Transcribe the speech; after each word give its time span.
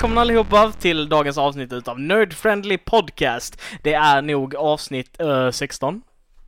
välkomna 0.00 0.20
allihopa 0.20 0.72
till 0.72 1.08
dagens 1.08 1.38
avsnitt 1.38 1.72
utav 1.72 2.00
Nerd 2.00 2.34
Friendly 2.34 2.78
Podcast. 2.78 3.60
Det 3.82 3.94
är 3.94 4.22
nog 4.22 4.54
avsnitt 4.54 5.20
eh, 5.20 5.50
16, 5.50 6.02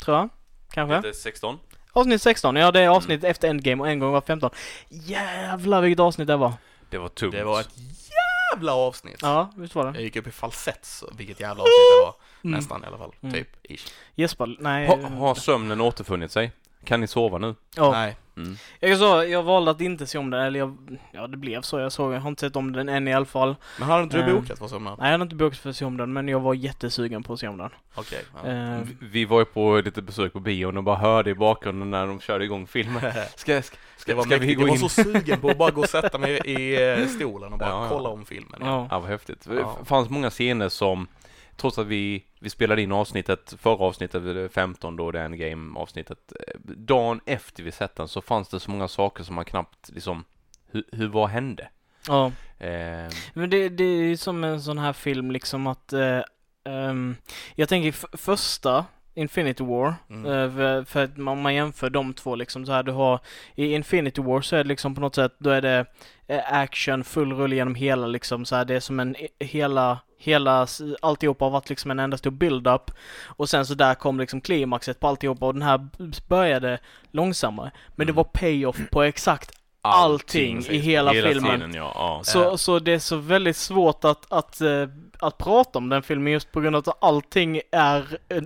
tror 0.05 0.17
jag. 0.17 0.29
Kanske? 0.71 1.01
Det 1.01 1.09
är 1.09 1.13
16. 1.13 1.59
Avsnitt 1.93 2.23
16, 2.23 2.57
ja 2.57 2.71
det 2.71 2.81
är 2.81 2.89
avsnitt 2.89 3.25
efter 3.25 3.49
Endgame 3.49 3.83
och 3.83 3.89
en 3.89 3.99
gång 3.99 4.13
var 4.13 4.21
15. 4.21 4.51
Jävlar 4.89 5.83
vilket 5.83 6.01
avsnitt 6.01 6.27
det 6.27 6.37
var. 6.37 6.53
Det 6.91 6.99
var 6.99 7.09
tungt. 7.09 7.33
Det 7.33 7.45
var 7.45 7.61
ett 7.61 7.71
jävla 8.55 8.75
avsnitt. 8.75 9.19
Ja, 9.23 9.51
visst 9.57 9.75
var 9.75 9.85
det? 9.85 9.99
Jag 9.99 10.03
gick 10.03 10.17
upp 10.17 10.27
i 10.27 10.31
falsett, 10.31 10.85
så 10.85 11.11
vilket 11.17 11.41
jävla 11.41 11.63
avsnitt 11.63 11.99
det 11.99 12.05
var. 12.05 12.15
Mm. 12.45 12.57
Nästan 12.59 12.85
i 12.85 12.87
alla 12.87 12.99
fall. 12.99 13.15
Mm. 13.21 13.35
Typ. 13.35 13.49
Ish. 13.63 13.87
Jesper, 14.15 14.57
nej. 14.59 14.87
Ha, 14.87 14.97
har 14.97 15.35
sömnen 15.35 15.81
återfunnit 15.81 16.33
sig? 16.33 16.53
Kan 16.85 17.01
ni 17.01 17.07
sova 17.07 17.39
nu? 17.39 17.55
ja. 17.77 17.91
Nej. 17.91 18.17
Mm. 18.37 18.57
Jag, 18.81 18.99
så, 18.99 19.25
jag 19.25 19.43
valde 19.43 19.71
att 19.71 19.81
inte 19.81 20.07
se 20.07 20.19
om 20.19 20.31
den, 20.31 20.41
eller 20.41 20.59
jag, 20.59 20.77
ja 21.13 21.27
det 21.27 21.37
blev 21.37 21.61
så. 21.63 21.79
Jag 21.79 21.93
såg, 21.93 22.13
jag 22.13 22.21
har 22.21 22.29
inte 22.29 22.41
sett 22.41 22.57
om 22.57 22.73
den 22.73 22.89
än 22.89 23.09
i 23.09 23.15
alla 23.15 23.25
fall. 23.25 23.57
Men 23.79 23.89
har 23.89 24.03
inte 24.03 24.17
du 24.23 24.31
Eh. 24.33 24.41
bokat 24.41 24.59
för 24.59 24.69
somnar? 24.69 24.91
Nej, 24.99 25.07
jag 25.07 25.11
hade 25.13 25.23
inte 25.23 25.35
bokat 25.37 25.59
för 25.59 25.71
att 25.71 25.77
se 25.77 25.85
om 25.85 25.97
den, 25.97 26.13
men 26.13 26.29
jag 26.29 26.41
var 26.41 26.55
jättesugen 26.55 27.23
på 27.23 27.33
att 27.33 27.41
se 27.41 27.49
om 27.49 27.57
den. 27.59 27.71
Okej. 27.95 28.25
ja. 28.45 28.51
Eh, 28.51 28.79
Vi- 29.01 29.07
Vi 29.07 29.25
var 29.25 29.39
ju 29.39 29.45
på 29.45 29.81
lite 29.85 30.03
besök 30.03 30.33
på 30.33 30.41
bion 30.41 30.77
och 30.77 30.85
bara 30.85 30.97
hörde 30.97 31.31
i 31.31 31.35
bakgrunden 31.35 31.91
när 31.91 32.07
de 32.07 32.21
körde 32.21 32.45
igång 32.45 32.67
filmen. 32.67 33.03
Ska, 33.37 33.63
ska, 33.63 33.77
ska, 33.97 34.15
var 34.17 34.23
ska 34.25 34.39
vi 34.39 34.55
gå 34.55 34.63
Jag 34.63 34.75
in? 34.75 34.81
var 34.81 34.89
så 34.89 35.03
sugen 35.03 35.41
på 35.41 35.49
att 35.51 35.59
bara 35.59 35.71
gå 35.71 35.81
och 35.81 35.89
sätta 35.89 36.19
mig 36.19 36.41
i 36.45 36.89
eh, 37.01 37.07
stolen 37.07 37.53
och 37.53 37.59
bara 37.59 37.69
Ja, 37.71 37.83
ja. 37.83 37.89
kolla 37.89 38.09
om 38.09 38.25
filmen. 38.25 38.61
ja. 38.61 38.89
Ja, 38.91 38.99
vad 38.99 39.09
häftigt. 39.11 39.45
Det 39.49 39.67
fanns 39.85 40.09
många 40.11 40.31
scener 40.31 40.69
som, 40.69 41.07
trots 41.57 41.79
att 41.79 41.87
vi, 41.87 42.25
vi 42.41 42.51
spelade 42.51 42.83
in 42.83 42.93
avsnittet, 42.93 43.55
förra 43.59 43.85
avsnittet, 43.85 44.37
eh, 44.37 44.49
15 44.55 44.97
då, 44.97 45.11
det 45.11 45.21
endgame 45.21 45.79
avsnittet, 45.81 46.33
eh, 46.49 46.61
dagen 46.65 47.21
efter 47.27 47.63
vi 47.63 47.73
sett 47.73 47.97
den 47.97 48.09
så 48.09 48.21
fanns 48.21 48.49
det 48.49 48.61
så 48.61 48.71
många 48.71 48.89
saker 48.89 49.25
som 49.25 49.35
man 49.35 49.45
knappt 49.45 49.89
liksom, 49.93 50.25
hur, 50.71 50.85
hur 50.93 51.09
vad 51.09 51.29
hände? 51.29 51.69
ja. 52.09 52.27
Eh, 52.59 53.09
Men 53.35 53.51
det, 53.51 53.69
det 53.69 53.85
är 53.85 54.03
ju 54.03 54.17
som 54.17 54.45
en 54.45 54.63
sån 54.63 54.79
här 54.79 54.93
film 54.93 55.31
liksom 55.31 55.67
att, 55.67 55.93
eh, 55.93 56.21
ehm, 56.65 57.17
jag 57.55 57.69
tänker 57.69 58.17
första 58.17 58.85
Infinity 59.15 59.65
War, 59.65 59.95
Mm. 60.11 60.27
eh, 60.27 60.57
för, 60.57 60.85
för 60.85 61.05
att 61.05 61.17
man, 61.17 61.43
man 61.43 61.55
jämför 61.55 61.91
de 61.91 62.15
två 62.15 62.35
liksom 62.35 62.67
så 62.67 62.73
här, 62.73 62.83
du 62.83 62.93
har 62.93 63.21
i 63.55 63.73
Infinity 63.75 64.23
War 64.23 64.41
så 64.41 64.57
är 64.57 64.65
det 64.65 64.69
liksom 64.69 64.95
på 64.95 65.01
något 65.01 65.15
sätt, 65.15 65.33
då 65.39 65.51
är 65.51 65.61
det 65.63 65.87
eh, 66.27 66.53
action, 66.53 67.05
full 67.05 67.33
rulle 67.33 67.57
genom 67.57 67.75
hela 67.75 68.07
liksom 68.07 68.45
så 68.45 68.57
här, 68.57 68.65
det 68.65 68.75
är 68.75 68.81
som 68.81 69.01
en, 69.01 69.17
hela, 69.41 69.99
hela, 70.23 70.67
alltihopa 71.03 71.45
har 71.45 71.51
varit 71.51 71.69
liksom 71.69 71.91
en 71.91 71.99
enda 71.99 72.17
stor 72.17 72.31
build-up 72.31 72.91
och 73.27 73.49
sen 73.49 73.67
så 73.67 73.75
där 73.75 73.95
kom 73.95 74.21
liksom 74.21 74.41
klimaxet 74.41 75.01
på 75.01 75.09
alltihopa 75.09 75.47
och 75.47 75.55
den 75.55 75.63
här 75.63 75.89
började 76.29 76.79
långsammare. 77.11 77.71
Men 77.97 78.07
det 78.07 78.11
Mm. 78.13 78.17
var 78.17 78.25
payoff 78.25 78.77
på 78.91 79.03
exakt 79.03 79.51
allting 79.83 80.59
i 80.69 80.79
hela 80.79 81.13
filmen. 81.13 81.61
Tiden, 81.61 81.75
ja, 81.75 81.93
ja. 81.95 82.21
Så, 82.25 82.39
Ja. 82.39 82.57
så 82.57 82.79
det 82.79 82.93
är 82.93 82.99
så 82.99 83.17
väldigt 83.17 83.57
svårt 83.57 84.05
att, 84.05 84.33
att, 84.33 84.61
eh, 84.61 84.87
att 85.19 85.39
prata 85.39 85.79
om 85.79 85.89
den 85.89 86.03
filmen 86.03 86.33
just 86.33 86.53
på 86.53 86.61
grund 86.61 86.77
av 86.77 86.81
att 86.89 86.97
allting 87.05 87.61
är, 87.71 88.19
eh, 88.29 88.43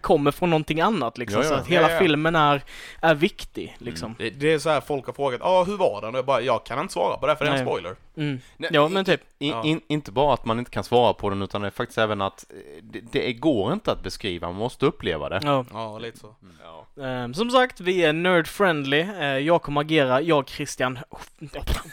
kommer 0.00 0.30
från 0.30 0.50
någonting 0.50 0.80
annat 0.80 1.18
liksom. 1.18 1.40
Ja, 1.42 1.44
ja. 1.48 1.54
Så 1.54 1.60
att 1.60 1.66
hela 1.66 1.88
Ja, 1.88 1.94
ja. 1.94 1.98
filmen 2.00 2.36
är, 2.36 2.62
är 3.00 3.14
viktig 3.14 3.76
liksom. 3.78 4.14
Det, 4.18 4.30
det 4.30 4.52
är 4.52 4.58
så 4.58 4.70
här 4.70 4.80
folk 4.80 5.06
har 5.06 5.12
frågat, 5.12 5.40
ja 5.42 5.48
ah, 5.48 5.64
hur 5.64 5.76
var 5.76 6.00
den? 6.00 6.10
Och 6.14 6.18
jag 6.18 6.24
bara, 6.24 6.40
jag 6.40 6.64
kan 6.66 6.78
inte 6.80 6.92
svara 6.92 7.16
på 7.16 7.26
det 7.26 7.36
för 7.36 7.44
det 7.44 7.50
är 7.50 7.54
en 7.56 7.66
spoiler. 7.66 7.96
Mm. 8.16 8.40
Nej, 8.56 8.70
Ja 8.72 8.88
men 8.88 9.04
typ. 9.04 9.20
In, 9.38 9.48
Ja. 9.50 9.64
in, 9.64 9.80
inte 9.88 10.12
bara 10.12 10.34
att 10.34 10.44
man 10.44 10.58
inte 10.58 10.70
kan 10.70 10.84
svara 10.84 11.12
på 11.12 11.30
den 11.30 11.42
utan 11.42 11.60
det 11.60 11.66
är 11.66 11.70
faktiskt 11.70 11.98
även 11.98 12.20
att 12.22 12.44
eh, 12.50 12.82
det, 12.82 13.00
det 13.12 13.32
går 13.32 13.72
inte 13.72 13.92
att 13.92 14.02
beskriva, 14.02 14.46
man 14.46 14.56
måste 14.56 14.86
uppleva 14.86 15.28
det. 15.28 15.40
Ja. 15.42 15.64
Ja, 15.72 15.98
lite 15.98 16.18
så. 16.18 16.34
Ja. 16.64 16.81
Ehm, 17.00 17.34
som 17.34 17.50
sagt, 17.50 17.80
vi 17.80 18.04
är 18.04 18.12
nerd 18.12 18.46
friendly. 18.46 19.00
Eh, 19.00 19.24
jag 19.38 19.62
kommer 19.62 19.80
agera, 19.80 20.20
jag 20.20 20.48
Christian, 20.48 20.98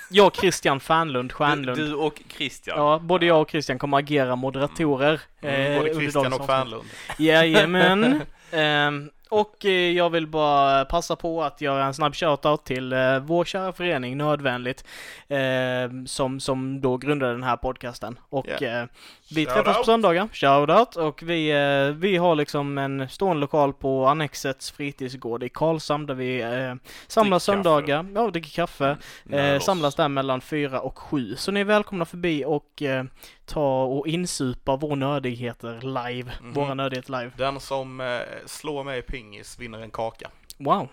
jag 0.09 0.35
Christian 0.35 0.79
Fanlund, 0.79 1.29
Du, 1.29 1.33
Stjärnlund. 1.33 1.77
du 1.77 1.93
och 1.93 2.21
Christian. 2.37 2.77
Ja, 2.77 2.99
både 3.03 3.25
jag 3.25 3.41
och 3.41 3.49
Christian 3.51 3.79
kommer 3.79 3.97
agera 3.97 4.35
moderatorer. 4.35 5.21
Mm, 5.41 5.71
eh, 5.71 5.77
både 5.79 5.93
Christian 5.95 6.33
och. 6.33 6.45
Fanlund. 6.45 6.83
Jajamän. 7.17 8.21
Ehm, 8.51 9.09
och 9.29 9.65
eh, 9.65 9.71
jag 9.71 10.09
vill 10.09 10.27
bara 10.27 10.85
passa 10.85 11.15
på 11.15 11.43
att 11.43 11.61
göra 11.61 11.85
en 11.85 11.93
snabb 11.93 12.15
shoutout 12.15 12.65
till 12.65 12.93
eh, 12.93 13.19
vår 13.19 13.45
kära 13.45 13.73
förening 13.73 14.17
Nödvändigt 14.17 14.83
ehm, 15.27 16.07
som, 16.07 16.39
som 16.39 16.81
då 16.81 16.97
grundade 16.97 17.31
den 17.31 17.43
här 17.43 17.57
podcasten. 17.57 18.19
Och 18.29 18.47
Yeah. 18.61 18.81
eh, 18.81 18.87
vi 19.31 19.45
Shout 19.45 19.55
träffas 19.55 19.73
på 19.73 19.79
out. 19.79 19.85
söndagar, 19.85 20.27
shoutout, 20.33 20.95
och 20.95 21.23
vi, 21.23 21.51
eh, 21.51 21.95
vi 21.95 22.17
har 22.17 22.35
liksom 22.35 22.77
en 22.77 23.09
stående 23.09 23.41
lokal 23.41 23.73
på 23.73 24.05
Annexets 24.07 24.71
fritidsgård 24.71 25.43
i 25.43 25.49
Karlshamn 25.49 26.05
där 26.05 26.13
vi 26.13 26.41
eh, 26.41 26.75
samlas 27.07 27.45
Dricker 27.45 27.63
kaffe. 27.63 27.63
söndagar, 27.63 28.05
ja, 28.15 28.21
och 28.21 28.31
dricker 28.31 28.49
kaffe. 28.49 28.97
Eh, 29.29 29.55
oss. 29.55 29.65
samlas 29.65 29.95
där 29.95 30.07
mellan 30.07 30.41
fyra 30.41 30.79
och 30.81 30.99
sju. 30.99 31.35
Så 31.35 31.51
ni 31.51 31.59
är 31.59 31.63
välkomna 31.65 32.05
förbi 32.05 32.43
och 32.45 32.81
eh, 32.81 33.03
ta 33.49 33.83
och 33.83 34.07
insupa 34.07 34.75
vår 34.75 34.95
nördigheter 34.95 35.81
live. 35.81 36.31
Mhm. 36.41 36.53
Våra 36.53 36.73
nördigheter 36.73 37.11
live. 37.11 37.31
Den 37.37 37.59
som 37.59 38.01
eh, 38.01 38.19
slår 38.45 38.83
mig 38.83 38.99
i 38.99 39.01
pingis 39.01 39.59
vinner 39.59 39.79
en 39.79 39.91
kaka. 39.91 40.29
Wow. 40.57 40.87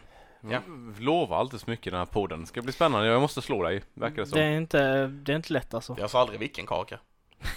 Ja. 0.50 0.60
Vi 0.96 1.04
lovar 1.04 1.38
alldeles 1.38 1.62
så 1.62 1.70
mycket 1.70 1.86
i 1.86 1.90
den 1.90 1.98
här 1.98 2.06
podden. 2.06 2.40
Det 2.40 2.46
ska 2.46 2.62
bli 2.62 2.72
spännande. 2.72 3.06
Jag 3.08 3.20
måste 3.20 3.42
slå 3.42 3.62
dig, 3.62 3.82
verkar 3.94 4.16
det 4.16 4.26
som. 4.26 4.38
Det 4.38 4.44
är 4.44 4.56
inte, 4.56 5.06
det 5.06 5.32
är 5.32 5.36
inte 5.36 5.52
lätt 5.52 5.74
alltså. 5.74 5.96
Jag 5.98 6.10
sa 6.10 6.20
aldrig 6.20 6.40
vilken 6.40 6.66
kaka. 6.66 6.98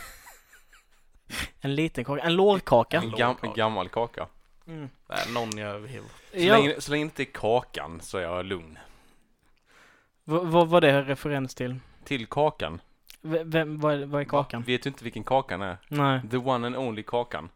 En 1.61 1.75
liten 1.75 2.05
kaka, 2.05 2.21
en 2.21 2.35
lårkaka. 2.35 2.97
En 2.97 3.11
gam, 3.11 3.19
långkaka. 3.19 3.53
gammal 3.53 3.89
kaka. 3.89 4.27
Mm. 4.67 4.89
Nej, 5.09 5.19
någon 5.33 5.57
jag 5.57 5.79
vill. 5.79 6.01
Så, 6.01 6.39
Ja, 6.39 6.57
länge, 6.57 6.81
så 6.81 6.91
länge 6.91 7.03
inte 7.03 7.25
kakan 7.25 8.01
så 8.01 8.17
är 8.17 8.21
jag 8.21 8.45
lugn. 8.45 8.77
vad, 10.23 10.47
vad 10.47 10.67
var 10.67 10.81
det 10.81 11.01
referens 11.01 11.55
till? 11.55 11.75
Till 12.03 12.27
kakan. 12.27 12.81
V- 13.21 13.43
Vem, 13.45 13.79
vad, 13.79 13.93
är- 13.93 14.05
vad 14.05 14.21
är 14.21 14.25
kakan? 14.25 14.61
Vet 14.63 14.83
du 14.83 14.89
inte 14.89 15.03
vilken 15.03 15.23
kakan 15.23 15.61
är? 15.61 15.77
Nej. 15.87 16.21
The 16.31 16.37
one 16.37 16.67
and 16.67 16.75
only 16.77 17.03
kakan. 17.03 17.49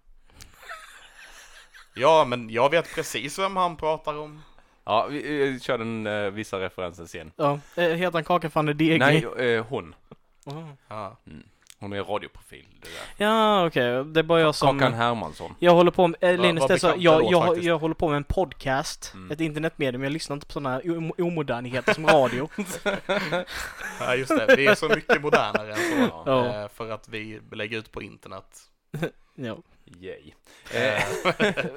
Ja, 1.96 2.25
men 2.28 2.50
jag 2.50 2.69
vet 2.72 2.96
precis 2.96 3.40
vem 3.40 3.56
han 3.56 3.75
pratar 3.75 4.18
om. 4.18 4.41
Ja, 4.85 5.07
vi 5.09 5.53
eh, 5.53 5.59
kör 5.59 5.78
den 5.78 6.07
eh, 6.07 6.29
vissa 6.31 6.59
referenser 6.59 7.06
sen. 7.06 7.31
Ja, 7.35 7.59
eh, 7.75 7.84
heter 7.84 8.12
han 8.13 8.24
Kakan 8.24 8.51
van 8.53 8.66
der 8.66 8.74
Dege? 8.74 8.97
Nej, 8.97 9.25
eh, 9.56 9.66
hon. 9.69 9.96
Oh. 10.46 10.69
Ja. 10.88 11.18
Hon 11.83 11.94
är 11.94 12.03
radioprofil. 12.03 12.66
Det 12.81 12.88
där. 13.17 13.25
Ja, 13.25 13.66
okej. 13.67 14.03
Det 14.05 14.19
är 14.19 14.23
bara 14.23 14.39
jag 14.41 14.55
som... 14.55 14.79
Kakan 14.79 14.94
Hermansson. 14.94 15.55
Jag 15.59 15.71
håller 15.71 15.91
på 15.91 16.07
med, 16.07 16.23
eh, 16.23 16.38
Linus, 16.41 16.67
det 16.67 16.73
är 16.73 16.77
så, 16.77 16.94
jag, 16.97 17.23
jag, 17.31 17.45
faktiskt. 17.45 17.66
jag 17.67 17.77
håller 17.79 17.95
på 17.95 18.07
med 18.09 18.17
en 18.17 18.23
podcast, 18.23 19.11
Mm. 19.13 19.31
ett 19.31 19.41
internetmedium, 19.41 20.03
jag 20.03 20.11
lyssnar 20.11 20.33
inte 20.33 20.45
på 20.45 20.53
sådana 20.53 20.81
om- 20.85 21.11
omodernigheter 21.17 21.94
som 21.94 22.07
radio. 22.07 22.49
ja, 23.99 24.16
just 24.16 24.29
det. 24.29 24.55
Vi 24.57 24.67
är 24.67 24.75
så 24.75 24.88
mycket 24.89 25.21
modernare 25.21 25.71
än 25.73 26.07
så. 26.09 26.23
Ja. 26.25 26.61
Eh, 26.63 26.67
för 26.69 26.89
att 26.91 27.09
vi 27.09 27.39
lägger 27.51 27.77
ut 27.77 27.91
på 27.91 28.01
internet. 28.01 28.45
ja. 29.35 29.57
Yay. 30.00 30.31
Eh, 30.73 31.03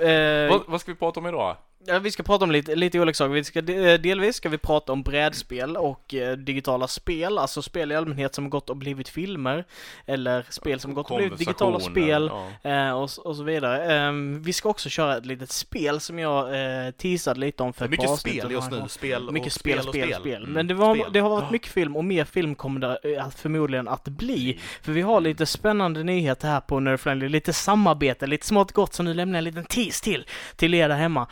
Eh, 0.08 0.50
Vad, 0.50 0.62
vad 0.66 0.80
ska 0.80 0.92
vi 0.92 0.98
prata 0.98 1.20
om 1.20 1.26
idag? 1.26 1.56
Ja, 1.86 1.98
vi 1.98 2.10
ska 2.10 2.22
prata 2.22 2.44
om 2.44 2.50
lite, 2.50 2.74
lite 2.74 3.00
olika 3.00 3.14
saker. 3.14 3.32
Vi 3.34 3.44
ska, 3.44 3.60
de- 3.60 3.96
delvis 3.98 4.36
ska 4.36 4.48
vi 4.48 4.58
prata 4.58 4.92
om 4.92 5.02
brädspel 5.02 5.76
och 5.76 6.14
eh, 6.14 6.36
digitala 6.36 6.88
spel, 6.88 7.38
alltså 7.38 7.62
spel 7.62 7.92
i 7.92 7.94
allmänhet 7.96 8.34
som 8.34 8.50
gått 8.50 8.70
och 8.70 8.76
blivit 8.76 9.08
filmer, 9.08 9.64
eller 10.06 10.46
spel 10.50 10.80
som 10.80 10.94
gått 10.94 11.10
och 11.10 11.16
blivit 11.16 11.38
digitala 11.38 11.80
spel, 11.80 12.30
Ja. 12.62 12.70
eh, 12.70 12.90
och, 12.92 13.02
och 13.26 13.36
så 13.36 13.42
vidare. 13.42 13.92
Ehm, 13.94 14.42
vi 14.42 14.52
ska 14.52 14.68
också 14.68 14.88
köra 14.88 15.16
ett 15.16 15.26
litet 15.26 15.50
spel 15.52 16.00
som 16.00 16.18
jag 16.18 16.48
eh, 16.86 16.90
teasade 16.90 17.40
lite 17.40 17.62
om 17.62 17.72
för 17.72 17.84
ett 17.84 17.90
par 17.90 17.90
mycket 17.90 18.10
avsnitt 18.10 18.38
spel 18.38 18.52
just 18.52 18.70
nu. 18.70 18.82
Spel 18.88 19.30
Mycket 19.32 19.46
och 19.46 19.52
spel, 19.52 19.82
spel 19.82 20.08
och 20.08 20.14
spel. 20.20 20.42
Mm. 20.42 20.52
Men 20.52 20.66
det, 20.66 20.74
var, 20.74 21.06
det 21.12 21.20
har 21.20 21.28
varit 21.30 21.50
mycket 21.50 21.72
film 21.72 21.96
och 21.96 22.04
mer 22.04 22.24
film 22.24 22.54
kommer 22.54 22.80
det 22.80 23.16
eh, 23.16 23.28
förmodligen 23.36 23.88
att 23.88 24.04
bli. 24.04 24.60
För 24.82 24.92
vi 24.92 25.02
har 25.02 25.20
lite 25.20 25.46
spännande 25.46 26.02
nyheter 26.02 26.48
här 26.48 26.60
på 26.60 26.80
Nerd 26.80 27.00
Friendly, 27.00 27.28
lite 27.28 27.52
samarbete, 27.52 28.26
lite 28.26 28.46
smått 28.46 28.72
gott, 28.72 28.94
så 28.94 29.02
nu 29.02 29.14
lämnar 29.14 29.34
jag 29.34 29.38
en 29.38 29.44
liten 29.44 29.64
tease 29.64 30.04
till, 30.04 30.26
till 30.56 30.74
er 30.74 30.88
där 30.88 30.96
hemma. 30.96 31.26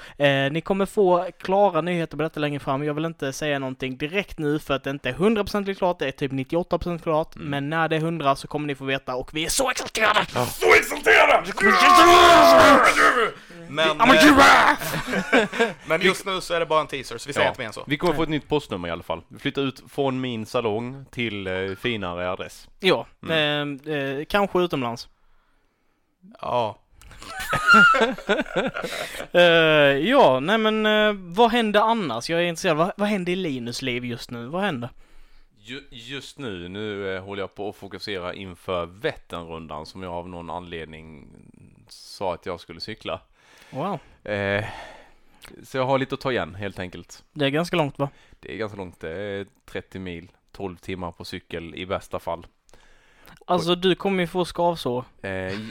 Eh, 0.47 0.53
ni 0.53 0.61
kommer 0.61 0.87
få 0.87 1.27
klara 1.39 1.81
nyheter 1.81 2.17
på 2.17 2.23
detta 2.23 2.41
längre 2.41 2.61
fram. 2.61 2.85
Jag 2.85 2.95
vill 2.95 3.05
inte 3.05 3.33
säga 3.33 3.59
någonting 3.59 3.97
direkt 3.97 4.39
nu 4.39 4.59
för 4.59 4.75
att 4.75 4.85
det 4.85 4.91
inte 4.91 5.09
är 5.09 5.13
100% 5.15 5.75
klart, 5.75 5.99
det 5.99 6.07
är 6.07 6.11
typ 6.13 6.33
98% 6.33 6.99
klart. 7.03 7.37
Mm. 7.37 7.49
Men 7.49 7.71
när 7.71 7.89
det 7.89 7.97
är 7.97 8.01
100 8.01 8.37
så 8.37 8.49
kommer 8.49 8.67
ni 8.67 8.75
få 8.75 8.85
veta 8.85 9.15
och 9.15 9.31
vi 9.35 9.45
är 9.45 9.49
så 9.49 9.71
exalterade! 9.71 10.27
Så 10.47 10.75
exalterad! 10.75 11.53
Men, 13.69 14.01
eh, 14.01 15.69
men 15.87 16.01
just 16.01 16.27
nu 16.27 16.41
så 16.41 16.55
är 16.55 16.61
det 16.61 16.67
bara 16.67 16.81
en 16.81 16.87
teaser, 16.87 17.19
så 17.19 17.27
vi 17.27 17.33
säger 17.33 17.47
Ja. 17.47 17.51
inte 17.51 17.61
mer 17.61 17.67
än 17.67 17.73
så. 17.73 17.85
Vi 17.87 17.97
kommer 17.97 18.15
få 18.15 18.23
ett 18.23 18.29
nytt 18.29 18.49
postnummer 18.49 18.89
i 18.89 18.91
alla 18.91 19.03
fall. 19.03 19.23
Vi 19.29 19.39
flyttar 19.39 19.63
ut 19.63 19.83
från 19.89 20.21
min 20.21 20.47
salong 20.47 21.05
till 21.11 21.47
eh, 21.47 21.75
finare 21.79 22.31
adress. 22.31 22.69
Ja, 22.81 23.07
Mm. 23.23 23.81
eh, 23.87 24.25
kanske 24.25 24.59
utomlands. 24.61 25.09
Ja. 26.41 26.79
Eh, 29.33 29.41
ja, 30.09 30.41
nej 30.41 30.59
men 30.59 30.87
eh, 30.87 31.13
vad 31.13 31.51
händer 31.51 31.81
annars? 31.81 32.31
Jag 32.31 32.41
är 32.41 32.45
intresserad. 32.45 32.77
Vad, 32.77 32.93
vad 32.97 33.09
händer 33.09 33.33
i 33.33 33.37
Linus 33.37 33.83
liv 33.83 34.05
just 34.05 34.31
nu? 34.31 34.47
Vad 34.47 34.63
händer? 34.63 34.91
Ju, 35.59 35.83
just 35.91 36.39
nu, 36.39 36.69
nu 36.69 37.15
eh, 37.15 37.25
håller 37.25 37.43
jag 37.43 37.55
på 37.55 37.69
att 37.69 37.77
fokusera 37.77 38.35
inför 38.35 38.87
Vätternrundan 38.87 39.87
som 39.87 40.03
jag 40.03 40.13
av 40.13 40.29
någon 40.29 40.51
anledning 40.51 41.29
sa 41.89 42.35
att 42.35 42.47
jag 42.47 42.61
skulle 42.61 42.81
cykla. 42.81 43.21
Wow. 43.71 43.99
Så 45.63 45.77
jag 45.77 45.85
har 45.85 45.99
lite 45.99 46.15
att 46.15 46.21
ta 46.21 46.33
igen 46.33 46.55
helt 46.55 46.79
enkelt. 46.79 47.25
Det 47.33 47.45
är 47.45 47.51
ganska 47.51 47.77
långt 47.77 47.99
va? 47.99 48.09
Det 48.41 48.55
är 48.55 48.57
ganska 48.57 48.79
långt, 48.79 49.01
det 49.01 49.11
är 49.11 49.47
30 49.65 49.99
mil, 49.99 50.31
12 50.53 50.77
timmar 50.77 51.13
på 51.13 51.25
cykel 51.25 51.75
i 51.75 51.87
bästa 51.87 52.19
fall. 52.19 52.47
Alltså 53.47 53.75
du 53.75 53.95
kommer 53.95 54.23
ju 54.23 54.27
få 54.27 54.45
skavsår. 54.45 55.05
Eh, 55.23 55.31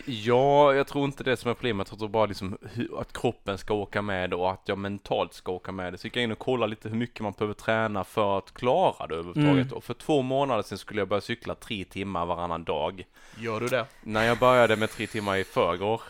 ja, 0.09 0.73
jag 0.73 0.87
tror 0.87 1.05
inte 1.05 1.23
det 1.23 1.37
som 1.37 1.51
är 1.51 1.55
problemet. 1.55 1.87
Jag 1.89 1.99
tror 1.99 2.09
bara 2.09 2.25
liksom 2.25 2.57
hur, 2.73 2.99
att 3.01 3.13
kroppen 3.13 3.57
ska 3.57 3.73
åka 3.73 4.01
med 4.01 4.33
och 4.33 4.51
att 4.51 4.61
jag 4.65 4.77
mentalt 4.77 5.33
ska 5.33 5.51
åka 5.51 5.71
med. 5.71 5.99
Så 5.99 6.07
gick 6.07 6.15
jag 6.15 6.23
in 6.23 6.31
och 6.31 6.39
kollade 6.39 6.69
lite 6.69 6.89
hur 6.89 6.95
mycket 6.95 7.19
man 7.21 7.31
behöver 7.37 7.53
träna 7.53 8.03
för 8.03 8.37
att 8.37 8.53
klara 8.53 9.07
det 9.07 9.15
överhuvudtaget. 9.15 9.65
Mm. 9.65 9.73
Och 9.77 9.83
för 9.83 9.93
två 9.93 10.21
månader 10.21 10.63
sedan 10.63 10.77
skulle 10.77 11.01
jag 11.01 11.07
börja 11.07 11.21
cykla 11.21 11.55
tre 11.55 11.83
timmar 11.85 12.25
varannan 12.25 12.63
dag. 12.63 13.03
Gör 13.39 13.59
du 13.59 13.67
det? 13.67 13.85
När 14.03 14.23
jag 14.23 14.37
började 14.39 14.75
med 14.75 14.89
tre 14.89 15.07
timmar 15.07 15.37
i 15.37 15.43
förrgår. 15.43 16.01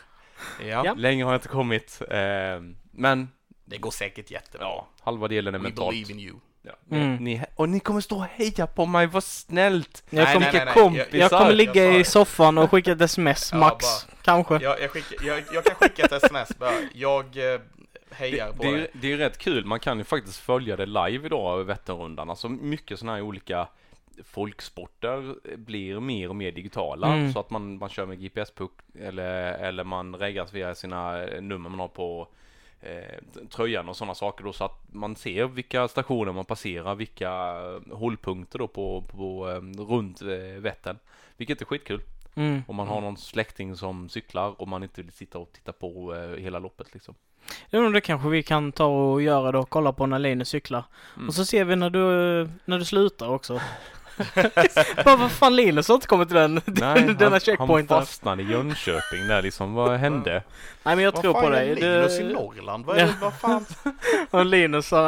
Ja. 0.61 0.81
Ja. 0.85 0.93
Längre 0.93 1.25
har 1.25 1.31
jag 1.31 1.37
inte 1.37 1.47
kommit. 1.47 2.01
Eh, 2.09 2.17
men 2.91 3.29
Det 3.65 3.77
går 3.77 3.91
säkert 3.91 4.31
jättebra. 4.31 4.67
ja, 4.67 4.87
halva 5.01 5.27
delen 5.27 5.55
är 5.55 5.59
We 5.59 5.63
mentalt. 5.63 5.89
believe 5.91 6.11
in 6.13 6.19
you. 6.19 6.35
Ja. 6.65 6.71
Mm. 6.97 7.15
Ni, 7.15 7.41
och 7.55 7.69
ni 7.69 7.79
kommer 7.79 8.01
stå 8.01 8.15
och 8.17 8.25
heja 8.25 8.67
på 8.67 8.85
mig, 8.85 9.07
vad 9.07 9.23
snällt! 9.23 10.03
Jag, 10.09 10.23
Nej, 10.23 10.33
kommer, 10.33 10.51
nej, 10.51 10.65
nej, 10.65 10.65
nej. 10.65 10.73
kompisar. 10.73 11.17
jag 11.17 11.31
kommer 11.31 11.53
ligga 11.53 11.85
Jag 11.85 11.99
i 11.99 12.03
soffan 12.03 12.57
och 12.57 12.71
skicka 12.71 12.91
ett 12.91 13.01
sms, 13.11 13.49
Ja, 13.51 13.57
max. 13.59 13.85
Kanske. 14.21 14.53
Jag, 14.61 14.81
jag, 14.81 14.89
skickar, 14.91 15.27
jag, 15.27 15.43
jag 15.53 15.63
kan 15.65 15.75
skicka 15.75 16.05
ett 16.05 16.11
sms 16.23 16.57
bara. 16.57 16.71
Jag 16.93 17.25
eh, 17.53 17.59
hejar 18.11 18.47
Det, 18.47 18.57
på 18.57 18.63
det, 18.63 18.69
är, 18.69 18.73
dig. 18.73 18.87
det 18.93 19.07
är 19.07 19.11
ju 19.11 19.17
rätt 19.17 19.37
kul, 19.37 19.65
man 19.65 19.79
kan 19.79 19.97
ju 19.97 20.03
faktiskt 20.03 20.39
följa 20.39 20.75
det 20.75 20.85
live 20.85 21.25
idag 21.25 21.53
över 21.53 21.63
Vätternrundan. 21.63 22.29
Alltså 22.29 22.49
mycket 22.49 22.99
sådana 22.99 23.15
här 23.15 23.21
olika 23.21 23.67
folksporter 24.23 25.35
blir 25.57 25.99
mer 25.99 26.29
och 26.29 26.35
mer 26.35 26.51
digitala. 26.51 27.07
Mm. 27.07 27.33
Så 27.33 27.39
att 27.39 27.49
man, 27.49 27.77
man 27.77 27.89
kör 27.89 28.05
med 28.05 28.19
GPS-puck 28.19 28.71
eller, 28.99 29.53
eller 29.53 29.83
man 29.83 30.15
reggas 30.15 30.53
via 30.53 30.75
sina 30.75 31.25
nummer 31.25 31.69
man 31.69 31.79
har 31.79 31.87
på 31.87 32.27
eh, 32.83 33.45
tröjan 33.49 33.89
och 33.89 33.95
sådana 33.95 34.15
saker 34.15 34.43
då 34.43 34.53
så 34.53 34.65
att 34.65 34.83
man 34.91 35.15
ser 35.15 35.45
vilka 35.45 35.87
stationer 35.87 36.31
man 36.31 36.45
passerar, 36.45 36.95
vilka 36.95 37.31
eh, 37.31 37.97
hållpunkter 37.97 38.59
då 38.59 38.67
på, 38.67 39.01
på 39.01 39.49
eh, 39.49 39.83
runt 39.83 40.21
Vättern. 40.57 40.97
Vilket 41.37 41.61
är 41.61 41.65
skitkul. 41.65 42.01
Mm. 42.35 42.63
Om 42.67 42.75
man 42.75 42.87
har 42.87 43.01
någon 43.01 43.17
släkting 43.17 43.75
som 43.75 44.09
cyklar 44.09 44.61
och 44.61 44.67
man 44.67 44.83
inte 44.83 45.01
vill 45.01 45.11
sitta 45.11 45.37
och 45.37 45.51
titta 45.53 45.71
på 45.71 46.13
hela 46.37 46.59
loppet 46.59 46.93
liksom. 46.93 47.15
Ja, 47.69 47.81
men 47.81 47.91
det 47.91 48.01
kanske 48.01 48.29
vi 48.29 48.43
kan 48.43 48.71
ta 48.71 48.85
och 48.85 49.21
göra 49.21 49.51
då, 49.51 49.65
kolla 49.65 49.93
på 49.93 50.05
när 50.05 50.19
Linus 50.19 50.49
cyklar. 50.49 50.83
Mm. 51.15 51.27
Och 51.27 51.33
så 51.33 51.45
ser 51.45 51.65
vi 51.65 51.75
när 51.75 51.89
du, 51.89 51.99
när 52.65 52.79
du 52.79 52.85
slutar 52.85 53.29
också. 53.29 53.61
Bara, 55.05 55.15
vad 55.15 55.31
fan 55.31 55.55
Linus 55.55 55.87
har 55.87 55.95
inte 55.95 56.07
kommit 56.07 56.27
till 56.27 56.35
den, 56.37 56.55
denna 56.65 56.85
han, 56.87 57.17
han 57.19 57.39
checkpointen. 57.39 57.99
fastnade 57.99 58.43
i 58.43 58.45
Jönköping 58.45 59.27
där 59.27 59.41
liksom, 59.41 59.73
vad 59.73 59.91
hände? 59.99 60.43
Nej 60.83 60.95
men 60.95 61.05
jag 61.05 61.11
Vad 61.11 61.21
tror 61.21 61.33
fan 61.33 61.41
på 61.41 61.47
är 61.47 61.51
dig. 61.51 61.75
Linus 61.75 62.19
i 62.19 62.23
Det, 62.23 62.33
Norrland? 62.33 62.85
Vad 62.85 62.97
är 62.97 63.05
det? 63.05 63.13
Vad 63.21 63.33
fan? 63.33 63.65
och 64.29 64.45
Linus 64.45 64.91
han, 64.91 65.05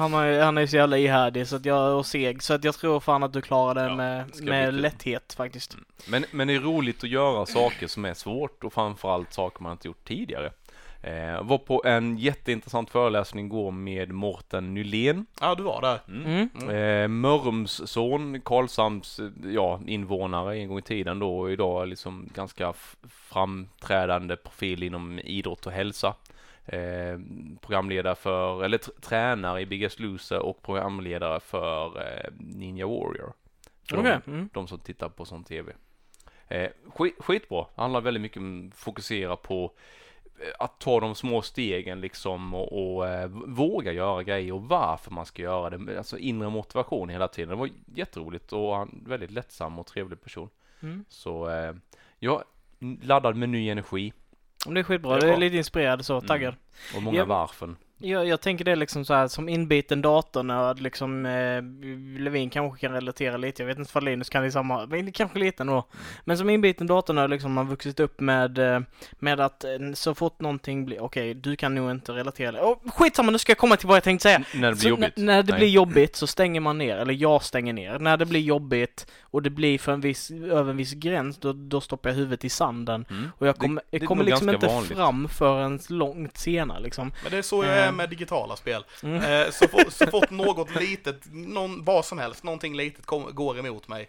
han, 0.00 0.14
är, 0.14 0.42
han 0.42 0.58
är 0.58 0.66
så 0.66 0.76
jävla 0.76 0.98
ihärdig 0.98 1.48
så 1.48 1.56
att 1.56 1.64
jag, 1.64 1.98
och 1.98 2.06
seg 2.06 2.42
så 2.42 2.54
att 2.54 2.64
jag 2.64 2.74
tror 2.74 3.00
fan 3.00 3.22
att 3.22 3.32
du 3.32 3.40
klarar 3.42 3.74
det 3.74 3.88
Ja, 3.88 3.96
med, 3.96 4.30
med 4.42 4.74
lätthet 4.74 5.34
faktiskt. 5.36 5.76
Men, 6.08 6.24
men 6.30 6.48
det 6.48 6.54
är 6.54 6.60
roligt 6.60 7.04
att 7.04 7.10
göra 7.10 7.46
saker 7.46 7.86
som 7.86 8.04
är 8.04 8.14
svårt 8.14 8.64
och 8.64 8.72
framförallt 8.72 9.32
saker 9.32 9.62
man 9.62 9.72
inte 9.72 9.88
gjort 9.88 10.04
tidigare. 10.08 10.52
Eh, 11.06 11.42
var 11.42 11.58
på 11.58 11.82
en 11.84 12.18
jätteintressant 12.18 12.90
föreläsning 12.90 13.46
igår 13.46 13.70
med 13.70 14.12
Mårten 14.12 14.74
Nylén. 14.74 15.26
Ja, 15.40 15.54
du 15.54 15.62
var 15.62 15.80
där. 15.80 16.00
Mm. 16.08 16.70
Eh, 16.70 17.08
Mörrums 17.08 17.82
son, 17.90 18.40
Karlshamns 18.40 19.20
ja, 19.44 19.80
invånare 19.86 20.58
en 20.58 20.68
gång 20.68 20.78
i 20.78 20.82
tiden 20.82 21.18
då 21.18 21.38
och 21.38 21.50
idag 21.50 21.88
liksom 21.88 22.28
ganska 22.34 22.72
framträdande 23.08 24.36
profil 24.36 24.82
inom 24.82 25.18
idrott 25.18 25.66
och 25.66 25.72
hälsa. 25.72 26.14
Eh, 26.66 27.18
programledare 27.60 28.14
för, 28.14 28.64
eller 28.64 28.78
tr- 28.78 29.00
tränare 29.00 29.60
i 29.60 29.66
Biggest 29.66 30.00
Loser 30.00 30.38
och 30.38 30.62
programledare 30.62 31.40
för 31.40 31.86
eh, 32.00 32.30
Ninja 32.38 32.86
Warrior. 32.86 33.32
För 33.88 33.98
Okej. 33.98 34.18
de, 34.24 34.30
Mm. 34.32 34.48
de 34.52 34.66
som 34.68 34.78
tittar 34.78 35.08
på 35.08 35.24
sån 35.24 35.44
tv. 35.44 35.72
Eh, 36.48 36.70
skit, 36.94 37.14
skitbra, 37.18 37.66
handlar 37.76 38.00
väldigt 38.00 38.20
mycket 38.20 38.38
om 38.38 38.68
att 38.68 38.78
fokusera 38.78 39.36
på 39.36 39.72
att 40.58 40.78
ta 40.78 41.00
de 41.00 41.14
små 41.14 41.42
stegen 41.42 42.00
liksom 42.00 42.54
och, 42.54 42.96
och 42.96 43.08
eh, 43.08 43.26
våga 43.46 43.92
göra 43.92 44.22
grejer 44.22 44.52
och 44.52 44.62
varför 44.62 45.10
man 45.10 45.26
ska 45.26 45.42
göra 45.42 45.70
det. 45.78 45.98
Alltså 45.98 46.18
inre 46.18 46.48
motivation 46.48 47.08
hela 47.08 47.28
tiden. 47.28 47.48
Det 47.48 47.54
var 47.56 47.68
jätteroligt 47.94 48.52
och 48.52 48.76
han 48.76 49.02
väldigt 49.06 49.30
lättsam 49.30 49.78
och 49.78 49.86
trevlig 49.86 50.20
person. 50.22 50.48
Mm. 50.80 51.04
Så 51.08 51.50
eh, 51.50 51.74
jag 52.18 52.42
laddad 53.02 53.36
med 53.36 53.48
ny 53.48 53.68
energi 53.70 54.12
Det 54.66 54.80
är 54.80 54.84
skitbra, 54.84 55.18
Det 55.18 55.32
är 55.32 55.36
lite 55.36 55.56
inspirerad 55.56 56.04
så, 56.04 56.20
taggad. 56.20 56.54
och 56.96 57.02
många 57.02 57.18
Ja. 57.18 57.24
varfen. 57.24 57.76
Jag, 57.98 58.26
jag 58.26 58.40
tänker 58.40 58.64
det 58.64 58.72
är 58.72 58.76
liksom 58.76 59.04
så 59.04 59.14
här 59.14 59.28
som 59.28 59.48
inbiten 59.48 60.02
datornörd 60.02 60.80
liksom 60.80 61.26
eh, 61.26 61.62
Levin 62.22 62.50
kanske 62.50 62.80
kan 62.80 62.92
relatera 62.94 63.36
lite. 63.36 63.62
Jag 63.62 63.66
vet 63.66 63.78
inte 63.78 63.90
vad 63.94 64.04
Linus 64.04 64.28
kan 64.28 64.44
i 64.44 64.50
samma, 64.52 64.86
men 64.86 65.12
kanske 65.12 65.38
lite 65.38 65.62
ändå. 65.62 65.86
Men 66.24 66.38
som 66.38 66.50
inbiten 66.50 66.86
datornörd 66.86 67.30
liksom 67.30 67.56
har 67.56 67.64
vuxit 67.64 68.00
upp 68.00 68.20
med 68.20 68.58
eh, 68.58 68.80
med 69.12 69.40
att 69.40 69.64
eh, 69.64 69.70
så 69.94 70.14
fort 70.14 70.40
någonting 70.40 70.84
blir, 70.86 71.02
okej 71.02 71.34
du 71.34 71.56
kan 71.56 71.74
nog 71.74 71.90
inte 71.90 72.12
relatera. 72.12 72.52
det. 72.52 72.60
Oh, 72.60 72.78
skitsamma 72.90 73.32
nu 73.32 73.38
ska 73.38 73.50
jag 73.50 73.58
komma 73.58 73.76
till 73.76 73.88
vad 73.88 73.96
jag 73.96 74.04
tänkte 74.04 74.22
säga. 74.22 74.38
När 74.54 74.68
det 74.70 74.74
blir 74.74 74.82
Så 74.82 74.88
jobbigt. 74.88 75.16
När, 75.16 75.42
det 75.42 75.52
Nej. 75.52 75.58
blir 75.58 75.68
jobbigt 75.68 76.16
så 76.16 76.26
stänger 76.26 76.60
man 76.60 76.78
ner, 76.78 76.96
eller 76.96 77.14
jag 77.14 77.42
stänger 77.42 77.72
ner. 77.72 77.98
När 77.98 78.16
det 78.16 78.26
blir 78.26 78.40
jobbigt 78.40 79.06
och 79.22 79.42
det 79.42 79.50
blir 79.50 79.78
för 79.78 79.92
en 79.92 80.00
viss, 80.00 80.30
över 80.30 80.70
en 80.70 80.76
viss 80.76 80.92
gräns, 80.92 81.38
då, 81.38 81.52
då 81.52 81.80
stoppar 81.80 82.10
jag 82.10 82.16
huvudet 82.16 82.44
i 82.44 82.48
sanden. 82.48 83.06
Mm. 83.10 83.30
Och 83.38 83.46
jag 83.46 83.54
Det- 83.54 83.58
kommer, 83.60 83.82
det 83.90 83.96
är 83.96 84.00
jag 84.00 84.08
kommer 84.08 84.24
liksom 84.24 84.50
inte 84.50 84.66
vanligt. 84.66 84.92
fram 84.92 85.28
förrän 85.28 85.80
långt 85.88 86.38
senare 86.38 86.80
liksom. 86.80 87.12
Men 87.22 87.30
det 87.32 87.38
är 87.38 87.42
så 87.42 87.64
jag 87.64 87.72
Eh. 87.78 87.82
är 87.82 87.85
med 87.92 88.10
digitala 88.10 88.56
spel. 88.56 88.84
Mm. 89.02 89.22
Eh, 89.22 89.50
så, 89.50 89.68
så 89.90 90.06
fort 90.06 90.30
något 90.30 90.74
litet, 90.74 91.20
någon, 91.32 91.84
vad 91.84 92.04
som 92.04 92.18
helst, 92.18 92.42
någonting 92.42 92.76
litet 92.76 93.06
går 93.06 93.58
emot 93.58 93.88
mig 93.88 94.02
eh, 94.02 94.08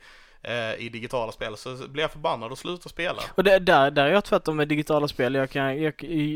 i 0.78 0.90
digitala 0.90 1.32
spel 1.32 1.58
så 1.58 1.88
blir 1.88 2.04
jag 2.04 2.12
förbannad 2.12 2.52
och 2.52 2.58
slutar 2.58 2.90
spela. 2.90 3.22
Och 3.36 3.44
det, 3.44 3.60
där, 3.60 3.92
där 3.92 4.06
är 4.06 4.12
jag 4.12 4.24
tvärtom 4.24 4.58
med 4.58 4.68
digitala 4.68 5.08
spel. 5.08 5.36
Jag 5.36 5.50
kan, 5.50 5.82
jag, 5.82 5.94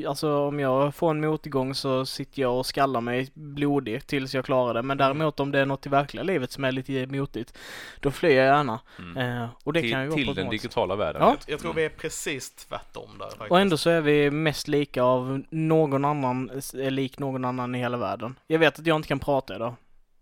alltså 0.08 0.38
om 0.38 0.60
jag 0.60 0.96
får 0.96 1.12
en 1.12 1.22
motgång 1.22 1.76
så 1.76 2.06
sitter 2.06 2.42
jag 2.42 2.58
och 2.58 2.66
skallar 2.66 3.02
mig 3.02 3.30
blodig 3.34 4.08
tills 4.08 4.34
jag 4.34 4.46
klarar 4.46 4.74
det. 4.74 4.82
Men 4.82 4.98
däremot 4.98 5.40
om 5.40 5.52
det 5.52 5.60
är 5.60 5.66
något 5.66 5.86
i 5.86 5.90
verkliga 5.90 6.24
livet 6.24 6.52
som 6.52 6.64
är 6.64 6.72
lite 6.72 7.08
motigt, 7.08 7.58
då 8.00 8.12
flyr 8.12 8.36
jag 8.36 8.46
gärna. 8.46 8.80
Mm. 9.00 9.42
Eh, 9.44 9.50
och 9.64 9.74
det 9.74 9.82
till 9.82 9.92
kan 9.92 10.04
ju 10.06 10.12
till 10.12 10.36
den 10.36 10.50
digitala 10.50 10.96
världen. 10.96 11.22
Ja. 11.22 11.28
Jag, 11.28 11.54
jag 11.54 11.60
tror 11.60 11.74
vi 11.74 11.86
är 11.86 11.90
precis 11.90 12.56
tvärtom 12.56 13.18
där 13.20 13.26
faktiskt. 13.26 13.52
Och 13.52 13.60
ändå 13.60 13.78
så 13.78 13.90
är 13.90 14.02
vi 14.02 14.32
mest 14.32 14.68
lika 14.68 15.04
av 15.04 15.44
någon 15.50 16.06
annan, 16.06 16.50
är 16.74 16.92
lik 16.92 17.20
någon 17.20 17.46
annan 17.46 17.76
i 17.76 17.80
hela 17.80 17.98
världen. 17.98 18.36
Jag 18.48 18.60
vet 18.60 18.80
att 18.80 18.86
jag 18.86 18.96
inte 18.96 19.08
kan 19.08 19.20
prata 19.20 19.56
idag. 19.56 19.76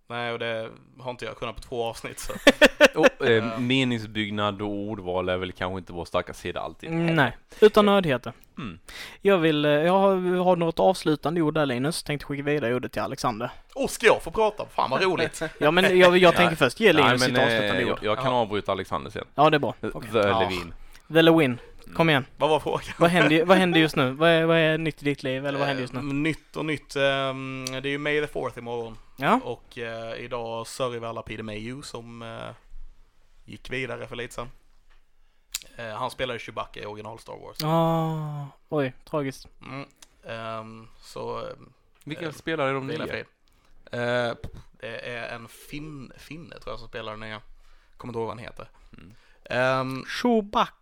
Nej, 0.09 0.31
och 0.33 0.39
det 0.39 0.69
har 0.99 1.11
inte 1.11 1.25
jag 1.25 1.37
kunnat 1.37 1.55
på 1.55 1.61
två 1.61 1.83
avsnitt 1.85 2.19
så. 2.19 2.33
Och, 2.99 3.27
eh, 3.27 3.59
meningsbyggnad 3.59 4.61
och 4.61 4.67
ordval 4.69 5.29
är 5.29 5.37
väl 5.37 5.51
kanske 5.51 5.77
inte 5.79 5.93
vår 5.93 6.05
starka 6.05 6.33
sida 6.33 6.59
alltid. 6.61 6.89
Mm, 6.89 7.15
Nej, 7.15 7.37
utan 7.61 7.85
nödheter. 7.85 8.33
Mm. 8.57 8.79
Jag 9.21 9.37
vill, 9.37 9.65
eh, 9.65 9.71
jag 9.71 9.93
har, 9.99 10.37
har 10.43 10.55
något 10.55 10.79
avslutande 10.79 11.41
ord 11.41 11.53
där 11.53 11.65
Linus. 11.65 12.03
Tänkte 12.03 12.25
skicka 12.25 12.43
vidare 12.43 12.75
ordet 12.75 12.91
till 12.91 13.01
Alexander. 13.01 13.51
Åh, 13.75 13.87
ska 13.87 14.05
jag 14.05 14.23
få 14.23 14.31
prata? 14.31 14.65
Fan 14.75 14.89
vad 14.89 15.01
roligt! 15.03 15.41
Ja 15.59 15.71
men 15.71 15.97
jag, 15.99 16.17
jag 16.17 16.35
tänker 16.35 16.55
först 16.65 16.79
ge 16.79 16.93
Linus 16.93 17.09
Nej, 17.09 17.19
sitt 17.19 17.31
men, 17.33 17.43
avslutande 17.43 17.81
eh, 17.81 17.87
ord. 17.91 17.99
jag, 18.01 18.11
jag 18.11 18.17
kan 18.23 18.33
Ja. 18.33 18.39
avbryta 18.39 18.71
Alexander 18.71 19.11
sen. 19.11 19.25
Ja 19.35 19.49
det 19.49 19.57
är 19.57 19.59
bra. 19.59 19.73
The 19.81 19.87
Okej. 19.93 20.09
Ja. 20.13 20.39
Levin. 20.39 20.73
The 21.13 21.21
Lewin. 21.21 21.57
Kom 21.93 22.09
igen. 22.09 22.25
Vad 22.37 22.49
var 22.49 22.59
frågan? 22.59 22.93
Vad 22.97 23.09
händer, 23.09 23.45
vad 23.45 23.57
händer 23.57 23.79
just 23.79 23.95
nu? 23.95 24.11
Vad 24.19 24.29
är, 24.29 24.45
vad 24.45 24.57
är 24.57 24.77
nytt 24.77 25.01
i 25.01 25.05
ditt 25.05 25.23
liv? 25.23 25.45
Eller 25.45 25.59
vad 25.59 25.67
händer 25.67 25.81
just 25.81 25.93
Eh, 25.93 26.03
nu? 26.03 26.13
Nytt 26.13 26.55
och 26.55 26.65
nytt. 26.65 26.95
ehm, 26.95 27.65
det 27.65 27.77
är 27.77 27.85
ju 27.87 27.97
May 27.97 28.21
the 28.21 28.33
4th 28.33 28.59
imorgon. 28.59 28.97
Ja? 29.17 29.39
Och 29.43 29.77
eh, 29.77 30.13
idag 30.15 30.67
sörjer 30.67 30.99
vi 30.99 31.05
alla 31.05 31.21
Peter 31.21 31.43
Mayhew 31.43 31.81
som 31.87 32.21
eh, 32.21 32.49
gick 33.45 33.69
vidare 33.69 34.07
för 34.07 34.15
lite 34.15 34.33
sedan. 34.33 34.49
Eh, 35.75 35.85
han 35.89 36.11
spelar 36.11 36.35
ju 36.35 36.39
Chewbacca 36.39 36.79
i 36.79 36.85
original 36.85 37.19
Star 37.19 37.33
Wars. 37.37 37.57
Ah, 37.63 38.47
oj, 38.69 38.93
tragiskt. 39.09 39.47
Mm. 39.65 39.85
Ehm, 40.27 40.87
så 41.01 41.47
Vilka 42.03 42.25
Eh, 42.25 42.31
spelare 42.31 42.69
är 42.69 42.73
de 42.73 42.87
nya? 42.87 43.17
Eh, 43.91 44.35
det 44.79 45.09
är 45.09 45.35
en 45.35 45.47
fin, 45.47 46.11
finne 46.17 46.59
tror 46.59 46.71
jag 46.73 46.79
som 46.79 46.87
spelar 46.87 47.11
den 47.11 47.19
nya. 47.19 47.41
Kommer 47.97 48.11
inte 48.11 48.19
ihåg 48.19 48.27
vad 48.27 48.35
han 48.37 48.45
heter. 48.45 48.67
Mm. 48.97 49.13
Ehm, 49.45 50.05
Chewbacca. 50.05 50.73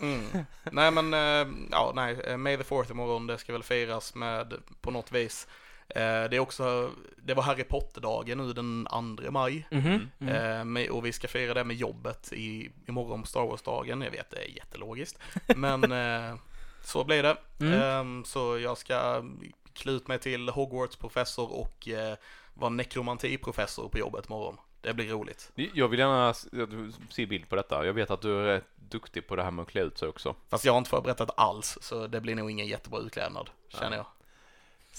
Mm. 0.00 0.44
Nej 0.72 0.90
men, 0.90 1.14
eh, 1.14 1.54
ja 1.70 1.92
nej, 1.94 2.20
eh, 2.24 2.36
May 2.36 2.56
the 2.56 2.62
4th 2.62 2.90
imorgon, 2.90 3.26
det 3.26 3.38
ska 3.38 3.52
väl 3.52 3.62
firas 3.62 4.14
med 4.14 4.54
på 4.80 4.90
något 4.90 5.12
vis. 5.12 5.46
Eh, 5.88 6.30
det 6.30 6.36
är 6.36 6.38
också, 6.38 6.90
det 7.16 7.34
var 7.34 7.42
Harry 7.42 7.64
Potter-dagen 7.64 8.38
nu 8.38 8.52
den 8.52 8.86
2 9.20 9.30
maj. 9.30 9.66
Mhm. 9.70 10.10
Mm. 10.18 10.34
Eh, 10.34 10.64
med, 10.64 10.90
och 10.90 11.06
vi 11.06 11.12
ska 11.12 11.28
fira 11.28 11.54
det 11.54 11.64
med 11.64 11.76
jobbet 11.76 12.32
i, 12.32 12.70
imorgon 12.86 13.22
på 13.22 13.28
Star 13.28 13.46
Wars-dagen. 13.46 14.02
Jag 14.02 14.10
vet, 14.10 14.30
det 14.30 14.36
är 14.36 14.48
jättelogiskt. 14.48 15.18
Men 15.56 15.92
eh, 15.92 16.36
så 16.82 17.04
blir 17.04 17.22
det. 17.22 17.36
Mm. 17.60 17.80
Ehm, 17.80 18.24
så 18.24 18.58
jag 18.58 18.78
ska 18.78 19.24
klä 19.72 19.92
ut 19.92 20.08
mig 20.08 20.18
till 20.18 20.48
Hogwarts-professor 20.48 21.52
och 21.52 21.88
eh, 21.88 22.16
vara 22.54 22.70
nekromanti-professor 22.70 23.88
på 23.88 23.98
jobbet 23.98 24.26
imorgon. 24.26 24.56
Det 24.80 24.94
blir 24.94 25.08
roligt. 25.08 25.52
Jag 25.74 25.88
vill 25.88 25.98
gärna 25.98 26.30
s- 26.30 26.46
att 26.52 26.70
du 26.70 26.92
ser 27.10 27.26
bild 27.26 27.48
på 27.48 27.56
detta. 27.56 27.86
Jag 27.86 27.92
vet 27.92 28.10
att 28.10 28.20
du 28.22 28.38
är 28.38 28.44
rätt 28.44 28.64
duktig 28.76 29.26
på 29.26 29.36
det 29.36 29.42
här 29.42 29.50
med 29.50 29.62
att 29.62 29.68
klä 29.68 29.80
ut 29.82 29.98
sig 29.98 30.08
också. 30.08 30.34
Fast 30.48 30.64
jag 30.64 30.72
har 30.72 30.78
inte 30.78 30.90
förberett 30.90 31.18
det 31.18 31.24
alls, 31.36 31.78
så 31.80 32.06
det 32.06 32.20
blir 32.20 32.34
nog 32.34 32.50
ingen 32.50 32.66
jättebra 32.66 33.00
utklädnad, 33.00 33.50
känner 33.68 33.96
jag. 33.96 34.06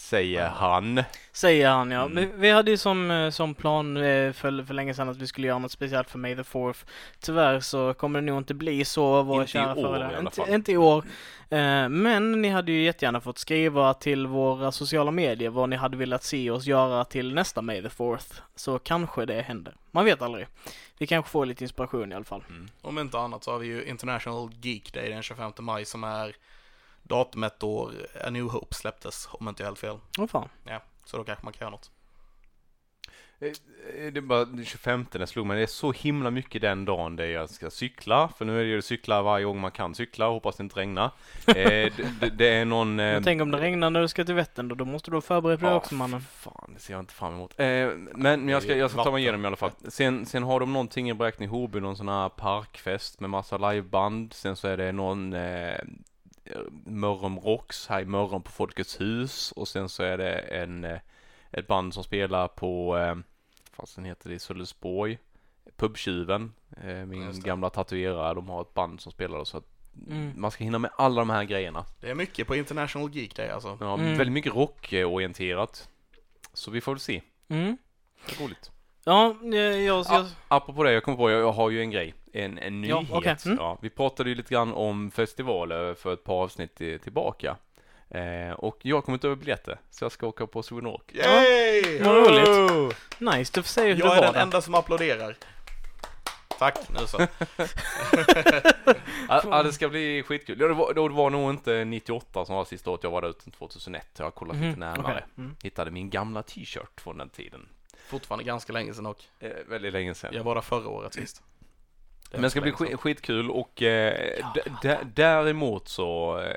Säger 0.01 0.47
han. 0.49 1.03
Säger 1.31 1.69
han 1.69 1.91
ja. 1.91 2.05
Mm. 2.05 2.29
Vi, 2.35 2.49
hade 2.51 2.71
ju 2.71 2.77
som, 2.77 3.11
eh, 3.11 3.29
som 3.29 3.55
plan 3.55 3.97
eh, 3.97 4.31
för, 4.33 4.63
för 4.65 4.73
länge 4.73 4.93
sedan 4.93 5.09
att 5.09 5.17
vi 5.17 5.27
skulle 5.27 5.47
göra 5.47 5.59
något 5.59 5.71
speciellt 5.71 6.09
för 6.09 6.17
May 6.19 6.35
the 6.35 6.41
4th. 6.41 6.85
Tyvärr 7.19 7.59
så 7.59 7.93
kommer 7.93 8.21
det 8.21 8.25
nog 8.25 8.37
inte 8.37 8.53
bli 8.53 8.85
så, 8.85 9.21
våra 9.23 9.41
Inte 9.41 9.49
i 9.49 9.51
kära 9.53 9.71
år 9.75 9.81
före- 9.83 9.99
i 9.99 10.03
alla 10.03 10.19
inte, 10.19 10.35
fall. 10.35 10.49
inte 10.49 10.71
i 10.71 10.77
år. 10.77 11.03
Eh, 11.49 11.89
Men 11.89 12.41
ni 12.41 12.49
hade 12.49 12.71
ju 12.71 12.83
jättegärna 12.83 13.21
fått 13.21 13.37
skriva 13.37 13.93
till 13.93 14.27
våra 14.27 14.71
sociala 14.71 15.11
medier 15.11 15.49
vad 15.49 15.69
ni 15.69 15.75
hade 15.75 15.97
velat 15.97 16.23
se 16.23 16.51
oss 16.51 16.65
göra 16.65 17.05
till 17.05 17.33
nästa 17.33 17.61
May 17.61 17.81
the 17.81 17.87
4th. 17.87 18.33
Så 18.55 18.79
kanske 18.79 19.25
det 19.25 19.41
händer. 19.41 19.75
Man 19.91 20.05
vet 20.05 20.21
aldrig. 20.21 20.47
Vi 20.97 21.07
kanske 21.07 21.31
får 21.31 21.45
lite 21.45 21.63
inspiration 21.63 22.11
i 22.11 22.15
alla 22.15 22.25
fall. 22.25 22.43
Mm. 22.49 22.69
Om 22.81 22.99
inte 22.99 23.17
annat 23.19 23.43
så 23.43 23.51
har 23.51 23.59
vi 23.59 23.67
ju 23.67 23.85
International 23.85 24.49
Geek 24.61 24.93
Day 24.93 25.09
den 25.09 25.21
25 25.23 25.51
maj 25.59 25.85
som 25.85 26.03
är 26.03 26.35
datumet 27.11 27.59
då 27.59 27.91
A 28.25 28.29
New 28.29 28.43
Hope 28.43 28.75
släpptes, 28.75 29.27
om 29.31 29.47
inte 29.47 29.63
jag 29.63 29.67
helt 29.67 29.79
fel. 29.79 29.97
Åh 30.17 30.27
fan. 30.27 30.49
Ja, 30.63 30.81
så 31.05 31.17
då 31.17 31.23
kanske 31.23 31.45
man 31.45 31.53
kan 31.53 31.65
göra 31.65 31.69
något. 31.71 31.91
Eh, 33.39 33.51
Det 34.13 34.17
är 34.17 34.21
bara 34.21 34.45
den 34.45 34.65
25 34.65 35.05
det 35.11 35.27
slog 35.27 35.45
mig. 35.45 35.57
Det 35.57 35.63
är 35.63 35.67
så 35.67 35.91
himla 35.91 36.31
mycket 36.31 36.61
den 36.61 36.85
dagen 36.85 37.15
där 37.15 37.25
jag 37.25 37.49
ska 37.49 37.69
cykla. 37.69 38.29
För 38.37 38.45
nu 38.45 38.59
är 38.59 38.63
det 38.63 38.69
ju 38.69 38.81
cykla 38.81 39.21
varje 39.21 39.45
gång 39.45 39.59
man 39.59 39.71
kan 39.71 39.95
cykla. 39.95 40.27
Hoppas 40.27 40.55
det 40.55 40.63
inte 40.63 40.79
regnar. 40.79 41.05
Eh, 41.47 41.53
det, 42.19 42.29
det, 42.37 42.47
är 42.47 42.65
någon... 42.65 42.99
eh, 42.99 43.05
Men 43.13 43.23
tänk 43.23 43.41
om 43.41 43.51
det 43.51 43.57
regnar 43.59 43.89
när 43.89 44.01
du 44.01 44.07
ska 44.07 44.25
till 44.25 44.35
Vättern 44.35 44.67
då, 44.67 44.75
då 44.75 44.85
måste 44.85 45.11
du 45.11 45.17
ha 45.17 45.21
förberett 45.21 45.59
för 45.59 45.67
det 45.67 45.71
Ja, 45.73 45.77
också 45.77 45.95
mannen. 45.95 46.21
Fan, 46.21 46.71
det 46.73 46.79
ser 46.79 46.93
jag 46.93 46.99
inte 47.01 47.13
fram 47.13 47.33
emot. 47.33 47.59
Eh, 47.59 47.65
men 47.65 48.11
men 48.15 48.49
jag 48.49 48.63
ska, 48.63 48.75
jag 48.75 48.91
ska 48.91 49.03
ta 49.03 49.11
mig 49.11 49.21
igenom 49.21 49.43
i 49.43 49.47
alla 49.47 49.55
fall. 49.55 49.71
Sen, 49.87 50.25
sen 50.25 50.43
har 50.43 50.59
de 50.59 50.73
någonting 50.73 51.09
i 51.09 51.13
Bräkne 51.13 51.47
Hoby, 51.47 51.79
någon 51.79 51.97
sån 51.97 52.09
här 52.09 52.29
parkfest 52.29 53.19
med 53.19 53.29
massa 53.29 53.57
liveband. 53.57 54.33
Sen 54.33 54.55
så 54.55 54.67
är 54.67 54.77
det 54.77 54.91
någon 54.91 55.33
eh, 55.33 55.77
Mörrum 56.85 57.39
Rocks 57.39 57.87
här 57.87 58.01
i 58.01 58.05
Mörrum 58.05 58.41
på 58.43 58.51
Folkets 58.51 59.01
hus. 59.01 59.51
Och 59.51 59.67
sen 59.67 59.89
så 59.89 60.03
är 60.03 60.17
det 60.17 60.33
en, 60.39 60.83
eh, 60.83 60.99
ett 61.51 61.67
band 61.67 61.93
som 61.93 62.03
spelar 62.03 62.47
på, 62.47 62.97
eh, 62.97 63.15
fasen 63.73 64.05
heter 64.05 64.29
det, 64.29 64.35
i 64.35 64.39
Sölvesborg. 64.39 65.17
Pubtjuven, 65.77 66.53
eh, 66.83 67.05
min 67.05 67.39
gamla 67.41 67.69
tatuerare, 67.69 68.33
de 68.33 68.49
har 68.49 68.61
ett 68.61 68.73
band 68.73 69.01
som 69.01 69.11
spelar 69.11 69.43
så 69.43 69.57
att 69.57 69.67
Mm. 70.07 70.31
man 70.35 70.51
ska 70.51 70.63
hinna 70.63 70.79
med 70.79 70.91
alla 70.97 71.21
de 71.21 71.29
här 71.29 71.43
grejerna. 71.43 71.85
Det 72.01 72.09
är 72.09 72.15
mycket 72.15 72.47
på 72.47 72.55
International 72.55 73.15
Geek 73.15 73.35
Day 73.35 73.49
alltså. 73.49 73.77
Ja, 73.79 73.93
Mm. 73.93 74.17
väldigt 74.17 74.33
mycket 74.33 74.53
rockorienterat. 74.55 75.89
Så 76.53 76.71
vi 76.71 76.81
får 76.81 76.91
väl 76.91 76.99
se. 76.99 77.21
Mm. 77.47 77.77
Det 78.27 78.35
är 78.35 78.43
roligt. 78.45 78.71
Ja, 79.03 79.35
eh, 79.43 79.55
jag, 79.59 79.81
jag, 79.85 80.05
Ja. 80.09 80.25
Apropå 80.47 80.83
det, 80.83 80.91
jag 80.93 81.03
kommer 81.03 81.17
på, 81.17 81.31
jag, 81.31 81.41
jag 81.41 81.51
har 81.51 81.69
ju 81.69 81.81
en 81.81 81.91
grej. 81.91 82.13
En, 82.33 82.57
en 82.57 82.83
Ja, 82.83 82.99
nyhet. 83.01 83.11
okej. 83.15 83.35
Mm. 83.45 83.57
Ja, 83.57 83.77
vi 83.81 83.89
pratade 83.89 84.29
ju 84.29 84.35
lite 84.35 84.53
grann 84.53 84.73
om 84.73 85.11
festivaler 85.11 85.93
för 85.93 86.13
ett 86.13 86.23
par 86.23 86.33
avsnitt 86.43 86.75
tillbaka. 86.75 87.57
Eh, 88.09 88.51
och 88.51 88.77
jag 88.81 88.97
har 88.97 89.01
kommit 89.01 89.23
över 89.23 89.35
biljetter, 89.35 89.79
så 89.89 90.05
jag 90.05 90.11
ska 90.11 90.27
åka 90.27 90.47
på 90.47 90.63
Sweden 90.63 90.85
Rock. 90.91 91.11
Yay! 91.13 91.99
Vad 92.03 92.15
roligt. 92.15 92.95
nice, 93.19 93.51
du 93.55 93.61
får 93.63 93.69
säga 93.69 93.93
hur 93.93 93.99
Jag 94.01 94.09
det 94.09 94.13
är 94.13 94.15
var 94.17 94.23
den 94.25 94.33
där. 94.33 94.41
enda 94.41 94.61
som 94.61 94.75
applåderar. 94.75 95.35
Tack, 96.59 96.77
nu 96.89 97.07
så. 97.07 97.27
Ja, 99.29 99.41
ja, 99.43 99.63
det 99.63 99.73
ska 99.73 99.89
bli 99.89 100.23
skitkul. 100.23 100.59
Ja, 100.59 100.67
Det 100.67 100.73
var, 100.73 100.93
det 100.93 101.09
var 101.09 101.29
nog 101.29 101.49
inte 101.49 101.85
98 101.85 102.45
som 102.45 102.55
var 102.55 102.65
sista 102.65 102.89
året 102.91 103.03
jag 103.03 103.11
var 103.11 103.21
där 103.21 103.29
utan 103.29 103.51
2001. 103.51 104.07
Jag 104.17 104.25
har 104.25 104.31
kollat 104.31 104.55
lite 104.55 104.67
Mhm, 104.67 104.79
närmare. 104.79 105.13
okej. 105.13 105.23
Mm. 105.37 105.55
Hittade 105.63 105.91
min 105.91 106.09
gamla 106.09 106.43
t-shirt 106.43 107.01
från 107.01 107.17
den 107.17 107.29
tiden. 107.29 107.69
Fortfarande 108.07 108.43
ganska 108.43 108.73
länge 108.73 108.93
sedan 108.93 109.05
och 109.05 109.23
Eh, 109.39 109.49
väldigt 109.67 109.93
länge 109.93 110.13
sedan. 110.13 110.33
jag 110.33 110.43
var 110.43 110.55
där 110.55 110.61
förra 110.61 110.87
året 110.89 111.13
sist. 111.13 111.43
Men 112.31 112.41
det 112.41 112.49
ska 112.49 112.61
bli 112.61 112.71
skit, 112.71 112.99
skitkul 112.99 113.49
och 113.51 113.81
eh, 113.81 114.45
d- 114.81 114.97
däremot 115.13 115.87
så 115.87 116.39
eh, 116.39 116.55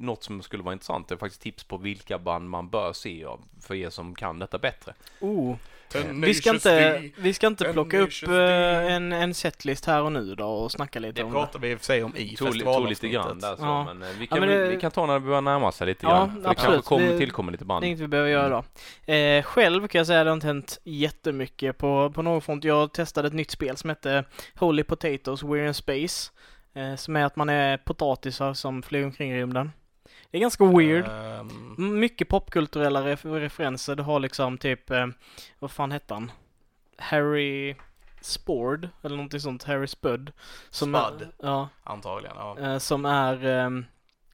något 0.00 0.22
som 0.24 0.42
skulle 0.42 0.62
vara 0.62 0.72
intressant 0.72 1.10
är 1.10 1.16
faktiskt 1.16 1.42
tips 1.42 1.64
på 1.64 1.76
vilka 1.76 2.18
band 2.18 2.50
man 2.50 2.68
bör 2.70 2.92
se 2.92 3.24
av 3.24 3.40
för 3.62 3.74
er 3.74 3.90
som 3.90 4.14
kan 4.14 4.38
detta 4.38 4.58
bättre. 4.58 4.94
Oh. 5.20 5.56
Tenacious 5.92 6.24
Vi 6.28 6.34
ska 6.34 6.50
inte, 6.50 7.02
vi 7.18 7.34
ska 7.34 7.46
inte 7.46 7.64
plocka 7.72 7.98
upp 8.00 8.10
eh, 8.28 8.92
en, 8.92 9.12
en 9.12 9.34
setlist 9.34 9.86
här 9.86 10.02
och 10.02 10.12
nu 10.12 10.34
då 10.34 10.46
och 10.46 10.72
snacka 10.72 10.98
lite 10.98 11.12
Det 11.20 11.24
om 11.24 11.30
det. 11.32 11.38
pratade 11.38 11.66
vi 11.66 11.72
i 11.72 11.74
och 11.74 11.78
för 11.78 11.84
sig 11.86 12.04
om 12.04 12.16
i 12.16 12.36
Tog, 12.36 12.54
li- 12.54 12.64
tog 12.64 12.88
lite 12.88 13.08
grann 13.08 13.38
där 13.38 13.56
så, 13.56 13.62
Ja. 13.62 13.84
men 13.84 14.02
eh, 14.02 14.08
vi 14.18 14.24
Ja, 14.30 14.36
kan, 14.36 14.40
men 14.40 14.48
vi, 14.48 14.54
det- 14.54 14.68
vi 14.70 14.80
kan 14.80 14.90
ta 14.90 15.06
när 15.06 15.14
det 15.14 15.20
börjar 15.20 15.40
närma 15.40 15.72
sig 15.72 15.86
lite 15.86 16.06
Ja, 16.06 16.10
grann. 16.10 16.34
För 16.34 16.40
det 16.42 16.48
absolut. 16.48 16.72
kanske 16.74 16.88
kommer, 16.88 17.06
Det- 17.12 17.18
tillkommer 17.18 17.52
lite 17.52 17.64
Det 17.64 17.68
band. 17.68 17.84
är 17.84 17.86
inget 17.88 18.00
vi 18.00 18.08
behöver 18.08 18.30
göra 18.30 18.48
då. 19.06 19.12
Eh, 19.12 19.42
själv 19.42 19.88
kan 19.88 19.98
jag 19.98 20.06
säga 20.06 20.20
att 20.20 20.24
det 20.26 20.30
har 20.30 20.34
inte 20.34 20.46
hänt 20.46 20.80
jättemycket 20.84 21.78
på, 21.78 22.10
på 22.14 22.22
någon 22.22 22.40
front. 22.40 22.64
Jag 22.64 22.92
testade 22.92 23.28
ett 23.28 23.34
nytt 23.34 23.50
spel 23.50 23.76
som 23.76 23.90
heter 23.90 24.24
Holy 24.56 24.82
Potatoes 24.82 25.42
We're 25.42 25.66
in 25.66 25.74
Space. 25.74 26.30
Eh, 26.74 26.96
som 26.96 27.16
är 27.16 27.24
att 27.24 27.36
man 27.36 27.48
är 27.48 27.76
potatisar 27.76 28.54
som 28.54 28.82
flyger 28.82 29.06
omkring 29.06 29.32
i 29.32 29.36
rymden. 29.40 29.72
Det 30.30 30.38
är 30.38 30.40
ganska 30.40 30.64
weird. 30.64 31.04
Ehm, 31.08 31.74
M- 31.78 32.00
Mycket 32.00 32.28
popkulturella 32.28 33.00
ref- 33.02 33.38
referenser. 33.38 33.96
Du 33.96 34.02
har 34.02 34.20
liksom 34.20 34.58
typ, 34.58 34.90
eh, 34.90 35.06
vad 35.58 35.70
fan 35.70 35.92
hette 35.92 36.14
han? 36.14 36.32
Harry 36.98 37.74
Spord, 38.20 38.88
eller 39.02 39.16
någonting 39.16 39.40
sånt. 39.40 39.64
Harry 39.64 39.86
Spud. 39.86 40.32
Som 40.70 40.94
Spud. 40.94 41.22
Är, 41.22 41.46
ja, 41.46 41.68
antagligen, 41.84 42.36
ja. 42.38 42.58
eh, 42.58 42.78
som 42.78 43.04
är 43.04 43.44
ehm, 43.44 43.84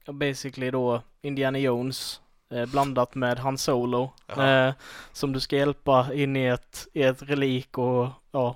basically 0.05 0.71
då 0.71 1.01
Indiana 1.21 1.59
Jones 1.59 2.21
eh, 2.49 2.65
blandat 2.65 3.15
med 3.15 3.39
Han 3.39 3.57
Solo. 3.57 4.11
Eh, 4.27 4.71
som 5.11 5.33
du 5.33 5.39
ska 5.39 5.55
hjälpa 5.55 6.13
in 6.13 6.35
i 6.35 6.45
ett, 6.45 6.87
i 6.93 7.03
ett 7.03 7.21
relik 7.21 7.77
och 7.77 8.07
ja. 8.31 8.55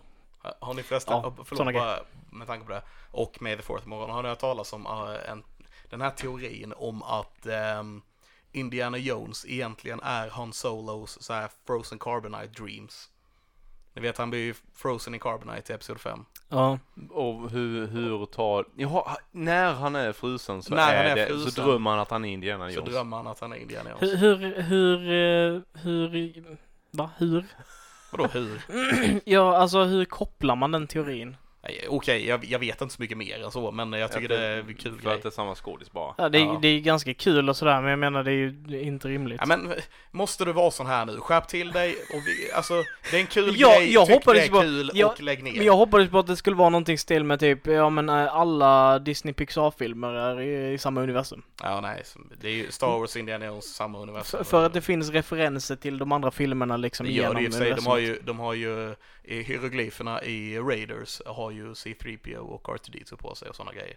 Har 0.60 0.74
ni 0.74 0.84
förresten, 0.84 1.14
Ja, 1.18 1.22
såna 1.24 1.44
förlåt 1.46 1.74
bara 1.74 2.00
med 2.30 2.48
tanke 2.48 2.66
på 2.66 2.72
det, 2.72 2.82
och 3.12 3.42
May 3.42 3.56
the 3.56 3.62
Fourth 3.62 3.88
morgon, 3.88 4.10
har 4.10 4.24
ni 4.24 4.30
hört 4.30 4.40
talas 4.40 4.74
om 4.74 4.86
eh, 4.86 5.32
en, 5.32 5.44
den 5.92 6.02
här 6.02 6.10
teorin 6.10 6.74
om 6.78 7.04
att 7.04 7.46
ehm, 7.46 8.02
Indiana 8.52 8.98
Jones 8.98 9.46
egentligen 9.46 10.00
är 10.04 10.30
Han 10.30 10.54
Solos 10.54 11.18
så 11.22 11.34
här 11.34 11.50
Frozen 11.68 12.00
Carbonite 12.00 12.62
Dreams? 12.64 13.10
Ni 13.94 14.02
vet 14.02 14.18
han 14.18 14.30
blir 14.30 14.40
ju 14.40 14.54
frozen 14.74 15.16
i 15.16 15.20
Carbonite 15.20 15.74
i 15.74 15.76
Episod 15.76 16.00
5. 16.02 16.26
Ja, 16.50 16.80
Och 17.10 17.50
hur, 17.50 17.88
hur 17.88 18.26
tar... 18.26 18.66
Jaha, 18.76 19.18
när 19.32 19.74
han 19.74 19.96
är 19.96 20.12
frusen 20.14 20.64
så, 20.64 20.76
När 20.76 20.94
är 20.94 20.98
han 20.98 21.06
är 21.12 21.16
det, 21.16 21.28
frusen. 21.28 21.52
så 21.52 21.62
drömmer 21.62 21.90
han 21.92 22.00
att 22.00 22.12
han 22.12 22.26
är 22.26 22.30
Indiana 22.30 22.70
Så 22.70 22.76
Jones. 22.76 22.90
drömmer 22.94 23.18
han 23.18 23.28
att 23.28 23.40
han 23.40 23.54
är 23.54 23.58
Indiana 23.58 23.90
Jones. 23.90 24.02
hur, 24.14 24.18
hur, 24.18 24.62
hur, 24.62 24.98
eh, 25.56 25.62
hur, 25.82 26.58
va, 26.92 27.10
hur? 27.18 27.46
Vadå 28.12 28.28
hur? 28.28 28.62
ja, 29.26 29.58
alltså 29.58 29.84
hur 29.84 30.06
kopplar 30.06 30.56
man 30.56 30.72
den 30.72 30.88
teorin? 30.88 31.38
Nej, 31.64 31.86
Okej, 31.90 32.28
jag, 32.28 32.46
jag 32.46 32.60
vet 32.60 32.82
inte 32.82 32.94
så 32.94 33.02
mycket 33.02 33.18
mer 33.18 33.44
än 33.44 33.52
så, 33.52 33.72
men 33.72 33.94
jag 33.94 34.12
tycker 34.12 34.28
det 34.30 34.38
är 34.46 34.58
en 34.60 34.74
kul 34.76 34.96
För 34.96 35.04
grej. 35.04 35.14
att 35.16 35.24
det 35.24 35.30
är 35.30 35.32
samma 35.32 35.56
skådis 35.56 35.92
bara. 35.92 36.16
Ja, 36.18 36.30
det, 36.30 36.40
Ja. 36.40 36.60
det 36.62 36.68
är 36.68 36.80
ganska 36.80 37.14
kul 37.14 37.50
och 37.50 37.58
sådär, 37.58 37.82
men 37.82 37.90
jag 37.90 38.00
menar 38.00 38.24
det 38.24 38.32
är 38.32 38.36
ju 38.36 38.52
det 38.52 38.78
är 38.78 38.82
inte 38.84 39.08
rimligt. 39.08 39.38
Ja, 39.40 39.46
men 39.46 39.74
måste 40.12 40.46
du 40.46 40.52
vara 40.54 40.72
sån 40.72 40.88
här 40.88 41.06
nu? 41.06 41.18
Skärp 41.18 41.48
till 41.48 41.72
dig 41.72 41.96
och 42.14 42.22
vi, 42.28 42.52
alltså, 42.52 42.74
det 43.12 43.18
är 43.18 43.22
en 43.22 43.28
kul 43.28 43.54
Ja, 43.58 43.76
grej, 43.76 43.94
jag 43.94 44.08
tyck 44.08 44.26
det 44.26 44.42
är 44.46 44.50
på- 44.50 44.62
kul 44.62 44.92
jag- 44.94 45.12
och 45.12 45.22
lägg 45.22 45.44
ner. 45.44 45.54
Men 45.58 45.66
jag 45.66 45.76
hoppades 45.78 46.10
på 46.10 46.20
att 46.20 46.28
det 46.28 46.36
skulle 46.36 46.56
vara 46.56 46.70
någonting 46.70 46.98
stil 46.98 47.24
med 47.24 47.40
typ, 47.40 47.68
ja 47.68 47.90
men 47.90 48.10
eh, 48.10 48.36
alla 48.36 49.00
Disney 49.00 49.34
Pixar-filmer 49.34 50.14
är 50.14 50.42
i, 50.42 50.74
i 50.74 50.78
samma 50.78 51.02
universum. 51.02 51.42
Ja, 51.64 51.82
nej, 51.82 52.04
det 52.42 52.48
är 52.48 52.52
ju 52.54 52.72
Star 52.72 52.88
Wars, 53.00 53.16
Indiana 53.16 53.46
Jones, 53.46 53.76
samma 53.76 54.00
universum. 54.00 54.38
För, 54.38 54.44
för 54.44 54.66
att 54.66 54.74
det 54.74 54.82
finns 54.82 55.10
referenser 55.10 55.76
till 55.76 55.98
de 55.98 56.12
andra 56.12 56.32
filmerna 56.32 56.78
liksom 56.78 57.06
det 57.06 57.12
gör 57.12 57.24
genom 57.24 57.44
det 57.44 57.50
i 57.50 57.52
sig. 57.52 57.74
De 57.76 57.86
har 57.88 57.98
ju, 57.98 58.20
de 58.24 58.40
har 58.40 58.54
ju 58.54 58.96
i 59.24 59.42
hieroglyferna 59.42 60.24
i 60.24 60.60
Raiders 60.60 61.22
har 61.26 61.52
ju 61.52 61.74
C3PO 61.74 62.38
och 62.38 62.68
R2D2 62.68 63.16
på 63.16 63.36
sig 63.36 63.50
och 63.50 63.56
sådana 63.56 63.74
grejer. 63.74 63.96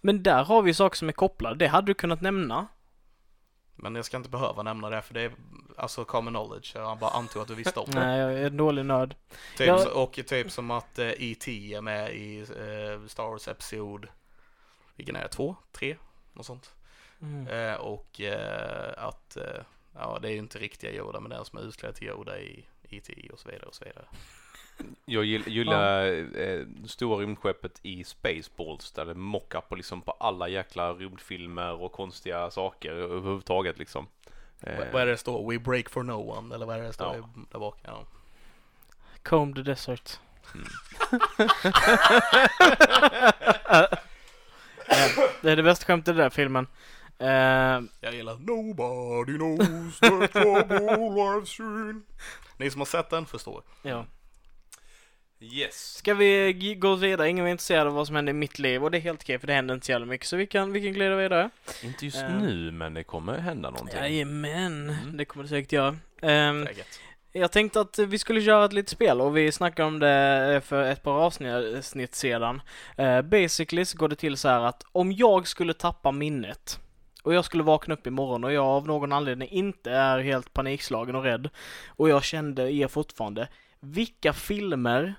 Men 0.00 0.22
där 0.22 0.44
har 0.44 0.62
vi 0.62 0.74
saker 0.74 0.96
som 0.96 1.08
är 1.08 1.12
kopplade, 1.12 1.56
det 1.56 1.66
hade 1.66 1.86
du 1.86 1.94
kunnat 1.94 2.20
nämna. 2.20 2.66
Men 3.76 3.94
jag 3.94 4.04
ska 4.04 4.16
inte 4.16 4.28
behöva 4.28 4.62
nämna 4.62 4.90
det 4.90 5.02
för 5.02 5.14
det 5.14 5.20
är 5.22 5.32
alltså 5.76 6.04
common 6.04 6.32
knowledge. 6.34 6.72
Jag 6.74 6.98
bara 6.98 7.10
antog 7.10 7.42
att 7.42 7.48
du 7.48 7.54
visste 7.54 7.80
om 7.80 7.90
det. 7.90 8.00
Nej, 8.00 8.18
jag 8.20 8.32
är 8.32 8.46
en 8.46 8.56
dålig 8.56 8.84
nörd. 8.84 9.14
Typ, 9.56 9.66
Ja. 9.66 9.78
så- 9.78 9.90
Och 10.02 10.12
typ 10.26 10.50
som 10.50 10.70
att 10.70 10.98
eh, 10.98 11.08
E.T. 11.18 11.74
är 11.74 11.80
med 11.80 12.14
i 12.16 12.38
eh, 12.40 13.06
Star 13.08 13.30
Wars 13.30 13.48
Episod, 13.48 14.06
vilken 14.96 15.16
är 15.16 15.22
det? 15.22 15.28
Två? 15.28 15.56
Tre? 15.72 15.96
Något 16.32 16.46
sånt. 16.46 16.74
Mm. 17.22 17.46
Eh, 17.46 17.74
och 17.74 18.20
eh, 18.20 18.92
att, 19.04 19.36
eh, 19.36 19.60
ja 19.94 20.18
det 20.22 20.28
är 20.28 20.32
ju 20.32 20.38
inte 20.38 20.58
riktiga 20.58 20.92
Yoda 20.92 21.20
men 21.20 21.30
den 21.30 21.44
som 21.44 21.58
är 21.58 21.62
utklädd 21.62 21.94
till 21.94 22.08
Yoda 22.08 22.38
i 22.38 22.64
E.T. 22.90 23.28
och 23.32 23.38
så 23.40 23.48
vidare 23.48 23.66
och 23.66 23.74
så 23.74 23.84
vidare. 23.84 24.04
Jag 25.04 25.24
gill- 25.24 25.48
gillar 25.48 26.06
eh, 26.40 26.66
stora 26.86 27.16
rymdskeppet 27.22 27.80
i 27.82 28.04
Spaceballs 28.04 28.92
där 28.92 29.04
det 29.06 29.14
mockar 29.14 29.60
på 29.60 29.74
liksom 29.74 30.02
på 30.02 30.10
alla 30.12 30.48
jäkla 30.48 30.92
rymdfilmer 30.92 31.72
och 31.82 31.92
konstiga 31.92 32.50
saker 32.50 32.90
överhuvudtaget 32.92 33.78
liksom. 33.78 34.06
Eh, 34.60 34.78
Vad- 34.78 35.02
är 35.02 35.06
det 35.06 35.12
det 35.12 35.16
står? 35.18 35.50
We 35.50 35.58
break 35.58 35.88
for 35.90 36.02
no 36.02 36.12
one, 36.38 36.54
eller 36.54 36.66
vad 36.66 36.76
är 36.76 36.80
det 36.80 36.86
det 36.86 36.92
står 36.92 37.16
Ja. 37.16 37.28
där 37.52 37.58
bak? 37.58 37.78
Ja. 37.82 38.04
Comb 39.22 39.54
the 39.56 39.62
Desert. 39.62 40.18
Mm. 40.54 40.66
Ja, 43.68 43.88
det 45.42 45.50
är 45.52 45.56
det 45.56 45.62
bästa 45.62 45.84
skämtet 45.86 46.08
i 46.08 46.16
den 46.16 46.22
där 46.22 46.30
filmen. 46.30 46.66
Eh, 47.18 47.28
Jag 48.00 48.14
gillar 48.14 48.34
Nobody 48.38 49.36
knows 49.38 50.00
the 50.00 50.08
trouble 50.28 50.78
I've 50.78 51.44
seen. 51.44 52.02
Ni 52.56 52.70
som 52.70 52.80
har 52.80 52.86
sett 52.86 53.10
den 53.10 53.26
förstår. 53.26 53.62
ja. 53.82 54.04
Yes. 55.40 55.96
Ska 55.96 56.14
vi 56.14 56.52
gå 56.78 56.94
vidare? 56.94 57.28
Ingen 57.28 57.46
är 57.46 57.50
intresserad 57.50 57.86
av 57.86 57.92
vad 57.94 58.06
som 58.06 58.16
händer 58.16 58.30
i 58.30 58.34
mitt 58.34 58.58
liv 58.58 58.84
och 58.84 58.90
det 58.90 58.98
är 58.98 59.00
helt 59.00 59.22
okej 59.22 59.38
för 59.38 59.46
det 59.46 59.52
händer 59.52 59.74
inte 59.74 59.86
så 59.86 59.92
jävla 59.92 60.06
mycket 60.06 60.26
så 60.26 60.36
vi 60.36 60.46
kan, 60.46 60.72
vi 60.72 60.82
kan 60.82 60.92
glida 60.92 61.16
vidare. 61.16 61.50
Inte 61.82 62.04
just 62.04 62.16
Ehm. 62.22 62.38
nu, 62.38 62.70
men 62.70 62.94
det 62.94 63.04
kommer 63.04 63.38
hända 63.38 63.70
någonting. 63.70 63.98
Jajamän, 63.98 64.90
Mm. 65.02 65.16
det 65.16 65.24
kommer 65.24 65.42
det 65.42 65.48
säkert 65.48 65.72
göra. 65.72 65.96
Läget. 66.22 67.00
jag 67.32 67.52
tänkte 67.52 67.80
att 67.80 67.98
vi 67.98 68.18
skulle 68.18 68.42
köra 68.42 68.64
ett 68.64 68.72
litet 68.72 68.88
spel 68.90 69.20
och 69.20 69.36
vi 69.36 69.52
snackade 69.52 69.88
om 69.88 69.98
det 69.98 70.60
för 70.64 70.82
ett 70.84 71.02
par 71.02 71.12
avsnitt 71.12 72.14
sedan. 72.14 72.62
Uh, 72.98 73.22
basically 73.22 73.84
så 73.84 73.98
går 73.98 74.08
det 74.08 74.16
till 74.16 74.36
så 74.36 74.48
här 74.48 74.60
att 74.60 74.84
om 74.92 75.12
jag 75.12 75.48
skulle 75.48 75.74
tappa 75.74 76.12
minnet 76.12 76.80
och 77.22 77.34
jag 77.34 77.44
skulle 77.44 77.62
vakna 77.62 77.94
upp 77.94 78.06
imorgon 78.06 78.44
och 78.44 78.52
jag 78.52 78.64
av 78.64 78.86
någon 78.86 79.12
anledning 79.12 79.48
inte 79.48 79.90
är 79.90 80.18
helt 80.18 80.52
panikslagen 80.52 81.14
och 81.14 81.22
rädd 81.22 81.48
och 81.88 82.08
jag 82.08 82.24
kände 82.24 82.72
er 82.72 82.88
fortfarande. 82.88 83.48
Vilka 83.80 84.32
filmer 84.32 85.14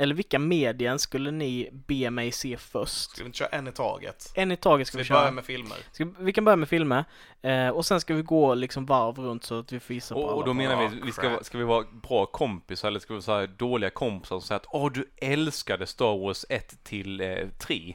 eller 0.00 0.14
vilka 0.14 0.38
medien 0.38 0.98
skulle 0.98 1.30
ni 1.30 1.68
be 1.72 2.10
mig 2.10 2.32
se 2.32 2.56
först? 2.56 3.10
Ska 3.10 3.22
vi 3.22 3.26
inte 3.26 3.38
köra 3.38 3.48
en 3.48 3.68
i 3.68 3.72
taget? 3.72 4.32
En 4.34 4.52
i 4.52 4.56
taget 4.56 4.86
ska 4.86 4.92
Ska 4.92 4.98
vi 4.98 5.02
vi 5.02 5.08
köra. 5.08 5.18
börja 5.20 5.30
med 5.30 5.44
filmer? 5.44 5.76
Ska, 5.92 6.06
vi 6.18 6.32
kan 6.32 6.44
börja 6.44 6.56
med 6.56 6.68
filmer 6.68 7.04
eh, 7.42 7.68
och 7.68 7.86
sen 7.86 8.00
ska 8.00 8.14
vi 8.14 8.22
gå 8.22 8.54
liksom 8.54 8.86
varv 8.86 9.18
runt 9.18 9.44
så 9.44 9.58
att 9.58 9.72
vi 9.72 9.80
får 9.80 9.94
gissa 9.94 10.14
på 10.14 10.20
Och, 10.20 10.26
och 10.28 10.34
alla. 10.36 10.46
då 10.46 10.54
menar 10.54 10.84
Ah, 10.84 10.88
vi, 10.88 11.00
vi 11.04 11.12
ska, 11.12 11.38
ska 11.42 11.58
vi 11.58 11.64
vara 11.64 11.84
bra 12.08 12.26
kompisar 12.26 12.88
eller 12.88 13.00
ska 13.00 13.14
vi 13.14 13.20
vara 13.20 13.46
dåliga 13.46 13.90
kompisar 13.90 14.36
och 14.36 14.42
säga 14.42 14.56
att 14.56 14.66
åh 14.68 14.92
du 14.92 15.10
älskade 15.16 15.86
Star 15.86 16.18
Wars 16.18 16.44
1 16.48 16.84
till 16.84 17.20
eh, 17.20 17.36
3? 17.58 17.94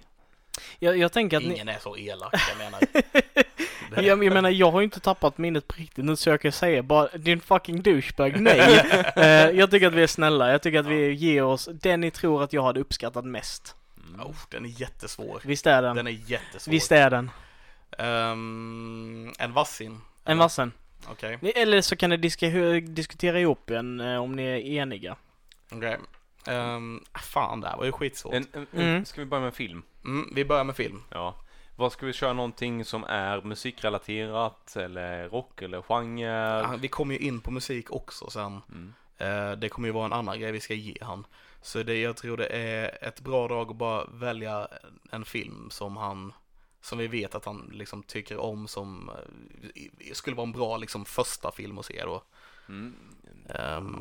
jag, 0.80 0.98
jag 0.98 1.12
tänker 1.12 1.38
att 1.38 1.44
ni, 1.44 1.54
Ingen 1.54 1.70
är 1.70 1.80
så 1.80 1.98
elak, 1.98 2.34
jag 2.50 2.58
menar. 2.58 2.82
jag, 3.96 4.24
jag 4.24 4.34
menar, 4.34 4.50
jag 4.50 4.72
har 4.72 4.80
ju 4.80 4.84
inte 4.84 5.00
tappat 5.00 5.38
minnet 5.38 5.68
på 5.68 5.76
riktigt. 5.78 6.06
Nu 6.06 6.16
försöker 6.16 6.48
jag 6.48 6.54
säga 6.54 6.84
bara, 6.84 7.08
din 7.18 7.40
fucking 7.42 7.82
douchebag, 7.82 8.42
nej. 8.42 8.60
Eh, 9.16 9.26
jag 9.50 9.72
tycker 9.72 9.88
att 9.88 9.94
vi 9.94 10.04
är 10.04 10.08
snälla. 10.08 10.52
Jag 10.52 10.62
tycker 10.62 10.80
att 10.80 10.86
vi 10.86 11.12
ger 11.14 11.44
oss 11.44 11.70
det 11.82 11.98
ni 11.98 12.12
tror 12.12 12.44
att 12.44 12.54
jag 12.54 12.64
hade 12.64 12.80
uppskattat 12.80 13.26
mest. 13.26 13.76
Oh, 14.20 14.36
den 14.50 14.66
är 14.66 14.70
jättesvår. 14.82 15.42
Visst 15.46 15.68
är 15.68 15.82
den? 15.82 15.96
Den 15.96 16.08
är 16.08 16.12
jättesvår. 16.26 16.72
Visst 16.72 16.92
är 16.92 17.10
den? 17.10 17.32
Ehm, 17.98 19.34
en 19.40 19.54
vassin. 19.54 20.02
En 20.26 20.38
vassen. 20.38 20.72
Okej. 21.08 21.38
Ni- 21.42 21.50
Eller 21.50 21.82
så 21.82 21.96
kan 21.96 22.10
ni 22.10 22.18
diska, 22.18 22.48
diskutera 22.82 23.40
ihop 23.40 23.70
en 23.70 24.00
eh, 24.00 24.18
om 24.22 24.32
ni 24.36 24.44
är 24.44 24.58
eniga. 24.82 25.16
Okej. 25.72 25.98
Ehm, 26.48 27.04
fan, 27.22 27.62
det 27.62 27.68
här 27.70 27.78
var 27.78 27.86
ju 27.86 27.92
skitsvårt. 27.92 28.34
En, 28.34 28.46
en, 28.54 28.68
en, 28.74 28.82
Mm. 28.82 29.06
Ska 29.06 29.22
vi 29.22 29.26
börja 29.26 29.44
med 29.44 29.54
film? 29.54 29.82
Mm, 30.06 30.32
vi 30.36 30.46
börjar 30.46 30.64
med 30.64 30.76
film. 30.76 31.04
Ja. 31.12 31.36
Vad 31.78 31.92
ska 31.92 32.06
vi 32.06 32.14
köra 32.14 32.34
någonting 32.34 32.86
som 32.86 33.04
är 33.04 33.42
musikrelaterat 33.42 34.76
eller 34.76 35.30
rock 35.30 35.62
eller 35.62 35.82
genre? 35.82 36.64
Ah, 36.64 36.78
vi 36.78 36.88
kommer 36.88 37.16
ju 37.16 37.28
in 37.28 37.42
på 37.42 37.52
musik 37.52 37.92
också 37.92 38.30
sen. 38.30 38.62
Mm. 38.70 38.94
Eh, 39.18 39.52
det 39.52 39.70
kommer 39.70 39.88
ju 39.88 39.94
vara 39.94 40.06
en 40.06 40.14
annan 40.14 40.40
grej 40.40 40.52
vi 40.52 40.60
ska 40.60 40.74
ge 40.74 40.98
han. 41.02 41.26
Så 41.62 41.84
det, 41.84 42.02
jag 42.02 42.18
tror 42.18 42.38
det 42.38 42.48
är 42.48 43.04
ett 43.04 43.20
bra 43.22 43.48
drag 43.48 43.72
att 43.72 43.76
bara 43.78 44.06
välja 44.06 44.68
en 45.12 45.26
film 45.26 45.70
som 45.70 45.98
han, 45.98 46.34
som 46.82 46.98
vi 46.98 47.08
vet 47.08 47.36
att 47.36 47.46
han 47.46 47.70
liksom 47.74 48.04
tycker 48.04 48.38
om 48.38 48.68
som 48.68 49.10
eh, 49.76 50.14
skulle 50.14 50.36
vara 50.36 50.48
en 50.48 50.54
bra 50.54 50.78
liksom 50.78 51.06
första 51.06 51.52
film 51.52 51.78
att 51.78 51.86
se 51.86 52.04
då. 52.04 52.24
Mm. 52.70 52.96
Ehm, 53.50 54.00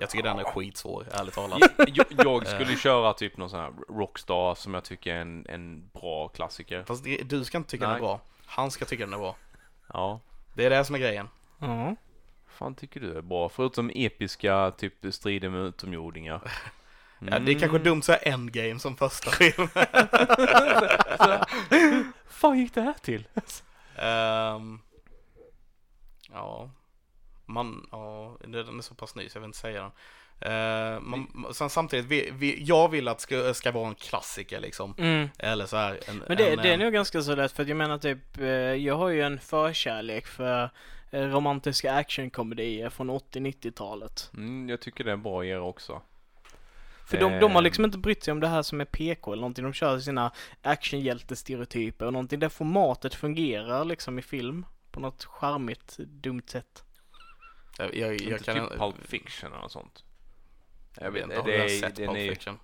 jag 0.00 0.10
tycker 0.10 0.24
den 0.24 0.38
är 0.38 0.44
skitsvår, 0.44 1.06
ärligt 1.12 1.34
talat. 1.34 1.60
Jag, 1.76 2.06
jag 2.10 2.46
skulle 2.46 2.76
köra 2.76 3.12
typ 3.12 3.36
någon 3.36 3.50
sån 3.50 3.60
här 3.60 3.72
Rockstar 3.88 4.54
som 4.54 4.74
jag 4.74 4.84
tycker 4.84 5.14
är 5.14 5.20
en, 5.20 5.46
en 5.48 5.88
bra 5.92 6.28
klassiker. 6.28 6.84
Fast 6.84 7.04
det, 7.04 7.16
du 7.16 7.44
ska 7.44 7.58
inte 7.58 7.70
tycka 7.70 7.84
den 7.84 7.90
är 7.90 7.94
Nej. 7.94 8.02
bra. 8.02 8.20
Han 8.46 8.70
ska 8.70 8.84
tycka 8.84 9.04
den 9.04 9.14
är 9.14 9.18
bra. 9.18 9.36
Ja. 9.92 10.20
Det 10.54 10.64
är 10.64 10.70
det 10.70 10.84
som 10.84 10.94
är 10.94 10.98
grejen. 10.98 11.28
Ja. 11.58 11.96
fan 12.48 12.74
tycker 12.74 13.00
du 13.00 13.18
är 13.18 13.22
bra? 13.22 13.48
Förutom 13.48 13.90
episka 13.94 14.70
typ 14.78 14.94
strider 15.10 15.48
med 15.48 15.60
utomjordingar. 15.60 16.40
Ja, 17.30 17.38
det 17.38 17.52
är 17.52 17.58
kanske 17.58 17.78
dumt 17.78 17.98
att 17.98 18.04
säga 18.04 18.18
Endgame 18.18 18.78
som 18.78 18.96
första 18.96 19.30
film. 19.38 19.68
fan 22.28 22.58
gick 22.58 22.74
det 22.74 22.80
här 22.80 22.94
till? 23.02 23.28
Ehm, 23.96 24.80
ja, 26.32 26.70
man, 27.48 27.88
ja, 27.92 28.36
det- 28.40 28.62
den 28.62 28.78
är 28.78 28.82
så 28.82 28.94
pass 28.94 29.14
ny 29.14 29.28
så 29.28 29.36
jag 29.36 29.40
vill 29.40 29.48
inte 29.48 29.58
säga 29.58 29.82
den. 29.82 29.92
Uh, 30.46 31.00
man, 31.00 31.46
sen 31.54 31.70
samtidigt, 31.70 32.06
vi, 32.06 32.30
vi, 32.32 32.62
jag 32.64 32.88
vill 32.88 33.08
att 33.08 33.18
det 33.18 33.22
ska, 33.22 33.54
ska 33.54 33.72
vara 33.72 33.88
en 33.88 33.94
klassiker 33.94 34.60
liksom. 34.60 34.94
Mm. 34.98 35.28
Eller 35.38 35.66
så 35.66 35.76
här, 35.76 35.98
en, 36.06 36.22
Men 36.28 36.36
det, 36.36 36.50
en, 36.50 36.58
det 36.62 36.68
är 36.68 36.72
eh, 36.72 36.78
nog 36.78 36.92
ganska 36.92 37.22
så 37.22 37.34
lätt 37.34 37.52
för 37.52 37.62
att 37.62 37.68
jag 37.68 37.76
menar 37.76 37.98
typ, 37.98 38.38
eh, 38.38 38.46
jag 38.48 38.94
har 38.94 39.08
ju 39.08 39.22
en 39.22 39.38
förkärlek 39.40 40.26
för 40.26 40.70
romantiska 41.10 41.92
actionkomedier 41.92 42.90
från 42.90 43.10
80-90-talet. 43.10 44.30
Mm, 44.34 44.68
jag 44.68 44.80
tycker 44.80 45.04
det 45.04 45.12
är 45.12 45.16
bra 45.16 45.44
göra 45.44 45.62
också. 45.62 46.02
För 47.06 47.20
de, 47.20 47.38
de 47.40 47.52
har 47.52 47.62
liksom 47.62 47.84
inte 47.84 47.98
brytt 47.98 48.24
sig 48.24 48.32
om 48.32 48.40
det 48.40 48.48
här 48.48 48.62
som 48.62 48.80
är 48.80 48.84
PK 48.84 49.32
eller 49.32 49.40
någonting. 49.40 49.64
De 49.64 49.72
kör 49.72 49.98
sina 49.98 50.32
actionhjältestereotyper 50.62 52.06
och 52.06 52.12
någonting. 52.12 52.38
Det 52.40 52.50
formatet 52.50 53.14
fungerar 53.14 53.84
liksom 53.84 54.18
i 54.18 54.22
film. 54.22 54.66
På 54.90 55.00
något 55.00 55.24
charmigt, 55.24 55.96
dumt 55.98 56.42
sätt. 56.46 56.84
Jag, 57.78 57.94
jag, 57.96 58.12
jag 58.14 58.20
inte 58.32 58.44
kan 58.44 58.68
typ 58.68 58.78
Pulp 58.78 58.96
Fiction 59.08 59.50
eller 59.52 59.62
något 59.62 59.72
sånt. 59.72 60.04
Jag 61.00 61.10
vet 61.10 61.22
inte, 61.24 61.36
har 61.36 61.48
är- 61.48 61.52
ens 61.52 61.80
sett 61.80 61.96
den 61.96 62.06
Pulp 62.06 62.18
är- 62.18 62.28
Fiction? 62.34 62.58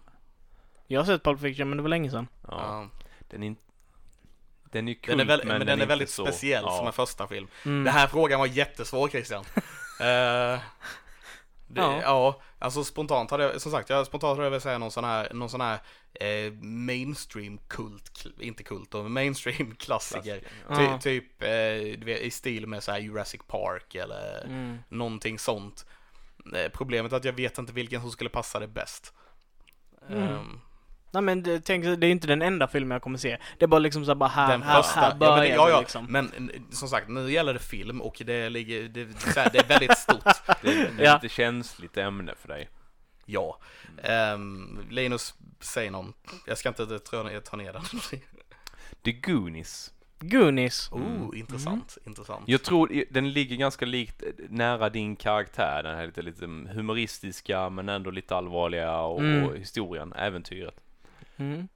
Jag 0.87 1.01
har 1.01 1.05
sett 1.07 1.23
Pulp 1.25 1.41
Fiction 1.41 1.69
men 1.69 1.77
det 1.77 1.83
var 1.83 1.89
länge 1.91 2.11
sedan. 2.11 2.29
Ja, 2.49 2.89
den 3.31 3.43
är 3.43 3.47
inte... 3.47 3.61
Den 4.71 4.89
är 4.89 4.93
ju 4.93 4.99
kult, 4.99 5.19
Den 5.19 5.21
är 5.21 5.25
väl, 5.25 5.47
men, 5.47 5.59
den 5.61 5.69
är, 5.69 5.73
inte 5.73 5.87
väldigt 5.87 6.11
så- 6.11 6.27
speciell 6.27 6.63
ja. 6.67 6.77
som 6.77 6.87
en 6.87 6.93
första 6.93 7.27
film. 7.29 7.47
Mm. 7.65 7.85
Den 7.85 7.95
här 7.95 8.07
frågan 8.07 8.41
var 8.41 8.47
jättesvår 8.47 9.09
Christian. 9.09 9.45
Eh, 10.01 10.59
det, 11.75 11.81
Ja. 11.81 12.01
ja. 12.03 12.41
alltså 12.59 12.85
spontant 12.85 13.31
hade 13.31 13.43
jag, 13.45 13.61
som 13.61 13.73
sagt, 13.73 13.91
jag 13.91 14.07
spontant 14.07 14.37
hade 14.37 14.43
jag 14.47 14.51
velat 14.51 14.63
säga 14.63 14.79
någon 14.79 14.91
sån 14.91 15.05
här, 15.05 15.33
någon 15.35 15.51
sån 15.51 15.61
här 15.61 15.79
eh, 16.21 16.53
mainstream 16.63 17.59
kult, 17.69 18.27
inte 18.41 18.63
kult 18.63 18.95
mainstream 19.11 19.75
klassiker. 19.79 20.43
Ja. 20.69 20.77
Ty, 20.77 21.21
typ 21.21 21.43
eh, 21.43 22.05
vet, 22.07 22.21
i 22.21 22.31
stil 22.31 22.67
med 22.67 22.83
så 22.83 22.93
här 22.93 22.99
Jurassic 22.99 23.41
Park 23.47 23.95
eller 23.95 24.45
Mm. 24.45 24.79
någonting 24.89 25.39
sånt. 25.39 25.87
Eh, 26.55 26.69
problemet 26.73 27.13
är 27.13 27.17
att 27.17 27.25
jag 27.25 27.33
vet 27.33 27.59
inte 27.59 27.73
vilken 27.73 28.01
som 28.01 28.11
skulle 28.11 28.31
passa 28.31 28.61
det 28.61 28.69
bäst. 28.69 29.13
Mm. 30.09 30.23
Ehm, 30.23 30.61
Nej 31.15 31.23
men 31.23 31.43
det, 31.43 31.61
tänk, 31.61 31.85
det 31.85 32.07
är 32.07 32.11
inte 32.11 32.27
den 32.27 32.43
enda 32.43 32.69
filmen 32.69 32.95
jag 32.95 33.03
kommer 33.03 33.19
se. 33.19 33.39
Det 33.59 33.65
är 33.65 33.67
bara 33.67 33.79
liksom 33.79 34.05
såhär 34.05 34.15
bara 34.15 34.29
här, 34.29 34.49
den 34.53 34.63
här, 34.63 34.83
första. 34.83 35.01
här 35.01 35.07
ja, 35.09 35.11
men, 35.11 35.19
börjar 35.19 35.57
ja, 35.57 35.71
ja, 35.71 35.81
liksom. 35.81 36.07
men 36.09 36.51
som 36.71 36.89
sagt, 36.89 37.09
nu 37.09 37.33
gäller 37.33 37.53
det 37.53 37.59
film 37.59 38.01
och 38.01 38.23
det 38.27 38.49
ligger, 38.49 38.83
det, 38.83 39.05
det, 39.53 39.59
är 39.59 39.69
väldigt 39.69 39.99
stort. 39.99 40.25
Det 40.63 40.69
är, 40.69 40.91
det 40.97 41.03
är 41.03 41.05
Ja. 41.05 41.15
lite 41.23 41.35
känsligt 41.35 41.97
ämne 41.97 42.35
för 42.41 42.49
dig. 42.49 42.69
Ja. 43.25 43.59
Ehm, 44.03 44.87
Linus, 44.91 45.35
säg 45.61 45.91
någon. 45.91 46.13
Jag 46.47 46.59
ska 46.59 46.69
inte 46.69 46.99
ta, 46.99 47.23
ner 47.57 47.73
den. 47.73 47.83
The 49.05 49.13
Goonies. 49.13 49.91
Goonies. 50.21 50.89
Oh, 50.93 51.39
intressant, 51.39 51.99
intressant. 52.07 52.43
Jag 52.47 52.63
tror 52.63 53.05
den 53.11 53.33
ligger 53.33 53.57
ganska 53.57 53.87
likt 53.87 54.23
eh, 54.23 54.29
nära 54.49 54.91
din 54.91 55.17
karaktär, 55.17 55.83
den 55.83 55.97
här 55.97 56.07
lite, 56.07 56.23
lite 56.23 56.47
humoristiska 56.47 57.71
men 57.71 57.89
ändå 57.89 58.11
lite 58.11 58.37
allvarliga 58.37 59.01
och, 59.01 59.21
Mm. 59.21 59.45
och 59.45 59.57
historien, 59.57 60.13
äventyret. 60.13 60.81
Mm. 61.37 61.69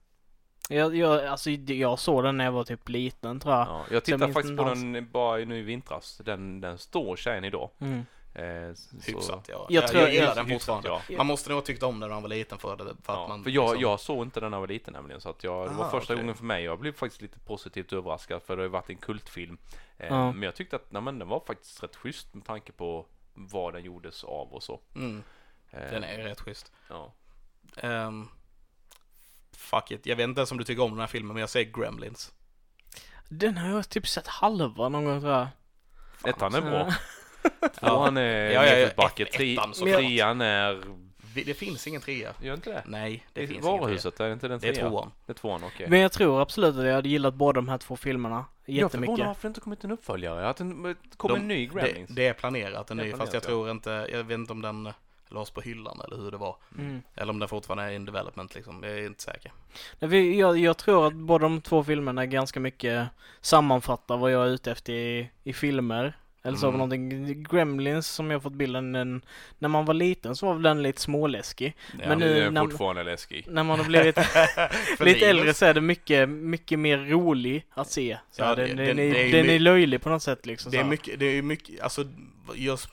Jag, 0.69 0.95
jag, 0.95 1.25
alltså, 1.25 1.49
jag 1.51 1.99
såg 1.99 2.23
den 2.23 2.37
när 2.37 2.45
jag 2.45 2.51
var 2.51 2.63
typ 2.63 2.89
liten 2.89 3.39
tror 3.39 3.53
jag. 3.53 3.67
Ja, 3.67 3.85
jag 3.91 4.03
tittade 4.03 4.33
faktiskt 4.33 4.57
på 4.57 4.63
den 4.63 5.11
bara 5.11 5.37
nu 5.37 5.57
i 5.59 5.61
vintras. 5.61 6.21
Den, 6.25 6.61
den 6.61 6.77
står 6.77 7.15
tjejen 7.15 7.43
idag. 7.45 7.69
Mm. 7.79 8.05
Eh, 8.33 8.73
så- 8.73 8.95
Hyfsat, 9.11 9.45
ja. 9.49 9.67
Jag 9.69 9.83
Jag, 9.83 9.89
tror- 9.89 10.01
jag 10.03 10.13
gillar 10.13 10.25
jag- 10.27 10.35
den 10.35 10.45
hyfsat, 10.45 10.75
fortfarande. 10.75 11.03
ja. 11.09 11.17
Man 11.17 11.25
måste 11.25 11.49
nog 11.49 11.57
ha 11.57 11.61
tyckt 11.65 11.83
om 11.83 11.99
den 11.99 12.09
när 12.09 12.15
man 12.15 12.21
var 12.23 12.29
liten 12.29 12.57
för 12.57 12.77
det. 12.77 12.83
För, 12.83 12.91
att 12.91 12.97
Ja, 13.07 13.27
man, 13.27 13.43
för 13.43 13.49
jag, 13.51 13.63
liksom- 13.63 13.81
jag 13.81 13.99
såg 13.99 14.25
inte 14.25 14.39
den 14.39 14.51
när 14.51 14.55
jag 14.57 14.61
var 14.61 14.67
liten 14.67 14.93
nämligen 14.93 15.21
så 15.21 15.29
att 15.29 15.43
jag, 15.43 15.69
det 15.69 15.75
var 15.75 15.85
Ah, 15.85 15.89
första 15.89 16.13
okej. 16.13 16.23
gången 16.23 16.35
för 16.35 16.43
mig. 16.45 16.63
Jag 16.63 16.79
blev 16.79 16.91
faktiskt 16.93 17.21
lite 17.21 17.39
positivt 17.39 17.93
överraskad 17.93 18.41
för 18.41 18.55
det 18.55 18.61
har 18.61 18.65
ju 18.65 18.69
varit 18.71 18.89
en 18.89 18.95
kultfilm. 18.97 19.57
Eh, 19.97 20.07
Ja. 20.07 20.31
Men 20.31 20.41
jag 20.43 20.55
tyckte 20.55 20.75
att 20.75 20.91
nej, 20.91 21.01
men 21.01 21.19
den 21.19 21.27
var 21.27 21.39
faktiskt 21.47 21.83
rätt 21.83 21.95
schysst 21.95 22.33
med 22.33 22.45
tanke 22.45 22.71
på 22.71 23.05
vad 23.33 23.73
den 23.73 23.83
gjordes 23.83 24.23
av 24.23 24.53
och 24.53 24.63
så. 24.63 24.79
Mm, 24.95 25.23
Eh, 25.71 25.91
den 25.91 26.03
är 26.03 26.17
rätt 26.17 26.41
schysst. 26.41 26.71
Ja. 26.89 27.13
Ehm, 27.77 28.27
fuck 29.59 29.91
it, 29.91 30.05
jag 30.05 30.15
vet 30.15 30.23
inte 30.23 30.39
ens 30.39 30.51
om 30.51 30.57
du 30.57 30.63
tycker 30.63 30.83
om 30.83 30.91
den 30.91 30.99
här 30.99 31.07
filmen, 31.07 31.33
men 31.33 31.39
jag 31.41 31.49
säger 31.49 31.71
Gremlins. 31.81 32.31
Den 33.29 33.57
har 33.57 33.69
jag 33.69 33.89
typ 33.89 34.07
sett 34.07 34.27
halva 34.27 34.89
någon 34.89 35.05
gång 35.05 35.19
tror 35.21 35.33
jag. 35.33 35.47
Ettan 36.25 36.55
är 36.55 36.61
bra. 36.61 36.89
Ja. 37.61 37.67
Tvåan 37.79 38.17
är 38.17 38.45
Ja, 38.45 38.51
ja, 38.51 38.65
ja, 38.65 38.75
nedförsbacke. 38.75 39.25
Trean 39.25 40.41
är... 40.41 40.81
Det 41.45 41.53
finns 41.53 41.87
ingen 41.87 42.01
trea. 42.01 42.33
Gör 42.41 42.53
inte 42.53 42.69
det? 42.69 42.83
Nej, 42.85 43.25
det, 43.33 43.41
Det 43.41 43.47
finns 43.47 43.49
är 43.49 43.53
ingen 43.53 43.63
trea. 43.63 43.81
varuhuset, 43.81 44.19
är 44.19 44.27
det 44.27 44.33
inte 44.33 44.47
den 44.47 44.59
Det 44.59 44.69
är 44.69 44.89
tvåan. 44.89 45.11
Det 45.25 45.31
är 45.31 45.33
tvåan, 45.35 45.63
okej. 45.63 45.89
Men 45.89 45.99
jag 45.99 46.11
tror 46.11 46.41
absolut 46.41 46.75
att 46.75 46.85
jag 46.85 46.93
hade 46.93 47.09
gillat 47.09 47.33
båda 47.33 47.55
de 47.55 47.69
här 47.69 47.77
två 47.77 47.95
filmerna 47.95 48.35
Jag 48.65 48.91
förvånar 48.91 49.07
jättemycket. 49.07 49.25
varför 49.27 49.41
det 49.41 49.47
inte 49.47 49.59
kommit 49.61 49.83
en 49.83 49.91
uppföljare. 49.91 50.49
Att 50.49 50.57
den 50.57 50.95
kom 51.17 51.31
De- 51.31 51.39
en 51.39 51.47
ny 51.47 51.67
Det, 51.67 51.73
Gremlings. 51.73 52.09
det 52.09 52.27
är 52.27 52.33
planerat 52.33 52.91
en 52.91 52.97
Det 52.97 53.03
är 53.03 53.05
ny, 53.05 53.13
fast 53.13 53.33
jag 53.33 53.43
ja. 53.43 53.47
tror 53.47 53.71
inte, 53.71 54.07
jag 54.11 54.23
vet 54.23 54.35
inte 54.37 54.51
om 54.53 54.61
den 54.61 54.93
lades 55.31 55.49
på 55.51 55.61
hyllan 55.61 56.01
eller 56.07 56.17
hur 56.17 56.31
det 56.31 56.37
var. 56.37 56.55
Mm. 56.77 57.01
Eller 57.15 57.29
om 57.33 57.39
den 57.39 57.49
fortfarande 57.49 57.83
är 57.83 57.91
in 57.91 58.05
development 58.05 58.55
liksom, 58.55 58.83
jag 58.83 58.91
är 58.93 59.05
inte 59.05 59.23
säker. 59.23 59.51
Nej, 59.99 60.09
vi- 60.09 60.39
Jag, 60.39 60.57
jag 60.57 60.77
tror 60.77 61.07
att 61.07 61.13
båda 61.13 61.41
de 61.43 61.61
två 61.61 61.83
filmerna 61.83 62.25
ganska 62.25 62.59
mycket 62.59 63.07
sammanfattar 63.41 64.17
vad 64.17 64.31
jag 64.31 64.43
är 64.47 64.49
ute 64.49 64.71
efter 64.71 64.93
i, 64.93 65.29
i 65.43 65.53
filmer. 65.53 66.13
Eller 66.43 66.57
såg 66.57 66.67
Mm. 66.69 66.77
någonting. 66.77 67.43
Gremlins 67.43 68.07
som 68.07 68.31
jag 68.31 68.43
fått 68.43 68.53
bilden, 68.53 68.95
en, 68.95 69.21
när 69.57 69.69
man 69.69 69.85
var 69.85 69.93
liten 69.93 70.35
så 70.35 70.45
var 70.45 70.53
väl 70.53 70.63
den 70.63 70.83
lite 70.83 71.01
småläskig. 71.01 71.75
Ja. 71.99 72.07
Men 72.07 72.19
Nu 72.19 72.37
är 72.37 72.43
den 72.43 72.53
när- 72.53 72.61
fortfarande 72.61 73.03
läskig. 73.03 73.45
När 73.49 73.63
man 73.63 73.79
har 73.79 73.85
blivit 73.85 74.17
lite 74.99 75.25
äldre 75.29 75.53
så 75.53 75.65
är 75.65 75.73
det 75.73 75.81
mycket, 75.81 76.29
mycket 76.29 76.79
mer 76.79 76.97
rolig 76.97 77.65
att 77.69 77.89
se. 77.91 78.17
Så 78.31 78.41
Ja, 78.41 78.55
den, 78.55 78.67
den- 78.67 78.77
den, 78.77 78.99
är, 78.99 79.13
det 79.13 79.19
är 79.19 79.25
ju 79.25 79.31
den 79.31 79.49
är 79.49 79.59
löjlig 79.59 80.01
på 80.01 80.09
något 80.09 80.23
sätt 80.23 80.45
liksom. 80.45 80.71
Det 80.71 80.77
så 80.77 80.83
är 80.83 80.87
mycket, 80.87 81.19
det 81.19 81.25
är 81.25 81.41
mycket, 81.41 81.81
alltså 81.81 82.05
just, 82.55 82.89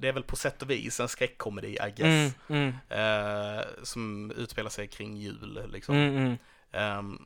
det 0.00 0.08
är 0.08 0.12
väl 0.12 0.22
på 0.22 0.36
sätt 0.36 0.62
och 0.62 0.70
vis 0.70 1.00
en 1.00 1.08
skräckkomedi 1.08 1.68
I 1.68 1.78
Mm, 1.78 1.92
guess. 1.96 2.34
mm, 2.48 2.74
Eh, 2.88 3.64
som 3.82 4.30
utspelar 4.36 4.70
sig 4.70 4.86
kring 4.86 5.16
jul 5.16 5.62
liksom. 5.72 5.94
mm, 5.94 6.16
mm. 6.16 6.36
Ehm, 6.72 7.18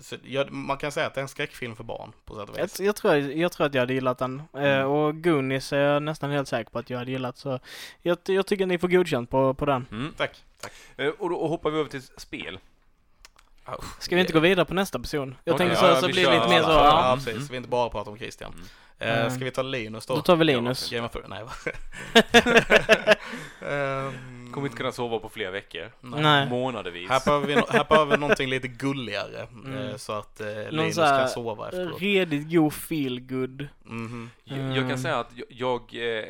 så 0.00 0.16
ja, 0.24 0.44
man 0.50 0.76
kan 0.76 0.92
säga 0.92 1.06
att 1.06 1.14
det 1.14 1.20
är 1.20 1.22
en 1.22 1.28
skräckfilm 1.28 1.76
för 1.76 1.84
barn 1.84 2.12
på 2.24 2.34
sätt 2.34 2.48
och 2.50 2.58
Jag, 2.58 2.62
vis. 2.64 2.80
jag, 2.80 2.96
tror, 2.96 3.14
jag 3.14 3.52
tror 3.52 3.66
att 3.66 3.74
jag 3.74 3.82
hade 3.82 3.94
gillat 3.94 4.18
den. 4.18 4.42
Mm. 4.54 4.86
och 4.88 5.22
Goonies 5.22 5.72
är 5.72 5.78
jag 5.78 6.02
nästan 6.02 6.30
helt 6.30 6.48
säker 6.48 6.70
på 6.70 6.78
att 6.78 6.90
jag 6.90 6.98
hade 6.98 7.10
gillat. 7.10 7.36
Så 7.38 7.58
jag, 8.02 8.18
jag 8.26 8.46
tycker 8.46 8.66
ni 8.66 8.78
får 8.78 8.88
godkänt 8.88 9.30
på, 9.30 9.54
på 9.54 9.66
den. 9.66 9.86
Mm. 9.90 10.14
Tack, 10.16 10.44
tack. 10.60 10.72
Eh, 10.96 11.08
Och 11.08 11.30
då 11.30 11.46
hoppar 11.48 11.70
vi 11.70 11.78
över 11.78 11.90
till 11.90 12.02
spel. 12.02 12.58
Ska 13.98 14.14
vi 14.14 14.20
inte 14.20 14.32
gå 14.32 14.40
vidare 14.40 14.64
på 14.66 14.74
nästa 14.74 14.98
person? 14.98 15.36
Jag 15.44 15.54
Okej, 15.54 15.66
tänker 15.66 15.86
så, 15.86 15.86
ja, 15.86 16.00
så 16.00 16.06
blir 16.08 16.26
det 16.26 16.34
lite 16.34 16.48
mer 16.48 16.62
så. 16.62 16.70
Ja. 16.70 17.08
Ja, 17.08 17.20
precis. 17.24 17.50
Vi 17.50 17.56
inte 17.56 17.68
bara 17.68 17.88
pratar 17.88 18.10
om 18.10 18.18
Christian. 18.18 18.54
Mm. 18.98 19.30
ska 19.30 19.44
vi 19.44 19.50
ta 19.50 19.62
Linus 19.62 20.06
då? 20.06 20.14
Då 20.14 20.22
tar 20.22 20.36
vi 20.36 20.44
Linus. 20.44 20.90
Game 20.90 21.06
of? 21.06 21.16
Nej, 21.28 21.44
va? 21.44 21.52
Kommer 24.52 24.66
inte 24.66 24.76
kunna 24.76 24.92
sova 24.92 25.18
på 25.18 25.28
flera 25.28 25.50
veckor. 25.50 25.92
Nej. 26.00 26.48
Månadervis. 26.50 27.08
Här 27.10 27.22
behöver, 27.24 27.46
vi, 27.46 27.54
no- 27.54 27.72
här 27.72 27.84
behöver 27.88 28.10
vi 28.16 28.20
någonting 28.20 28.48
lite 28.48 28.68
gulligare 28.68 29.46
Mm. 29.64 29.76
eh, 29.88 29.96
så 29.96 30.12
att 30.12 30.40
eh, 30.40 30.46
Linus 30.70 30.96
kan 30.96 31.28
sova 31.28 31.68
efteråt. 31.68 32.00
Redigt 32.02 32.52
god 32.52 32.72
feel 32.72 33.20
good. 33.20 33.66
Mhm. 33.84 34.30
Jag, 34.44 34.58
jag 34.58 34.66
Mm. 34.76 34.88
kan 34.88 34.98
säga 34.98 35.18
att 35.18 35.30
jag, 35.34 35.46
jag 35.48 35.80
eh, 36.18 36.24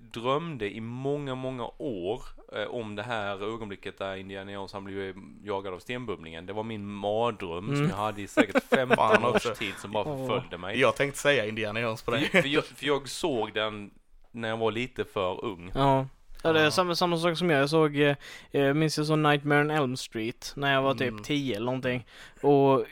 drömde 0.00 0.70
i 0.74 0.80
många, 0.80 1.34
många 1.34 1.64
år 1.78 2.22
eh, 2.56 2.62
om 2.68 2.96
det 2.96 3.02
här 3.02 3.54
ögonblicket 3.54 3.98
där 3.98 4.16
Indiana 4.16 4.52
Jones 4.52 4.72
han 4.72 4.84
blev 4.84 5.14
jagad 5.44 5.74
av 5.74 5.78
stenbumlingen. 5.78 6.46
Det 6.46 6.52
var 6.52 6.62
min 6.62 6.86
mardröm 6.90 7.66
som 7.66 7.74
Mm. 7.74 7.88
jag 7.90 7.96
hade 7.96 8.22
i 8.22 8.26
säkert 8.28 8.64
15 8.70 8.96
Fan 8.96 9.24
års 9.24 9.34
också. 9.34 9.54
tid 9.54 9.74
som 9.78 9.92
bara 9.92 10.04
förföljde 10.04 10.58
mig. 10.58 10.80
Jag 10.80 10.96
tänkte 10.96 11.20
säga 11.20 11.46
Indiana 11.46 11.80
Jones 11.80 12.02
på 12.02 12.10
För, 12.12 12.18
dig. 12.18 12.28
för, 12.42 12.48
jag, 12.48 12.64
för 12.64 12.86
jag 12.86 13.08
såg 13.08 13.52
den 13.54 13.90
när 14.30 14.48
jag 14.48 14.56
var 14.56 14.70
lite 14.72 15.04
för 15.04 15.44
ung. 15.44 15.70
Ja. 15.74 16.06
Ja 16.42 16.52
det 16.52 16.60
är 16.60 16.70
samma, 16.70 16.94
samma 16.94 17.16
sak 17.18 17.38
som 17.38 17.50
jag. 17.50 17.60
Jag 17.62 17.70
såg, 17.70 17.96
eh, 18.00 18.16
eh, 18.52 18.74
minns 18.74 18.98
jag 18.98 19.06
såg 19.06 19.18
Nightmare 19.18 19.60
on 19.60 19.70
Elm 19.70 19.96
Street 19.96 20.52
när 20.56 20.72
jag 20.72 20.82
var 20.82 20.94
typ 20.94 21.08
Mm. 21.08 21.22
10 21.22 21.56
eller 21.56 21.66
någonting. 21.66 22.06
Och 22.42 22.84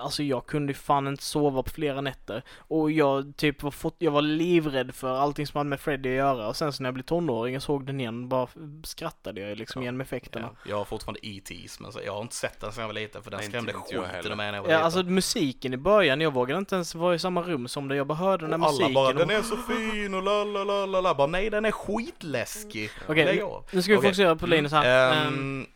alltså 0.00 0.22
jag 0.22 0.46
kunde 0.46 0.70
ju 0.72 0.74
fan 0.78 1.06
inte 1.06 1.22
sova 1.22 1.62
på 1.62 1.70
flera 1.70 2.00
nätter. 2.00 2.42
Och 2.58 2.90
jag 2.90 3.32
typ 3.36 3.62
var, 3.62 3.70
fått, 3.70 3.94
jag 3.98 4.10
var 4.10 4.22
livrädd 4.22 4.94
för 4.94 5.14
allting 5.16 5.46
som 5.46 5.58
hade 5.58 5.70
med 5.70 5.80
Freddy 5.80 6.08
att 6.08 6.14
göra. 6.16 6.48
Och 6.48 6.56
sen 6.56 6.72
så 6.72 6.82
när 6.82 6.86
jag 6.88 6.94
blev 6.94 7.04
tonåring 7.04 7.56
och 7.56 7.62
såg 7.62 7.86
den 7.86 8.00
igen 8.00 8.28
bara 8.28 8.48
skrattade 8.84 9.40
jag 9.40 9.58
liksom 9.58 9.82
Ja. 9.82 9.86
genom 9.86 10.00
effekterna. 10.00 10.50
Ja, 10.52 10.70
jag 10.70 10.76
har 10.76 10.84
fortfarande 10.84 11.20
E.T.s 11.26 11.80
men 11.80 11.92
så, 11.92 12.00
jag 12.04 12.12
har 12.14 12.20
inte 12.22 12.34
sett 12.36 12.60
den 12.60 12.72
sedan 12.72 12.80
jag 12.80 12.88
var 12.88 12.94
liten 12.94 13.22
för 13.22 13.30
den 13.30 13.40
Nej, 13.40 13.48
skrämde 13.48 13.72
skiten 13.72 14.32
ur 14.32 14.36
mig 14.36 14.50
när 14.52 14.54
jag 14.58 14.62
var 14.62 14.70
Ja, 14.70 14.76
liten. 14.76 14.84
alltså 14.84 15.02
musiken 15.02 15.74
i 15.74 15.76
början, 15.76 16.20
jag 16.20 16.32
vågade 16.32 16.58
inte 16.58 16.74
ens 16.74 16.94
vara 16.94 17.14
i 17.14 17.18
samma 17.18 17.42
rum 17.42 17.68
som 17.68 17.88
det. 17.88 17.96
Jag 17.96 18.06
bara 18.06 18.14
hörde 18.18 18.46
den 18.48 18.52
här 18.52 18.58
och 18.60 18.64
alla 18.66 18.72
musiken. 18.72 18.94
bara 18.94 19.08
och- 19.08 19.14
den 19.14 19.30
är 19.30 19.42
så 19.42 19.56
fin 19.56 20.14
och 20.14 20.22
la 20.22 20.44
la 20.44 20.64
la 20.64 20.86
la 20.86 21.00
la. 21.00 21.14
Bara 21.14 21.26
nej 21.26 21.50
den 21.50 21.64
är 21.64 21.70
skitläskig. 21.72 22.90
Okej, 23.08 23.24
Lägg 23.24 23.42
nu- 23.72 23.82
ska 23.82 23.92
vi 23.92 23.98
Okej. 23.98 24.08
fokusera 24.08 24.36
på 24.36 24.46
Linus 24.46 24.72
här. 24.72 25.12
Ehm, 25.12 25.26
Ehm, 25.28 25.66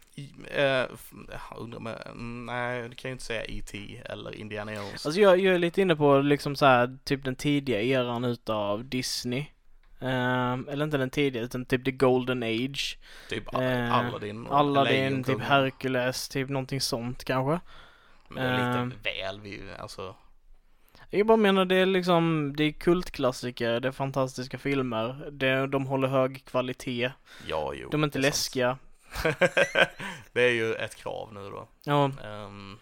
jag 0.56 1.58
undrar 1.58 2.14
nej 2.14 2.88
det 2.88 2.94
kan 2.94 3.08
jag 3.10 3.14
inte 3.14 3.24
säga 3.24 3.44
E.T. 3.44 4.02
eller 4.04 4.34
Indiana 4.34 4.74
Jones. 4.74 5.06
Alltså 5.06 5.20
jag, 5.20 5.38
jag 5.38 5.54
är 5.54 5.58
lite 5.58 5.82
inne 5.82 5.96
på 5.96 6.18
liksom 6.18 6.56
så 6.56 6.66
här, 6.66 6.98
typ 7.04 7.24
den 7.24 7.36
tidiga 7.36 7.82
eran 7.82 8.24
utav 8.24 8.84
Disney. 8.84 9.46
Ehm, 10.00 10.68
eller 10.70 10.84
inte 10.84 10.98
den 10.98 11.10
tidiga 11.10 11.42
utan 11.42 11.64
typ 11.64 11.84
the 11.84 11.90
golden 11.90 12.42
age. 12.42 12.98
typ 13.28 13.54
eh, 13.54 13.94
Aladdin. 13.94 14.46
Aladdin, 14.46 15.24
typ. 15.24 15.40
Hercules, 15.40 16.28
typ 16.28 16.48
någonting 16.48 16.80
sånt 16.80 17.24
kanske. 17.24 17.60
Men 18.28 18.44
det 18.44 18.62
är 18.62 18.78
ehm. 18.78 18.88
lite 18.88 19.00
väl 19.10 19.40
vi, 19.40 19.62
alltså. 19.78 20.14
Jag 21.10 21.26
bara 21.26 21.36
menar 21.36 21.64
det 21.64 21.76
är 21.76 21.86
liksom, 21.86 22.54
det 22.56 22.64
är 22.64 22.72
kultklassiker, 22.72 23.80
det 23.80 23.88
är 23.88 23.92
fantastiska 23.92 24.58
filmer, 24.58 25.28
det, 25.30 25.66
de 25.66 25.86
håller 25.86 26.08
hög 26.08 26.44
kvalitet, 26.44 27.10
Ja, 27.46 27.72
jo. 27.74 27.88
de 27.90 28.02
är 28.02 28.06
inte 28.06 28.18
det 28.18 28.32
sant. 28.32 28.78
det 30.32 30.42
är 30.42 30.52
ju 30.52 30.74
ett 30.74 30.94
krav 30.94 31.34
nu 31.34 31.40
då. 31.50 31.68
Ja, 31.84 32.10
Ehm, 32.24 32.78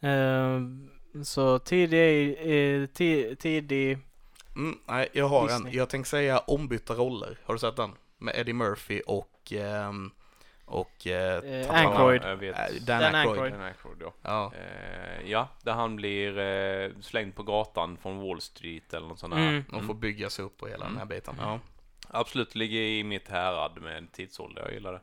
ehm, 0.00 0.90
så 1.24 1.58
tidig, 1.58 2.28
eh, 2.40 2.86
ti- 2.88 3.34
tidig, 3.36 3.98
mm, 4.56 4.78
nej, 4.86 5.08
jag 5.12 5.28
har 5.28 5.48
Disney. 5.48 5.72
en. 5.72 5.78
Jag 5.78 5.88
tänkte 5.88 6.10
säga 6.10 6.38
ombytta 6.38 6.94
roller. 6.94 7.38
Har 7.44 7.54
du 7.54 7.58
sett 7.58 7.76
den? 7.76 7.90
Med 8.18 8.34
Eddie 8.36 8.52
Murphy 8.52 9.00
och 9.06 9.52
ehm, 9.52 10.10
och 10.64 11.06
eh, 11.06 11.42
namnet. 11.42 11.70
Aykroyd. 11.70 12.22
Eh, 12.24 12.56
Dan, 12.86 13.00
Dan 13.00 13.14
Aykroyd. 13.14 13.52
Dan 13.52 13.60
Aykroyd, 13.62 13.98
ja. 14.02 14.12
Ja. 14.22 14.52
Eh, 14.54 15.30
ja, 15.30 15.48
där 15.62 15.72
han 15.72 15.96
blir 15.96 16.38
eh, 16.38 16.90
slängd 17.00 17.34
på 17.34 17.42
gatan 17.42 17.96
från 17.96 18.18
Wall 18.28 18.40
Street 18.40 18.94
eller 18.94 19.06
något 19.08 19.18
sånt 19.18 19.34
där. 19.34 19.48
Mm. 19.48 19.64
De 19.70 19.86
får 19.86 19.94
bygga 19.94 20.30
sig 20.30 20.44
upp 20.44 20.62
och 20.62 20.68
hela 20.68 20.84
den 20.84 20.96
här 20.96 21.04
biten. 21.04 21.34
Ja. 21.38 21.60
Absolut, 22.08 22.54
ligger 22.54 22.80
i 22.80 23.04
mitt 23.04 23.28
härad 23.28 23.82
med 23.82 24.12
tidsålder, 24.12 24.62
jag 24.62 24.72
gillar 24.72 24.92
det. 24.92 25.00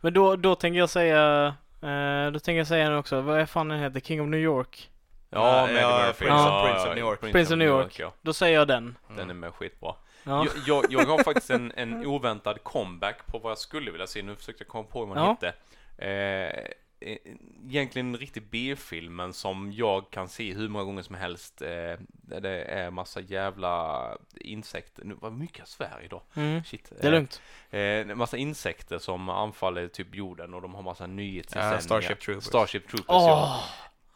Men 0.00 0.12
då, 0.14 0.36
då 0.36 0.54
tänker 0.54 0.78
jag 0.78 0.90
säga, 0.90 1.46
eh, 1.82 2.30
då 2.32 2.38
tänker 2.38 2.58
jag 2.58 2.66
säga 2.66 2.90
nu 2.90 2.96
också, 2.96 3.20
vad 3.20 3.40
är 3.40 3.46
fan 3.46 3.68
den 3.68 3.78
heter, 3.80 4.00
King 4.00 4.20
of 4.22 4.28
New 4.28 4.40
York? 4.40 4.90
Ja, 5.30 5.60
Ja, 5.60 5.66
med 5.72 5.82
ja. 5.82 6.12
Prince 6.18 6.34
of- 6.34 6.40
Ja, 6.40 6.66
Prince 6.72 6.88
of 6.88 6.94
New 6.94 7.04
York. 7.04 7.20
Prince 7.20 7.52
of 7.54 7.58
New 7.58 7.68
York. 7.68 7.98
ja. 7.98 8.12
Då 8.22 8.32
säger 8.32 8.58
jag 8.58 8.68
den. 8.68 8.96
Den 9.16 9.30
är 9.30 9.34
med 9.34 9.54
skitbra. 9.54 9.94
Ja. 10.24 10.46
Jag, 10.66 10.84
jag, 10.90 10.92
jag 11.02 11.06
har 11.16 11.22
faktiskt 11.24 11.50
en, 11.50 11.72
en 11.76 12.06
oväntad 12.06 12.62
comeback 12.62 13.26
på 13.26 13.38
vad 13.38 13.50
jag 13.50 13.58
skulle 13.58 13.90
vilja 13.90 14.06
se. 14.06 14.22
Nu 14.22 14.36
försökte 14.36 14.62
jag 14.62 14.68
komma 14.68 14.84
på 14.84 15.04
vad 15.04 15.16
den 15.16 15.24
Ja. 15.24 15.30
hette. 15.40 15.52
Eh, 15.98 16.70
egentligen 17.00 18.14
en 18.14 18.16
riktig 18.16 18.42
B-film, 18.50 19.16
men 19.16 19.32
som 19.32 19.72
jag 19.72 20.10
kan 20.10 20.28
se 20.28 20.54
hur 20.54 20.68
många 20.68 20.84
gånger 20.84 21.02
som 21.02 21.14
helst. 21.14 21.62
Eh, 21.62 21.94
det 22.40 22.64
är 22.64 22.90
massa 22.90 23.20
jävla 23.20 24.08
insekter. 24.34 25.04
Nu 25.04 25.14
var 25.14 25.30
mycket 25.30 25.58
jag 25.58 25.68
svär 25.68 26.00
idag. 26.04 26.22
Mm. 26.34 26.64
Shit. 26.64 26.92
Det 27.00 27.06
är 27.06 27.10
lugnt. 27.10 27.42
Eh, 27.70 28.16
massa 28.16 28.36
insekter 28.36 28.98
som 28.98 29.28
anfaller 29.28 29.88
typ 29.88 30.14
jorden 30.14 30.54
och 30.54 30.62
de 30.62 30.74
har 30.74 30.82
massa 30.82 31.06
nyhetsinsändningar. 31.06 31.74
Ja, 31.74 31.80
Starship 31.80 32.20
Troopers. 32.20 32.44
Starship 32.44 32.88
Troopers, 32.88 33.06
Åh! 33.08 33.28
ja. 33.28 33.62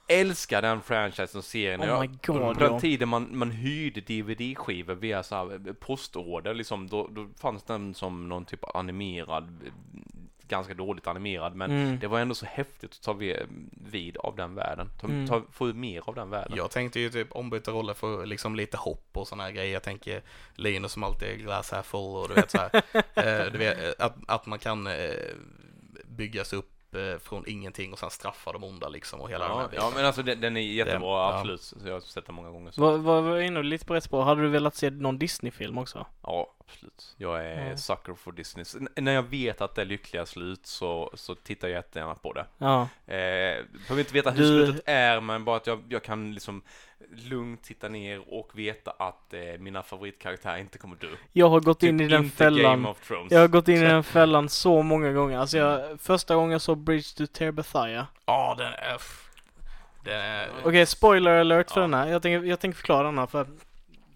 Älskar 0.08 0.62
den 0.62 0.82
franchisen 0.82 1.38
och 1.38 1.44
serien. 1.44 1.82
Oh 1.82 2.00
my 2.00 2.06
god, 2.06 2.24
på 2.24 2.52
den 2.52 2.72
ja. 2.72 2.80
tiden 2.80 3.08
man, 3.08 3.38
man 3.38 3.50
hyrde 3.50 4.00
DVD-skivor 4.00 4.94
via 4.94 5.22
så 5.22 5.34
här 5.34 5.72
postorder 5.72 6.54
liksom, 6.54 6.88
då, 6.88 7.08
då 7.10 7.28
fanns 7.40 7.62
den 7.62 7.94
som 7.94 8.28
någon 8.28 8.44
typ 8.44 8.64
av 8.64 8.76
animerad, 8.76 9.70
ganska 10.50 10.74
dåligt 10.74 11.06
animerad, 11.06 11.54
men 11.54 11.70
Mm. 11.70 11.98
det 11.98 12.06
var 12.06 12.20
ändå 12.20 12.34
så 12.34 12.46
häftigt 12.46 12.90
att 12.92 13.02
ta 13.02 13.12
vid, 13.12 14.16
av 14.16 14.36
den 14.36 14.54
världen. 14.54 14.88
Ta, 15.00 15.06
Mm. 15.06 15.26
ta, 15.26 15.42
få 15.52 15.68
ut 15.68 15.76
mer 15.76 16.02
av 16.06 16.14
den 16.14 16.30
världen. 16.30 16.56
Jag 16.56 16.70
tänkte 16.70 17.00
ju 17.00 17.10
typ 17.10 17.28
ombyta 17.32 17.70
roller 17.70 17.94
för 17.94 18.26
liksom 18.26 18.56
lite 18.56 18.76
hopp 18.76 19.08
och 19.12 19.28
såna 19.28 19.42
här 19.42 19.50
grejer. 19.50 19.72
Jag 19.72 19.82
tänker 19.82 20.22
Linus 20.54 20.92
som 20.92 21.04
alltid 21.04 21.28
är 21.28 21.34
glass 21.36 21.70
half 21.70 21.86
full 21.86 22.16
och 22.16 22.28
du 22.28 22.34
vet 22.34 22.50
så 22.50 22.58
här. 22.58 22.70
eh, 23.14 23.52
du 23.52 23.58
vet, 23.58 23.78
eh, 24.00 24.06
att, 24.06 24.14
att 24.26 24.46
man 24.46 24.58
kan 24.58 24.86
eh, 24.86 25.10
byggas 26.04 26.52
upp 26.52 26.69
eh, 26.94 27.18
från 27.18 27.44
ingenting 27.46 27.92
och 27.92 27.98
sen 27.98 28.10
straffa 28.10 28.52
de 28.52 28.64
onda 28.64 28.88
liksom 28.88 29.20
och 29.20 29.30
hela 29.30 29.48
den 29.48 29.56
här 29.56 29.62
Ja, 29.62 29.68
biten. 29.68 29.84
ja, 29.84 29.92
men 29.96 30.06
alltså 30.06 30.22
den, 30.22 30.40
den 30.40 30.56
är 30.56 30.60
jättebra, 30.60 31.08
ja. 31.08 31.34
absolut. 31.34 31.60
Så 31.62 31.76
jag 31.84 31.92
har 31.92 32.00
sett 32.00 32.26
den 32.26 32.34
många 32.34 32.50
gånger. 32.50 32.72
Vad 32.76 33.00
var, 33.00 33.20
var 33.22 33.38
inne 33.40 33.62
lite 33.62 33.84
på 33.86 33.94
rätt 33.94 34.04
spår. 34.04 34.22
Hade 34.22 34.42
du 34.42 34.48
velat 34.48 34.74
se 34.74 34.90
någon 34.90 35.18
Disney-film 35.18 35.78
också? 35.78 36.06
Ja, 36.22 36.54
absolut. 36.66 37.14
Jag 37.16 37.44
är 37.46 37.70
Ja. 37.70 37.76
sucker 37.76 38.14
for 38.14 38.32
Disney. 38.32 38.64
Så 38.64 38.78
n- 38.78 38.88
när 38.96 39.12
jag 39.12 39.22
vet 39.22 39.60
att 39.60 39.74
det 39.74 39.82
är 39.82 39.86
lyckliga 39.86 40.26
slut 40.26 40.66
så, 40.66 41.10
så 41.14 41.34
tittar 41.34 41.68
jag 41.68 41.74
jättegärna 41.74 42.14
på 42.14 42.32
det. 42.32 42.46
Ja. 42.58 42.80
Eh, 43.06 43.64
behöver 43.72 43.98
inte 43.98 44.14
veta 44.14 44.30
hur 44.30 44.38
Du- 44.42 44.66
slutet 44.66 44.82
är, 44.88 45.20
men 45.20 45.44
bara 45.44 45.56
att 45.56 45.66
jag, 45.66 45.82
jag 45.88 46.02
kan 46.04 46.34
liksom 46.34 46.62
lugnt 47.12 47.62
titta 47.62 47.88
ner 47.88 48.22
och 48.34 48.50
veta 48.58 48.90
att 48.90 49.34
eh, 49.34 49.40
mina 49.58 49.82
favoritkaraktärer 49.82 50.58
inte 50.58 50.78
kommer 50.78 50.96
dö. 50.96 51.06
Jag 51.32 51.48
har 51.48 51.60
gått 51.60 51.80
Typ 51.80 51.88
in 51.88 52.00
i 52.00 52.08
den 52.08 52.24
inte 52.24 52.36
fällan. 52.36 52.94
Jag 53.30 53.40
har 53.40 53.48
gått 53.48 53.68
in 53.68 53.76
i 53.76 53.80
den 53.80 54.04
fällan 54.04 54.48
så 54.48 54.82
många 54.82 55.12
gånger. 55.12 55.38
Alltså 55.38 55.58
jag, 55.58 56.00
första 56.00 56.34
gången 56.34 56.50
jag 56.52 56.60
såg 56.60 56.78
Bridge 56.78 57.16
to 57.16 57.26
Terabithia. 57.26 58.06
Ja, 58.26 58.54
den 58.58 58.72
f- 58.96 59.30
Den 60.04 60.20
är... 60.20 60.48
Okej, 60.64 60.86
spoiler 60.86 61.40
alert 61.40 61.70
för 61.70 61.80
Ja. 61.80 61.82
den 61.82 61.94
här. 61.94 62.06
Jag 62.06 62.22
tänker, 62.22 62.48
jag 62.48 62.60
tänker 62.60 62.76
förklara 62.76 63.02
den 63.02 63.18
här 63.18 63.26
för... 63.26 63.46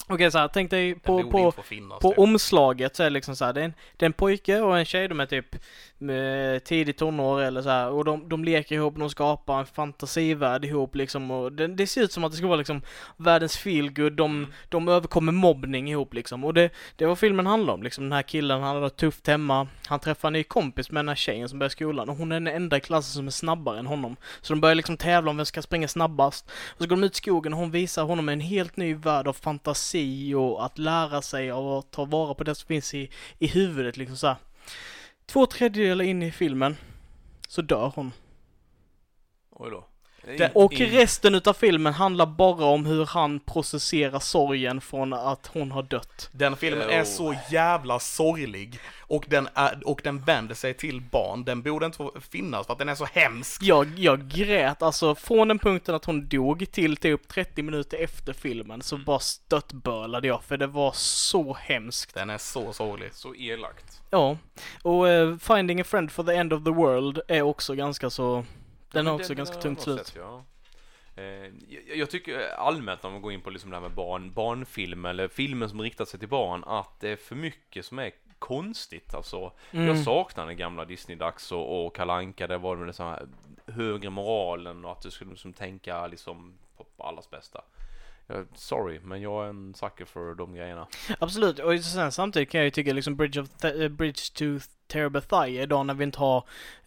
Okej 0.06 0.30
så 0.30 0.38
här, 0.38 0.48
tänk 0.48 0.70
dig 0.70 0.94
på, 0.94 1.30
på, 1.30 1.52
finnas, 1.62 1.98
på 2.00 2.10
typ. 2.10 2.18
omslaget 2.18 2.96
så 2.96 3.02
är 3.02 3.06
det 3.06 3.10
liksom 3.10 3.36
så 3.36 3.44
här, 3.44 3.52
det 3.52 3.60
är 3.60 3.64
en, 3.64 3.74
det 3.96 4.04
är 4.04 4.06
en 4.06 4.12
pojke 4.12 4.60
och 4.60 4.78
en 4.78 4.84
tjej, 4.84 5.08
de 5.08 5.20
är 5.20 5.26
typ 5.26 5.54
eh, 5.54 6.58
tidigt 6.64 6.98
tonår 6.98 7.40
eller 7.42 7.62
så 7.62 7.68
här, 7.68 7.90
och 7.90 8.04
de, 8.04 8.28
de 8.28 8.44
leker 8.44 8.74
ihop, 8.74 8.98
de 8.98 9.10
skapar 9.10 9.58
en 9.58 9.66
fantasivärld 9.66 10.64
ihop 10.64 10.94
liksom 10.94 11.30
och 11.30 11.52
det, 11.52 11.66
det 11.66 11.86
ser 11.86 12.02
ut 12.02 12.12
som 12.12 12.24
att 12.24 12.32
det 12.32 12.38
ska 12.38 12.46
vara 12.46 12.56
liksom 12.56 12.82
världens 13.16 13.56
feelgood, 13.56 14.12
de, 14.12 14.34
Mm. 14.34 14.52
de 14.68 14.88
överkommer 14.88 15.32
mobbning 15.32 15.90
ihop 15.90 16.14
liksom 16.14 16.44
och 16.44 16.54
det, 16.54 16.70
det 16.96 17.06
var 17.06 17.16
filmen 17.16 17.46
handlade 17.46 17.74
om 17.74 17.82
liksom, 17.82 18.04
den 18.04 18.12
här 18.12 18.22
killen, 18.22 18.62
han 18.62 18.74
hade 18.74 18.86
det 18.86 18.90
tufft 18.90 19.26
hemma, 19.26 19.66
han 19.86 20.00
träffar 20.00 20.28
en 20.28 20.32
ny 20.32 20.42
kompis 20.42 20.90
med 20.90 20.98
den 20.98 21.08
här 21.08 21.16
tjejen 21.16 21.48
som 21.48 21.58
börjar 21.58 21.68
skolan 21.70 22.08
och 22.08 22.16
hon 22.16 22.32
är 22.32 22.36
den 22.40 22.46
enda 22.54 22.76
i 22.76 22.80
klassen 22.80 23.12
som 23.12 23.26
är 23.26 23.30
snabbare 23.30 23.78
än 23.78 23.86
honom. 23.86 24.16
Så 24.40 24.52
de 24.52 24.60
börjar 24.60 24.74
liksom 24.74 24.96
tävla 24.96 25.30
om 25.30 25.36
vem 25.36 25.46
som 25.46 25.50
ska 25.50 25.62
springa 25.62 25.88
snabbast. 25.88 26.50
Och 26.50 26.82
så 26.82 26.88
går 26.88 26.96
de 26.96 27.04
ut 27.04 27.12
i 27.12 27.16
skogen 27.16 27.52
och 27.52 27.58
hon 27.58 27.70
visar 27.70 28.04
honom 28.04 28.28
en 28.28 28.40
helt 28.40 28.76
ny 28.76 28.94
värld 28.94 29.28
av 29.28 29.32
fantasi 29.32 29.93
och 30.34 30.64
att 30.64 30.78
lära 30.78 31.22
sig 31.22 31.52
och 31.52 31.78
att 31.78 31.90
ta 31.90 32.04
vara 32.04 32.34
på 32.34 32.44
det 32.44 32.54
som 32.54 32.66
finns 32.66 32.94
i, 32.94 33.10
i 33.38 33.46
huvudet 33.46 33.96
liksom 33.96 34.16
så 34.16 34.26
här. 34.26 34.36
Två 35.26 35.46
tredjedelar 35.46 36.04
in 36.04 36.22
i 36.22 36.32
filmen 36.32 36.76
så 37.48 37.62
dör 37.62 37.92
hon. 37.94 38.12
Oj 39.50 39.70
då. 39.70 39.86
Det- 40.26 40.50
Och 40.54 40.72
In- 40.72 40.90
resten 40.90 41.34
utav 41.34 41.52
filmen 41.52 41.92
handlar 41.92 42.26
bara 42.26 42.64
om 42.64 42.86
hur 42.86 43.06
han 43.06 43.40
processerar 43.40 44.18
sorgen 44.18 44.80
från 44.80 45.12
att 45.12 45.46
hon 45.52 45.70
har 45.72 45.82
dött. 45.82 46.28
Den 46.32 46.56
filmen 46.56 46.88
Oh. 46.88 46.94
är 46.94 47.04
så 47.04 47.34
jävla 47.50 47.98
sorglig 47.98 48.78
och 49.00 49.24
den, 49.28 49.48
är, 49.54 49.88
och 49.88 50.00
den 50.04 50.18
vänder 50.20 50.54
sig 50.54 50.74
till 50.74 51.00
barn. 51.00 51.44
Den 51.44 51.62
borde 51.62 51.86
inte 51.86 52.08
finnas 52.30 52.66
för 52.66 52.72
att 52.72 52.78
den 52.78 52.88
är 52.88 52.94
så 52.94 53.04
hemsk. 53.12 53.62
Jag, 53.62 53.98
jag 53.98 54.28
grät 54.28 54.82
alltså 54.82 55.14
från 55.14 55.48
den 55.48 55.58
punkten 55.58 55.94
att 55.94 56.04
hon 56.04 56.28
dog 56.28 56.66
till 56.72 56.96
typ 56.96 57.28
30 57.28 57.62
minuter 57.62 57.98
efter 58.04 58.32
filmen 58.32 58.82
så 58.82 58.96
bara 58.98 59.18
stöttbölade 59.18 60.28
jag 60.28 60.42
för 60.44 60.56
det 60.56 60.66
var 60.66 60.92
så 60.96 61.56
hemskt. 61.60 62.14
Den 62.14 62.30
är 62.30 62.38
så 62.38 62.72
sorglig. 62.72 63.14
Så 63.14 63.34
elakt. 63.34 64.00
Ja, 64.10 64.36
och 64.82 65.08
eh, 65.08 65.36
Finding 65.36 65.80
a 65.80 65.84
Friend 65.84 66.12
for 66.12 66.22
the 66.24 66.32
End 66.34 66.52
of 66.52 66.64
the 66.64 66.70
World 66.70 67.20
är 67.28 67.42
också 67.42 67.74
ganska 67.74 68.10
så, 68.10 68.44
den 68.94 69.06
har 69.06 69.14
också 69.14 69.34
ganska 69.34 69.56
tungt 69.56 69.80
slut. 69.80 70.06
Sett, 70.06 70.16
ja. 70.16 70.44
Eh, 71.16 71.24
jag, 71.68 71.96
jag 71.96 72.10
tycker 72.10 72.48
allmänt 72.48 73.04
om 73.04 73.12
man 73.12 73.22
går 73.22 73.32
in 73.32 73.40
på 73.40 73.50
liksom 73.50 73.70
det 73.70 73.76
här 73.76 73.82
med 73.82 73.94
barn, 73.94 74.32
barnfilm 74.32 75.04
eller 75.04 75.28
filmer 75.28 75.68
som 75.68 75.80
riktar 75.80 76.04
sig 76.04 76.20
till 76.20 76.28
barn 76.28 76.64
att 76.64 77.00
det 77.00 77.08
är 77.08 77.16
för 77.16 77.36
mycket 77.36 77.86
som 77.86 77.98
är 77.98 78.10
konstigt 78.38 79.14
alltså. 79.14 79.52
Mm. 79.70 79.86
Jag 79.86 79.98
saknar 79.98 80.46
den 80.46 80.56
gamla 80.56 80.84
Disney-dags 80.84 81.52
och, 81.52 81.86
och 81.86 81.96
Kalle 81.96 82.12
Anka, 82.12 82.46
det 82.46 82.58
var 82.58 82.76
med 82.76 82.94
så 82.94 83.02
här 83.02 83.26
högre 83.66 84.10
moralen 84.10 84.84
och 84.84 84.92
att 84.92 85.02
du 85.02 85.10
skulle 85.10 85.30
liksom 85.30 85.52
tänka 85.52 86.06
liksom 86.06 86.58
på 86.96 87.04
allas 87.04 87.30
bästa. 87.30 87.64
Jag, 88.26 88.46
sorry, 88.54 89.00
men 89.02 89.20
jag 89.22 89.44
är 89.44 89.48
en 89.48 89.74
sucker 89.74 90.04
för 90.04 90.34
de 90.34 90.54
grejerna. 90.54 90.86
Absolut, 91.18 91.58
och 91.58 91.80
sen 91.80 92.12
samtidigt 92.12 92.50
kan 92.50 92.58
jag 92.58 92.64
ju 92.64 92.70
tycka 92.70 92.92
liksom 92.92 93.16
Bridge, 93.16 93.40
of 93.40 93.48
Th- 93.48 93.82
eh, 93.82 93.88
Bridge 93.88 94.20
to 94.34 94.44
Terabithai 94.86 95.60
idag 95.62 95.86
när 95.86 95.94
vi 95.94 96.04
inte 96.04 96.18
har 96.18 96.44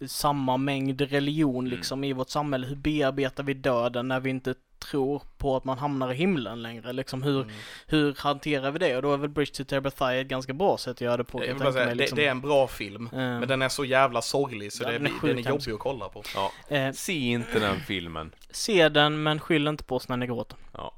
samma 0.07 0.57
mängd 0.57 1.01
religion 1.01 1.65
Mm. 1.67 1.77
liksom 1.77 2.03
i 2.03 2.13
vårt 2.13 2.29
samhälle. 2.29 2.67
Hur 2.67 2.75
bearbetar 2.75 3.43
vi 3.43 3.53
döden 3.53 4.07
när 4.07 4.19
vi 4.19 4.29
inte 4.29 4.53
tror 4.91 5.21
på 5.37 5.55
att 5.55 5.63
man 5.63 5.77
hamnar 5.77 6.11
i 6.11 6.15
himlen 6.15 6.61
längre? 6.61 6.93
Liksom 6.93 7.23
hur, 7.23 7.41
Mm. 7.41 7.53
hur 7.87 8.15
hanterar 8.19 8.71
vi 8.71 8.79
det? 8.79 8.95
Och 8.95 9.01
då 9.01 9.13
är 9.13 9.17
väl 9.17 9.29
Bridge 9.29 9.51
to 9.53 9.63
Terabithai 9.63 10.19
ett 10.19 10.27
ganska 10.27 10.53
bra 10.53 10.77
sätt 10.77 10.91
att 10.91 11.01
göra 11.01 11.17
det 11.17 11.23
på. 11.23 11.45
Jag 11.45 11.61
jag 11.61 11.73
säga, 11.73 11.85
mig, 11.85 11.95
liksom. 11.95 12.15
det, 12.15 12.21
det 12.21 12.27
är 12.27 12.31
en 12.31 12.41
bra 12.41 12.67
film, 12.67 13.09
Eh, 13.13 13.17
men 13.19 13.47
den 13.47 13.61
är 13.61 13.69
så 13.69 13.85
jävla 13.85 14.21
sorglig 14.21 14.73
så 14.73 14.83
Ja, 14.83 14.87
det, 14.87 14.97
den 14.97 15.05
är 15.07 15.27
den 15.27 15.37
är 15.37 15.49
jobbig 15.49 15.71
att 15.71 15.79
kolla 15.79 16.09
på. 16.09 16.23
Ja. 16.35 16.51
eh, 16.75 16.91
Se 16.91 17.13
inte 17.19 17.59
den 17.59 17.79
filmen. 17.79 18.31
se 18.51 18.89
den 18.89 19.23
men 19.23 19.39
skyll 19.39 19.67
inte 19.67 19.83
på 19.83 19.95
oss 19.95 20.09
när 20.09 20.17
ni 20.17 20.27
gråter. 20.27 20.57
Ja. 20.73 20.93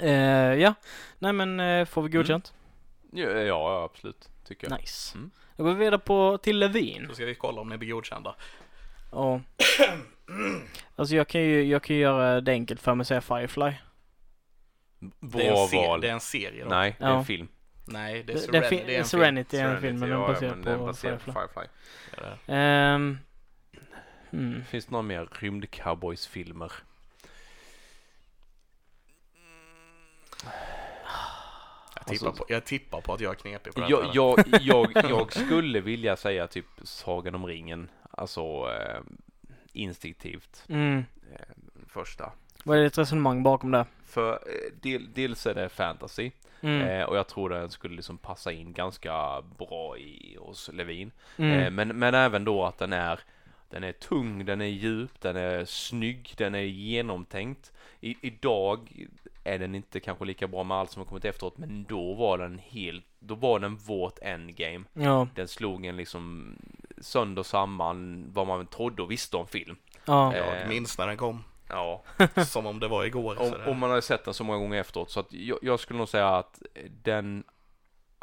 Eh, 0.00 0.10
ja, 0.54 0.74
nej 1.18 1.32
men 1.32 1.60
eh, 1.60 1.84
får 1.84 2.02
vi 2.02 2.08
godkänt? 2.08 2.52
Ja, 3.12 3.28
ja 3.30 3.84
absolut. 3.84 4.28
Tycker 4.44 4.70
jag. 4.70 4.80
Nice. 4.80 5.18
Mm. 5.18 5.30
Då 5.56 5.64
går 5.64 5.70
vi 5.72 5.78
vidare 5.78 5.98
på 5.98 6.38
till 6.38 6.58
Levin. 6.58 7.06
Så 7.08 7.14
ska 7.14 7.24
vi 7.24 7.34
kolla 7.34 7.60
om 7.60 7.68
ni 7.68 7.78
blir 7.78 7.90
godkända. 7.92 8.34
Ja. 9.12 9.40
Alltså 10.96 11.14
jag 11.16 11.28
kan 11.28 11.40
ju, 11.40 11.62
jag 11.64 11.82
kan 11.82 11.96
ju 11.96 12.02
göra 12.02 12.40
det 12.40 12.52
enkelt 12.52 12.80
för 12.80 12.94
mig 12.94 13.02
och 13.02 13.06
säga 13.06 13.20
Firefly. 13.20 13.72
Det 15.20 15.38
är 15.46 15.48
en, 15.48 15.54
Bra 15.54 15.66
se- 15.68 15.76
val. 15.86 16.00
det 16.00 16.08
är 16.08 16.12
en 16.12 16.20
serie 16.20 16.64
då. 16.64 16.70
Nej, 16.70 16.96
det 16.98 17.04
är 17.04 17.08
Ja. 17.10 17.18
en 17.18 17.24
film. 17.24 17.48
Nej, 17.84 18.22
det 18.22 18.32
är 18.32 18.36
Det- 18.36 18.52
den 18.60 18.62
fin- 18.70 18.82
det 18.86 18.94
är 18.94 18.98
en 18.98 19.04
Serenity 19.04 19.56
är 19.56 19.68
en 19.74 19.80
film, 19.80 19.98
men 19.98 20.08
den 20.10 20.18
ja, 20.18 20.24
ja, 20.26 20.32
baserad 20.32 20.56
men 20.56 20.64
den 20.64 20.78
på 20.78 20.86
baserad 20.86 21.20
Firefly. 21.20 21.32
på 21.32 21.40
Firefly. 21.40 21.66
film. 22.10 22.22
Ja, 22.26 22.36
det 22.46 22.52
är 22.52 22.56
det. 22.56 22.58
Ehm, 22.94 23.18
hmm. 24.30 24.64
Finns 24.64 24.84
det 24.86 24.90
några 24.92 25.02
mer 25.02 25.28
rymdcowboys-filmer? 25.32 26.72
Jag, 31.94 32.06
tippar 32.06 32.26
Alltså- 32.26 32.44
på, 32.44 32.52
jag 32.52 32.64
tippar 32.64 33.00
på 33.00 33.14
att 33.14 33.20
jag 33.20 33.30
är 33.30 33.34
knepig 33.34 33.74
på 33.74 33.80
det 33.80 33.88
Jag, 33.88 34.10
jag, 34.14 34.44
jag, 34.60 34.90
jag 34.94 35.32
skulle 35.32 35.80
vilja 35.80 36.16
säga 36.16 36.46
typ 36.46 36.66
Sagan 36.82 37.34
om 37.34 37.46
ringen. 37.46 37.88
Alltså 38.10 38.40
eh, 38.40 39.00
instinktivt. 39.72 40.64
Mm. 40.68 41.04
Eh, 41.32 41.38
första. 41.88 42.32
Vad 42.64 42.78
är 42.78 42.82
ditt 42.82 42.98
resonemang 42.98 43.42
bakom 43.42 43.70
det? 43.70 43.86
För 44.04 44.32
eh, 44.32 44.72
del, 44.80 45.12
dels 45.14 45.46
är 45.46 45.54
det 45.54 45.68
fantasy. 45.68 46.30
Mm. 46.60 46.88
Eh, 46.88 47.04
och 47.04 47.16
jag 47.16 47.26
tror 47.26 47.50
den 47.50 47.70
skulle 47.70 47.96
liksom 47.96 48.18
passa 48.18 48.52
in 48.52 48.72
ganska 48.72 49.42
bra 49.58 49.98
i 49.98 50.36
hos 50.40 50.70
Levin. 50.72 51.10
Mm. 51.36 51.60
Eh, 51.60 51.70
men, 51.70 51.88
men 51.98 52.14
även 52.14 52.44
då 52.44 52.64
att 52.64 52.78
den 52.78 52.92
är 52.92 53.20
den 53.72 53.84
är 53.84 53.92
tung, 53.92 54.44
den 54.44 54.60
är 54.60 54.66
djup, 54.66 55.20
den 55.20 55.36
är 55.36 55.64
snygg, 55.64 56.34
den 56.36 56.54
är 56.54 56.58
genomtänkt. 56.60 57.72
I, 58.00 58.16
idag 58.20 59.06
är 59.44 59.58
den 59.58 59.74
inte 59.74 60.00
kanske 60.00 60.24
lika 60.24 60.46
bra 60.48 60.64
med 60.64 60.76
allt 60.76 60.90
som 60.90 61.00
har 61.00 61.06
kommit 61.06 61.24
efteråt, 61.24 61.58
men 61.58 61.84
då 61.88 62.14
var 62.14 62.38
den 62.38 62.58
helt, 62.58 63.04
då 63.18 63.34
var 63.34 63.58
den 63.58 63.76
vårt 63.76 64.18
endgame. 64.22 64.84
Ja, 64.92 65.28
Den 65.34 65.48
slog 65.48 65.86
en 65.86 65.96
liksom 65.96 66.56
sönder 66.98 67.42
samman 67.42 68.26
vad 68.32 68.46
man 68.46 68.66
trodde 68.66 69.02
och 69.02 69.10
visste 69.10 69.36
om 69.36 69.46
film. 69.46 69.76
ja. 70.04 70.34
Eh, 70.34 70.58
Jag 70.60 70.68
minns 70.68 70.98
när 70.98 71.06
den 71.06 71.16
kom. 71.16 71.44
Ja, 71.68 72.02
Som 72.46 72.66
om 72.66 72.80
det 72.80 72.88
var 72.88 73.04
igår. 73.04 73.34
så 73.34 73.42
om, 73.44 73.50
det- 73.50 73.70
om 73.70 73.78
man 73.78 73.90
hade 73.90 74.02
sett 74.02 74.24
den 74.24 74.34
så 74.34 74.44
många 74.44 74.58
gånger 74.58 74.80
efteråt. 74.80 75.10
Så 75.10 75.20
att 75.20 75.32
jag, 75.32 75.58
jag 75.62 75.80
skulle 75.80 75.98
nog 75.98 76.08
säga 76.08 76.28
att 76.28 76.62
den 77.02 77.44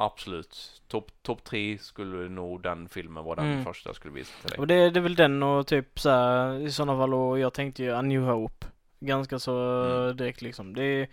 absolut, 0.06 0.82
topp 0.88 1.12
top 1.22 1.44
tre 1.44 1.78
skulle 1.78 2.30
nog 2.30 2.62
den 2.64 2.90
filmen 2.90 3.24
vara 3.24 3.36
den 3.42 3.52
Mm. 3.52 3.64
första 3.66 3.94
skulle 3.94 4.14
visa 4.14 4.34
till 4.42 4.50
dig. 4.50 4.60
Och 4.60 4.68
det, 4.68 4.90
det 4.90 5.00
är 5.00 5.02
väl 5.02 5.16
den 5.16 5.44
och 5.44 5.68
typ 5.68 6.00
så 6.00 6.10
här, 6.10 6.60
i 6.60 6.72
sådana 6.72 7.00
fall 7.00 7.14
och 7.14 7.40
jag 7.40 7.54
tänkte 7.54 7.84
ju 7.84 7.92
A 7.96 8.02
New 8.02 8.22
Hope. 8.22 8.66
Ganska 9.00 9.40
så 9.40 9.84
Mm. 9.84 10.18
direkt 10.18 10.42
liksom. 10.42 10.74
Det 10.76 11.08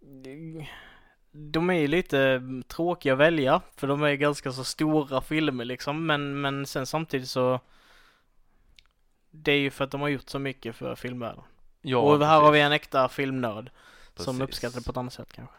det, 0.00 0.66
de 1.32 1.70
är 1.70 1.74
ju 1.74 1.86
lite 1.88 2.42
tråkiga 2.68 3.12
att 3.12 3.18
välja 3.18 3.60
för 3.76 3.86
de 3.86 4.02
är 4.02 4.14
ganska 4.14 4.52
så 4.52 4.64
stora 4.64 5.20
filmer 5.20 5.64
liksom 5.64 6.06
men, 6.06 6.40
men 6.40 6.66
sen 6.66 6.86
samtidigt 6.86 7.28
så 7.28 7.60
det 9.30 9.52
är 9.52 9.58
ju 9.58 9.70
för 9.70 9.84
att 9.84 9.90
de 9.90 10.00
har 10.00 10.08
gjort 10.08 10.28
så 10.28 10.38
mycket 10.38 10.76
för 10.76 10.94
filmvärlden. 10.94 11.44
Ja, 11.82 11.98
och 11.98 12.18
här 12.26 12.34
har 12.34 12.40
precis. 12.40 12.54
vi 12.54 12.60
en 12.60 12.72
äkta 12.72 13.08
filmnörd 13.08 13.70
som 14.16 14.24
Precis. 14.38 14.40
uppskattar 14.42 14.78
det 14.80 14.84
på 14.84 14.90
ett 14.90 14.96
annat 14.96 15.12
sätt 15.12 15.32
kanske. 15.32 15.54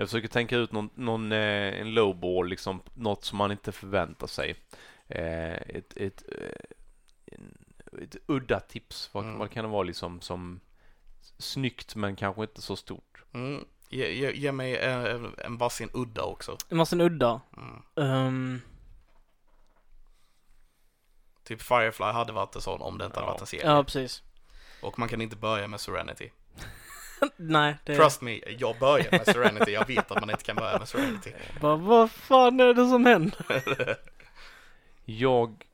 Jag 0.00 0.08
försöker 0.08 0.28
tänka 0.28 0.56
ut 0.56 0.72
någon, 0.72 0.90
någon 0.94 1.32
eh, 1.32 1.80
en 1.80 1.94
lowball, 1.94 2.48
liksom 2.48 2.82
något 2.94 3.24
som 3.24 3.38
man 3.38 3.52
inte 3.52 3.72
förväntar 3.72 4.26
sig. 4.26 4.56
Eh, 5.08 5.52
ett, 5.52 5.96
ett, 5.96 6.22
eh, 6.38 7.38
ett 8.02 8.16
udda 8.26 8.60
tips, 8.60 9.10
vad, 9.12 9.24
Mm. 9.24 9.38
vad 9.38 9.50
kan 9.50 9.64
det 9.64 9.70
vara 9.70 9.82
liksom 9.82 10.20
som 10.20 10.60
snyggt 11.38 11.94
men 11.94 12.16
kanske 12.16 12.42
inte 12.42 12.62
så 12.62 12.76
stort? 12.76 13.24
Mm. 13.32 13.64
Ge, 13.88 14.12
ge, 14.12 14.32
ge 14.32 14.52
mig 14.52 14.76
en, 14.78 15.34
en 15.38 15.56
varsin 15.58 15.90
udda 15.94 16.22
också. 16.22 16.56
En 16.68 16.76
massa 16.76 16.96
udda. 16.96 17.40
Mm. 17.56 17.82
Um, 18.26 18.60
Typ 21.44 21.62
Firefly 21.62 22.06
hade 22.06 22.32
varit 22.32 22.54
en 22.56 22.62
sån 22.62 22.80
om 22.82 22.98
det 22.98 23.04
inte 23.04 23.16
hade 23.16 23.26
Ja. 23.26 23.30
varit 23.32 23.40
en 23.40 23.46
serie. 23.46 23.66
ja 23.66 23.84
precis. 23.84 24.22
Och 24.82 24.98
man 24.98 25.08
kan 25.08 25.20
inte 25.20 25.36
börja 25.36 25.66
med 25.68 25.80
Serenity. 25.80 26.30
Nej, 27.36 27.76
det 27.84 27.96
Trust 27.96 28.22
me, 28.22 28.40
jag 28.58 28.78
börjar 28.78 29.10
med 29.10 29.26
Serenity. 29.26 29.72
Jag 29.72 29.86
vet 29.86 30.10
att 30.10 30.20
man 30.20 30.30
inte 30.30 30.44
kan 30.44 30.56
börja 30.56 30.78
med 30.78 30.88
Serenity. 30.88 31.32
vad 31.60 32.10
fan 32.10 32.60
är 32.60 32.74
det 32.74 32.86
som 32.88 33.06
händer? 33.06 33.96
Jag 35.04 35.64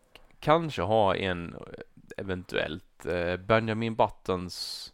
kanske 0.41 0.83
har 0.83 1.15
en 1.15 1.55
eh, 1.55 1.61
eventuellt 2.17 3.07
eh, 3.07 3.37
Benjamin 3.37 3.95
Buttons 3.97 4.93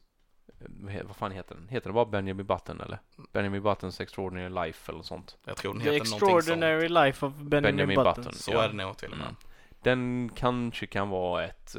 eh, 0.91 1.03
vad 1.05 1.17
fan 1.17 1.33
heter 1.33 1.55
den? 1.55 1.69
Heter 1.69 1.85
den 1.87 1.95
bara 1.95 2.05
Benjamin 2.05 2.47
Button 2.47 2.81
eller? 2.81 2.99
Benjamin 3.33 3.63
Buttons 3.63 4.01
Extraordinary 4.01 4.67
Life 4.67 4.91
eller 4.93 4.97
något 4.99 5.07
sånt. 5.07 5.37
Jag 5.45 5.57
tror 5.57 5.75
den 5.75 5.83
The 5.83 5.91
heter 5.93 6.05
sånt. 6.05 6.23
Extraordinary 6.23 6.89
Life 6.89 7.27
of 7.27 7.33
Benjamin, 7.35 7.77
Benjamin 7.77 7.97
Button. 7.97 8.15
Button. 8.15 8.33
Så 8.35 8.53
Ja. 8.53 8.63
är 8.65 8.69
det 8.69 8.75
nog 8.75 8.97
till 8.97 9.13
och 9.13 9.19
med. 9.19 9.27
Mm. 9.27 9.37
Den 9.83 10.31
kanske 10.35 10.87
kan 10.87 11.09
vara 11.09 11.45
ett, 11.45 11.77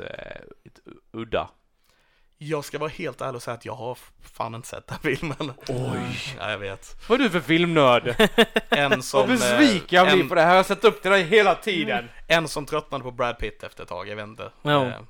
ett 0.66 0.80
udda. 1.12 1.50
Jag 2.38 2.65
ska 2.65 2.80
vara 2.80 2.89
helt 2.89 3.22
ärlig 3.22 3.36
och 3.36 3.43
säga 3.43 3.56
att 3.56 3.65
jag 3.65 3.76
har 3.76 3.98
fan 4.22 4.56
inte 4.56 4.67
sett 4.67 4.88
den 4.88 5.00
filmen. 5.00 5.54
Oj. 5.67 6.19
Ja, 6.38 6.52
jag 6.52 6.58
vet. 6.58 6.96
Vad 7.10 7.19
är 7.19 7.24
du 7.24 7.30
för 7.30 7.39
filmnörd? 7.39 8.15
En 8.69 9.04
som... 9.04 9.19
Vad 9.19 9.30
besviken 9.30 9.86
jag 9.98 10.08
eh, 10.08 10.13
blir 10.13 10.24
en, 10.24 10.30
på 10.30 10.36
det 10.36 10.41
här. 10.41 10.50
Jag 10.50 10.56
har 10.56 10.63
sett 10.63 10.84
upp 10.84 11.02
till 11.02 11.12
dig 11.12 11.24
hela 11.24 11.56
tiden. 11.56 12.10
en 12.28 12.48
som 12.48 12.65
tröttnade 12.65 13.04
på 13.04 13.12
Brad 13.12 13.38
Pitt 13.38 13.63
efter 13.63 13.84
ett 13.84 13.89
tag, 13.89 14.08
jag 14.08 14.15
vet 14.15 14.28
inte. 14.28 14.52
Ja. 14.62 14.86
Eh, 14.86 15.02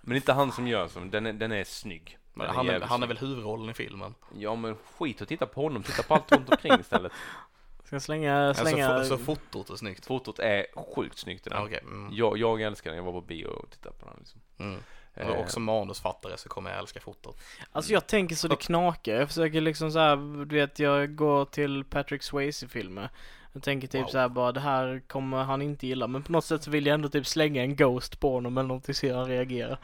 Men 0.00 0.16
inte 0.16 0.32
han 0.32 0.52
som 0.52 0.68
gör 0.68 0.88
som, 0.88 1.10
den 1.10 1.26
är, 1.26 1.32
den 1.32 1.52
är 1.52 1.64
snygg. 1.64 2.18
Men 2.34 2.46
Den 2.46 2.56
han, 2.56 2.68
är, 2.68 2.72
jävligt 2.72 2.88
han 2.88 3.02
är 3.02 3.06
väl 3.06 3.18
huvudrollen 3.18 3.70
i 3.70 3.74
filmen. 3.74 4.14
Ja 4.38 4.54
men 4.54 4.76
skit 4.98 5.20
och 5.20 5.28
titta 5.28 5.46
på 5.46 5.62
honom, 5.62 5.82
titta 5.82 6.02
på 6.02 6.14
allt 6.14 6.32
runt 6.32 6.50
omkring 6.50 6.80
istället. 6.80 7.12
Ska 7.84 7.94
jag 7.94 8.02
slänga, 8.02 8.54
slänga... 8.54 8.88
Alltså, 8.88 9.14
fo- 9.14 9.18
så 9.18 9.24
fotot 9.24 9.70
är 9.70 9.76
snyggt. 9.76 10.06
Fotot 10.06 10.38
är 10.38 10.66
sjukt 10.94 11.18
snyggt 11.18 11.46
i 11.46 11.50
den. 11.50 11.58
Ja, 11.58 11.64
Okej. 11.64 11.80
Mm. 11.82 12.08
Jag, 12.12 12.38
jag 12.38 12.60
älskar 12.62 12.90
den, 12.90 12.96
jag 12.96 13.04
var 13.04 13.12
på 13.12 13.20
bio 13.20 13.46
och 13.46 13.70
tittade 13.70 13.94
på 13.98 14.06
den 14.06 14.14
liksom. 14.18 14.40
Mm. 14.58 14.80
Eh, 15.20 15.28
Och 15.28 15.40
också 15.40 15.60
manusfattare 15.60 16.36
så 16.36 16.48
kommer 16.48 16.70
jag 16.70 16.78
älska 16.78 17.00
fotot. 17.00 17.40
Alltså 17.72 17.92
jag 17.92 18.06
tänker 18.06 18.36
så 18.36 18.48
det 18.48 18.56
knakar. 18.56 19.12
Jag 19.14 19.28
försöker 19.28 19.60
liksom 19.60 19.90
så 19.92 19.98
här, 19.98 20.44
du 20.44 20.54
vet, 20.56 20.78
jag 20.78 21.14
går 21.16 21.44
till 21.44 21.84
Patrick 21.84 22.22
Swayze-filmer. 22.22 23.08
Jag 23.52 23.62
tänker 23.62 23.88
typ 23.88 24.02
Wow. 24.02 24.08
så 24.08 24.18
här 24.18 24.28
bara, 24.28 24.52
det 24.52 24.60
här 24.60 25.02
kommer 25.06 25.42
han 25.44 25.62
inte 25.62 25.86
gilla. 25.86 26.06
Men 26.06 26.22
på 26.22 26.32
något 26.32 26.44
sätt 26.44 26.62
så 26.62 26.70
vill 26.70 26.86
jag 26.86 26.94
ändå 26.94 27.08
typ 27.08 27.26
slänga 27.26 27.62
en 27.62 27.76
Ghost 27.76 28.20
på 28.20 28.32
honom 28.32 28.58
eller 28.58 28.68
någonting 28.68 28.94
så 28.94 29.14
han 29.14 29.26
reagerar. 29.26 29.78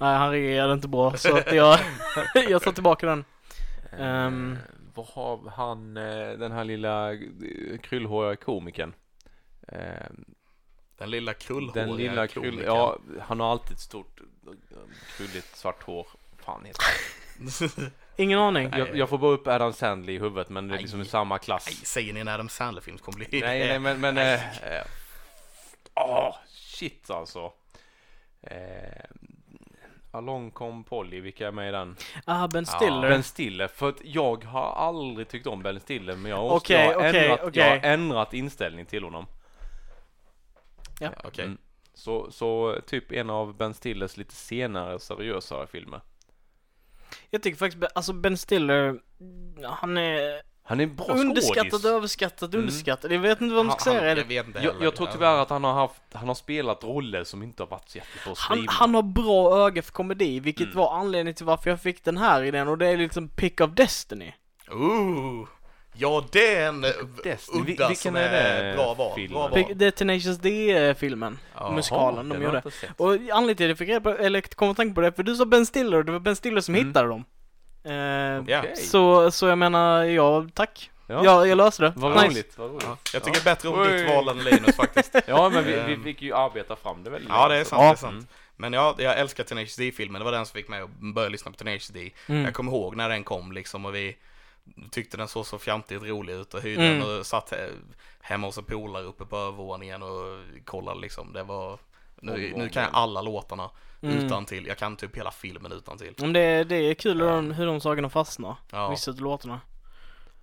Nej, 0.00 0.16
han 0.18 0.30
reagerade 0.30 0.72
inte 0.72 0.88
bra 0.88 1.16
så 1.16 1.36
att 1.36 1.52
jag, 1.52 1.78
jag 2.48 2.62
tar 2.62 2.72
tillbaka 2.72 3.06
den. 3.06 3.24
eh, 3.92 4.06
ehm. 4.06 4.58
vad 4.94 5.06
har 5.06 5.50
han, 5.56 5.96
eh, 5.96 6.30
den 6.38 6.52
här 6.52 6.64
lilla 6.64 7.12
eh, 7.12 7.18
krullhåriga 7.82 8.36
komikern? 8.36 8.94
Eh, 9.68 9.78
Den 11.02 11.10
lilla 11.10 11.34
krullhåriga 11.34 11.86
den 11.86 11.96
lilla 11.96 12.26
krull, 12.26 12.62
ja, 12.66 12.98
han 13.20 13.40
har 13.40 13.50
alltid 13.50 13.72
ett 13.72 13.80
stort 13.80 14.20
krulligt 15.16 15.56
svart 15.56 15.82
hår. 15.82 16.06
Fan 16.44 16.64
heter 16.64 16.84
han? 16.84 17.90
Ingen 18.16 18.38
aning. 18.38 18.68
Nej. 18.70 18.78
Jag, 18.78 18.96
jag 18.96 19.08
får 19.08 19.18
bara 19.18 19.32
upp 19.32 19.46
Adam 19.46 19.72
Sandler 19.72 20.12
i 20.12 20.18
huvudet 20.18 20.48
men 20.48 20.68
det 20.68 20.74
är 20.74 20.78
liksom 20.78 21.00
i 21.00 21.02
Nej. 21.02 21.10
samma 21.10 21.38
klass. 21.38 21.66
Nej, 21.66 21.74
säger 21.74 22.12
ni 22.12 22.20
en 22.20 22.28
Adam 22.28 22.48
Sandler-film 22.48 22.98
kommer 22.98 23.18
bli 23.18 23.40
Nej, 23.40 23.68
nej, 23.68 23.78
men, 23.78 24.00
men, 24.00 24.18
eh, 24.18 24.58
eh, 24.76 24.84
åh, 25.94 26.36
shit 26.48 27.10
alltså. 27.10 27.52
Eh, 28.42 29.04
Along 30.14 30.50
kom 30.50 30.84
Polly, 30.84 31.20
vilka 31.20 31.46
är 31.48 31.52
med 31.52 31.68
i 31.68 31.72
den? 31.72 31.96
Ah, 32.24 32.48
Ben 32.48 32.64
Ja, 32.68 32.76
Stiller. 32.76 33.08
Ben 33.08 33.22
Stiller, 33.22 33.68
för 33.68 33.88
att 33.88 34.04
jag 34.04 34.44
har 34.44 34.72
aldrig 34.72 35.28
tyckt 35.28 35.46
om 35.46 35.62
Ben 35.62 35.80
Stiller 35.80 36.16
men 36.16 36.30
jag, 36.30 36.40
måste, 36.40 36.74
Okej, 36.74 36.86
jag, 36.86 37.00
har 37.00 37.08
okej, 37.08 37.24
ändrat, 37.24 37.38
jag 37.40 37.48
okej. 37.48 37.68
har 37.68 37.76
ändrat 37.88 38.34
inställning 38.34 38.86
till 38.86 39.04
honom. 39.04 39.26
Ja, 41.02 41.10
okej. 41.24 41.44
Mm. 41.44 41.58
Så, 41.94 42.30
så 42.30 42.78
typ 42.86 43.12
en 43.12 43.30
av 43.30 43.56
Ben 43.56 43.74
Stillers 43.74 44.16
lite 44.16 44.34
senare 44.34 44.98
seriösare 44.98 45.66
filmer. 45.66 46.00
Jag 47.30 47.42
tycker 47.42 47.58
faktiskt, 47.58 47.84
alltså 47.94 48.12
Ben 48.12 48.36
Stiller, 48.36 48.98
han 49.64 49.96
är 49.96 50.42
Han 50.64 50.80
är 50.80 50.84
en 50.84 50.96
bra 50.96 51.06
underskattat, 51.06 51.70
skådis. 51.70 51.84
överskattat, 51.84 52.54
Mm. 52.54 52.60
underskattat. 52.60 53.10
Jag 53.12 53.18
vet 53.18 53.40
inte 53.40 53.54
vad 53.54 53.66
man 53.66 53.78
ska 53.80 53.90
Han- 53.90 53.98
säga. 53.98 54.08
jag 54.08 54.16
det. 54.18 54.24
vet 54.24 54.46
inte 54.46 54.58
Jag, 54.58 54.74
jag 54.82 54.96
tror 54.96 55.06
tyvärr 55.12 55.38
att 55.38 55.50
han 55.50 55.64
har 55.64 55.72
haft, 55.72 56.02
han 56.12 56.28
har 56.28 56.34
spelat 56.34 56.84
roller 56.84 57.24
som 57.24 57.42
inte 57.42 57.62
har 57.62 57.68
varit 57.68 57.88
så 57.88 57.98
jättebra 57.98 58.34
Han, 58.38 58.64
han 58.68 58.94
har 58.94 59.02
bra 59.02 59.66
öga 59.66 59.82
för 59.82 59.92
komedi, 59.92 60.40
vilket 60.40 60.64
Mm. 60.66 60.76
var 60.76 60.94
anledningen 60.98 61.34
till 61.34 61.46
varför 61.46 61.70
jag 61.70 61.80
fick 61.80 62.04
den 62.04 62.16
här 62.16 62.42
idén 62.42 62.68
och 62.68 62.78
det 62.78 62.86
är 62.88 62.96
liksom 62.96 63.28
Pick 63.28 63.60
of 63.60 63.70
Destiny. 63.70 64.32
Ooh. 64.70 65.48
Ja, 65.94 66.24
det 66.32 66.54
är 66.54 66.68
en 66.68 66.84
eh, 66.84 66.90
Destiny. 67.24 67.64
Vi- 67.66 67.72
udda 67.72 67.88
vilken 67.88 67.96
som 68.12 68.16
är 68.16 68.20
är, 68.28 68.64
det 68.70 68.76
bra 68.76 68.94
val. 68.94 69.12
filmen? 69.14 69.32
Bra 69.32 69.48
val. 69.48 69.64
Det 69.74 69.86
är 69.86 69.90
Tenacious 69.90 70.38
D-filmen, 70.38 71.38
Ja. 71.54 71.70
musikalen 71.72 72.28
de 72.28 72.42
gjorde. 72.42 72.62
Och 72.96 73.12
anledningen 73.12 73.56
till 73.56 73.64
att 73.66 73.68
jag 73.68 73.78
fick 73.78 73.88
reda 73.88 74.00
på, 74.00 74.10
eller 74.10 74.40
kom 74.40 74.70
att 74.70 74.76
tänka 74.76 74.94
på 74.94 75.00
det, 75.00 75.12
för 75.12 75.22
du 75.22 75.36
sa 75.36 75.44
Ben 75.44 75.66
Stiller 75.66 75.96
och 75.98 76.04
det 76.04 76.12
var 76.12 76.20
Ben 76.20 76.36
Stiller 76.36 76.60
som 76.60 76.74
Mm. 76.74 76.86
hittade 76.86 77.08
dem. 77.08 77.24
Eh, 77.84 77.92
Ja. 77.92 78.58
Okej. 78.58 78.76
så, 78.76 79.30
så 79.30 79.46
jag 79.46 79.58
menar, 79.58 80.04
ja, 80.04 80.46
tack. 80.54 80.90
Ja. 81.06 81.20
Ja, 81.24 81.46
jag 81.46 81.56
löste 81.58 81.82
det. 81.82 81.92
Vad 81.96 82.12
Nice. 82.12 82.26
roligt, 82.28 82.58
vad 82.58 82.70
roligt. 82.70 82.84
Ja, 82.86 82.96
jag 83.12 83.24
tycker 83.24 83.44
bättre 83.44 83.68
om 83.68 83.80
Oj. 83.80 83.92
ditt 83.92 84.08
val 84.08 84.28
än 84.28 84.38
Linus 84.44 84.76
faktiskt. 84.76 85.14
Ja, 85.26 85.48
men 85.50 85.64
vi, 85.64 85.72
vi 85.72 85.94
Ehm. 85.94 86.04
fick 86.04 86.22
ju 86.22 86.34
arbeta 86.34 86.76
fram 86.76 87.04
det 87.04 87.10
väldigt 87.10 87.28
Ja, 87.30 87.48
det 87.48 87.56
är 87.56 87.64
sant, 87.64 87.80
det 87.80 87.84
är 88.06 88.08
Mm. 88.08 88.20
sant. 88.20 88.30
Men 88.56 88.72
ja, 88.72 88.94
jag 88.98 89.18
älskar 89.18 89.44
Tenacious 89.44 89.76
D-filmen, 89.76 90.18
det 90.20 90.24
var 90.24 90.32
den 90.32 90.46
som 90.46 90.54
fick 90.54 90.68
mig 90.68 90.80
att 90.80 90.90
börja 91.14 91.28
lyssna 91.28 91.50
på 91.50 91.56
Tenacious 91.56 91.88
D. 91.88 92.10
Mm. 92.26 92.44
Jag 92.44 92.54
kommer 92.54 92.72
ihåg 92.72 92.96
när 92.96 93.08
den 93.08 93.24
kom 93.24 93.52
liksom 93.52 93.84
och 93.86 93.94
vi 93.94 94.16
tyckte 94.90 95.16
den 95.16 95.28
såg 95.28 95.46
så 95.46 95.58
fjantigt 95.58 96.02
rolig 96.02 96.32
ut 96.34 96.54
och 96.54 96.62
hyrde 96.62 96.86
Mm. 96.86 97.00
den 97.00 97.18
och 97.18 97.26
satt 97.26 97.52
he- 97.52 97.72
hemma 98.20 98.46
hos 98.46 98.58
en 98.58 98.64
polare 98.64 99.04
uppe 99.04 99.24
på 99.24 99.36
övervåningen 99.36 100.02
och 100.02 100.38
kollade 100.64 101.00
liksom. 101.00 101.32
Det 101.32 101.42
var, 101.42 101.78
nu, 102.20 102.52
nu 102.56 102.68
kan 102.68 102.82
jag 102.82 102.90
alla 102.94 103.22
låtarna 103.22 103.70
Mm. 104.02 104.16
utan 104.26 104.44
till. 104.44 104.66
Jag 104.66 104.78
kan 104.78 104.96
typ 104.96 105.16
hela 105.16 105.30
filmen 105.30 105.72
utan 105.72 105.98
till. 105.98 106.14
Men 106.18 106.32
det, 106.32 106.64
det 106.64 106.76
är 106.76 106.94
kul 106.94 107.20
hur 107.20 107.28
de, 107.28 107.50
hur 107.50 107.66
de 107.66 107.80
sagorna 107.80 108.10
fastnar, 108.10 108.56
Ja. 108.72 108.90
vissa 108.90 109.10
av 109.10 109.20
låtarna. 109.20 109.60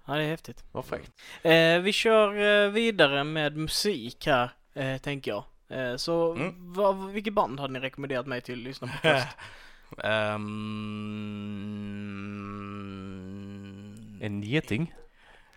Ja, 0.05 0.13
det 0.15 0.23
är 0.23 0.27
häftigt. 0.29 0.63
Vad 0.71 0.86
fräckt. 0.86 1.12
Eh, 1.41 1.79
vi 1.79 1.93
kör 1.93 2.63
eh, 2.65 2.69
vidare 2.71 3.23
med 3.23 3.58
musik 3.58 4.25
här, 4.27 4.49
eh, 4.73 4.97
tänker 4.97 5.32
jag. 5.32 5.43
Eh, 5.79 5.95
så 5.95 6.34
Mm. 6.34 6.73
vad, 6.73 7.05
vilket 7.12 7.34
band 7.34 7.60
hade 7.60 7.73
ni 7.73 7.79
rekommenderat 7.79 8.27
mig 8.27 8.41
till 8.41 8.53
att 8.60 8.63
lyssna 8.63 8.88
på 8.88 8.93
först? 9.01 9.27
Ehm, 12.29 13.38
En 14.21 14.43
geting? 14.43 14.93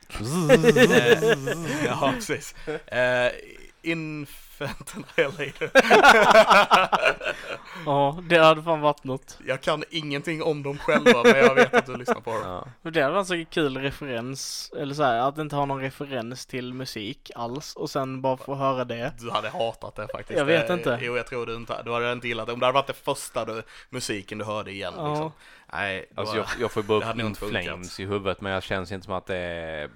Eh, 0.08 1.36
ja, 1.86 2.12
precis. 2.14 2.54
Uh, 2.68 3.30
Infant 3.82 4.94
Annihilator. 4.96 5.70
Ja, 7.86 8.18
det 8.28 8.38
hade 8.38 8.62
fan 8.62 8.80
varit 8.80 9.04
något. 9.04 9.38
Jag 9.46 9.60
kan 9.60 9.84
ingenting 9.90 10.42
om 10.42 10.62
dem 10.62 10.78
själva, 10.78 11.22
men 11.24 11.36
jag 11.36 11.54
vet 11.54 11.74
att 11.74 11.86
du 11.86 11.96
lyssnar 11.96 12.20
på 12.20 12.30
dem. 12.30 12.42
Ja. 12.82 12.90
Det 12.90 13.02
hade 13.02 13.14
varit 13.14 13.26
så 13.26 13.44
kul 13.50 13.76
referens, 13.76 14.70
eller 14.78 14.94
så 14.94 15.02
här, 15.02 15.28
att 15.28 15.38
inte 15.38 15.56
ha 15.56 15.64
någon 15.66 15.80
referens 15.80 16.46
till 16.46 16.74
musik 16.74 17.30
alls 17.34 17.76
och 17.76 17.90
sen 17.90 18.20
bara 18.22 18.36
få 18.36 18.54
höra 18.54 18.84
det. 18.84 19.12
Du 19.18 19.30
hade 19.30 19.48
hatat 19.48 19.96
det 19.96 20.08
faktiskt. 20.12 20.38
Jag 20.38 20.44
vet 20.44 20.70
Eh, 20.70 20.74
inte. 20.76 20.98
Jo, 21.02 21.16
jag 21.16 21.26
tror 21.26 21.46
du 21.46 21.54
inte 21.54 21.82
Du 21.84 21.92
hade 21.92 22.12
inte 22.12 22.28
gillat 22.28 22.46
det. 22.46 22.52
Om 22.52 22.60
det 22.60 22.66
hade 22.66 22.74
varit 22.74 22.86
det 22.86 22.92
första 23.04 23.44
du, 23.44 23.62
musiken 23.90 24.38
du 24.38 24.44
hörde 24.44 24.70
igen 24.70 24.94
Ja. 24.96 25.08
liksom. 25.10 25.32
Nej, 25.72 26.06
Alltså 26.16 26.36
jag, 26.36 26.46
jag 26.60 26.72
får 26.72 26.82
bara 26.82 27.12
upp. 27.22 27.36
Flames 27.36 28.00
i 28.00 28.04
huvudet 28.04 28.40
men 28.40 28.52
jag 28.52 28.62
känns 28.62 28.92
inte 28.92 29.04
som 29.04 29.14
att 29.14 29.26
det 29.26 29.36
är... 29.36 29.90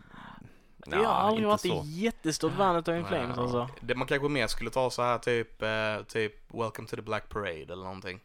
jag 0.86 0.98
har 0.98 1.06
aldrig 1.06 1.46
varit 1.48 1.64
ett 1.64 1.86
jättestort 1.86 2.52
fan 2.52 2.76
av 2.76 2.88
In 2.96 3.04
Flames 3.04 3.36
Ja. 3.36 3.42
alltså. 3.42 3.68
det, 3.80 3.94
man 3.94 4.06
kanske 4.06 4.28
mer 4.28 4.46
skulle 4.46 4.70
ta 4.70 4.90
så 4.90 5.02
här 5.02 5.18
typ, 5.18 5.62
eh, 5.62 6.02
typ 6.08 6.54
Welcome 6.54 6.88
to 6.88 6.96
the 6.96 7.02
Black 7.02 7.28
Parade 7.28 7.62
eller 7.72 7.84
någonting. 7.84 8.20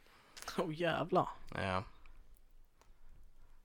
Åh 0.58 0.74
jävlar. 0.74 1.28
Ja. 1.56 1.84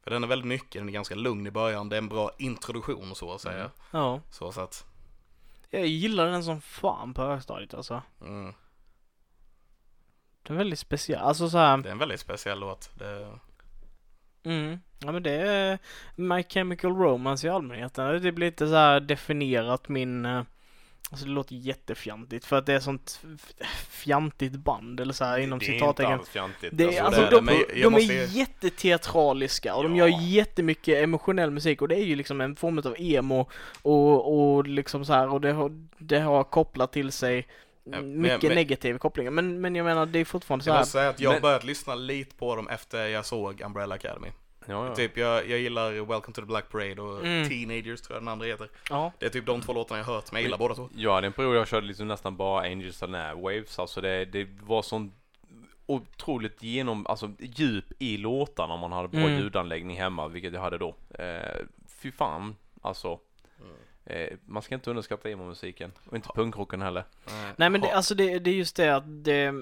För 0.02 0.10
den 0.10 0.24
är 0.24 0.28
väldigt 0.28 0.46
mycket, 0.48 0.72
den 0.80 0.88
är 0.88 0.92
ganska 0.92 1.14
lugn 1.14 1.46
i 1.46 1.50
början. 1.50 1.88
Det 1.88 1.96
är 1.96 1.98
en 1.98 2.08
bra 2.08 2.30
introduktion 2.38 3.14
så 3.14 3.32
att 3.34 3.40
säga. 3.40 3.58
Mm. 3.58 3.70
Ja. 3.90 4.20
Så, 4.30 4.52
så 4.52 4.60
att, 4.60 4.84
Jag 5.70 5.86
gillar 5.86 6.26
den 6.26 6.44
som 6.44 6.60
fan 6.60 7.14
på 7.14 7.22
högstadiet 7.22 7.74
alltså. 7.74 8.02
mm, 8.20 8.54
Den 10.42 10.56
är 10.56 10.58
väldigt 10.58 10.78
speciell, 10.78 11.20
alltså 11.20 11.50
så 11.50 11.58
här. 11.58 11.76
det 11.78 11.88
är 11.88 11.92
en 11.92 11.98
väldigt 11.98 12.20
speciell 12.20 12.58
låt. 12.60 12.90
Det, 12.98 13.38
Mm. 14.46 14.78
Ja 14.98 15.12
men 15.12 15.22
det 15.22 15.30
är 15.32 15.78
My 16.16 16.42
Chemical 16.42 16.96
Romance 16.96 17.46
i 17.46 17.50
allmänhet. 17.50 17.94
Det 17.94 18.20
typ 18.20 18.38
lite 18.38 18.68
så 18.68 18.74
här 18.74 19.00
definierat 19.00 19.88
min 19.88 20.24
eh, 20.26 20.42
Alltså 21.10 21.26
det 21.26 21.32
låter 21.32 21.54
jättefjantigt 21.54 22.44
för 22.44 22.56
att 22.56 22.66
det 22.66 22.72
är 22.72 22.80
sånt 22.80 23.20
fjantigt 23.88 24.52
band 24.52 25.00
eller 25.00 25.12
så 25.12 25.24
här 25.24 25.38
inom 25.38 25.58
det 25.58 25.64
är 25.64 25.72
inte 25.72 25.78
citattecken. 25.78 26.12
alls. 26.12 26.30
Det 26.72 26.84
är, 26.84 27.02
Alltså, 27.02 27.22
alltså, 27.22 27.40
de, 27.40 27.48
jag 27.74 27.82
de 27.82 27.90
måste- 27.92 28.14
är 28.14 28.26
jätteteatraliska 28.26 29.74
och 29.74 29.82
de 29.82 29.96
Ja. 29.96 30.08
gör 30.08 30.18
jättemycket 30.20 31.02
emotionell 31.02 31.50
musik 31.50 31.82
och 31.82 31.88
det 31.88 31.94
är 31.96 32.04
ju 32.04 32.16
liksom 32.16 32.40
en 32.40 32.56
form 32.56 32.78
av 32.78 32.94
emo 32.98 33.48
och, 33.82 34.56
och 34.56 34.66
liksom 34.66 35.04
så 35.04 35.12
här 35.12 35.28
och 35.28 35.40
det 35.40 35.52
har, 35.52 35.70
det 35.98 36.18
har 36.20 36.44
kopplat 36.44 36.92
till 36.92 37.12
sig 37.12 37.46
Ja, 37.90 38.00
men- 38.00 38.20
mycket 38.20 38.42
men- 38.42 38.54
negativa 38.54 38.98
kopplingar 38.98 39.30
men, 39.30 39.60
men 39.60 39.76
jag 39.76 39.84
menar 39.84 40.06
det 40.06 40.18
är 40.18 40.24
fortfarande 40.24 40.64
så 40.64 40.68
jag 40.70 40.74
här. 40.74 40.80
måste 40.80 40.92
säga 40.92 41.08
att 41.08 41.20
jag 41.20 41.30
har 41.30 41.34
Men- 41.34 41.42
börjat 41.42 41.64
lyssna 41.64 41.94
lite 41.94 42.36
på 42.36 42.56
dem 42.56 42.68
efter 42.68 43.06
jag 43.06 43.26
såg 43.26 43.60
Umbrella 43.60 43.94
Academy. 43.94 44.28
Ja, 44.68 44.86
ja. 44.86 44.94
Typ, 44.94 45.16
jag, 45.16 45.48
jag 45.50 45.58
gillar 45.58 45.90
Welcome 45.92 46.34
to 46.34 46.40
the 46.40 46.46
Black 46.46 46.70
Parade 46.70 47.02
och 47.02 47.20
Mm. 47.26 47.48
Teenagers 47.48 48.00
tror 48.00 48.14
jag 48.16 48.22
den 48.22 48.28
andra 48.28 48.46
heter. 48.46 48.68
Ja. 48.90 49.12
Det 49.18 49.26
är 49.26 49.30
typ 49.30 49.46
de 49.46 49.60
två 49.62 49.72
låtarna 49.72 49.98
jag 50.00 50.04
har 50.04 50.14
hört, 50.14 50.32
men 50.32 50.38
jag 50.40 50.42
gillar 50.44 50.58
båda 50.58 50.74
två. 50.74 50.88
Ja, 50.96 51.20
det 51.20 51.24
är 51.24 51.26
en 51.26 51.32
period 51.32 51.56
jag 51.56 51.68
körde 51.68 51.86
liksom 51.86 52.08
nästan 52.08 52.36
bara 52.36 52.60
Angels 52.62 53.02
and 53.02 53.16
Airwaves. 53.16 53.78
Alltså 53.78 54.00
det, 54.00 54.24
det 54.24 54.48
var 54.62 54.82
sån 54.82 55.12
otroligt 55.86 56.62
genom, 56.62 57.06
alltså 57.06 57.30
djup 57.38 57.84
i 57.98 58.16
låtarna 58.16 58.74
om 58.74 58.80
man 58.80 58.92
hade 58.92 59.08
bra 59.08 59.20
Mm. 59.20 59.38
ljudanläggning 59.38 59.96
hemma, 59.96 60.28
vilket 60.28 60.52
jag 60.52 60.60
hade 60.60 60.78
då. 60.78 60.94
Eh, 61.18 61.60
fy 62.02 62.12
fan, 62.12 62.56
alltså. 62.82 63.18
Eh, 64.06 64.36
man 64.46 64.62
ska 64.62 64.74
inte 64.74 64.90
underskatta 64.90 65.30
emo-musiken. 65.30 65.92
Och 66.06 66.16
inte 66.16 66.28
punkrocken 66.34 66.82
heller. 66.82 67.04
Nej 67.56 67.70
men 67.70 67.80
det, 67.80 67.90
alltså 67.90 68.14
det, 68.14 68.38
det 68.38 68.50
är 68.50 68.54
just 68.54 68.76
det 68.76 68.96
att 68.96 69.24
det, 69.24 69.54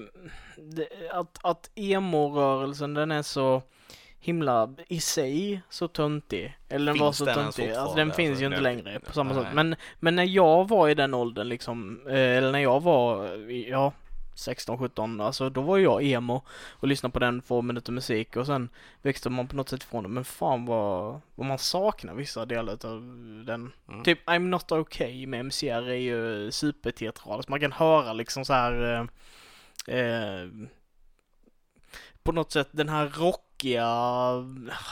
det 0.57 0.87
att, 1.11 1.37
att 1.41 1.71
emo-rörelsen 1.75 2.93
den 2.93 3.11
är 3.11 3.21
så 3.21 3.61
himla 4.19 4.75
i 4.87 4.99
sig 4.99 5.61
så 5.69 5.87
töntig. 5.87 6.57
Eller 6.69 6.93
den 6.93 6.99
var 6.99 7.07
Finns 7.07 7.17
så 7.17 7.25
den 7.25 7.35
töntig. 7.35 7.71
Alltså 7.71 7.95
den 7.95 8.11
finns 8.11 8.29
Alltså, 8.29 8.41
ju 8.41 8.47
inte 8.47 8.61
längre 8.61 8.99
på 8.99 9.13
samma 9.13 9.33
nej. 9.33 9.43
sätt. 9.43 9.53
Men, 9.53 9.75
men 9.99 10.15
när 10.15 10.23
jag 10.23 10.67
var 10.67 10.89
i 10.89 10.93
den 10.93 11.13
åldern 11.13 11.49
liksom, 11.49 12.01
eh, 12.07 12.13
eller 12.13 12.51
när 12.51 12.59
jag 12.59 12.83
var, 12.83 13.27
ja 13.51 13.93
16, 14.35 14.77
17, 14.77 15.21
alltså 15.21 15.49
då 15.49 15.61
var 15.61 15.77
jag 15.77 16.03
emo 16.03 16.41
och 16.71 16.87
lyssnade 16.87 17.13
på 17.13 17.19
den 17.19 17.41
formen 17.41 17.77
av 17.77 17.93
musik 17.93 18.35
och 18.35 18.45
sen 18.45 18.69
växte 19.01 19.29
man 19.29 19.47
på 19.47 19.55
något 19.55 19.69
sätt 19.69 19.83
ifrån 19.83 20.03
det. 20.03 20.09
Men 20.09 20.25
fan 20.25 20.65
vad, 20.65 21.21
vad 21.35 21.47
man 21.47 21.57
saknar 21.57 22.13
vissa 22.13 22.45
delar 22.45 22.73
av 22.85 23.01
den. 23.45 23.71
Mm. 23.89 24.03
Typ 24.03 24.29
I'm 24.29 24.39
Not 24.39 24.71
Okay 24.71 25.27
med 25.27 25.45
MCR 25.45 25.89
är 25.89 25.95
ju 25.95 26.51
superteatraliskt. 26.51 27.49
Man 27.49 27.59
kan 27.59 27.71
höra 27.71 28.13
liksom 28.13 28.45
så 28.45 28.53
här 28.53 29.07
eh, 29.87 29.97
eh, 29.97 30.47
på 32.23 32.31
något 32.31 32.51
sätt 32.51 32.69
den 32.71 32.89
här 32.89 33.07
rockiga, 33.55 33.85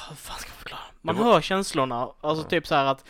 vad 0.10 0.18
fan 0.18 0.38
ska 0.40 0.50
jag 0.50 0.56
förklara? 0.58 0.82
Man 1.02 1.16
var- 1.16 1.24
hör 1.26 1.42
känslorna, 1.42 2.10
alltså 2.22 2.44
typ 2.50 2.68
så 2.68 2.76
här 2.76 2.86
att, 2.86 3.06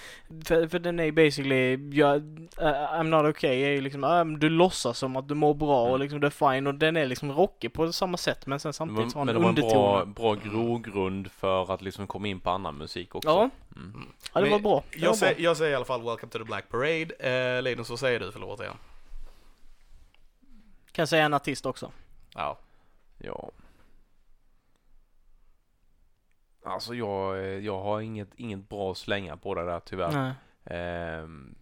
för, 0.45 0.67
för 0.67 0.79
den 0.79 0.99
är 0.99 1.11
basically, 1.11 1.89
jag, 1.97 2.15
eh, 2.57 2.65
I'm 2.99 3.03
not 3.03 3.25
okay 3.25 3.63
är 3.63 3.69
ju 3.69 3.81
liksom, 3.81 4.03
äh, 4.03 4.25
du 4.25 4.49
låtsas 4.49 4.97
som 4.97 5.15
att 5.15 5.27
du 5.27 5.35
mår 5.35 5.53
bra 5.53 5.81
och 5.81 5.87
Mm. 5.89 6.01
liksom 6.01 6.19
det 6.19 6.27
är 6.27 6.53
fine 6.53 6.67
och 6.67 6.75
den 6.75 6.97
är 6.97 7.05
liksom 7.05 7.31
rockig 7.31 7.73
på 7.73 7.93
samma 7.93 8.17
sätt 8.17 8.45
men 8.45 8.59
sen 8.59 8.73
samtidigt 8.73 9.11
så 9.11 9.17
har 9.17 9.25
Men 9.25 9.35
den 9.35 9.55
det 9.55 9.61
var 9.61 10.01
en 10.01 10.13
bra, 10.13 10.35
bra 10.35 10.49
grogrund 10.51 11.31
för 11.31 11.73
att 11.73 11.81
liksom 11.81 12.07
komma 12.07 12.27
in 12.27 12.39
på 12.39 12.49
annan 12.49 12.77
musik 12.77 13.15
också. 13.15 13.29
Ja, 13.29 13.49
Mm. 13.75 14.07
ja 14.33 14.39
det 14.39 14.41
Men 14.41 14.51
var 14.51 14.59
bra. 14.59 14.83
Det 14.91 14.97
var 14.99 15.03
Jag, 15.05 15.11
bra. 15.11 15.15
säger, 15.17 15.41
jag 15.41 15.57
säger 15.57 15.71
i 15.71 15.75
alla 15.75 15.85
fall 15.85 16.01
Welcome 16.03 16.31
to 16.31 16.37
the 16.37 16.43
Black 16.43 16.69
Parade. 16.69 17.13
Eh, 17.57 17.61
Linus, 17.61 17.89
vad 17.89 17.99
säger 17.99 18.19
du 18.19 18.31
för 18.31 18.39
låt 18.39 18.59
igen? 18.59 18.77
Kan 20.91 21.07
säga 21.07 21.25
en 21.25 21.33
artist 21.33 21.65
också. 21.65 21.91
Ja. 22.35 22.57
Ja. 23.17 23.49
Alltså 26.65 26.95
jag, 26.95 27.37
eh, 27.37 27.43
jag 27.45 27.79
har 27.81 28.01
inget, 28.01 28.29
inget 28.35 28.69
bra 28.69 28.91
att 28.91 28.97
slänga 28.97 29.37
på 29.37 29.55
det 29.55 29.65
där 29.65 29.79
tyvärr. 29.79 30.33
Ehm, 30.65 31.55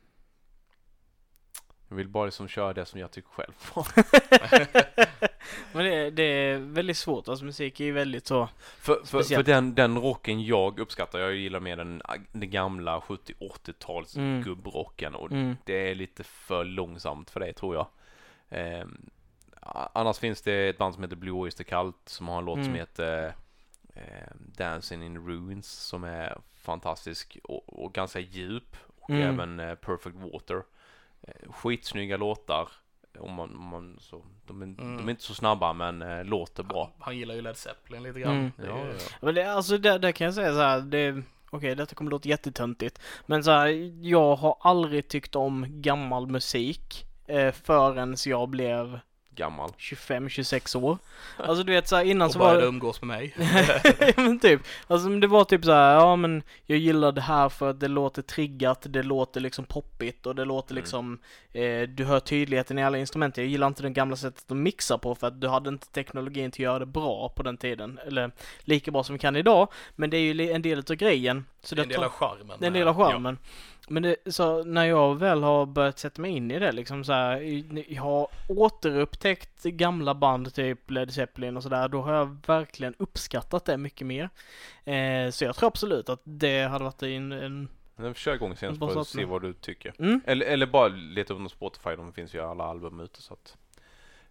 jag 1.90 1.96
vill 1.96 2.08
bara 2.10 2.26
liksom 2.26 2.48
köra 2.48 2.74
det 2.74 2.86
som 2.86 3.00
jag 3.00 3.12
tycker 3.12 3.30
själv. 3.30 3.54
Men 5.74 5.86
det, 5.86 6.10
det 6.10 6.24
är 6.24 6.58
väldigt 6.58 6.98
svårt, 6.98 7.28
alltså 7.28 7.46
musik 7.46 7.80
är 7.80 7.86
ju 7.86 7.92
väldigt 7.92 8.28
så. 8.28 8.50
för, 8.58 9.02
för, 9.06 9.24
för 9.24 9.44
den, 9.44 9.76
den 9.76 9.98
rocken 9.98 10.46
jag 10.46 10.80
uppskattar, 10.80 11.20
jag 11.20 11.36
gillar 11.36 11.60
mer 11.60 11.76
den, 11.78 12.02
den 12.32 12.50
gamla 12.50 13.00
70-80-tals 13.00 14.16
Mm. 14.18 14.42
gubbrocken 14.44 15.16
och 15.16 15.32
Mm. 15.32 15.58
det 15.66 15.92
är 15.92 15.96
lite 15.96 16.24
för 16.24 16.64
långsamt 16.66 17.30
för 17.30 17.40
det 17.40 17.54
tror 17.54 17.76
jag. 17.76 17.88
A- 19.62 19.90
annars 19.94 20.20
finns 20.20 20.42
det 20.42 20.70
ett 20.70 20.78
band 20.78 20.94
som 20.94 21.04
heter 21.04 21.16
Blue 21.16 21.34
Oyster 21.36 21.64
Cult 21.64 21.96
som 22.06 22.28
har 22.28 22.38
en 22.38 22.46
låt 22.46 22.56
som 22.56 22.64
Mm. 22.64 22.76
heter 22.76 23.34
ehm, 23.94 24.38
Dancing 24.58 25.04
in 25.04 25.28
Ruins 25.28 25.68
som 25.72 26.04
är 26.04 26.38
fantastisk 26.56 27.38
och, 27.44 27.84
och 27.84 27.94
ganska 27.94 28.20
djup 28.20 28.78
och 29.02 29.10
Mm. 29.10 29.22
även 29.34 29.60
eh, 29.60 29.76
Perfect 29.76 30.16
Water. 30.16 30.64
Eh, 31.22 31.52
skitsnygga 31.52 32.18
låtar. 32.18 32.70
Om 33.20 33.34
man, 33.34 33.56
om 33.56 33.68
man, 33.68 33.98
så, 34.00 34.24
de, 34.48 34.62
är, 34.62 34.66
de 34.66 34.82
Mm. 34.82 35.06
är 35.08 35.12
inte 35.12 35.24
så 35.24 35.34
snabba 35.34 35.74
men 35.74 36.02
eh, 36.02 36.24
låter 36.26 36.64
bra. 36.64 36.92
Han 37.00 37.18
gillar 37.18 37.36
ju 37.36 37.42
Led 37.42 37.58
Zeppelin 37.58 38.04
lite 38.04 38.20
grann. 38.20 38.36
Mm. 38.38 38.52
Ja, 38.58 38.84
ju- 38.86 38.92
ja. 38.92 39.00
Men 39.22 39.36
det, 39.36 39.44
alltså 39.54 39.78
där, 39.78 40.00
där 40.00 40.12
kan 40.12 40.26
jag 40.26 40.34
säga 40.34 40.54
så 40.54 40.60
här, 40.62 40.80
det, 40.82 41.22
okej 41.50 41.76
detta 41.76 41.96
kommer 41.96 42.12
låta 42.12 42.30
jättetöntigt. 42.30 43.02
Men 43.26 43.44
så 43.44 43.52
här, 43.52 43.68
jag 44.06 44.36
har 44.36 44.58
aldrig 44.62 45.08
tyckt 45.08 45.36
om 45.36 45.66
gammal 45.70 46.28
musik 46.28 47.06
eh, 47.28 47.52
förrän 47.52 48.16
jag 48.26 48.50
blev 48.50 49.00
Gammal. 49.36 49.70
25-26 49.78 50.78
år. 50.78 50.98
Alltså 51.38 51.64
du 51.64 51.72
vet 51.74 51.88
så 51.88 51.96
här, 51.96 52.04
innan 52.04 52.26
Och 52.26 52.32
så 52.34 52.40
var 52.40 52.58
det... 52.58 52.66
umgås 52.66 53.02
med 53.02 53.08
mig. 53.08 53.36
men 54.16 54.40
typ, 54.40 54.62
alltså 54.88 55.10
det 55.10 55.28
var 55.28 55.44
typ 55.44 55.66
så 55.66 55.72
här, 55.72 55.94
ja 55.94 56.16
men 56.16 56.44
jag 56.66 56.78
gillar 56.78 57.12
det 57.12 57.22
här 57.22 57.50
för 57.50 57.70
att 57.70 57.80
det 57.80 57.88
låter 57.88 58.22
triggat, 58.22 58.86
det 58.90 59.04
låter 59.04 59.42
liksom 59.42 59.66
poppigt 59.66 60.26
och 60.26 60.36
det 60.36 60.46
låter 60.46 60.72
Mm. 60.72 60.82
liksom, 60.82 61.20
eh, 61.54 61.82
du 61.82 62.06
hör 62.06 62.20
tydligheten 62.20 62.80
i 62.80 62.84
alla 62.84 62.98
instrument. 62.98 63.38
Jag 63.38 63.46
gillar 63.46 63.68
inte 63.68 63.84
det 63.84 63.90
gamla 63.90 64.16
sättet 64.16 64.52
att 64.52 64.58
mixa 64.58 64.98
på 64.98 65.16
för 65.16 65.28
att 65.28 65.42
du 65.42 65.48
hade 65.48 65.70
inte 65.70 65.88
teknologin 65.88 66.52
till 66.52 66.62
att 66.64 66.72
göra 66.72 66.80
det 66.80 66.86
bra 66.86 67.30
på 67.30 67.44
den 67.44 67.58
tiden, 67.58 68.00
eller 68.08 68.32
lika 68.60 68.92
bra 68.92 69.04
som 69.04 69.14
vi 69.14 69.20
kan 69.20 69.36
idag. 69.36 69.68
Men 69.96 70.10
det 70.10 70.18
är 70.18 70.34
ju 70.34 70.52
en 70.52 70.62
del 70.62 70.80
utav 70.80 70.96
grejen. 70.96 71.46
Så 71.64 71.76
Det 71.76 71.82
är 71.82 71.84
en 71.84 71.90
del 71.90 72.04
av 72.04 72.10
charmen. 72.10 72.58
en 72.64 72.74
del 72.74 72.88
av 72.88 72.96
charmen. 72.98 73.38
Men 73.92 74.04
det, 74.04 74.16
så 74.26 74.64
när 74.64 74.86
jag 74.86 75.20
väl 75.20 75.44
har 75.44 75.66
börjat 75.66 76.00
sätta 76.00 76.22
mig 76.22 76.32
in 76.32 76.52
i 76.52 76.60
det 76.60 76.72
liksom 76.72 77.04
så 77.04 77.14
här, 77.14 77.64
jag 77.94 78.04
har 78.04 78.28
återupptäckt 78.50 79.64
gamla 79.64 80.16
band 80.16 80.54
typ 80.54 80.92
Led 80.92 81.14
Zeppelin 81.14 81.58
och 81.58 81.64
sådär, 81.64 81.88
då 81.88 82.02
har 82.02 82.14
jag 82.14 82.38
verkligen 82.48 82.96
uppskattat 83.00 83.66
det 83.66 83.78
mycket 83.78 84.08
mer. 84.08 84.30
Eh, 84.84 85.30
så 85.32 85.46
jag 85.46 85.56
tror 85.56 85.68
absolut 85.68 86.10
att 86.10 86.22
det 86.24 86.64
hade 86.64 86.84
varit 86.84 87.04
en, 87.04 87.32
en 87.32 87.68
Men 87.96 88.14
Kör 88.14 88.36
igång 88.36 88.56
sen 88.56 88.76
så 88.76 88.88
får 88.88 89.04
se 89.04 89.26
vad 89.26 89.42
du 89.42 89.54
tycker. 89.54 89.94
mm, 90.00 90.22
Eller, 90.26 90.46
eller 90.46 90.66
bara 90.66 90.88
leta 90.88 91.34
upp 91.34 91.44
på 91.44 91.50
Spotify, 91.50 91.90
de 91.96 92.14
finns 92.14 92.36
ju 92.36 92.42
alla 92.42 92.64
album 92.64 93.00
ute 93.00 93.22
så 93.22 93.34
att 93.34 93.58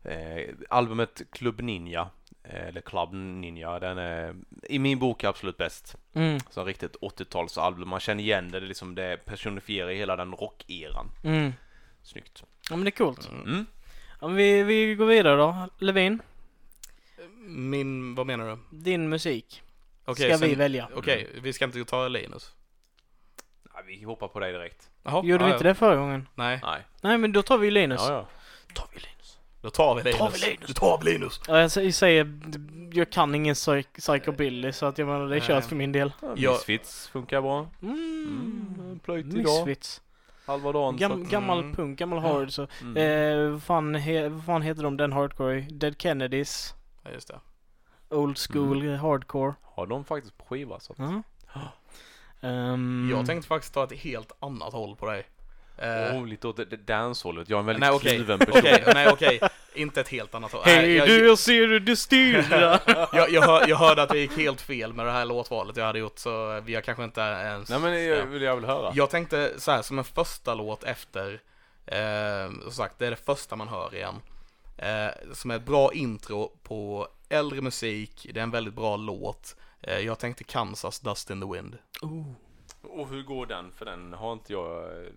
eh, 0.03 0.55
Albumet 0.69 1.23
Club 1.31 1.61
Ninja 1.61 2.11
eller 2.45 2.81
Club 2.81 3.13
Ninja, 3.13 3.79
den 3.81 3.99
är 3.99 4.35
i 4.63 4.79
min 4.79 4.99
bok 4.99 5.25
absolut 5.25 5.57
bäst. 5.57 5.97
mm, 6.15 6.39
Så 6.51 6.65
riktigt 6.65 6.97
80-talsalbum, 6.97 7.85
man 7.89 8.01
känner 8.01 8.23
igen 8.25 8.51
det, 8.51 8.61
det, 8.61 8.67
är 8.67 8.69
liksom, 8.69 8.95
det 8.95 9.25
personifierar 9.25 9.91
hela 9.91 10.17
den 10.17 10.33
rockeran. 10.35 11.07
mm. 11.25 11.53
Snyggt. 12.03 12.45
Ja 12.71 12.77
men 12.77 12.85
det 12.85 12.89
är 12.89 13.05
coolt. 13.05 13.29
Mm. 13.31 13.43
Mm. 13.43 13.67
Ja, 14.21 14.27
men 14.27 14.37
vi, 14.37 14.63
vi 14.63 14.95
går 14.95 15.07
vidare 15.07 15.37
då. 15.37 15.69
Levin, 15.79 16.23
Min, 17.47 18.15
vad 18.15 18.27
menar 18.27 18.47
du? 18.71 18.79
din 18.79 19.09
musik. 19.09 19.63
Okej, 20.05 20.29
Ska 20.29 20.39
sen- 20.39 20.49
vi 20.49 20.55
välja? 20.55 20.89
Okej, 20.95 21.29
vi 21.43 21.53
ska 21.53 21.65
inte 21.65 21.85
ta 21.85 22.09
Linus. 22.09 22.55
Ja, 23.75 23.81
vi 23.87 24.03
hoppar 24.03 24.29
på 24.29 24.41
dig 24.41 24.53
direkt. 24.53 24.91
Jaha, 25.03 25.25
Gjorde 25.25 25.45
vi 25.45 25.51
ja, 25.51 25.55
inte 25.57 25.67
ja. 25.67 25.69
det 25.73 25.75
förra 25.75 25.97
gången? 25.97 26.29
Nej, 26.35 26.61
Nej. 26.63 26.83
Nej 27.03 27.19
men 27.19 27.33
då 27.33 27.43
tar 27.43 27.59
vi 27.59 27.71
Linus. 27.71 28.01
Ja, 28.09 28.13
ja. 28.13 28.27
tar 28.75 28.89
vi 28.95 29.01
Linus. 29.01 29.20
Då 29.63 29.71
tar 29.71 29.95
vi 29.95 30.03
Linus. 30.03 30.19
Tar 30.19 30.31
vi 30.31 30.39
Linus? 30.39 30.67
Då 30.67 30.73
tar 30.75 30.99
vi 30.99 31.13
Linus. 31.13 31.41
Ja, 31.49 31.61
jag 31.61 31.69
sä- 31.69 31.91
säger, 31.93 32.41
jag 32.93 33.11
kan 33.13 33.35
ingen 33.35 33.55
psych- 33.55 33.99
psychobilly 33.99 34.73
så 34.73 34.87
att 34.87 34.99
jag 34.99 35.09
menar 35.09 35.27
det 35.29 35.37
är 35.37 35.41
kört 35.41 35.65
för 35.65 35.77
min 35.77 35.93
del. 35.93 36.13
ja 36.37 36.53
Misfits 36.53 37.09
funkar 37.09 37.41
bra. 37.43 37.67
Mm. 37.83 37.95
Mm, 38.79 38.99
plöjt 38.99 39.27
idag. 39.27 39.67
Misfits. 39.67 40.01
Halva 40.47 40.73
dagen. 40.73 40.95
så 40.99 41.01
Gam, 41.09 41.23
att- 41.23 41.29
gammal 41.31 41.59
Mm. 41.61 41.75
punk, 41.75 41.99
gammal 41.99 42.19
hard 42.19 42.53
så. 42.53 42.67
Mm. 42.81 42.97
Eh, 42.97 43.51
vad, 43.51 43.63
fan 43.63 43.95
he, 43.95 44.29
vad 44.29 44.45
fan 44.45 44.63
heter 44.63 44.83
de 44.83 44.97
den 44.97 45.13
hardcore? 45.13 45.61
Dead 45.61 45.95
Kennedys. 45.99 46.75
Ja, 47.03 47.11
just 47.11 47.29
det. 47.29 47.41
Old 48.17 48.39
school 48.39 48.89
hardcore. 48.97 49.55
Har 49.63 49.87
de 49.87 50.05
faktiskt 50.05 50.39
på 50.39 50.45
skiva 50.45 50.81
så 50.81 50.93
att... 50.93 50.99
Ja. 50.99 51.61
Ehm, 52.49 53.09
Jag 53.13 53.27
tänkte 53.27 53.49
faktiskt 53.49 53.75
ta 53.75 53.85
ett 53.85 53.93
helt 53.93 54.33
annat 54.41 54.73
håll 54.73 54.97
på 54.97 55.07
dig. 55.07 55.27
Eh, 55.81 56.17
Oh, 56.17 56.27
lite 56.27 56.49
åt 56.49 56.57
det- 56.57 56.65
det 56.65 56.77
dancehållet. 56.77 57.49
Jag 57.49 57.57
är 57.57 57.61
en 57.61 57.67
väldigt 57.67 57.81
nej 57.81 57.91
okej, 57.91 58.15
kluven 58.17 58.39
person. 58.39 58.55
okej, 58.59 58.83
nej 58.95 59.09
okej. 59.13 59.41
Inte 59.75 60.01
ett 60.01 60.09
helt 60.09 60.35
annat 60.35 60.53
håll. 60.53 60.63
Hej 60.65 60.95
jag, 60.97 61.09
du, 61.09 61.27
jag 61.27 61.39
ser 61.39 61.67
hur 61.69 61.81
du 61.81 61.97
styr! 61.97 62.47
jag, 63.13 63.31
jag, 63.31 63.43
hör, 63.43 63.69
jag 63.69 63.77
hörde 63.77 64.03
att 64.03 64.09
det 64.09 64.19
gick 64.19 64.37
helt 64.37 64.61
fel 64.61 64.93
med 64.93 65.07
det 65.07 65.13
här 65.13 65.25
låtvalet 65.25 65.77
jag 65.77 65.85
hade 65.85 65.99
gjort 65.99 66.19
så 66.19 66.61
vi 66.61 66.75
har 66.75 66.83
kanske 66.83 67.05
inte 67.05 67.21
ens... 67.21 67.69
Nej 67.71 67.79
men 67.79 68.05
jag 68.05 68.27
vill 68.27 68.43
jag 68.43 68.57
vill 68.57 68.65
höra. 68.65 68.93
Jag 68.95 69.11
tänkte 69.11 69.53
så 69.61 69.71
här 69.71 69.83
som 69.83 69.99
en 69.99 70.05
första 70.05 70.55
låt 70.55 70.85
efter, 70.85 71.41
eh, 71.87 72.51
som 72.63 72.73
sagt 72.73 72.99
det 72.99 73.07
är 73.07 73.11
det 73.11 73.17
första 73.25 73.57
man 73.57 73.69
hör 73.69 73.95
igen. 73.95 74.15
Eh, 74.77 75.33
som 75.33 75.51
är 75.51 75.57
ett 75.57 75.65
bra 75.67 75.93
intro 75.93 76.53
på 76.63 77.09
äldre 77.29 77.61
musik, 77.61 78.27
det 78.35 78.41
är 78.41 78.45
en 78.45 78.51
väldigt 78.51 78.75
bra 78.75 78.97
låt. 78.97 79.57
Eh, 79.83 79.99
jag 79.99 80.19
tänkte 80.19 80.45
Kansas 80.45 81.01
Dust 81.01 81.31
in 81.31 81.41
the 81.41 81.47
Wind. 81.57 81.79
oh. 82.03 82.33
Och 82.83 83.09
hur 83.09 83.23
går 83.23 83.47
den? 83.47 83.73
För 83.73 83.85
den 83.85 84.13
har 84.13 84.33
inte 84.33 84.53
jag, 84.53 84.83
eh, 84.85 85.09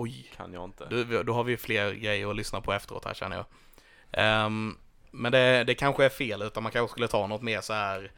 Oj, 0.00 0.30
kan 0.36 0.52
jag 0.52 0.64
inte. 0.64 1.04
då, 1.10 1.22
då 1.22 1.32
har 1.32 1.44
vi 1.44 1.56
fler 1.56 1.92
grejer 1.92 2.30
att 2.30 2.36
lyssna 2.36 2.60
på 2.60 2.72
efteråt 2.72 3.04
här 3.04 3.14
känner 3.14 3.36
jag. 3.36 3.44
Ehm, 4.12 4.76
men 5.10 5.32
det, 5.32 5.64
det 5.64 5.74
kanske 5.74 6.04
är 6.04 6.08
fel, 6.08 6.42
utan 6.42 6.62
man 6.62 6.72
kanske 6.72 6.92
skulle 6.92 7.08
ta 7.08 7.26
något 7.26 7.42
mer 7.42 7.60
så 7.60 7.72
här 7.72 8.10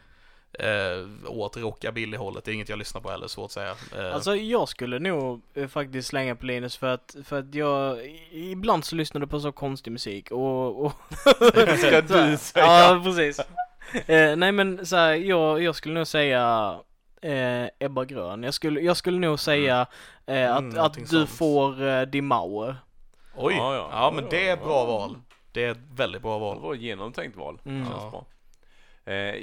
eh, 0.53 1.07
åt 1.27 1.57
rockabilly-hållet. 1.57 2.45
Det 2.45 2.51
är 2.51 2.55
inget 2.55 2.69
jag 2.69 2.79
lyssnar 2.79 3.01
på 3.01 3.11
heller, 3.11 3.27
svårt 3.29 3.45
att 3.45 3.53
säga. 3.53 3.75
Eh, 3.97 4.15
Alltså 4.15 4.37
jag 4.37 4.69
skulle 4.69 4.99
nog 4.99 5.43
eh, 5.55 5.69
faktiskt 5.69 6.09
slänga 6.09 6.35
på 6.37 6.47
Linus 6.47 6.77
för 6.77 6.87
att, 6.95 7.17
för 7.25 7.39
att 7.39 7.55
jag 7.55 7.99
ibland 8.31 8.85
så 8.85 8.97
lyssnar 8.97 9.21
du 9.21 9.27
på 9.27 9.41
så 9.41 9.53
konstig 9.53 9.91
musik 9.91 10.31
och... 10.31 10.85
och 10.85 10.93
Ska 11.79 12.01
du 12.01 12.37
säga? 12.39 12.67
Ja, 12.67 13.01
precis. 13.05 13.41
Eh, 14.07 14.37
nej 14.37 14.53
men 14.53 14.87
så 14.87 14.97
här, 14.97 15.15
jag, 15.15 15.63
jag 15.63 15.77
skulle 15.77 15.95
nog 15.95 16.07
säga 16.07 16.79
eh, 17.23 17.69
Ebba 17.79 18.05
Grön. 18.05 18.43
Jag 18.43 18.55
skulle, 18.55 18.81
jag 18.81 18.97
skulle 18.97 19.19
nog 19.19 19.41
säga 19.41 19.87
eh, 20.27 20.53
att, 20.53 20.59
Mm, 20.59 20.69
någonting 20.69 21.05
att 21.05 21.11
du 21.11 21.17
sånt. 21.27 21.31
får 21.31 21.83
eh, 21.87 22.03
Di 22.03 22.21
Mauer. 22.21 22.77
Oj, 23.35 23.55
Ja, 23.57 23.75
ja, 23.75 23.89
ja. 23.93 24.11
men 24.15 24.25
det 24.31 24.49
är 24.49 24.53
ett 24.53 24.59
ja. 24.63 24.67
bra 24.67 24.85
val. 24.85 25.17
Det 25.53 25.65
är 25.65 25.71
ett 25.71 25.79
väldigt 25.95 26.23
bra 26.23 26.35
Det 26.35 26.41
val. 26.41 26.61
var 26.61 26.75
ett 26.75 26.81
genomtänkt 26.81 27.37
val. 27.37 27.61
Mm. 27.65 27.85
Känns 27.85 28.03
Ja. 28.03 28.11
bra. 28.11 28.25
Eh, 29.05 29.43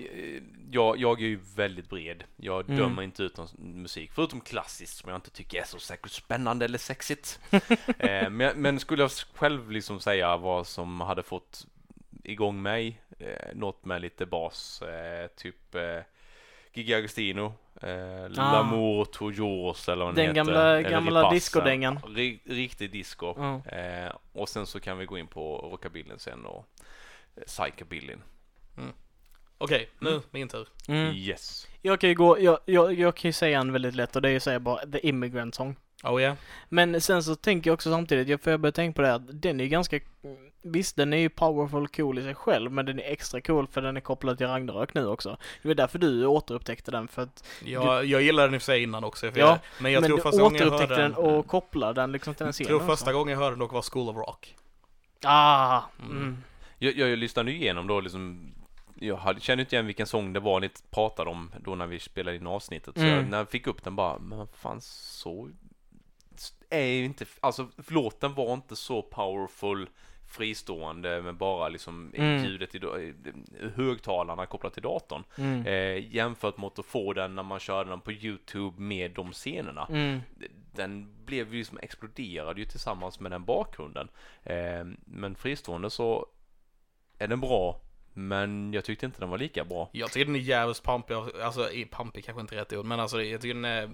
jag, 0.72 0.98
jag 0.98 1.22
är 1.22 1.26
ju 1.26 1.40
väldigt 1.56 1.90
bred. 1.90 2.24
Jag 2.36 2.66
Mm. 2.70 2.78
dömer 2.82 3.02
inte 3.04 3.24
ut 3.24 3.38
någon 3.38 3.48
musik, 3.58 4.12
förutom 4.14 4.42
klassiskt 4.42 4.98
som 4.98 5.10
jag 5.10 5.18
inte 5.18 5.30
tycker 5.30 5.60
är 5.62 5.64
så 5.66 5.80
säkert 5.80 6.12
spännande 6.12 6.66
eller 6.66 6.78
sexigt. 6.78 7.40
eh, 8.00 8.30
men, 8.30 8.62
men 8.62 8.80
skulle 8.80 9.04
jag 9.04 9.12
själv 9.12 9.72
liksom 9.72 10.00
säga 10.00 10.38
vad 10.38 10.68
som 10.68 11.02
hade 11.02 11.24
fått 11.24 11.66
igång 12.24 12.62
mig, 12.62 13.02
eh, 13.20 13.56
något 13.56 13.86
med 13.86 14.02
lite 14.02 14.26
bas, 14.26 14.82
eh, 14.82 15.28
typ 15.28 15.76
eh, 15.76 16.00
Gigi 16.74 16.94
Agostino, 16.94 17.54
eh, 17.82 18.30
L'amour 18.30 19.06
toujours 19.06 19.90
eller 19.92 20.06
vad 20.06 20.16
Den 20.16 20.26
heter. 20.28 20.34
gamla- 20.36 20.78
eller 20.78 20.90
gamla 20.90 21.30
discodängan. 21.32 22.00
Ri- 22.00 22.40
Riktig 22.46 22.92
disco. 22.92 23.34
Ja. 23.38 23.62
Eh, 23.78 24.12
och 24.34 24.50
sen 24.50 24.66
så 24.66 24.80
kan 24.80 24.98
vi 24.98 25.06
gå 25.06 25.18
in 25.18 25.28
på 25.28 25.58
rockabillyn 25.72 26.20
sen 26.20 26.46
och 26.46 26.66
eh, 27.36 27.44
psykabillyn. 27.48 28.22
Okej, 29.62 29.90
nu 30.00 30.22
min 30.32 30.48
tur. 30.48 30.68
Mm. 30.88 31.14
Yes. 31.16 31.68
Jag 31.82 32.00
kan 32.00 32.10
ju 32.10 32.16
gå, 32.16 32.40
jag, 32.40 32.60
jag, 32.66 32.94
jag 32.94 33.16
kan 33.16 33.30
ju 33.30 33.34
säga 33.34 33.60
en 33.60 33.74
väldigt 33.74 33.96
lätt 33.96 34.16
och 34.16 34.22
det 34.22 34.30
är 34.30 34.34
ju 34.34 34.40
säga 34.40 34.60
bara 34.60 34.86
The 34.86 35.08
Immigrant 35.08 35.56
Song. 35.56 35.76
Oh 36.04 36.22
yeah. 36.22 36.36
Men 36.70 37.02
sen 37.02 37.24
så 37.24 37.36
tänker 37.36 37.70
jag 37.70 37.74
också 37.74 37.92
samtidigt, 37.92 38.28
jag 38.28 38.42
får 38.42 38.52
jag 38.52 38.60
börja 38.60 38.72
tänka 38.72 38.96
på 38.96 39.02
det 39.02 39.14
att 39.14 39.42
den 39.42 39.60
är 39.60 39.64
ju 39.64 39.70
ganska, 39.70 40.00
visst 40.62 40.96
den 40.96 41.14
är 41.14 41.18
ju 41.18 41.30
powerful 41.30 41.88
cool 41.88 42.20
i 42.20 42.24
sig 42.24 42.36
själv 42.36 42.72
men 42.72 42.86
den 42.86 43.00
är 43.00 43.04
extra 43.12 43.42
cool 43.42 43.68
för 43.68 43.82
den 43.82 43.98
är 43.98 44.02
kopplad 44.02 44.38
till 44.38 44.48
Ragnarök 44.48 44.94
nu 44.94 45.08
också. 45.08 45.38
Det 45.62 45.68
var 45.68 45.76
därför 45.76 46.00
du 46.00 46.26
återupptäckte 46.26 46.92
den 46.92 47.08
för 47.08 47.22
att, 47.22 47.44
Jag, 47.66 48.06
jag 48.06 48.22
gillade 48.22 48.48
den 48.48 48.56
i 48.56 48.60
sig 48.60 48.84
innan 48.84 49.04
också. 49.04 49.32
För 49.32 49.40
Ja, 49.40 49.48
jag, 49.48 49.60
men 49.80 49.92
jag 49.92 50.02
men 50.02 50.08
tror 50.08 50.18
du 50.18 50.24
första 50.24 50.42
gången 50.42 50.62
jag 50.62 50.72
hörde 50.72 50.96
den 50.96 51.00
den, 51.12 51.14
och 51.16 51.48
kopplade 51.48 52.02
den 52.02 52.12
liksom 52.12 52.34
till 52.34 52.40
den 52.40 52.48
jag 52.48 52.54
scenen 52.54 52.68
tror 52.68 52.78
också. 52.78 52.88
första 52.88 53.14
gången 53.14 53.32
jag 53.32 53.40
hörde 53.40 53.52
den 53.52 53.60
dock 53.60 53.72
var 53.74 53.82
School 53.92 54.10
of 54.10 54.16
Rock. 54.16 54.56
Ah! 55.24 55.82
Mm. 56.00 56.18
Mm. 56.18 56.38
Jag, 56.78 56.98
jag 56.98 57.20
lyssnade 57.20 57.52
ju 57.52 57.58
igenom 57.58 57.88
då 57.88 58.00
liksom 58.02 58.52
jag 59.02 59.18
hade, 59.18 59.40
kände 59.40 59.62
inte 59.62 59.76
igen 59.76 59.86
vilken 59.86 60.08
sång 60.08 60.34
det 60.34 60.40
var 60.40 60.60
ni 60.60 60.70
pratade 60.92 61.30
om 61.30 61.52
då 61.64 61.76
när 61.76 61.88
vi 61.88 62.00
spelade 62.00 62.38
in 62.38 62.48
avsnittet. 62.48 62.96
Så 62.96 63.02
Mm. 63.02 63.16
jag, 63.16 63.30
när 63.30 63.38
jag 63.38 63.50
fick 63.50 63.68
upp 63.68 63.84
den 63.84 63.96
bara, 63.96 64.20
men 64.20 64.48
fan 64.54 64.82
så 64.82 65.50
är 66.70 66.84
ju 66.84 67.06
inte, 67.06 67.26
alltså 67.40 67.68
låten 67.88 68.34
var 68.34 68.54
inte 68.54 68.76
så 68.76 69.02
powerful 69.02 69.90
fristående 70.30 71.22
med 71.22 71.36
bara 71.36 71.70
liksom 71.70 72.14
Mm. 72.16 72.44
ljudet 72.46 72.76
i 72.76 73.14
högtalarna 73.76 74.46
kopplat 74.46 74.74
till 74.74 74.84
datorn. 74.84 75.24
Mm. 75.38 75.66
Eh, 75.66 76.16
jämfört 76.16 76.58
mot 76.58 76.80
att 76.80 76.86
få 76.86 77.14
den 77.14 77.36
när 77.36 77.44
man 77.44 77.60
körde 77.60 77.90
den 77.90 78.02
på 78.02 78.12
Youtube 78.12 78.82
med 78.82 79.12
de 79.12 79.32
scenerna. 79.32 79.88
Mm. 79.90 80.20
Den 80.76 81.16
blev 81.26 81.54
ju 81.54 81.60
liksom 81.60 81.78
exploderade 81.82 82.60
ju 82.60 82.66
tillsammans 82.66 83.20
med 83.20 83.32
den 83.32 83.46
bakgrunden. 83.46 84.08
Eh, 84.44 84.86
men 85.06 85.36
fristående 85.36 85.90
så 85.90 86.26
är 87.18 87.28
den 87.28 87.40
bra, 87.42 87.82
men 88.14 88.74
jag 88.74 88.86
tyckte 88.86 89.06
inte 89.06 89.20
den 89.20 89.30
var 89.30 89.38
lika 89.38 89.66
bra. 89.66 89.90
Jag 89.92 90.12
tycker 90.12 90.26
den 90.26 90.36
är 90.36 90.40
jävligt 90.40 90.84
pampig, 90.84 91.14
alltså 91.44 91.70
pampig 91.92 92.26
kanske 92.26 92.42
inte 92.42 92.56
är 92.56 92.60
rätt 92.60 92.74
ord, 92.74 92.86
men 92.86 93.00
alltså 93.00 93.22
jag 93.22 93.42
tycker 93.42 93.54
den 93.54 93.66
är 93.66 93.90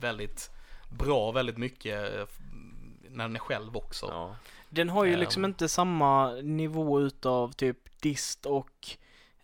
väldigt 0.00 0.50
bra, 0.98 1.32
väldigt 1.32 1.58
mycket 1.58 2.14
eh, 2.14 2.24
när 3.08 3.24
den 3.24 3.36
är 3.36 3.40
själv 3.40 3.76
också. 3.76 4.06
Ja. 4.06 4.36
Den 4.70 4.88
har 4.88 5.04
ju 5.04 5.12
Ehm. 5.14 5.20
liksom 5.20 5.44
inte 5.44 5.68
samma 5.68 6.32
nivå 6.32 7.00
utav 7.00 7.52
typ 7.52 8.00
dist 8.00 8.46
och 8.46 8.88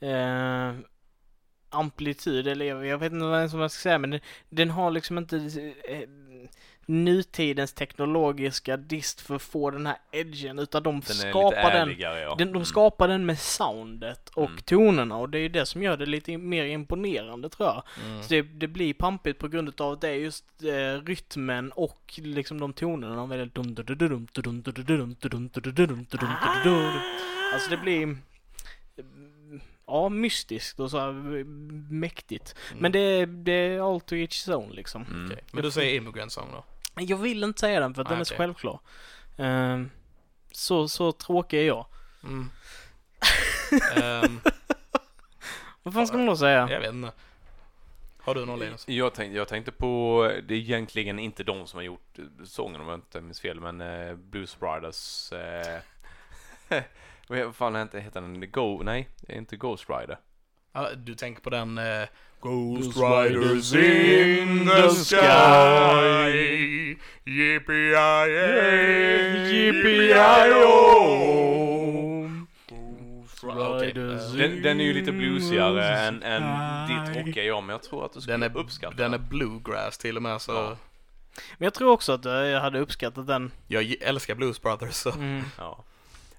eh, 0.01 0.72
amplitud 1.70 2.47
eller 2.49 2.66
jag, 2.66 2.87
jag 2.87 2.99
vet 2.99 3.12
inte 3.12 3.24
vad 3.27 3.51
som 3.51 3.61
jag 3.61 3.70
ska 3.70 3.81
säga 3.83 3.99
men 3.99 4.11
den, 4.11 4.20
den 4.49 4.70
har 4.70 4.91
liksom 4.91 5.18
inte 5.18 5.37
eh, 5.85 6.09
nutidens 6.87 7.72
teknologiska 7.72 8.76
dist 8.76 9.20
för 9.20 9.34
att 9.34 9.43
få 9.43 9.70
den 9.70 9.87
här 9.87 9.97
edgen 10.11 10.59
utan 10.59 10.82
de 10.82 11.01
den 11.01 11.16
skapar 11.16 11.70
den, 11.70 11.89
ärligare, 11.89 12.20
ja. 12.20 12.34
den, 12.39 12.53
de 12.53 12.64
skapar 12.64 13.09
den 13.09 13.26
med 13.26 13.39
soundet 13.39 14.28
och 14.28 14.51
mm. 14.51 14.62
tonerna 14.64 15.16
och 15.16 15.30
det 15.30 15.39
är 15.39 15.43
ju 15.43 15.49
det 15.49 15.66
som 15.66 15.82
gör 15.82 15.97
det 15.97 16.07
lite 16.07 16.39
mer 16.39 16.64
imponerande 16.64 17.49
tror 17.49 17.68
jag. 17.68 17.82
Mm. 18.05 18.22
Så 18.22 18.28
det, 18.28 18.43
det, 18.43 18.68
blir 18.68 18.95
pampigt 18.95 19.39
på 19.39 19.49
grund 19.49 19.80
av 19.80 19.93
att 19.93 20.01
det 20.01 20.09
är 20.09 20.14
just 20.14 20.45
eh, 20.62 21.05
rytmen 21.07 21.72
och 21.72 22.14
liksom 22.16 22.61
de 22.61 22.72
tonerna 22.72 23.16
de 23.16 23.28
väljer. 23.28 23.51
Alltså 27.55 27.70
det 27.70 27.76
blir 27.76 28.16
ja, 29.87 30.09
mystiskt 30.09 30.80
och 30.80 30.91
så 30.91 30.99
här 30.99 31.12
mäktigt. 31.93 32.55
Mm. 32.70 32.82
Men 32.82 32.93
det, 32.93 33.26
det 33.26 33.53
är 33.53 33.95
all 33.95 34.01
to 34.01 34.14
each 34.14 34.49
zone 34.49 34.74
liksom. 34.74 35.05
Mm. 35.05 35.26
Okay. 35.26 35.39
Men 35.53 35.62
du 35.62 35.70
säger 35.70 35.97
immigrant 35.97 36.32
song 36.32 36.49
då? 36.53 36.64
Jag 37.01 37.16
vill 37.16 37.44
inte 37.44 37.61
säga 37.61 37.80
den 37.80 37.94
för 37.94 38.03
att 38.03 38.09
Nej, 38.09 38.14
den 38.14 38.20
är 38.20 38.24
så 38.24 38.34
självklar. 38.34 38.80
Ehm, 39.36 39.90
så, 40.53 40.88
så 40.88 41.12
tråkig 41.12 41.59
är 41.59 41.64
jag. 41.66 41.86
Mm. 42.24 42.51
Ehm, 43.97 44.40
Vad 45.82 45.94
fan 45.94 46.07
ska 46.07 46.16
man 46.16 46.26
då 46.26 46.36
säga? 46.36 46.68
jag 46.70 46.80
vet 46.80 46.92
inte. 46.92 47.12
Har 48.18 48.34
du 48.34 48.47
någon 48.47 48.59
Linus? 48.59 48.88
Jag 48.88 49.14
tänkte, 49.14 49.36
jag 49.36 49.49
tänkte 49.49 49.72
på, 49.72 50.22
det 50.49 50.55
är 50.55 50.59
egentligen 50.59 51.18
inte 51.18 51.44
de 51.44 51.66
som 51.66 51.76
har 51.76 51.84
gjort 51.84 52.16
sången 52.44 52.80
om 52.80 52.88
jag 52.88 52.97
inte 52.97 53.20
minns 53.20 53.40
fel, 53.40 53.61
men 53.61 53.80
eh, 53.80 54.14
Blues 54.14 54.61
Brothers 54.61 55.32
eh, 55.32 55.80
Vad 57.28 57.57
fan 57.57 57.76
heter, 57.76 57.99
heter 57.99 58.20
den? 58.20 58.51
Go, 58.51 58.82
nej, 58.84 59.09
det 59.20 59.32
är 59.32 59.36
inte 59.36 59.57
Ghost 59.57 59.86
Rider. 59.88 60.18
Ja, 60.72 60.90
du 60.97 61.14
tänker 61.14 61.42
på 61.42 61.51
den 61.51 61.78
eh, 61.78 62.09
Ghost 62.47 62.97
Riders 62.97 63.74
in 63.74 64.66
the 64.66 64.90
sky. 64.90 65.16
Riders 73.42 74.34
eh, 74.34 74.38
Den, 74.38 74.62
den 74.62 74.80
är 74.80 74.84
ju 74.84 74.92
lite 74.92 75.12
bluesigare 75.12 75.99
än, 75.99 76.22
än 76.22 76.42
ditt 76.88 77.26
rockar 77.26 77.42
jag, 77.42 77.62
men 77.62 77.72
jag 77.72 77.82
tror 77.82 78.05
att 78.05 78.12
du 78.12 78.20
skulle 78.20 78.34
Den 78.34 78.42
är, 78.42 78.57
uppskatta 78.57 78.97
den 78.97 79.14
är 79.14 79.18
bluegrass 79.18 79.99
till 79.99 80.16
och 80.16 80.22
med 80.22 80.40
så 80.40 80.53
Ja. 80.53 80.76
Men 81.59 81.66
jag 81.66 81.74
tror 81.74 81.90
också 81.90 82.12
att 82.12 82.26
eh, 82.26 82.32
jag 82.32 82.61
hade 82.61 82.78
uppskattat 82.78 83.26
den. 83.26 83.51
Jag 83.66 83.94
älskar 84.01 84.34
Blues 84.34 84.62
Brothers 84.62 84.94
så 84.94 85.11
Mm. 85.11 85.44
Ja. 85.59 85.84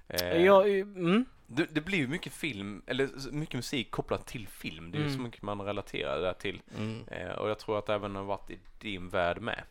Eh, 0.08 0.44
Jag, 0.44 0.78
mm. 0.78 1.24
Det, 1.50 1.64
det 1.74 1.80
blir 1.80 1.98
ju 1.98 2.08
mycket 2.08 2.32
film, 2.32 2.82
eller 2.86 3.30
mycket 3.32 3.54
musik 3.54 3.90
kopplat 3.90 4.26
till 4.26 4.48
film. 4.48 4.90
Det 4.90 4.98
är 4.98 5.02
ju 5.02 5.08
så 5.08 5.12
Mm. 5.14 5.22
mycket 5.24 5.42
man 5.42 5.60
relaterar 5.60 6.20
det 6.20 6.34
till. 6.34 6.62
mm. 6.76 7.08
Eh, 7.08 7.30
och 7.30 7.50
jag 7.50 7.58
tror 7.58 7.78
att 7.78 7.86
det 7.86 7.94
även 7.94 8.16
har 8.16 8.22
varit 8.24 8.50
i 8.50 8.58
din 8.78 9.08
värld 9.08 9.40
med. 9.40 9.62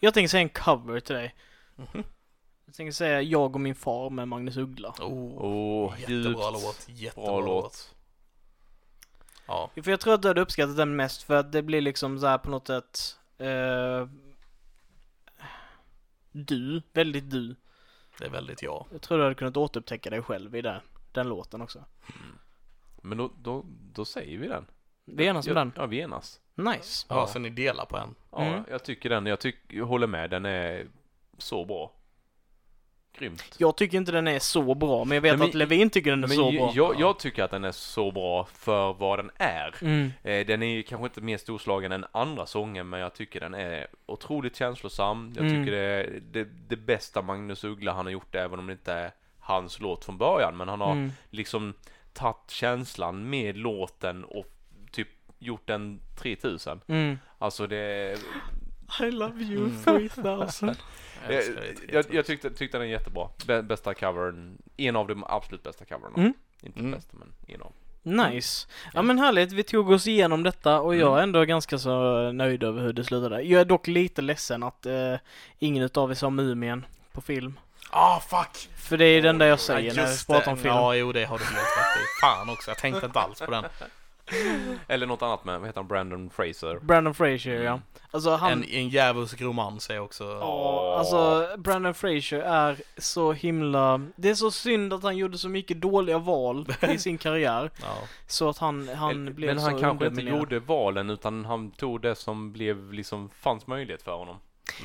jag 0.00 0.14
tänker 0.14 0.28
säga 0.28 0.40
en 0.42 0.48
cover 0.48 1.00
till 1.00 1.14
dig. 1.14 1.34
Mhm. 1.76 2.04
Jag 2.66 2.74
tänker 2.74 2.92
säga 2.92 3.22
Jag 3.22 3.54
och 3.54 3.60
min 3.60 3.74
far 3.74 4.10
med 4.10 4.28
Magnus 4.28 4.56
Uggla. 4.56 4.88
Oh, 5.00 5.34
Åh, 5.44 5.94
jättebra 6.00 6.16
djupt 6.20 6.36
låt, 6.52 6.86
jättebra 6.88 7.26
bra 7.26 7.40
låt. 7.40 7.46
låt. 7.64 7.94
Ja, 9.46 9.70
För 9.82 9.90
jag 9.90 10.00
tror 10.00 10.14
att 10.14 10.22
du 10.22 10.28
hade 10.28 10.40
uppskattat 10.40 10.76
den 10.76 10.96
mest 10.96 11.22
för 11.22 11.34
att 11.34 11.52
det 11.52 11.62
blir 11.62 11.80
liksom 11.80 12.18
så 12.20 12.26
här 12.26 12.38
på 12.38 12.50
något 12.50 12.66
sätt 12.66 13.18
eh, 13.38 14.08
Du, 16.32 16.82
väldigt 16.92 17.30
du. 17.30 17.56
det 18.18 18.24
är 18.24 18.30
väldigt 18.30 18.62
jag. 18.62 18.86
Jag 18.92 19.02
tror 19.02 19.18
du 19.18 19.24
hade 19.24 19.34
kunnat 19.34 19.56
återupptäcka 19.56 20.10
dig 20.10 20.22
själv 20.22 20.56
i 20.56 20.62
det, 20.62 20.80
den 21.16 21.28
låten 21.28 21.62
också. 21.62 21.84
Men 23.02 23.18
då, 23.18 23.30
då, 23.42 23.64
då 23.92 24.04
säger 24.04 24.38
vi 24.38 24.48
den. 24.48 24.66
Vi 25.04 25.26
enas 25.26 25.46
ja, 25.46 25.54
den. 25.54 25.72
Ja, 25.76 25.86
vi 25.86 26.00
enas. 26.00 26.40
Nice. 26.54 27.06
Ja, 27.08 27.16
Ja. 27.16 27.26
så 27.26 27.38
ni 27.38 27.50
delar 27.50 27.84
på 27.86 27.96
en. 27.96 28.14
Ja, 28.32 28.42
Mm. 28.44 28.64
jag 28.70 28.84
tycker 28.84 29.08
den, 29.10 29.26
jag, 29.26 29.40
tyck, 29.40 29.56
jag 29.68 29.84
håller 29.86 30.06
med, 30.06 30.30
den 30.30 30.44
är 30.46 30.86
så 31.38 31.64
bra. 31.64 31.92
Grymt. 33.18 33.54
Jag 33.58 33.76
tycker 33.76 33.98
inte 33.98 34.12
den 34.12 34.28
är 34.28 34.38
så 34.38 34.74
bra, 34.74 35.04
men 35.04 35.14
jag 35.14 35.22
vet 35.22 35.38
men- 35.38 35.48
att 35.48 35.54
Levin 35.54 35.90
tycker 35.90 36.10
den 36.10 36.24
är 36.24 36.28
Men 36.28 36.36
så 36.36 36.52
bra. 36.52 36.72
jag, 36.74 37.00
jag 37.00 37.18
tycker 37.18 37.42
att 37.44 37.50
den 37.50 37.64
är 37.64 37.72
så 37.72 38.10
bra 38.12 38.44
för 38.44 38.92
vad 38.92 39.18
den 39.18 39.30
är. 39.36 39.74
Mm. 39.82 40.10
Eh, 40.22 40.46
den 40.46 40.62
är 40.62 40.66
ju 40.66 40.82
kanske 40.82 41.04
inte 41.06 41.20
mer 41.20 41.38
storslagen 41.38 41.92
än 41.92 42.04
andra 42.12 42.46
sånger, 42.46 42.82
men 42.82 43.00
jag 43.00 43.14
tycker 43.14 43.40
den 43.40 43.54
är 43.54 43.86
otroligt 44.06 44.56
känslosam. 44.56 45.32
Jag 45.36 45.46
Mm. 45.46 45.60
tycker 45.64 45.72
det 45.76 45.82
är 45.82 46.20
det, 46.20 46.44
det 46.44 46.76
bästa 46.76 47.22
Magnus 47.22 47.64
Uggla 47.64 47.92
han 47.92 48.06
har 48.06 48.12
gjort, 48.12 48.34
även 48.34 48.58
om 48.58 48.66
det 48.66 48.72
inte 48.72 48.92
är 48.92 49.12
hans 49.46 49.80
låt 49.80 50.04
från 50.04 50.18
början. 50.18 50.56
Men 50.56 50.68
han 50.68 50.80
har 50.80 50.92
Mm. 50.92 51.10
liksom 51.30 51.74
tagit 52.12 52.50
känslan 52.50 53.30
med 53.30 53.56
låten 53.56 54.24
och 54.24 54.46
typ 54.92 55.08
gjort 55.38 55.66
den 55.66 56.00
3000. 56.18 56.80
Mm. 56.86 57.18
Alltså 57.38 57.66
det... 57.66 58.16
I 59.00 59.10
love 59.10 59.42
you 59.44 59.64
Mm. 59.64 59.82
3000. 59.84 60.74
Jag 61.28 61.34
Jag, 61.44 61.44
jag, 61.92 62.04
jag 62.10 62.26
tyckte, 62.26 62.50
tyckte 62.50 62.78
den 62.78 62.86
är 62.86 62.90
jättebra. 62.90 63.28
Bä- 63.46 63.62
Bästa 63.62 63.94
covern, 63.94 64.58
en 64.76 64.96
av 64.96 65.06
de 65.08 65.24
absolut 65.24 65.62
bästa 65.62 65.84
coverna. 65.84 66.14
Mm. 66.16 66.32
Inte 66.62 66.78
Mm. 66.80 66.92
bästa, 66.92 67.16
men 67.18 67.32
en 67.48 67.62
av. 67.62 67.72
Nice. 68.02 68.68
Ja 68.94 69.02
men 69.02 69.18
härligt, 69.18 69.52
vi 69.52 69.62
tog 69.62 69.90
oss 69.90 70.06
igenom 70.06 70.42
detta 70.42 70.80
och 70.80 70.96
jag 70.96 71.18
är 71.18 71.22
ändå 71.22 71.44
ganska 71.44 71.78
så 71.78 72.32
nöjd 72.32 72.62
över 72.64 72.82
hur 72.82 72.92
det 72.92 73.04
slutade. 73.04 73.42
Jag 73.42 73.60
är 73.60 73.64
dock 73.64 73.86
lite 73.86 74.22
ledsen 74.22 74.62
att 74.62 74.86
eh, 74.86 75.14
ingen 75.58 75.82
utav 75.84 76.10
er 76.10 76.14
sa 76.14 76.30
Mumien 76.30 76.86
på 77.12 77.20
film. 77.20 77.58
Ah, 77.90 78.20
fuck! 78.20 78.68
För 78.76 78.96
det 78.96 79.04
är 79.04 79.22
den 79.22 79.38
där 79.38 79.46
jag 79.46 79.60
säger 79.60 79.94
Ja, 79.94 80.02
när 80.02 80.10
vi 80.10 80.24
pratar 80.26 80.50
om 80.52 80.58
film. 80.58 80.74
Ja, 80.74 80.94
jo, 80.94 81.12
det 81.12 81.24
har 81.24 81.38
du 81.38 81.44
helt 81.44 81.56
rätt 81.56 82.02
i. 82.02 82.20
Fan 82.20 82.50
också, 82.50 82.70
jag 82.70 82.78
tänkte 82.78 83.06
inte 83.06 83.20
alls 83.20 83.38
på 83.38 83.50
den. 83.50 83.64
Eller 84.88 85.06
något 85.06 85.22
annat 85.22 85.44
med, 85.44 85.60
vad 85.60 85.68
heter 85.68 85.80
han, 85.80 85.88
Brandon 85.88 86.30
Fraser? 86.30 86.78
Brandon 86.82 87.14
Fraser 87.14 87.62
ja. 87.62 87.80
Alltså 88.10 88.30
han... 88.30 88.52
En, 88.52 88.64
en 88.64 88.88
djävulsk 88.88 89.40
romans 89.40 89.90
är 89.90 89.98
också... 89.98 90.24
Ja, 90.24 90.96
alltså 90.98 91.48
Brandon 91.58 91.94
Fraser 91.94 92.40
är 92.40 92.76
så 92.96 93.32
himla... 93.32 94.06
Det 94.16 94.30
är 94.30 94.34
så 94.34 94.50
synd 94.50 94.92
att 94.92 95.02
han 95.02 95.16
gjorde 95.16 95.38
så 95.38 95.48
mycket 95.48 95.80
dåliga 95.80 96.18
val 96.18 96.66
i 96.88 96.98
sin 96.98 97.18
karriär. 97.18 97.70
Ja. 97.82 97.96
Så 98.26 98.48
att 98.48 98.58
han, 98.58 98.88
han 98.88 99.24
Men 99.24 99.34
blev 99.34 99.58
han 99.58 99.72
så 99.72 99.78
kanske 99.78 100.06
inte 100.06 100.22
gjorde 100.22 100.60
valen 100.60 101.10
utan 101.10 101.44
han 101.44 101.70
tog 101.70 102.00
det 102.00 102.14
som 102.14 102.52
blev 102.52 102.92
liksom, 102.92 103.28
fanns 103.28 103.66
möjlighet 103.66 104.02
för 104.02 104.16
honom. 104.16 104.36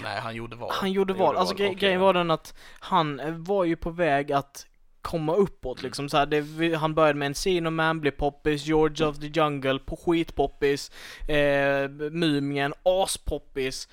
Nej, 0.04 0.20
han 0.22 0.36
gjorde 0.36 0.56
val. 0.56 0.70
Han 0.74 0.92
gjorde 0.92 1.14
val. 1.14 1.26
gjorde 1.28 1.39
Alltså 1.39 1.56
val, 1.64 1.64
gre- 1.74 1.80
grejen 1.80 2.00
var 2.00 2.14
den 2.14 2.32
att 2.32 2.54
han 2.80 3.20
eh, 3.20 3.32
var 3.32 3.64
ju 3.64 3.76
på 3.76 3.89
väg 3.89 4.32
att 4.32 4.68
komma 5.02 5.34
uppåt 5.36 5.78
Mm. 5.80 5.88
liksom 5.88 6.10
så 6.10 6.18
här, 6.18 6.26
det, 6.26 6.76
Han 6.76 6.94
började 6.96 7.20
med 7.20 7.26
Encino 7.26 7.70
Man, 7.70 8.02
blev 8.02 8.12
poppis, 8.12 8.66
George 8.66 9.06
of 9.06 9.20
the 9.20 9.28
Jungle, 9.28 9.80
på 9.80 9.96
skitpoppis, 9.96 10.92
eh, 11.28 11.89
Mumien, 12.12 12.74
aspoppis. 12.84 13.88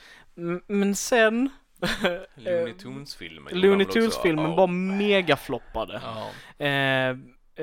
Men 0.66 0.94
sen... 0.94 1.50
Looney 2.34 2.72
Tunes-filmen. 2.74 3.44
gjorde 3.54 3.68
han 3.68 3.78
Looney? 3.78 3.84
Tunes-filmen 3.86 4.50
Ja. 4.50 4.56
bara 4.56 4.66
megafloppade. 4.66 6.02
Ja. 6.04 6.30
Eh, 6.66 7.08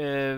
eh, 0.03 0.37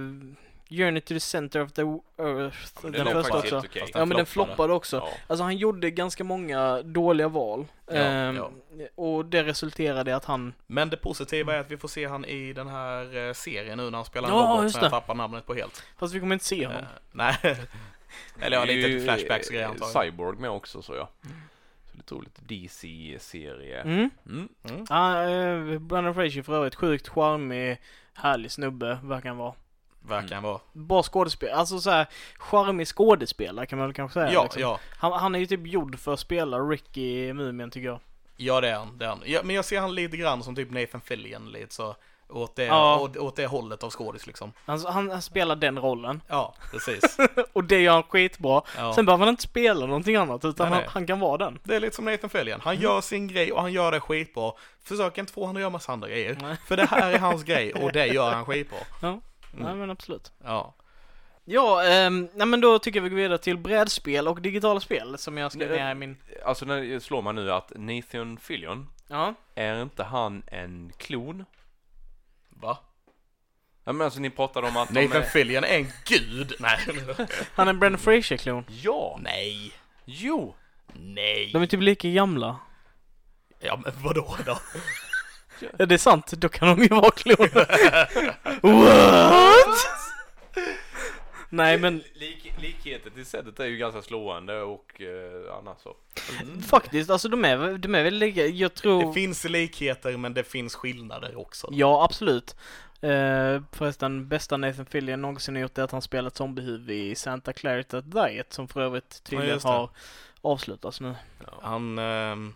Journey 0.69 1.01
to 1.01 1.07
the 1.13 1.19
center 1.19 1.61
of 1.61 1.71
the 1.71 1.81
earth, 1.81 2.83
men 2.83 2.91
den 2.91 3.05
första 3.23 3.37
också. 3.37 3.61
Fast 3.61 3.91
Ja 3.93 4.05
men 4.05 4.17
den 4.17 4.25
floppade 4.25 4.73
också. 4.73 4.97
Ja. 4.97 5.09
Alltså 5.27 5.43
han 5.43 5.57
gjorde 5.57 5.91
ganska 5.91 6.23
många 6.23 6.81
dåliga 6.81 7.27
val. 7.27 7.65
Ja, 7.87 7.93
Ehm, 7.95 8.35
ja. 8.35 8.51
Och 8.95 9.25
det 9.25 9.43
resulterade 9.43 10.11
i 10.11 10.13
att 10.13 10.25
han... 10.25 10.53
Men 10.67 10.89
det 10.89 10.97
positiva 10.97 11.55
är 11.55 11.59
att 11.59 11.71
vi 11.71 11.77
får 11.77 11.87
se 11.87 12.05
han 12.07 12.25
i 12.25 12.53
den 12.53 12.67
här 12.67 13.27
eh, 13.27 13.33
serien 13.33 13.77
nu 13.77 13.83
när 13.89 13.97
han 13.97 14.05
spelar 14.05 14.29
en 14.29 14.35
Ja, 14.35 14.41
robot 14.57 14.71
som 14.71 14.81
jag 14.81 14.91
tappar 14.91 15.15
namnet 15.15 15.45
på 15.45 15.53
helt. 15.53 15.83
Fast 15.97 16.13
vi 16.13 16.19
kommer 16.19 16.33
inte 16.35 16.45
se 16.45 16.63
Eh, 16.63 16.69
honom. 16.69 16.85
nej. 17.11 17.35
Eller 18.41 18.57
ja, 18.57 18.65
lite 18.65 18.87
ju, 18.87 19.03
flashbacks 19.03 19.47
och 19.47 19.53
grejer 19.53 19.65
eh, 19.65 19.71
antagligen. 19.71 20.11
Cyborg 20.11 20.37
med 20.37 20.49
också 20.49 20.81
så 20.81 20.95
ja. 20.95 21.09
Så 21.91 21.97
lite 21.97 22.15
roligt. 22.15 22.39
DC-serie. 22.41 23.81
Mm. 23.81 24.09
Mm. 24.25 24.49
Mm. 24.69 24.85
Ja, 24.89 25.23
eh, 25.29 25.79
Brandon 25.79 26.13
Fraser 26.13 26.41
för 26.41 26.53
övrigt 26.55 26.75
sjukt 26.75 27.07
charmig, 27.07 27.81
härlig 28.13 28.51
snubbe 28.51 28.99
verkar 29.03 29.29
han 29.29 29.37
vara. 29.37 29.53
Verkar 30.07 30.35
han 30.35 30.43
vara. 30.43 30.59
Bra 30.73 31.03
skådespelare, 31.03 31.55
alltså 31.57 31.79
så 31.79 31.89
här 31.89 32.07
charmig 32.37 32.87
skådespelare 32.87 33.65
kan 33.65 33.79
man 33.79 33.87
väl 33.87 33.93
kanske 33.95 34.13
säga. 34.19 34.33
Ja, 34.33 34.43
liksom. 34.43 34.61
ja. 34.61 34.79
Han, 34.97 35.11
han 35.13 35.35
är 35.35 35.39
ju 35.39 35.45
typ 35.45 35.67
gjord 35.67 35.99
för 35.99 36.13
att 36.13 36.19
spela 36.19 36.57
Ricky 36.59 37.33
Mumien 37.33 37.71
tycker 37.71 37.87
jag. 37.87 37.99
Ja, 38.37 38.61
det 38.61 38.69
är 38.69 38.75
han. 38.75 38.97
Det 38.97 39.05
är 39.05 39.09
han. 39.09 39.21
Ja, 39.25 39.41
men 39.43 39.55
jag 39.55 39.65
ser 39.65 39.79
han 39.79 39.95
lite 39.95 40.17
grann 40.17 40.43
som 40.43 40.55
typ 40.55 40.71
Nathan 40.71 41.01
Fillion 41.01 41.51
lite 41.51 41.73
så. 41.73 41.95
Åt 42.29 42.55
det, 42.55 42.65
Ja. 42.65 42.99
åt, 42.99 43.17
åt 43.17 43.35
det 43.35 43.45
hållet 43.47 43.83
av 43.83 43.89
skådis 43.89 44.27
liksom. 44.27 44.53
Han, 44.65 44.85
han, 44.85 45.09
han 45.11 45.21
spelar 45.21 45.55
den 45.55 45.79
rollen. 45.79 46.21
Ja, 46.27 46.55
precis. 46.71 47.17
Och 47.53 47.63
det 47.63 47.79
gör 47.81 47.93
han 47.93 48.03
skitbra. 48.03 48.61
Ja. 48.77 48.93
Sen 48.93 49.05
behöver 49.05 49.25
han 49.25 49.31
inte 49.31 49.43
spela 49.43 49.85
någonting 49.85 50.15
annat 50.15 50.45
utan 50.45 50.65
Nej, 50.65 50.73
han, 50.73 50.81
nej. 50.81 50.89
han 50.93 51.07
kan 51.07 51.19
vara 51.19 51.37
den. 51.37 51.59
Det 51.63 51.75
är 51.75 51.79
lite 51.79 51.95
som 51.95 52.05
Nathan 52.05 52.29
Fillion. 52.29 52.59
Han 52.63 52.75
gör 52.79 53.01
sin 53.01 53.27
grej 53.27 53.51
och 53.51 53.61
han 53.61 53.73
gör 53.73 53.91
det 53.91 53.99
skitbra. 53.99 54.51
Försök 54.83 55.17
inte 55.17 55.33
få 55.33 55.41
honom 55.41 55.55
att 55.55 55.61
göra 55.61 55.69
massa 55.69 55.91
andra 55.91 56.09
grejer. 56.09 56.37
Nej. 56.41 56.55
För 56.67 56.77
det 56.77 56.85
här 56.85 57.11
är 57.11 57.19
hans 57.19 57.43
grej 57.43 57.73
och 57.73 57.91
det 57.91 58.07
gör 58.07 58.31
han 58.31 58.45
skitbra. 58.45 58.77
Ja, 59.01 59.19
nej 59.51 59.75
men 59.75 59.89
absolut. 59.91 60.31
Ja. 60.43 60.73
Ja, 61.45 61.83
ehm, 61.83 62.29
nej 62.33 62.47
men 62.47 62.61
då 62.61 62.79
tycker 62.79 62.99
jag 62.99 63.03
vi 63.03 63.09
går 63.09 63.17
vidare 63.17 63.37
till 63.37 63.57
brädspel 63.57 64.27
och 64.27 64.41
digitala 64.41 64.79
spel 64.79 65.17
som 65.17 65.37
jag 65.37 65.51
skrev 65.51 65.71
ner 65.71 65.91
i 65.91 65.95
min... 65.95 66.17
Alltså 66.45 66.65
när 66.65 66.99
slår 66.99 67.21
man 67.21 67.35
nu 67.35 67.51
att 67.51 67.71
Nathan 67.75 68.37
Fillion, 68.37 68.89
Ja. 69.07 69.33
är 69.55 69.81
inte 69.81 70.03
han 70.03 70.43
en 70.47 70.91
klon? 70.97 71.45
Va? 72.49 72.77
Ja 73.83 73.93
men 73.93 74.05
alltså 74.05 74.19
ni 74.19 74.29
pratade 74.29 74.67
om 74.67 74.77
att 74.77 74.89
de 74.93 75.05
Nathan 75.05 75.21
är... 75.21 75.25
Fillion 75.25 75.63
är 75.63 75.77
en 75.77 75.87
gud. 76.05 76.53
Nej. 76.59 76.79
Han 77.55 77.67
är 77.67 77.73
en 77.73 77.79
Brendan 77.79 77.99
Fraser-klon. 77.99 78.65
Ja! 78.69 79.19
Nej. 79.21 79.71
Jo! 80.05 80.55
Nej. 80.93 81.49
De 81.53 81.61
är 81.61 81.67
typ 81.67 81.81
lika 81.81 82.09
gamla. 82.09 82.59
Ja 83.59 83.79
men 83.83 83.93
vadå 84.03 84.37
då? 84.45 84.57
Ja, 85.77 85.85
det 85.85 85.95
är 85.95 85.97
sant. 85.97 86.31
Då 86.31 86.49
kan 86.49 86.67
de 86.67 86.83
ju 86.83 86.89
vara 86.89 87.11
kloner. 87.11 87.67
What? 88.61 89.97
Nej 91.49 91.77
men 91.77 92.03
Lik, 92.13 92.53
likheten 92.61 93.11
till 93.11 93.25
sättet 93.25 93.59
är 93.59 93.65
ju 93.65 93.77
ganska 93.77 94.01
slående 94.01 94.61
och 94.61 95.01
eh, 95.01 95.57
annars 95.57 95.77
så. 95.83 95.95
faktiskt, 96.67 97.09
alltså 97.09 97.29
de 97.29 97.45
är, 97.45 97.77
de 97.77 97.95
är 97.95 98.03
väl 98.03 98.13
lika, 98.13 98.45
jag 98.45 98.73
tror... 98.73 99.05
Det 99.05 99.13
finns 99.13 99.43
likheter 99.43 100.17
men 100.17 100.33
det 100.33 100.43
finns 100.43 100.75
skillnader 100.75 101.39
också. 101.39 101.69
Ja, 101.71 102.03
absolut. 102.03 102.55
Uh, 103.03 103.61
förresten, 103.71 104.27
bästa 104.27 104.57
Nathan 104.57 104.85
Fillion 104.85 105.21
någonsin 105.21 105.55
har 105.55 105.61
gjort 105.61 105.77
är 105.77 105.83
att 105.83 105.91
han 105.91 106.01
spelat 106.01 106.35
zombiehuvud 106.35 106.89
i 106.89 107.15
Santa 107.15 107.53
Clarita 107.53 108.01
Diet 108.01 108.53
som 108.53 108.67
för 108.67 108.81
övrigt 108.81 109.23
tydligen 109.23 109.59
det. 109.59 109.67
har 109.67 109.89
avslutats 110.41 111.01
nu. 111.01 111.15
Han, 111.61 111.99
ehm, 111.99 112.53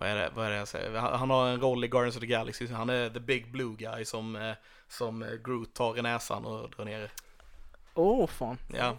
vad 0.00 0.08
är 0.08 0.16
det, 0.16 0.30
vad 0.34 0.46
är 0.46 0.50
det 0.50 0.56
jag 0.56 0.68
säger? 0.68 0.98
Han, 0.98 1.18
han 1.18 1.30
har 1.30 1.48
en 1.48 1.60
roll 1.60 1.84
i 1.84 1.88
Guardians 1.88 2.16
of 2.16 2.20
the 2.20 2.26
Galaxy. 2.26 2.68
Han 2.68 2.90
är 2.90 3.10
the 3.10 3.20
big 3.20 3.52
blue 3.52 3.76
guy 3.76 4.04
som, 4.04 4.36
eh, 4.36 4.54
som 4.88 5.22
eh, 5.22 5.32
Groot 5.44 5.74
tar 5.74 5.98
i 5.98 6.02
näsan 6.02 6.44
och 6.44 6.70
drar 6.70 6.84
ner. 6.84 7.10
Åh, 7.94 8.24
oh, 8.24 8.26
fan. 8.26 8.58
Ja. 8.74 8.96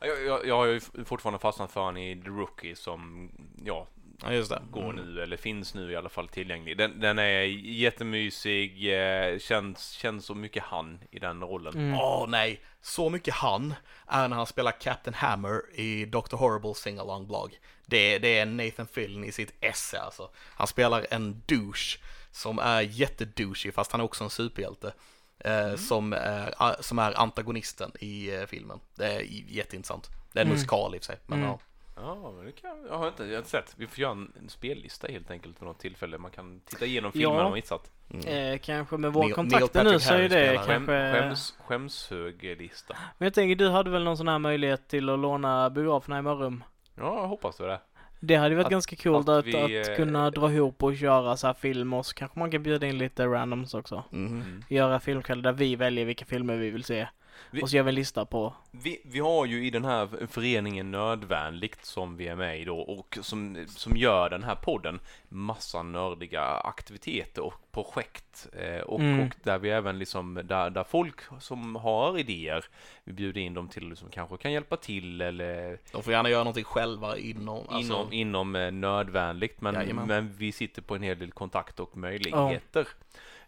Jag, 0.00 0.24
jag, 0.24 0.46
jag 0.46 0.56
har 0.56 0.66
ju 0.66 0.80
fortfarande 0.80 1.38
fastnat 1.38 1.72
för 1.72 1.84
han 1.84 1.96
i 1.96 2.22
The 2.22 2.28
Rookie 2.28 2.76
som, 2.76 3.30
ja, 3.64 3.86
ja, 4.22 4.32
just 4.32 4.50
det. 4.50 4.62
går 4.70 4.92
Mm. 4.92 4.96
nu, 5.14 5.22
eller 5.22 5.36
finns 5.36 5.74
nu 5.74 5.92
i 5.92 5.96
alla 5.96 6.08
fall 6.08 6.28
tillgänglig. 6.28 6.76
Den, 6.78 7.00
den 7.00 7.18
är 7.18 7.42
jättemysig, 7.88 8.92
eh, 8.94 9.38
känns, 9.38 9.90
känns 9.90 10.26
så 10.26 10.34
mycket 10.34 10.62
han 10.62 10.98
i 11.10 11.18
den 11.18 11.40
rollen. 11.42 11.74
Mm. 11.74 11.94
Åh 12.00 12.24
nej, 12.28 12.60
så 12.80 13.10
mycket 13.10 13.34
han 13.34 13.74
är 14.06 14.28
när 14.28 14.36
han 14.36 14.46
spelar 14.46 14.80
Captain 14.80 15.14
Hammer 15.14 15.62
i 15.74 16.04
Dr. 16.04 16.36
Horrible 16.36 16.74
Sing-Along 16.74 17.26
Blog. 17.26 17.58
Det, 17.86 18.18
det 18.18 18.38
är 18.38 18.46
Nathan 18.46 18.86
Fillion 18.86 19.24
i 19.24 19.32
sitt 19.32 19.54
esse 19.60 20.00
alltså. 20.00 20.30
Han 20.36 20.66
spelar 20.66 21.06
en 21.10 21.42
douche 21.46 21.98
som 22.30 22.58
är 22.58 22.80
jättedouchig 22.80 23.74
fast 23.74 23.92
han 23.92 24.00
är 24.00 24.04
också 24.04 24.24
en 24.24 24.30
superhjälte. 24.30 24.92
Eh, 25.40 25.74
som, 25.76 26.12
är, 26.12 26.82
som 26.82 26.98
är 26.98 27.20
antagonisten 27.20 27.92
i 28.00 28.34
eh, 28.34 28.46
filmen. 28.46 28.80
Det 28.94 29.06
är 29.12 29.20
jätteintressant. 29.48 30.10
Det 30.32 30.38
är 30.38 30.42
en 30.42 30.46
Mm. 30.48 30.56
musikal 30.56 30.94
i 30.94 30.98
och 30.98 31.02
för 31.02 31.06
sig. 31.12 31.16
Men 31.26 31.38
Mm. 31.38 31.50
ja. 31.50 31.58
Ja, 32.00 32.32
men 32.36 32.46
det 32.46 32.52
kan, 32.52 32.86
jag 32.88 32.98
har 32.98 33.08
inte, 33.08 33.22
jag 33.24 33.30
har 33.32 33.36
inte 33.38 33.50
sett. 33.50 33.74
Vi 33.76 33.86
får 33.86 33.98
göra 33.98 34.12
en, 34.12 34.32
en 34.42 34.48
spellista 34.48 35.06
helt 35.08 35.30
enkelt 35.30 35.62
vid 35.62 35.66
något 35.66 35.78
tillfälle. 35.78 36.18
Man 36.18 36.30
kan 36.30 36.60
titta 36.64 36.84
igenom 36.86 37.10
Ja. 37.14 37.20
filmerna 37.20 37.42
man 37.42 37.52
missat. 37.52 37.90
Mm. 38.10 38.26
Eh, 38.52 38.58
kanske 38.58 38.96
med 38.96 39.12
våra 39.12 39.24
Neil- 39.26 39.34
kontakter 39.34 39.84
Neil 39.84 39.92
nu 39.92 40.00
så 40.00 40.14
är 40.14 40.28
det 40.28 40.54
kanske... 40.66 41.12
skäms, 41.12 41.54
skämshög-lista. 41.66 42.96
Men 43.18 43.26
jag 43.26 43.34
tänker, 43.34 43.56
du 43.56 43.68
hade 43.70 43.90
väl 43.90 44.04
någon 44.04 44.16
sån 44.16 44.28
här 44.28 44.38
möjlighet 44.38 44.88
till 44.88 45.08
att 45.10 45.18
låna 45.18 45.70
biograferna 45.70 46.18
i 46.18 46.22
Mörrum? 46.22 46.64
Ja, 46.94 47.20
jag 47.20 47.28
hoppas 47.28 47.56
det. 47.56 47.80
Det 48.20 48.34
hade 48.34 48.48
ju 48.50 48.54
varit 48.54 48.64
Att- 48.66 48.70
ganska 48.70 48.96
coolt 48.96 49.28
att 49.28 49.38
att, 49.38 49.46
vi, 49.46 49.80
att 49.80 49.88
eh, 49.88 49.94
kunna 49.96 50.30
dra 50.30 50.52
ihop 50.52 50.82
och 50.82 50.96
köra 50.96 51.36
så 51.36 51.46
här 51.46 51.54
film 51.54 51.92
och 51.92 52.06
så 52.06 52.14
kanske 52.14 52.38
man 52.38 52.50
kan 52.50 52.62
bjuda 52.62 52.86
in 52.86 52.98
lite 52.98 53.26
randoms 53.26 53.74
också. 53.74 54.04
Mhm. 54.10 54.26
Mm. 54.26 54.64
Göra 54.68 55.00
filmkvällar 55.00 55.42
där 55.42 55.52
vi 55.52 55.76
väljer 55.76 56.04
vilka 56.04 56.24
filmer 56.24 56.56
vi 56.56 56.70
vill 56.70 56.84
se. 56.84 57.08
Vi- 57.50 57.62
Och 57.62 57.70
så 57.70 57.76
gör 57.76 57.82
vi 57.82 57.88
en 57.88 57.94
lista 57.94 58.24
på... 58.24 58.54
Vi, 58.70 59.00
vi 59.04 59.18
har 59.18 59.46
ju 59.46 59.66
i 59.66 59.70
den 59.70 59.84
här 59.84 60.26
föreningen 60.26 60.90
Nödvändigt 60.90 61.84
som 61.84 62.16
vi 62.16 62.28
är 62.28 62.36
med 62.36 62.60
i 62.60 62.64
då 62.64 62.78
och 62.78 63.18
som, 63.22 63.64
som 63.68 63.96
gör 63.96 64.30
den 64.30 64.42
här 64.44 64.54
podden 64.54 65.00
massa 65.28 65.82
nördiga 65.82 66.42
aktiviteter 66.44 67.42
och 67.42 67.54
projekt 67.72 68.48
eh, 68.52 68.80
och, 68.80 69.00
Mm. 69.00 69.20
och 69.26 69.34
där 69.42 69.58
vi 69.58 69.70
även 69.70 69.98
liksom 69.98 70.40
där, 70.44 70.70
där 70.70 70.84
folk 70.84 71.20
som 71.40 71.76
har 71.76 72.18
idéer 72.18 72.64
vi 73.04 73.12
bjuder 73.12 73.40
in 73.40 73.54
dem 73.54 73.68
till 73.68 73.96
som 73.96 74.08
kanske 74.10 74.36
kan 74.36 74.52
hjälpa 74.52 74.76
till 74.76 75.20
eller 75.20 75.78
De 75.92 76.02
får 76.02 76.12
gärna 76.12 76.30
göra 76.30 76.44
någonting 76.44 76.64
själva 76.64 77.16
inom, 77.18 77.64
alltså, 77.68 77.92
inom, 77.92 78.12
inom 78.12 78.56
eh, 78.56 78.70
nödvändigt 78.72 79.60
men, 79.60 79.74
Jajamän. 79.74 80.06
men 80.06 80.32
vi 80.36 80.52
sitter 80.52 80.82
på 80.82 80.94
en 80.94 81.02
hel 81.02 81.18
del 81.18 81.30
kontakt 81.32 81.80
och 81.80 81.96
möjligheter 81.96 82.88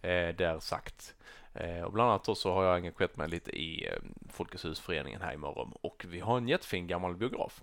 eh, 0.03 0.09
där 0.37 0.61
sagt. 0.61 1.15
Eh, 1.55 1.83
och 1.83 1.93
bland 1.93 2.11
annat 2.11 2.39
så 2.39 2.53
har 2.55 2.65
jag 2.65 2.75
engagerat 2.77 3.17
mig 3.17 3.29
lite 3.29 3.51
i 3.51 3.87
eh, 3.87 3.93
Folkets 4.33 4.65
husföreningen 4.65 5.21
här 5.23 5.33
i 5.33 5.37
morgon 5.37 5.73
och 5.83 6.05
vi 6.09 6.21
har 6.21 6.37
en 6.37 6.49
jättefin 6.49 6.87
gammal 6.87 7.17
biograf. 7.17 7.63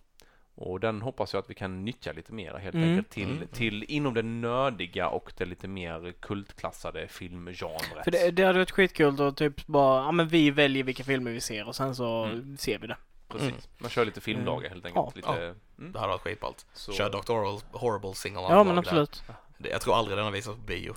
Och 0.55 0.79
den 0.79 1.01
hoppas 1.01 1.33
jag 1.33 1.39
att 1.39 1.49
vi 1.49 1.53
kan 1.53 1.85
nyttja 1.85 2.11
lite 2.13 2.33
mer 2.33 2.53
helt 2.53 2.75
Mm. 2.75 2.89
enkelt 2.89 3.09
till, 3.09 3.31
Mm. 3.31 3.47
till 3.47 3.83
inom 3.83 4.13
det 4.13 4.21
nördiga 4.23 5.07
och 5.09 5.33
det 5.37 5.45
lite 5.45 5.67
mer 5.67 6.13
kultklassade 6.19 7.07
filmgenret. 7.07 8.03
För 8.03 8.11
det, 8.11 8.31
det 8.31 8.43
hade 8.43 8.59
varit 8.59 8.71
skitkul 8.71 9.21
att 9.21 9.37
typ 9.37 9.67
bara, 9.67 10.03
ja 10.03 10.11
men 10.11 10.27
vi 10.27 10.51
väljer 10.51 10.83
vilka 10.83 11.03
filmer 11.03 11.31
vi 11.31 11.41
ser 11.41 11.67
och 11.67 11.75
sen 11.75 11.95
så 11.95 12.23
Mm. 12.23 12.57
ser 12.57 12.79
vi 12.79 12.87
det. 12.87 12.97
Precis. 13.27 13.49
Mm. 13.49 13.61
Man 13.77 13.89
kör 13.89 14.05
lite 14.05 14.21
filmdagar 14.21 14.69
helt 14.69 14.85
enkelt. 14.85 15.15
Ja. 15.25 15.31
lite, 15.33 15.55
mm. 15.79 15.91
Det 15.91 15.99
hade 15.99 16.11
varit 16.11 16.21
skitballt. 16.21 16.65
Så 16.73 16.91
Kör 16.93 17.09
Dr. 17.09 17.77
Horrible, 17.77 18.13
Sing-Along 18.13 18.51
Ja 18.51 18.63
men 18.63 18.75
där. 18.75 18.81
absolut. 18.81 19.23
Det- 19.27 19.33
Jag 19.57 19.81
tror 19.81 19.95
aldrig 19.95 20.17
den 20.17 20.25
har 20.25 20.31
visats 20.31 20.57
på 20.57 20.63
bio. 20.63 20.93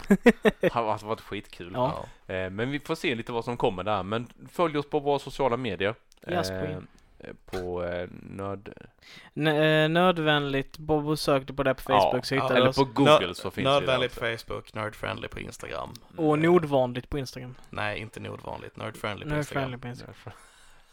det 0.60 0.72
har 0.72 0.98
varit, 1.06 1.20
skitkul. 1.20 1.72
Ja. 1.74 2.04
Eh, 2.26 2.50
Men 2.50 2.70
vi 2.70 2.80
får 2.80 2.94
se 2.94 3.14
lite 3.14 3.32
vad 3.32 3.44
som 3.44 3.56
kommer 3.56 3.82
där. 3.82 4.02
Men 4.02 4.28
följ 4.52 4.78
oss 4.78 4.90
på 4.90 5.00
våra 5.00 5.18
sociala 5.18 5.56
medier. 5.56 5.94
Yes, 6.28 6.50
Eh, 6.50 6.60
queen. 6.60 6.86
eh, 7.18 7.30
På 7.50 7.84
eh, 7.84 8.08
nöd... 8.22 8.68
N- 9.34 9.46
eh, 9.46 9.88
nödvändigt, 9.88 10.78
Bobo 10.78 11.16
sökte 11.16 11.52
på 11.52 11.62
det 11.62 11.74
på 11.74 11.80
Facebook 11.82 12.14
Ja, 12.14 12.22
så 12.22 12.34
hittade 12.34 12.54
Eller 12.54 12.64
vi 12.64 12.70
oss. 12.70 12.76
på 12.76 12.84
Google 12.84 13.34
så 13.34 13.50
finns 13.50 13.64
Nödvändigt 13.64 14.16
vi 14.16 14.20
på 14.20 14.38
Facebook, 14.38 14.74
Nerdfriendly 14.74 15.28
på 15.28 15.40
Instagram. 15.40 15.92
Och 16.16 16.38
nordvanligt 16.38 17.10
på 17.10 17.18
Instagram. 17.18 17.54
Nej, 17.70 17.98
inte 18.00 18.20
nordvanligt. 18.20 18.76
Nerdfriendly 18.76 19.26
på 19.30 19.36
Instagram. 19.36 19.70
Nödvändigt 19.70 19.82
på 19.82 19.88
Instagram. 19.88 20.14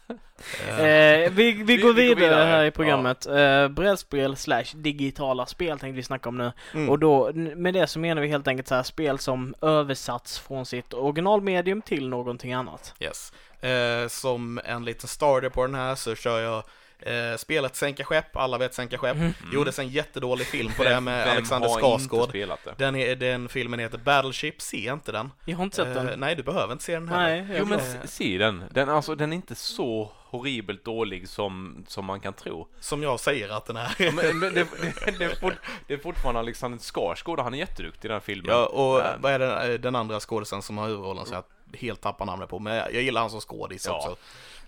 Eh, 0.08 0.80
Eh, 0.80 1.30
vi, 1.30 1.52
vi, 1.52 1.62
Vi- 1.62 1.76
går 1.76 1.92
vi 1.92 2.08
går 2.08 2.14
vidare, 2.14 2.14
vidare. 2.30 2.44
här 2.44 2.64
i 2.64 2.70
programmet. 2.70 3.26
Eh, 3.26 3.68
brädspel 3.68 4.36
slash 4.36 4.64
digitala 4.74 5.46
spel 5.46 5.78
tänkte 5.78 5.96
vi 5.96 6.02
snacka 6.02 6.28
om 6.28 6.38
nu. 6.38 6.52
mm. 6.74 6.90
Och 6.90 6.98
då, 6.98 7.30
med 7.34 7.74
det 7.74 7.86
så 7.86 7.98
menar 7.98 8.22
vi 8.22 8.28
helt 8.28 8.48
enkelt 8.48 8.68
så 8.68 8.74
här 8.74 8.82
spel 8.82 9.18
som 9.18 9.54
översatts 9.62 10.38
från 10.38 10.66
sitt 10.66 10.94
originalmedium 10.94 11.82
till 11.82 12.08
någonting 12.08 12.52
annat. 12.52 12.94
Yes. 13.00 13.32
Eh, 13.60 14.08
som 14.08 14.60
en 14.64 14.84
liten 14.84 15.08
starter 15.08 15.48
på 15.48 15.62
den 15.66 15.74
här 15.74 15.94
så 15.94 16.14
kör 16.14 16.40
jag 16.40 16.62
eh, 17.02 17.36
spelet 17.36 17.76
Sänka 17.76 18.04
skepp, 18.04 18.36
alla 18.36 18.58
vet 18.58 18.74
Sänka 18.74 18.98
skepp. 18.98 19.16
Mhm. 19.16 19.32
Gjordes 19.52 19.78
en 19.78 19.88
jättedålig 19.88 20.46
film 20.46 20.72
på 20.76 20.84
det 20.84 21.00
med 21.00 21.28
Alexander 21.28 21.68
Skarsgård. 21.68 22.36
Den, 22.76 22.96
är, 22.96 23.16
den 23.16 23.48
filmen 23.48 23.80
heter 23.80 23.98
Battleship, 23.98 24.62
se 24.62 24.76
inte 24.90 25.12
den. 25.12 25.30
Jag 25.44 25.56
har 25.56 25.64
inte 25.64 25.76
sett 25.76 25.96
Eh, 25.96 26.04
den. 26.04 26.20
nej, 26.20 26.34
du 26.36 26.42
behöver 26.42 26.72
inte 26.72 26.84
se 26.84 26.94
den 26.94 27.08
heller. 27.08 27.42
Nej, 27.46 27.56
Jo 27.58 27.64
men 27.64 27.78
Eh, 27.78 27.84
se 28.04 28.38
den. 28.38 28.64
Den, 28.70 28.88
alltså, 28.88 29.14
den 29.14 29.32
är 29.32 29.36
inte 29.36 29.54
så 29.54 30.10
horribelt 30.30 30.84
dålig 30.84 31.28
som, 31.28 31.84
som 31.88 32.04
man 32.04 32.20
kan 32.20 32.32
tro. 32.32 32.68
Som 32.80 33.02
jag 33.02 33.20
säger 33.20 33.48
att 33.48 33.66
den 33.66 33.76
är. 33.76 34.12
Men, 34.12 34.38
men 34.38 34.54
det, 34.54 34.66
det, 35.04 35.18
det, 35.18 35.24
är 35.24 35.34
fort, 35.40 35.54
det 35.86 35.94
är 35.94 35.98
fortfarande 35.98 36.40
Alexander 36.40 36.78
Skarsgård 36.78 37.38
och 37.38 37.44
han 37.44 37.54
är 37.54 37.58
jätteduktig 37.58 38.08
i 38.08 38.12
den 38.12 38.20
filmen. 38.20 38.50
Ja, 38.56 38.66
och 38.66 39.00
Eh, 39.00 39.10
vad 39.18 39.32
är 39.32 39.38
det, 39.38 39.72
eh, 39.74 39.80
den 39.80 39.96
andra 39.96 40.20
skådisen 40.20 40.62
som 40.62 40.78
har 40.78 40.86
huvudrollen 40.88 41.26
så 41.26 41.34
jag 41.34 41.44
helt 41.78 42.00
tappar 42.00 42.26
namnet 42.26 42.48
på, 42.48 42.58
men 42.58 42.74
jag, 42.74 42.94
jag 42.94 43.02
gillar 43.02 43.20
han 43.20 43.30
som 43.30 43.40
skådis 43.40 43.86
Ja. 43.86 43.96
också. 43.96 44.16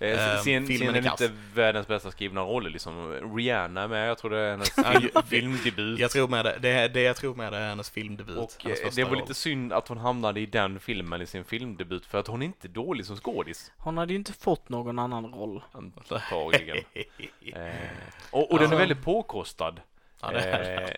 Eh, 0.02 0.34
Ehm, 0.36 0.42
sen, 0.44 0.66
filmen 0.66 0.94
sen 0.94 1.04
är 1.06 1.10
inte 1.10 1.30
världens 1.54 1.86
bästa 1.86 2.10
skrivna 2.10 2.40
roller 2.40 2.70
liksom. 2.70 3.12
Rihanna 3.36 3.88
med, 3.88 4.08
jag 4.10 4.18
tror 4.18 4.30
det 4.30 4.38
är 4.38 4.50
hennes 4.50 4.70
film, 5.00 5.22
filmdebut. 5.26 5.98
Jag 5.98 6.10
tror 6.10 6.28
med 6.28 6.44
det, 6.44 6.58
det, 6.60 6.68
är- 6.68 6.88
det 6.88 7.02
jag 7.02 7.16
tror 7.16 7.34
med 7.34 7.52
det 7.52 7.58
är 7.58 7.68
hennes 7.68 7.90
filmdebut. 7.90 8.38
och 8.38 8.52
hennes 8.64 8.80
eh, 8.80 8.90
det 8.94 9.04
var 9.04 9.10
roll. 9.10 9.18
lite 9.20 9.34
synd 9.34 9.72
att 9.72 9.88
hon 9.88 9.98
hamnade 9.98 10.40
i 10.40 10.46
den 10.46 10.80
filmen 10.80 11.22
i 11.22 11.26
sin 11.26 11.44
filmdebut 11.44 12.06
för 12.06 12.18
att 12.18 12.26
hon 12.26 12.42
är 12.42 12.46
inte 12.46 12.68
dålig 12.68 13.06
som 13.06 13.16
skådis. 13.16 13.72
Hon 13.76 13.98
hade 13.98 14.12
ju 14.12 14.18
inte 14.18 14.32
fått 14.32 14.68
någon 14.68 14.98
annan 14.98 15.24
roll. 15.34 15.62
Antagligen. 15.72 16.76
eh, 17.52 17.62
och 18.30 18.52
och 18.52 18.58
den 18.58 18.72
är 18.72 18.76
väldigt 18.76 19.02
påkostad. 19.04 19.80
Ja, 20.22 20.30
det 20.30 20.40
är 20.40 20.96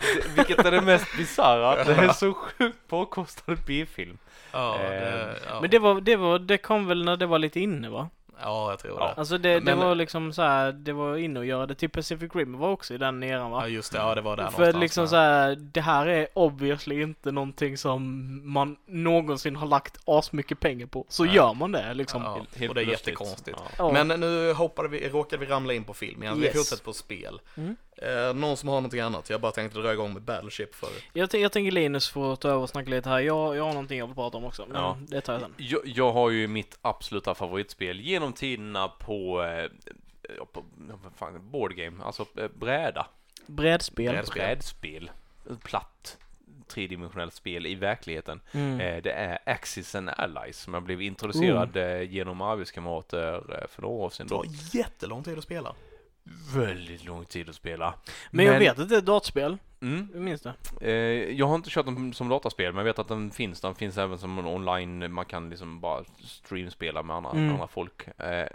Eh, 0.00 0.34
vilket 0.36 0.58
är 0.58 0.70
det 0.70 0.80
mest 0.80 1.16
bisarra, 1.16 1.84
det 1.84 1.94
är 1.94 2.12
så 2.12 2.34
sjukt 2.34 2.88
påkostad 2.88 3.58
B-film. 3.66 4.18
Ja, 4.52 4.74
Eh, 4.74 4.90
det, 4.90 5.38
ja. 5.48 5.60
Men 5.60 5.70
det 5.70 5.78
var, 5.78 6.00
det 6.00 6.16
var, 6.16 6.38
det 6.38 6.58
kom 6.58 6.86
väl 6.86 7.04
när 7.04 7.16
det 7.16 7.26
var 7.26 7.38
lite 7.38 7.60
inne 7.60 7.88
va? 7.88 8.08
Ja, 8.42 8.70
jag 8.70 8.78
tror 8.78 8.96
Ja. 9.00 9.06
det. 9.06 9.12
Alltså 9.20 9.38
det, 9.38 9.54
det 9.54 9.60
Men- 9.60 9.78
var 9.78 9.94
liksom 9.94 10.32
så 10.32 10.42
här, 10.42 10.72
det 10.72 10.92
var 10.92 11.16
inne 11.16 11.38
och 11.40 11.46
göra 11.46 11.66
det 11.66 11.74
till 11.74 11.90
Pacific 11.90 12.34
Rim 12.34 12.58
var 12.58 12.70
också 12.70 12.94
i 12.94 12.98
den 12.98 13.22
eran 13.22 13.50
va? 13.50 13.60
Ja, 13.62 13.68
just 13.68 13.92
det. 13.92 13.98
Ja, 13.98 14.14
det 14.14 14.20
var 14.20 14.36
där 14.36 14.44
För 14.50 14.50
någonstans. 14.58 14.80
liksom 14.82 15.08
så 15.08 15.16
här, 15.16 15.56
det 15.56 15.80
här 15.80 16.06
är 16.06 16.26
obviously 16.34 17.02
inte 17.02 17.30
någonting 17.32 17.78
som 17.78 18.40
man 18.52 18.76
någonsin 18.86 19.56
har 19.56 19.66
lagt 19.66 19.98
asmycket 20.04 20.60
pengar 20.60 20.86
på. 20.86 21.06
Så 21.08 21.24
Nej. 21.24 21.34
gör 21.34 21.54
man 21.54 21.72
det 21.72 21.94
liksom. 21.94 22.22
Ja, 22.22 22.34
Helt- 22.34 22.56
helt 22.58 22.68
och 22.70 22.74
det 22.74 22.80
är 22.80 22.84
plötsligt. 22.84 23.06
jättekonstigt. 23.08 23.58
Ja. 23.78 23.92
Men 23.92 24.20
nu 24.20 24.52
hoppade 24.52 24.88
vi, 24.88 25.08
råkade 25.08 25.46
vi 25.46 25.52
ramla 25.52 25.72
in 25.72 25.84
på 25.84 25.94
film 25.94 26.22
igen. 26.22 26.40
Vi 26.40 26.46
Yes. 26.46 26.56
fortsätter 26.56 26.84
på 26.84 26.92
spel. 26.92 27.40
Mm. 27.56 27.76
Eh, 28.02 28.34
någon 28.34 28.56
som 28.56 28.68
har 28.68 28.76
någonting 28.76 29.00
annat? 29.00 29.30
Jag 29.30 29.40
bara 29.40 29.52
tänkte 29.52 29.78
dra 29.78 29.92
igång 29.92 30.12
med 30.12 30.22
Battleship 30.22 30.74
för. 30.74 30.88
Jag, 31.12 31.34
jag 31.34 31.52
tänker 31.52 31.70
Linus 31.72 32.08
får 32.08 32.36
ta 32.36 32.48
över 32.48 32.62
och 32.62 32.68
snacka 32.68 32.90
lite 32.90 33.08
här. 33.08 33.20
Jag, 33.20 33.56
jag 33.56 33.62
har 33.64 33.72
någonting 33.72 33.98
jag 33.98 34.06
vill 34.06 34.14
prata 34.14 34.36
om 34.36 34.44
också. 34.44 34.64
Men 34.68 34.82
Ja. 34.82 34.96
det 35.08 35.20
tar 35.20 35.32
jag 35.32 35.42
sen. 35.42 35.54
Jag, 35.56 35.80
jag 35.84 36.12
har 36.12 36.30
ju 36.30 36.48
mitt 36.48 36.78
absoluta 36.82 37.34
favoritspel 37.34 38.00
genom 38.00 38.29
tiderna 38.32 38.88
på, 38.88 39.42
eh, 39.44 39.70
på 40.52 40.64
vad 41.02 41.12
fan, 41.16 41.50
board 41.50 41.74
game, 41.76 42.04
alltså 42.04 42.26
eh, 42.36 42.48
bräda. 42.48 43.06
Brädspel. 43.46 44.04
Bräd- 44.06 44.12
Brädspel. 44.14 44.42
Brädspel. 44.42 45.10
Platt 45.62 46.18
tredimensionellt 46.68 47.34
spel 47.34 47.66
i 47.66 47.74
verkligen. 47.74 48.40
Mm. 48.52 48.80
Eh, 48.80 49.02
det 49.02 49.12
är 49.12 49.38
Axis 49.46 49.94
and 49.94 50.08
Allies 50.10 50.58
som 50.58 50.74
jag 50.74 50.82
blev 50.82 51.02
introducerad 51.02 51.76
eh, 51.76 52.02
genom 52.02 52.40
arbetskamrater 52.40 53.34
eh, 53.62 53.68
för 53.68 53.82
några 53.82 53.94
år 53.94 54.10
sedan. 54.10 54.26
Det 54.26 54.34
tar 54.34 54.46
jättelång 54.76 55.22
tid 55.22 55.38
att 55.38 55.44
spela. 55.44 55.74
Väldigt 56.54 57.04
lång 57.04 57.24
tid 57.24 57.48
att 57.48 57.54
spela. 57.54 57.94
Men 58.30 58.44
jag 58.46 58.58
vet 58.58 58.78
att 58.78 58.88
det 58.88 58.94
är 58.94 58.98
ett 58.98 59.06
dataspel. 59.06 59.56
Mm, 59.82 60.08
Jag 60.12 60.22
minns 60.22 60.40
det. 60.42 60.54
Eh, 60.80 60.92
jag 61.38 61.46
har 61.46 61.54
inte 61.54 61.70
kört 61.70 61.86
den 61.86 62.12
som 62.14 62.28
dataspel, 62.28 62.72
men 62.72 62.78
jag 62.78 62.84
vet 62.84 62.98
att 62.98 63.08
den 63.08 63.30
finns. 63.30 63.60
Den 63.60 63.74
finns 63.74 63.98
även 63.98 64.18
som 64.18 64.38
en 64.38 64.46
online, 64.46 65.12
man 65.12 65.24
kan 65.24 65.50
liksom 65.50 65.80
bara 65.80 66.04
streamspela 66.24 67.02
med 67.02 67.16
andra, 67.16 67.30
Mm. 67.30 67.50
andra 67.52 67.66
folk. 67.68 68.08
Eh, 68.20 68.46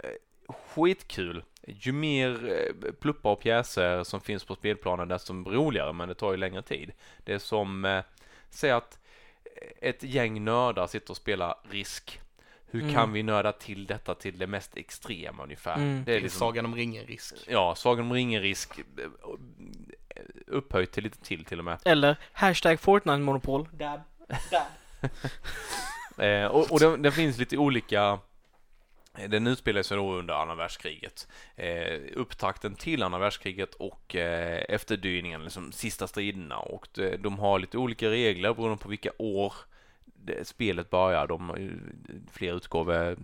skitkul! 0.48 1.44
Ju 1.66 1.92
mer 1.92 2.48
eh, 2.48 2.92
pluppar 2.92 3.30
och 3.30 3.40
pjäser 3.40 4.04
som 4.04 4.20
finns 4.20 4.44
på 4.44 4.54
spelplanen, 4.54 5.08
desto 5.08 5.32
roligare, 5.34 5.92
men 5.92 6.08
det 6.08 6.14
tar 6.14 6.30
ju 6.30 6.36
längre 6.36 6.62
tid. 6.62 6.92
Det 7.24 7.32
är 7.34 7.38
som, 7.38 7.84
eh, 7.84 8.02
säg 8.50 8.70
att 8.70 8.98
ett 9.80 10.02
gäng 10.02 10.44
nördar 10.44 10.86
sitter 10.86 11.10
och 11.10 11.16
spelar 11.16 11.54
Risk. 11.70 12.20
Hur 12.76 12.82
Mm. 12.82 12.94
kan 12.94 13.12
vi 13.12 13.22
nörda 13.22 13.52
till 13.52 13.86
detta 13.86 14.14
till 14.14 14.38
det 14.38 14.46
mest 14.46 14.76
extrema 14.76 15.42
ungefär? 15.42 15.74
Mm. 15.74 16.02
Det 16.06 16.16
är 16.16 16.20
liksom, 16.20 16.38
Sagan 16.38 16.64
om 16.64 16.74
ringen-risk. 16.74 17.34
ja, 17.48 17.74
Sagan 17.74 18.04
om 18.06 18.12
ringen-risk 18.12 18.78
eh, 18.78 19.04
upphöjt 20.46 20.92
till 20.92 21.04
lite 21.04 21.18
till 21.20 21.44
till 21.44 21.58
och 21.58 21.64
med. 21.64 21.78
Eller 21.84 22.16
hashtag 22.32 22.78
Fortnite-monopol. 22.80 23.68
Dab. 23.72 24.00
Dab. 24.50 24.62
Eh, 26.18 26.46
och 26.46 26.72
och 26.72 26.80
det, 26.80 26.96
det 26.96 27.12
finns 27.12 27.38
lite 27.38 27.56
olika 27.58 28.18
eh, 29.18 29.28
den 29.28 29.46
utspelar 29.46 29.82
sig 29.82 29.96
då 29.96 30.12
under 30.14 30.34
andra 30.34 30.54
världskriget. 30.54 31.28
Eh, 31.56 32.00
upptakten 32.14 32.74
till 32.74 33.02
andra 33.02 33.18
världskriget 33.18 33.74
och 33.74 34.16
eh, 34.16 34.64
efterdyningen, 34.68 35.42
liksom 35.44 35.72
sista 35.72 36.06
striderna. 36.06 36.58
Och 36.58 36.88
de, 36.94 37.16
de 37.16 37.38
har 37.38 37.58
lite 37.58 37.78
olika 37.78 38.10
regler 38.10 38.54
beroende 38.54 38.82
på 38.82 38.88
vilka 38.88 39.10
år 39.18 39.52
det, 40.26 40.48
spelet 40.48 40.90
börjar. 40.90 41.26
De 41.26 41.48
har 41.48 41.56
ju 41.56 41.78
fler 42.32 42.56
utgåvor. 42.56 43.16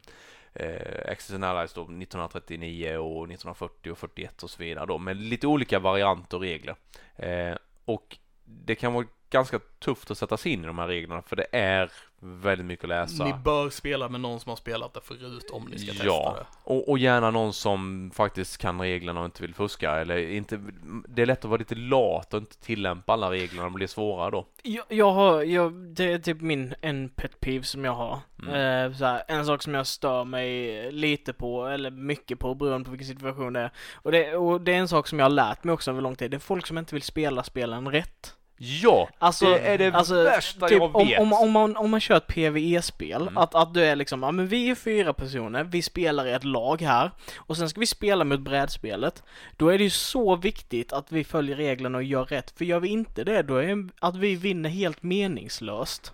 Eh, 0.54 1.12
Access 1.12 1.34
and 1.34 1.44
Allies 1.44 1.72
då 1.72 1.82
1939 1.82 2.96
och 2.96 3.24
1940 3.24 3.92
och 3.92 3.98
41 3.98 4.42
och 4.42 4.50
så 4.50 4.62
vidare 4.62 4.86
då. 4.86 4.98
Med 4.98 5.16
lite 5.16 5.46
olika 5.46 5.78
varianter 5.78 6.36
och 6.36 6.42
regler. 6.42 6.76
Eh, 7.16 7.56
och 7.84 8.16
det 8.44 8.74
kan 8.74 8.92
vara 8.92 9.06
ganska 9.32 9.60
tufft 9.78 10.10
att 10.10 10.18
sätta 10.18 10.36
sig 10.36 10.52
in 10.52 10.64
i 10.64 10.66
de 10.66 10.78
här 10.78 10.86
reglerna 10.86 11.22
för 11.22 11.36
det 11.36 11.46
är 11.52 11.90
väldigt 12.24 12.66
mycket 12.66 12.84
att 12.84 12.88
läsa. 12.88 13.24
Ni 13.24 13.34
bör 13.34 13.70
spela 13.70 14.08
med 14.08 14.20
någon 14.20 14.40
som 14.40 14.48
har 14.50 14.56
spelat 14.56 14.94
det 14.94 15.00
förut 15.00 15.50
om 15.52 15.64
ni 15.64 15.78
ska 15.78 15.92
testa 15.92 16.06
Ja, 16.06 16.36
det. 16.38 16.46
och, 16.64 16.88
och 16.88 16.98
gärna 16.98 17.30
någon 17.30 17.52
som 17.52 18.10
faktiskt 18.14 18.58
kan 18.58 18.80
reglerna 18.80 19.20
och 19.20 19.26
inte 19.26 19.42
vill 19.42 19.54
fuska 19.54 19.90
eller 19.90 20.18
inte. 20.18 20.60
Det 21.08 21.22
är 21.22 21.26
lätt 21.26 21.38
att 21.38 21.50
vara 21.50 21.58
lite 21.58 21.74
lat 21.74 22.34
och 22.34 22.40
inte 22.40 22.58
tillämpa 22.58 23.12
alla 23.12 23.30
reglerna, 23.30 23.68
det 23.68 23.74
blir 23.74 23.86
svårare 23.86 24.30
då. 24.30 24.46
Jag, 24.62 24.84
jag 24.88 25.12
har, 25.12 25.42
jag, 25.42 25.72
det 25.72 26.12
är 26.12 26.18
typ 26.18 26.40
min, 26.40 26.74
en 26.80 27.08
pet 27.08 27.40
peeve 27.40 27.64
som 27.64 27.84
jag 27.84 27.94
har. 27.94 28.18
Mm. 28.42 28.54
Eh, 28.54 28.96
så 28.96 29.04
här, 29.04 29.22
en 29.28 29.46
sak 29.46 29.62
som 29.62 29.74
jag 29.74 29.86
stör 29.86 30.24
mig 30.24 30.92
lite 30.92 31.32
på, 31.32 31.66
eller 31.66 31.90
mycket 31.90 32.38
på, 32.38 32.54
beroende 32.54 32.84
på 32.84 32.90
vilken 32.90 33.08
situation 33.08 33.52
det 33.52 33.60
är. 33.60 33.70
Och 33.94 34.12
det, 34.12 34.36
och 34.36 34.60
det 34.60 34.72
är 34.72 34.78
en 34.78 34.88
sak 34.88 35.08
som 35.08 35.18
jag 35.18 35.24
har 35.24 35.30
lärt 35.30 35.64
mig 35.64 35.72
också 35.72 35.90
över 35.90 36.00
lång 36.00 36.16
tid. 36.16 36.30
Det 36.30 36.36
är 36.36 36.38
folk 36.38 36.66
som 36.66 36.78
inte 36.78 36.94
vill 36.94 37.02
spela 37.02 37.42
spelen 37.42 37.90
rätt. 37.90 38.36
Ja, 38.56 39.08
Alltså, 39.18 39.44
det 39.44 39.58
är 39.58 39.78
det 39.78 39.94
alltså, 39.94 40.22
värsta 40.22 40.68
typ, 40.68 40.78
jag 40.78 40.96
om, 40.96 41.06
vet. 41.08 41.20
om, 41.20 41.32
om, 41.32 41.50
man, 41.50 41.76
om 41.76 41.90
man 41.90 42.00
kör 42.00 42.16
ett 42.16 42.26
PVE-spel, 42.26 43.22
Mm. 43.22 43.36
att, 43.38 43.54
att 43.54 43.74
du 43.74 43.84
är 43.84 43.96
liksom, 43.96 44.22
ja 44.22 44.30
men 44.32 44.46
vi 44.46 44.70
är 44.70 44.74
fyra 44.74 45.12
personer, 45.12 45.64
vi 45.64 45.82
spelar 45.82 46.26
i 46.26 46.32
ett 46.32 46.44
lag 46.44 46.82
här, 46.82 47.10
och 47.36 47.56
sen 47.56 47.68
ska 47.68 47.80
vi 47.80 47.86
spela 47.86 48.24
mot 48.24 48.40
brädspelet. 48.40 49.22
Då 49.56 49.68
är 49.68 49.78
det 49.78 49.84
ju 49.84 49.90
så 49.90 50.36
viktigt 50.36 50.92
att 50.92 51.12
vi 51.12 51.24
följer 51.24 51.56
reglerna 51.56 51.98
och 51.98 52.04
gör 52.04 52.24
rätt, 52.24 52.50
för 52.58 52.64
gör 52.64 52.80
vi 52.80 52.88
inte 52.88 53.24
det, 53.24 53.42
då 53.42 53.56
är 53.56 53.88
att 54.00 54.16
vi 54.16 54.34
vinner 54.36 54.68
helt 54.70 55.02
meningslöst. 55.02 56.12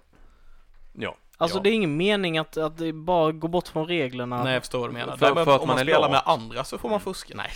ja. 0.93 1.17
Alltså 1.41 1.59
ja. 1.59 1.63
det 1.63 1.71
är 1.71 1.73
ingen 1.73 1.97
mening 1.97 2.39
att, 2.39 2.57
att 2.57 2.79
det 2.79 2.93
bara 2.93 3.33
gå 3.33 3.49
bort 3.49 3.69
från 3.69 3.87
reglerna. 3.87 4.45
Nej, 4.45 4.53
jag 4.53 4.63
förstår 4.63 4.79
vad 4.79 4.89
du 4.89 4.93
menar. 4.93 5.17
För- 5.17 5.35
men 5.35 5.45
för 5.45 5.55
att 5.55 5.61
om 5.61 5.67
man 5.69 5.77
man 5.77 5.85
spelar 5.85 6.11
med 6.11 6.23
andra 6.25 6.65
så 6.65 6.79
får 6.79 6.89
man 6.89 7.01
fuska. 7.01 7.35
Nej. 7.37 7.51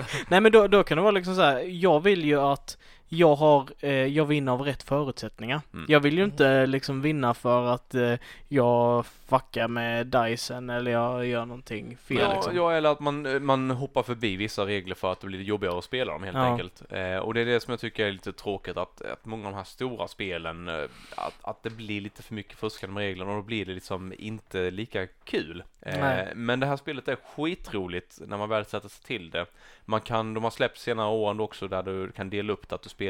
Nej 0.28 0.40
men 0.40 0.52
då, 0.52 0.66
då 0.68 0.84
kan 0.84 0.96
det 0.96 1.02
vara 1.02 1.10
liksom 1.10 1.34
så 1.34 1.40
här. 1.42 1.62
jag 1.68 2.00
vill 2.00 2.24
ju 2.24 2.40
att 2.40 2.78
jag 3.14 3.34
har, 3.36 3.68
eh, 3.80 3.90
jag 3.92 4.24
vinner 4.24 4.52
av 4.52 4.60
rätt 4.62 4.82
förutsättningar. 4.82 5.60
Mm. 5.72 5.86
Jag 5.88 6.00
vill 6.00 6.18
ju 6.18 6.24
inte 6.24 6.66
liksom 6.66 7.02
vinna 7.02 7.34
för 7.34 7.66
att 7.66 7.94
eh, 7.94 8.14
jag 8.48 9.06
fuckar 9.06 9.68
med 9.68 10.06
dicen 10.06 10.70
eller 10.70 10.90
jag 10.90 11.26
gör 11.26 11.46
någonting 11.46 11.96
fel 11.96 12.18
Ja, 12.18 12.34
liksom. 12.34 12.56
ja, 12.56 12.72
eller 12.72 12.88
att 12.92 13.00
man, 13.00 13.44
man 13.44 13.70
hoppar 13.70 14.02
förbi 14.02 14.36
vissa 14.36 14.66
regler 14.66 14.94
för 14.94 15.12
att 15.12 15.20
det 15.20 15.26
blir 15.26 15.42
jobbigare 15.42 15.78
att 15.78 15.84
spela 15.84 16.12
dem 16.12 16.22
helt 16.22 16.36
Ja. 16.36 16.42
enkelt. 16.44 16.82
Eh, 16.90 17.16
och 17.16 17.34
det 17.34 17.40
är 17.40 17.44
det 17.46 17.60
som 17.60 17.70
jag 17.72 17.80
tycker 17.80 18.06
är 18.06 18.12
lite 18.12 18.32
tråkigt 18.32 18.76
att, 18.76 19.02
att 19.02 19.24
många 19.26 19.46
av 19.46 19.52
de 19.52 19.56
här 19.56 19.64
stora 19.64 20.08
spelen, 20.08 20.68
eh, 20.68 20.84
att, 21.16 21.34
att 21.42 21.62
det 21.62 21.70
blir 21.70 22.00
lite 22.00 22.22
för 22.22 22.34
mycket 22.34 22.58
fuskande 22.58 22.94
med 22.94 23.00
reglerna 23.00 23.30
och 23.30 23.36
då 23.36 23.42
blir 23.42 23.64
det 23.66 23.72
liksom 23.74 24.12
inte 24.18 24.70
lika 24.70 25.06
kul. 25.24 25.62
Eh, 25.80 26.24
men 26.34 26.60
det 26.60 26.66
här 26.66 26.76
spelet 26.76 27.08
är 27.08 27.16
skitroligt 27.16 28.18
när 28.26 28.36
man 28.38 28.48
väl 28.48 28.64
sätter 28.64 28.88
sig 28.88 29.04
till 29.04 29.30
det. 29.30 29.46
Man 29.84 30.00
kan, 30.00 30.34
de 30.34 30.44
har 30.44 30.50
släppt 30.50 30.78
senare 30.78 31.08
åren 31.08 31.40
också 31.40 31.68
där 31.68 31.82
du 31.82 32.10
kan 32.12 32.30
dela 32.30 32.52
upp 32.52 32.68
det 32.68 32.74
att 32.74 32.82
du 32.82 32.88
spelar 32.88 33.01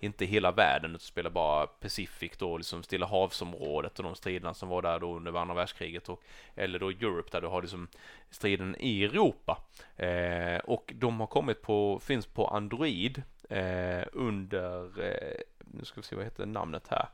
inte 0.00 0.24
hela 0.24 0.52
världen, 0.52 0.90
utan 0.90 1.00
spelar 1.00 1.30
bara 1.30 1.66
Pacific 1.66 2.32
då, 2.38 2.56
liksom 2.56 2.82
Stilla 2.82 3.06
havsområdet 3.06 3.98
och 3.98 4.04
de 4.04 4.14
striderna 4.14 4.54
som 4.54 4.68
var 4.68 4.82
där 4.82 4.98
då 5.00 5.16
under 5.16 5.36
andra 5.36 5.54
världskriget 5.54 6.08
och 6.08 6.22
eller 6.54 6.78
då 6.78 6.90
Europe 6.90 7.28
där 7.32 7.40
du 7.40 7.46
har 7.46 7.62
liksom 7.62 7.88
striden 8.30 8.76
i 8.78 9.04
Europa. 9.04 9.58
Eh, 9.96 10.58
och 10.58 10.92
de 10.96 11.20
har 11.20 11.26
kommit 11.26 11.62
på, 11.62 11.98
finns 11.98 12.26
på 12.26 12.46
Android 12.46 13.22
eh, 13.50 14.04
under, 14.12 15.00
eh, 15.04 15.40
nu 15.58 15.84
ska 15.84 16.00
vi 16.00 16.06
se 16.06 16.16
vad 16.16 16.24
heter 16.24 16.46
namnet 16.46 16.88
här. 16.90 17.08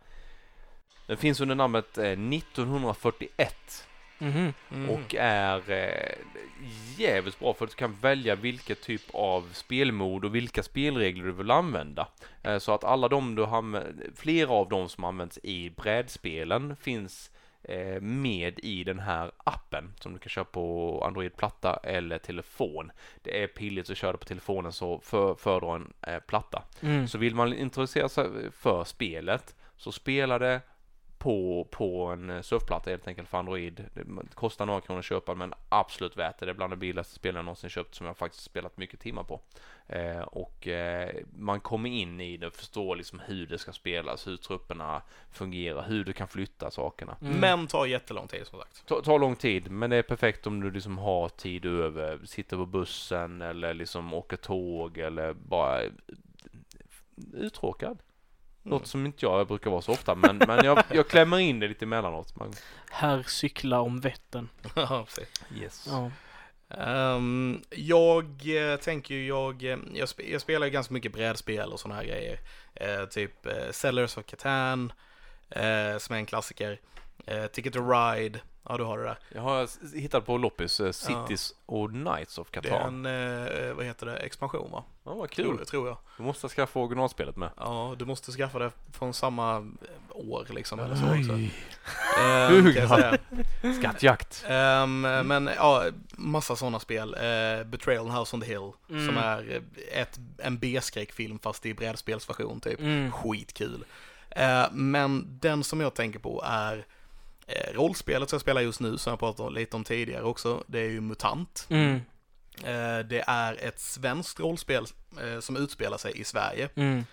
Den 1.06 1.16
finns 1.16 1.40
under 1.40 1.54
namnet 1.54 1.98
eh, 1.98 2.04
1941 2.04 3.88
Mhm. 4.18 4.52
Mm. 4.72 4.90
och 4.90 5.14
är 5.18 5.70
eh, 5.70 6.14
jävligt 6.96 7.38
bra 7.38 7.54
för 7.54 7.64
att 7.64 7.70
du 7.70 7.76
kan 7.76 7.94
välja 7.94 8.34
vilket 8.34 8.82
typ 8.82 9.02
av 9.12 9.48
spelmod 9.52 10.24
och 10.24 10.34
vilka 10.34 10.62
spelregler 10.62 11.24
du 11.24 11.32
vill 11.32 11.50
använda. 11.50 12.08
Eh, 12.42 12.58
så 12.58 12.74
att 12.74 12.84
alla 12.84 13.08
de 13.08 13.34
du 13.34 13.42
har 13.42 13.82
flera 14.16 14.50
av 14.50 14.68
dem 14.68 14.88
som 14.88 15.04
används 15.04 15.38
i 15.42 15.70
brädspelen 15.70 16.76
finns 16.76 17.30
eh, 17.62 18.00
med 18.00 18.58
i 18.58 18.84
den 18.84 18.98
här 18.98 19.32
appen 19.36 19.92
som 20.00 20.12
du 20.12 20.18
kan 20.18 20.28
köra 20.28 20.44
på 20.44 21.02
Android-platta 21.06 21.80
eller 21.82 22.18
telefon. 22.18 22.92
Det 23.22 23.42
är 23.42 23.46
pilligt 23.46 23.90
att 23.90 23.96
köra 23.96 24.16
på 24.16 24.24
telefonen 24.24 24.72
så 24.72 25.00
för, 25.00 25.34
föredra 25.34 25.74
en 25.74 25.92
eh, 26.02 26.18
platta. 26.18 26.62
Mm. 26.80 27.08
Så 27.08 27.18
vill 27.18 27.34
man 27.34 27.52
introducera 27.52 28.08
sig 28.08 28.26
för 28.52 28.84
spelet 28.84 29.54
så 29.76 29.92
spela 29.92 30.38
det 30.38 30.60
på, 31.24 31.66
på 31.70 32.06
en 32.06 32.30
eh, 32.30 32.42
surfplatta 32.42 32.90
helt 32.90 33.08
enkelt 33.08 33.28
för 33.28 33.38
Android. 33.38 33.84
Det 33.94 34.34
kostar 34.34 34.66
några 34.66 34.80
kronor 34.80 34.98
att 34.98 35.04
köpa 35.04 35.34
men 35.34 35.54
absolut 35.68 36.16
värt 36.16 36.38
det. 36.38 36.46
Det 36.46 36.52
är 36.52 36.54
bland 36.54 36.72
de 36.72 36.76
billigaste 36.76 37.14
spelen 37.14 37.36
jag 37.36 37.44
någonsin 37.44 37.70
köpt 37.70 37.94
som 37.94 38.06
jag 38.06 38.16
faktiskt 38.16 38.44
spelat 38.44 38.76
mycket 38.78 39.00
timmar 39.00 39.22
på. 39.22 39.40
Eh, 39.86 40.20
och 40.20 40.68
eh, 40.68 41.14
man 41.36 41.60
kommer 41.60 41.90
in 41.90 42.20
i 42.20 42.36
det 42.36 42.46
och 42.46 42.52
förstår 42.52 42.96
liksom 42.96 43.20
hur 43.26 43.46
det 43.46 43.58
ska 43.58 43.72
spelas, 43.72 44.26
hur 44.26 44.36
trupperna 44.36 45.02
fungerar, 45.32 45.84
hur 45.88 46.04
du 46.04 46.12
kan 46.12 46.28
flytta 46.28 46.70
sakerna. 46.70 47.16
Mm. 47.20 47.40
Men 47.40 47.66
tar 47.66 47.86
jättelång 47.86 48.28
tid 48.28 48.46
som 48.46 48.58
sagt. 48.58 48.86
Ta, 48.86 49.02
tar 49.02 49.18
lång 49.18 49.36
tid, 49.36 49.70
men 49.70 49.90
det 49.90 49.96
är 49.96 50.02
perfekt 50.02 50.46
om 50.46 50.60
du 50.60 50.70
liksom 50.70 50.98
har 50.98 51.28
tid 51.28 51.66
över, 51.66 52.20
sitter 52.24 52.56
på 52.56 52.66
bussen 52.66 53.42
eller 53.42 53.74
liksom 53.74 54.14
åker 54.14 54.36
tåg 54.36 54.98
eller 54.98 55.32
bara 55.32 55.82
uttråkad. 57.32 57.98
Något 58.66 58.86
som 58.86 59.06
inte 59.06 59.24
jag 59.26 59.46
brukar 59.46 59.70
vara 59.70 59.82
så 59.82 59.92
ofta, 59.92 60.14
men, 60.14 60.36
men 60.36 60.64
jag, 60.64 60.82
jag 60.90 61.08
klämmer 61.08 61.38
in 61.38 61.60
det 61.60 61.68
lite 61.68 61.84
emellanåt. 61.84 62.34
Här 62.90 63.22
cyklar 63.22 63.78
om 63.78 64.00
Vättern. 64.00 64.48
Yes. 65.54 65.86
Ja. 65.90 66.10
Ehm, 66.78 67.62
jag 67.70 68.24
eh, 68.44 68.76
tänker 68.76 69.14
ju, 69.14 69.26
jag, 69.26 69.64
eh, 69.64 69.78
jag, 69.94 70.06
sp- 70.06 70.30
jag 70.32 70.40
spelar 70.40 70.66
ju 70.66 70.72
ganska 70.72 70.94
mycket 70.94 71.12
brädspel 71.12 71.72
och 71.72 71.80
sådana 71.80 72.00
här 72.00 72.06
grejer. 72.06 72.38
Eh, 72.74 73.04
typ 73.04 73.46
uh, 73.46 73.70
Sellers 73.70 74.16
of 74.16 74.26
Catan, 74.26 74.92
eh, 75.50 75.98
som 75.98 76.14
är 76.14 76.18
en 76.18 76.26
klassiker. 76.26 76.80
Uh, 77.32 77.46
Ticket 77.46 77.72
to 77.72 77.90
Ride, 77.90 78.38
Ja, 78.68 78.76
du 78.76 78.84
har 78.84 78.98
det 78.98 79.04
där. 79.04 79.18
Jag 79.34 79.42
har 79.42 79.68
hittat 79.96 80.26
på 80.26 80.36
loppis 80.38 80.80
eh, 80.80 80.90
Cities 80.92 81.54
och 81.66 81.90
Knights 81.90 82.38
of 82.38 82.48
Det 82.50 82.58
är 82.58 82.62
Qatar. 82.62 82.86
en, 82.88 83.06
eh, 83.06 83.74
vad 83.74 83.84
heter 83.86 84.06
det, 84.06 84.16
expansion 84.16 84.70
va? 84.72 84.84
Ja, 85.04 85.14
vad 85.14 85.30
Tror, 85.30 85.56
kul. 85.56 85.66
tror 85.66 85.88
jag. 85.88 85.96
Du 86.16 86.22
måste 86.22 86.48
skaffa 86.48 86.78
originalspelet 86.80 87.36
med. 87.36 87.50
Ja, 87.56 87.94
du 87.98 88.04
måste 88.04 88.32
skaffa 88.32 88.58
det 88.58 88.70
från 88.92 89.14
samma 89.14 89.56
eh, 89.56 89.62
år 90.10 90.46
liksom 90.50 90.80
eller 90.80 90.94
så 90.96 91.04
också. 91.18 91.38
Säga. 92.16 93.18
Skattjakt. 93.80 94.44
Ehm, 94.48 95.00
Men 95.00 95.50
ja, 95.56 95.84
massa 96.12 96.56
sådana 96.56 96.80
spel. 96.80 97.14
Uh, 97.14 97.64
Betrayal 97.66 98.06
and 98.10 98.18
House 98.18 98.36
on 98.36 98.40
the 98.42 98.46
Hill, 98.48 98.70
Mm. 98.90 99.06
som 99.06 99.16
är 99.16 99.62
ett, 99.92 100.18
en 100.38 100.58
B-skräckfilm 100.58 101.38
fast 101.38 101.66
i 101.66 101.74
brädspelsversion 101.74 102.60
typ. 102.60 102.80
Mm. 102.80 103.12
Skitkul. 103.12 103.84
Eh, 104.30 104.64
men 104.72 105.38
den 105.40 105.64
som 105.64 105.80
jag 105.80 105.94
tänker 105.94 106.18
på 106.18 106.42
är 106.46 106.86
rollspelet 107.72 108.30
som 108.30 108.36
jag 108.36 108.40
spelar 108.40 108.60
just 108.60 108.80
nu, 108.80 108.98
som 108.98 109.10
jag 109.10 109.18
pratat 109.20 109.40
om- 109.40 109.54
lite 109.54 109.76
om 109.76 109.84
tidigare 109.84 110.22
också. 110.22 110.64
Det 110.66 110.78
är 110.80 110.90
ju 110.90 111.00
MUTANT. 111.00 111.66
Mm. 111.70 111.94
Eh, 112.64 112.98
det 113.06 113.24
är 113.26 113.64
ett 113.64 113.80
svenskt 113.80 114.40
rollspel 114.40 114.84
eh, 115.22 115.40
som 115.40 115.56
utspelar 115.56 115.96
sig 115.98 116.20
i 116.20 116.24
Sverige, 116.24 116.68
Mm. 116.74 117.04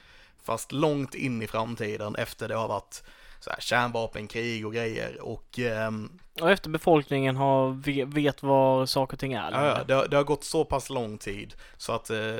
fast 0.44 0.72
långt 0.72 1.16
in 1.16 1.42
i 1.42 1.48
framtiden 1.48 2.16
efter 2.16 2.48
det 2.48 2.56
har 2.56 2.68
varit 2.68 3.04
så 3.40 3.50
här, 3.50 3.60
kärnvapenkrig 3.60 4.66
och 4.66 4.74
grejer. 4.74 5.22
Och 5.22 5.60
ehm, 5.60 6.20
Och 6.42 6.52
efter 6.52 6.70
befolkningen 6.70 7.36
har 7.36 7.72
ve- 7.72 8.06
vet 8.06 8.44
vad 8.44 8.90
saker 8.90 9.16
och 9.16 9.20
ting 9.20 9.34
är. 9.34 9.52
Ja, 9.52 9.84
det, 9.88 9.94
har, 9.94 10.08
det 10.08 10.18
har 10.18 10.24
gått 10.24 10.44
så 10.44 10.66
pass 10.66 10.90
lång 10.90 11.18
tid 11.18 11.54
så 11.78 11.94
att 11.94 12.10
eh, 12.10 12.36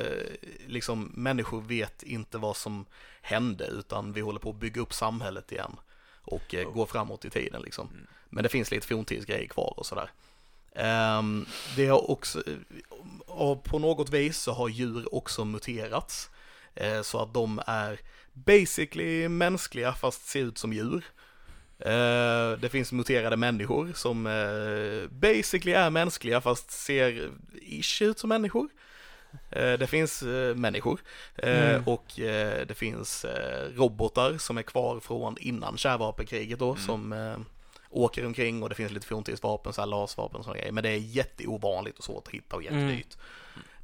liksom 0.66 1.10
människor 1.14 1.60
vet 1.60 2.02
inte 2.02 2.38
vad 2.38 2.56
som 2.56 2.86
hände 3.22 3.66
utan 3.66 4.12
vi 4.12 4.20
håller 4.20 4.40
på 4.40 4.50
att 4.50 4.56
bygga 4.56 4.80
upp 4.80 4.92
samhället 4.92 5.52
igen 5.52 5.76
och 6.24 6.54
eh, 6.54 6.68
Oh. 6.68 6.74
gå 6.74 6.86
framåt 6.86 7.24
i 7.24 7.30
tiden 7.30 7.62
liksom. 7.62 7.88
Mm. 7.88 8.06
Men 8.28 8.42
det 8.42 8.48
finns 8.48 8.70
lite 8.70 8.86
forntidsgrejer 8.86 9.48
kvar 9.48 9.74
och 9.76 9.86
sådär. 9.86 10.10
Ehm, 10.74 11.46
det 11.76 11.86
har 11.86 12.10
också, 12.10 12.42
och 13.26 13.64
på 13.64 13.78
något 13.78 14.10
vis 14.10 14.38
så 14.38 14.52
har 14.52 14.68
djur 14.68 15.14
också 15.14 15.44
muterats 15.44 16.30
eh, 16.74 17.02
så 17.02 17.22
att 17.22 17.34
de 17.34 17.62
är 17.66 18.00
basically 18.32 19.28
mänskliga 19.28 19.92
fast 19.92 20.26
ser 20.26 20.40
ut 20.40 20.58
som 20.58 20.72
djur. 20.72 21.04
Eh, 21.78 22.58
det 22.58 22.68
finns 22.70 22.92
muterade 22.92 23.36
människor 23.36 23.92
som 23.94 24.26
eh, 24.26 25.10
basically 25.10 25.72
är 25.72 25.90
mänskliga 25.90 26.40
fast 26.40 26.70
ser 26.70 27.30
ish 27.62 28.02
ut 28.02 28.18
som 28.18 28.28
människor. 28.28 28.68
Eh, 29.50 29.72
det 29.78 29.86
finns 29.86 30.22
eh, 30.22 30.54
människor 30.54 31.00
eh, 31.36 31.70
Mm. 31.70 31.82
och 31.86 32.04
det 32.66 32.76
finns 32.78 33.26
robotar 33.74 34.38
som 34.38 34.58
är 34.58 34.62
kvar 34.62 35.00
från 35.00 35.36
innan 35.40 35.76
kärnvapenkriget 35.76 36.58
då 36.58 36.70
Mm. 36.70 36.82
som 36.82 37.14
åker 37.90 38.26
omkring 38.26 38.62
och 38.62 38.68
det 38.68 38.74
finns 38.74 38.92
lite 38.92 39.06
forntidsvapen, 39.06 39.72
så 39.72 39.80
här 39.80 39.86
lasvapen 39.86 40.36
och 40.38 40.44
sådana 40.44 40.58
grejer. 40.58 40.72
Men 40.72 40.82
det 40.82 40.90
är 40.90 40.96
jätteovanligt 40.96 41.98
och 41.98 42.04
svårt 42.04 42.28
att 42.28 42.34
hitta 42.34 42.56
och 42.56 42.62
jättedyrt. 42.62 43.16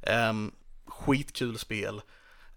Ehm, 0.01 0.51
skitkul 0.85 1.57
spel. 1.57 2.01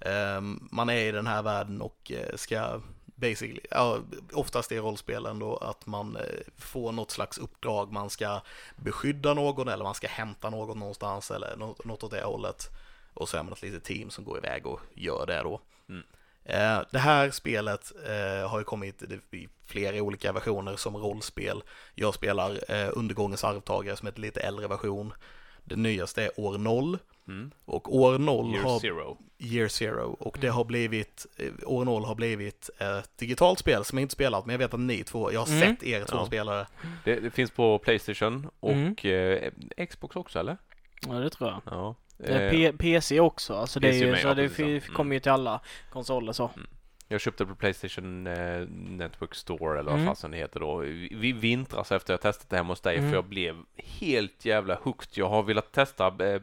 Ehm, 0.00 0.68
man 0.72 0.88
är 0.90 0.96
i 1.08 1.12
den 1.12 1.26
här 1.26 1.42
världen 1.42 1.80
och 1.80 2.12
ska 2.34 2.80
basically, 3.22 3.60
ja, 3.70 4.00
oftast 4.32 4.72
i 4.72 4.78
rollspelen 4.78 5.38
då 5.38 5.56
att 5.56 5.86
man 5.86 6.16
eh, 6.16 6.22
får 6.58 6.92
något 6.92 7.10
slags 7.10 7.38
uppdrag, 7.38 7.92
man 7.92 8.10
ska 8.10 8.40
beskydda 8.76 9.34
någon 9.34 9.68
eller 9.68 9.84
man 9.84 9.94
ska 9.94 10.08
hämta 10.08 10.50
någon 10.50 10.78
någonstans 10.78 11.30
eller 11.30 11.56
något, 11.56 11.84
något 11.84 12.02
åt 12.02 12.10
det 12.10 12.22
hållet. 12.22 12.70
Och 13.14 13.28
så 13.28 13.36
är 13.36 13.42
man 13.42 13.52
ett 13.52 13.62
litet 13.62 13.84
team 13.84 14.10
som 14.10 14.24
går 14.24 14.38
iväg 14.38 14.66
och 14.66 14.80
gör 14.94 15.26
det 15.26 15.42
då. 15.42 15.60
Mm. 15.88 16.02
Eh, 16.44 16.82
det 16.90 16.98
här 16.98 17.30
spelet 17.30 17.92
eh, 18.06 18.50
har 18.50 18.58
ju 18.58 18.64
kommit 18.64 19.02
i 19.02 19.48
flera 19.66 20.02
olika 20.02 20.32
versioner 20.32 20.76
som 20.76 20.96
rollspel. 20.96 21.62
Jag 21.94 22.14
spelar 22.14 22.70
Undergångens 22.92 23.44
arvtagare 23.44 23.96
som 23.96 24.08
är 24.08 24.12
ett 24.12 24.18
lite 24.18 24.40
äldre 24.40 24.68
version. 24.68 25.12
Det 25.64 25.76
nyaste 25.76 26.22
är 26.24 26.30
år 26.40 26.58
0 26.58 26.98
Mm. 27.28 27.50
och 27.64 27.96
år 27.96 28.18
0 28.18 28.54
Year 28.54 28.62
har 28.64 28.78
Zero. 28.80 29.18
Year 29.38 29.68
Zero 29.68 30.16
och 30.20 30.38
det 30.40 30.48
har 30.48 30.64
blivit, 30.64 31.26
eh, 31.38 31.46
år 31.66 31.84
0 31.84 32.04
har 32.04 32.14
blivit 32.14 32.70
ett 32.78 33.18
digitalt 33.18 33.58
spel 33.58 33.84
som 33.84 33.98
jag 33.98 34.02
inte 34.04 34.12
spelat 34.12 34.46
men 34.46 34.52
jag 34.52 34.58
vet 34.58 34.74
att 34.74 34.80
ni 34.80 35.04
två, 35.04 35.32
jag 35.32 35.40
har 35.40 35.46
Mm. 35.46 35.60
sett 35.60 35.82
er 35.82 36.04
två 36.04 36.16
Ja. 36.16 36.26
spelare. 36.26 36.66
Det, 37.04 37.20
det 37.20 37.30
finns 37.30 37.50
på 37.50 37.78
Playstation 37.78 38.50
och 38.60 38.70
Mm. 38.72 38.94
eh, 39.76 39.86
Xbox 39.86 40.16
också 40.16 40.38
eller? 40.38 40.56
Ja, 41.06 41.12
det 41.12 41.30
tror 41.30 41.50
jag. 41.50 41.60
Ja. 41.64 41.94
Det 42.18 42.32
är 42.32 42.42
Eh, 42.44 42.50
P- 42.50 42.72
PC 42.78 43.20
också, 43.20 43.54
alltså 43.54 43.80
det, 43.80 43.88
är 43.88 43.92
PC 43.92 44.04
ju, 44.04 44.10
med, 44.10 44.20
så 44.20 44.28
ja, 44.28 44.34
det 44.34 44.48
fi- 44.48 44.80
kommer 44.80 45.14
ju 45.14 45.20
till 45.20 45.32
alla 45.32 45.60
konsoler 45.92 46.32
så. 46.32 46.50
Jag 47.12 47.20
köpte 47.20 47.46
på 47.46 47.54
Playstation 47.54 48.26
eh, 48.26 48.66
Network 48.70 49.34
Store 49.34 49.78
eller 49.78 49.90
vad 49.90 50.00
Mm. 50.00 50.06
fasen 50.14 50.30
det 50.30 50.36
heter 50.36 50.60
då. 50.60 50.76
Vi 51.10 51.32
vintras 51.32 51.92
efter 51.92 52.12
jag 52.12 52.20
testat 52.20 52.50
det 52.50 52.56
hemma 52.56 52.68
hos 52.72 52.80
dig 52.80 52.96
Mm. 52.96 53.10
för 53.10 53.16
jag 53.16 53.24
blev 53.24 53.56
helt 53.76 54.44
jävla 54.44 54.74
hooked. 54.82 55.08
Jag 55.12 55.28
har 55.28 55.42
velat 55.42 55.72
testa 55.72 56.06
eh, 56.06 56.42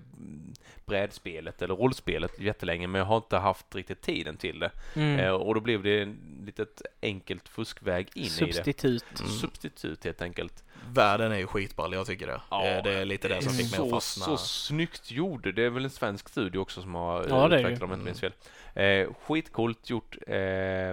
brädspelet 0.85 1.61
eller 1.61 1.75
rollspelet 1.75 2.39
jättelänge 2.39 2.87
men 2.87 2.99
jag 2.99 3.05
har 3.05 3.17
inte 3.17 3.37
haft 3.37 3.75
riktigt 3.75 4.01
tiden 4.01 4.37
till 4.37 4.59
det. 4.59 4.71
Mm. 4.95 5.19
Eh, 5.19 5.31
och 5.31 5.53
då 5.55 5.61
blev 5.61 5.83
det 5.83 6.01
en 6.01 6.41
litet 6.45 6.81
enkelt 7.01 7.49
fuskväg 7.49 8.07
in 8.13 8.23
i 8.23 8.25
det. 8.25 8.29
Substitut. 8.29 9.05
Substitut 9.41 10.03
helt 10.05 10.21
enkelt. 10.21 10.63
Världen 10.93 11.31
är 11.31 11.37
ju 11.37 11.47
skitball, 11.47 11.93
jag 11.93 12.05
tycker 12.07 12.27
det. 12.27 12.41
Ja, 12.49 12.65
Eh, 12.65 12.83
det 12.83 12.93
är 12.93 13.05
lite 13.05 13.27
det 13.27 13.41
som 13.41 13.53
fick 13.53 13.71
mig 13.71 13.79
att 13.79 13.85
så, 13.85 13.89
fastna. 13.89 14.25
så 14.25 14.37
snyggt 14.37 15.11
gjord. 15.11 15.53
Det 15.55 15.63
är 15.65 15.69
väl 15.69 15.83
en 15.83 15.89
svensk 15.89 16.29
studio 16.29 16.59
också 16.59 16.81
som 16.81 16.95
har 16.95 17.25
Ja, 17.29 17.45
är 17.45 17.57
utvecklat 17.57 17.81
om 17.83 17.89
jag 17.89 17.97
inte 17.97 18.05
minns 18.05 18.19
fel. 18.19 18.33
Eh, 18.73 19.13
skitcoolt 19.27 19.89
gjort. 19.89 20.17
Eh, 20.27 20.35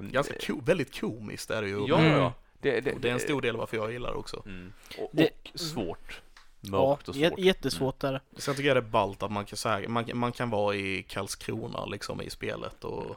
Ganska 0.01 0.35
ko- 0.47 0.61
väldigt 0.65 1.01
komiskt 1.01 1.51
är 1.51 1.63
det 1.63 1.69
ju. 1.69 1.87
Ja, 1.89 1.99
Mm. 1.99 2.13
ja. 2.13 2.33
Det, 2.61 2.81
det, 2.81 2.93
Och 2.93 3.01
det 3.01 3.09
är 3.09 3.13
en 3.13 3.21
stor 3.21 3.43
del 3.43 3.57
varför 3.57 3.77
jag 3.77 3.93
gillar 3.93 4.11
det 4.11 4.17
också. 4.17 4.43
Mm. 4.47 4.73
Och, 4.99 5.11
Det- 5.13 5.31
och 5.55 5.61
svårt. 5.61 6.21
Ja, 6.61 6.71
Mörkt 6.71 7.09
och 7.09 7.15
svårt. 7.15 7.39
jättesvårt 7.39 8.05
är 8.05 8.13
det. 8.13 8.21
Sen 8.37 8.55
tycker 8.55 8.69
jag 8.69 8.77
det 8.77 8.81
är 8.81 8.91
ballt 8.91 9.23
att 9.23 9.33
man 9.33 9.45
kan, 9.45 9.57
här, 9.73 9.89
man, 9.89 10.05
man 10.15 10.33
kan 10.33 10.51
vara 10.51 10.75
i 10.75 11.03
Karlskrona 11.09 11.85
liksom 11.87 12.23
i 12.23 12.31
spelet 12.31 12.85
och 12.85 13.05
eh, 13.11 13.17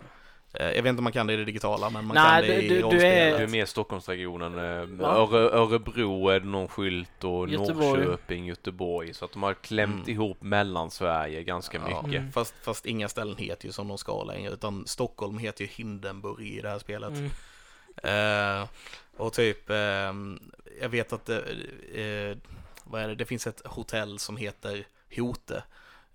jag 0.54 0.68
vet 0.84 0.86
inte 0.86 0.98
om 1.00 1.04
man 1.04 1.14
kan 1.14 1.28
det 1.28 1.34
i 1.34 1.36
det 1.36 1.46
digitala 1.46 1.90
men 1.90 2.06
man 2.06 2.16
Nej, 2.16 2.42
kan 2.42 2.50
det 2.50 2.56
du- 2.62 2.66
i 2.66 2.70
du- 2.70 2.82
rollspelet. 2.82 3.38
Du 3.38 3.44
är 3.44 3.48
mer 3.48 3.66
Stockholmsregionen. 3.66 4.54
Eh. 5.00 5.08
Öre, 5.10 5.38
Örebro 5.50 6.30
är 6.30 6.40
det 6.40 6.46
någon 6.46 6.68
skylt 6.68 7.24
och 7.24 7.50
Göteborg. 7.50 8.06
Norrköping, 8.06 8.46
Göteborg. 8.46 9.14
Så 9.14 9.26
att 9.26 9.32
de 9.32 9.44
har 9.44 9.54
klämt 9.54 9.96
Mm. 9.96 10.10
ihop 10.10 10.42
mellan 10.42 10.92
Sverige 10.92 11.44
ganska 11.44 11.78
Ja, 11.90 12.02
mycket. 12.02 12.20
Mm. 12.20 12.32
fast, 12.32 12.56
fast 12.62 12.86
inga 12.86 13.10
ställen 13.10 13.38
heter 13.38 13.66
ju 13.66 13.72
som 13.72 13.88
de 13.88 13.98
ska 13.98 14.24
längre 14.24 14.52
utan 14.52 14.88
Stockholm 14.88 15.38
heter 15.38 15.62
ju 15.64 15.70
Hindenburg 15.72 16.48
i 16.48 16.62
det 16.62 16.70
här 16.70 16.80
spelet. 16.80 17.14
Mm. 17.14 17.30
Eh, 18.04 18.68
och 19.18 19.34
typ, 19.34 19.70
ehm, 19.70 20.40
jag 20.82 20.90
vet 20.90 21.14
att 21.14 21.26
det, 21.26 21.38
eh, 21.94 22.38
vad 22.84 23.02
är 23.02 23.08
det, 23.08 23.16
det 23.16 23.26
finns 23.26 23.48
ett 23.48 23.62
hotell 23.66 24.20
som 24.20 24.38
heter 24.38 24.86
Hote 25.16 25.56
eh, 25.56 25.62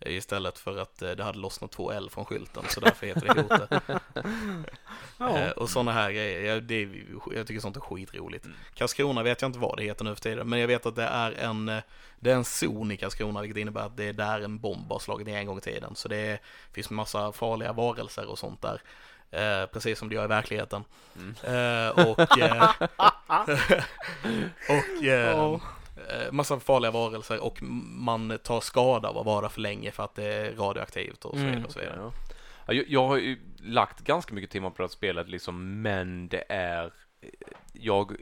istället 0.04 0.58
för 0.58 0.78
att 0.78 1.02
eh, 1.02 1.10
det 1.10 1.24
hade 1.24 1.38
lossnat 1.38 1.72
två 1.72 1.92
L 1.92 2.10
från 2.10 2.24
skylten 2.24 2.64
så 2.68 2.80
därför 2.80 3.06
heter 3.06 3.34
det 3.34 3.40
Hote. 3.42 3.80
Ja. 5.18 5.38
Eh, 5.38 5.50
och 5.50 5.70
sådana 5.70 5.92
här 5.92 6.10
grejer, 6.10 6.60
det, 6.60 6.74
är- 6.74 7.04
jag 7.34 7.46
tycker 7.46 7.60
sånt 7.60 7.76
är 7.76 7.80
skitroligt. 7.80 8.44
Mm. 8.44 8.56
Karlskrona 8.74 9.22
vet 9.22 9.42
jag 9.42 9.48
inte 9.48 9.58
vad 9.58 9.76
det 9.76 9.84
heter 9.84 10.04
nu 10.04 10.14
för 10.14 10.22
tiden, 10.22 10.48
men 10.48 10.58
jag 10.58 10.66
vet 10.68 10.86
att 10.86 10.96
det 10.96 11.04
är 11.04 11.32
en, 11.32 11.68
eh, 11.68 11.82
det 12.20 12.30
är 12.30 12.34
en 12.34 12.44
zon 12.44 12.90
i 12.92 12.96
Karlskrona, 12.96 13.40
vilket 13.40 13.58
innebär 13.60 13.80
att 13.86 13.96
det 13.96 14.04
är 14.04 14.12
där 14.12 14.40
en 14.40 14.58
bomb 14.58 14.92
har 14.92 14.98
slagit 14.98 15.26
ner 15.26 15.38
en 15.38 15.46
gång 15.46 15.58
i 15.58 15.60
tiden. 15.60 15.96
Så 15.96 16.08
det 16.08 16.16
är, 16.16 16.40
finns 16.72 16.90
massa 16.90 17.32
farliga 17.32 17.72
varelser 17.72 18.26
och 18.30 18.38
sånt 18.38 18.62
där. 18.62 18.80
Eh, 19.30 19.66
precis 19.66 19.98
som 19.98 20.08
det 20.08 20.14
gör 20.14 20.24
i 20.24 20.28
verkligheten. 20.28 20.84
Mm. 21.16 21.34
Eh, 21.42 21.88
och 22.06 22.38
eh, 22.38 22.70
och 24.68 25.04
eh, 25.04 25.58
massa 26.30 26.60
farliga 26.60 26.90
varelser 26.90 27.44
och 27.44 27.62
man 27.62 28.38
tar 28.44 28.60
skada 28.60 29.08
av 29.08 29.18
att 29.18 29.26
vara 29.26 29.48
för 29.48 29.60
länge 29.60 29.90
för 29.90 30.02
att 30.02 30.14
det 30.14 30.24
är 30.24 30.56
radioaktivt 30.56 31.24
och 31.24 31.30
så 31.30 31.36
vidare. 31.36 31.52
Mm. 31.52 31.64
Och 31.64 31.72
så 31.72 31.78
vidare. 31.78 31.96
Ja. 32.00 32.12
Ja, 32.66 32.72
jag, 32.72 32.84
jag 32.88 33.08
har 33.08 33.16
ju 33.16 33.38
lagt 33.62 34.00
ganska 34.00 34.34
mycket 34.34 34.50
timmar 34.50 34.70
på 34.70 34.76
det 34.76 34.82
här 34.82 34.88
spelet 34.88 35.28
liksom, 35.28 35.82
men 35.82 36.28
det 36.28 36.44
är 36.48 36.92
jag, 37.72 38.16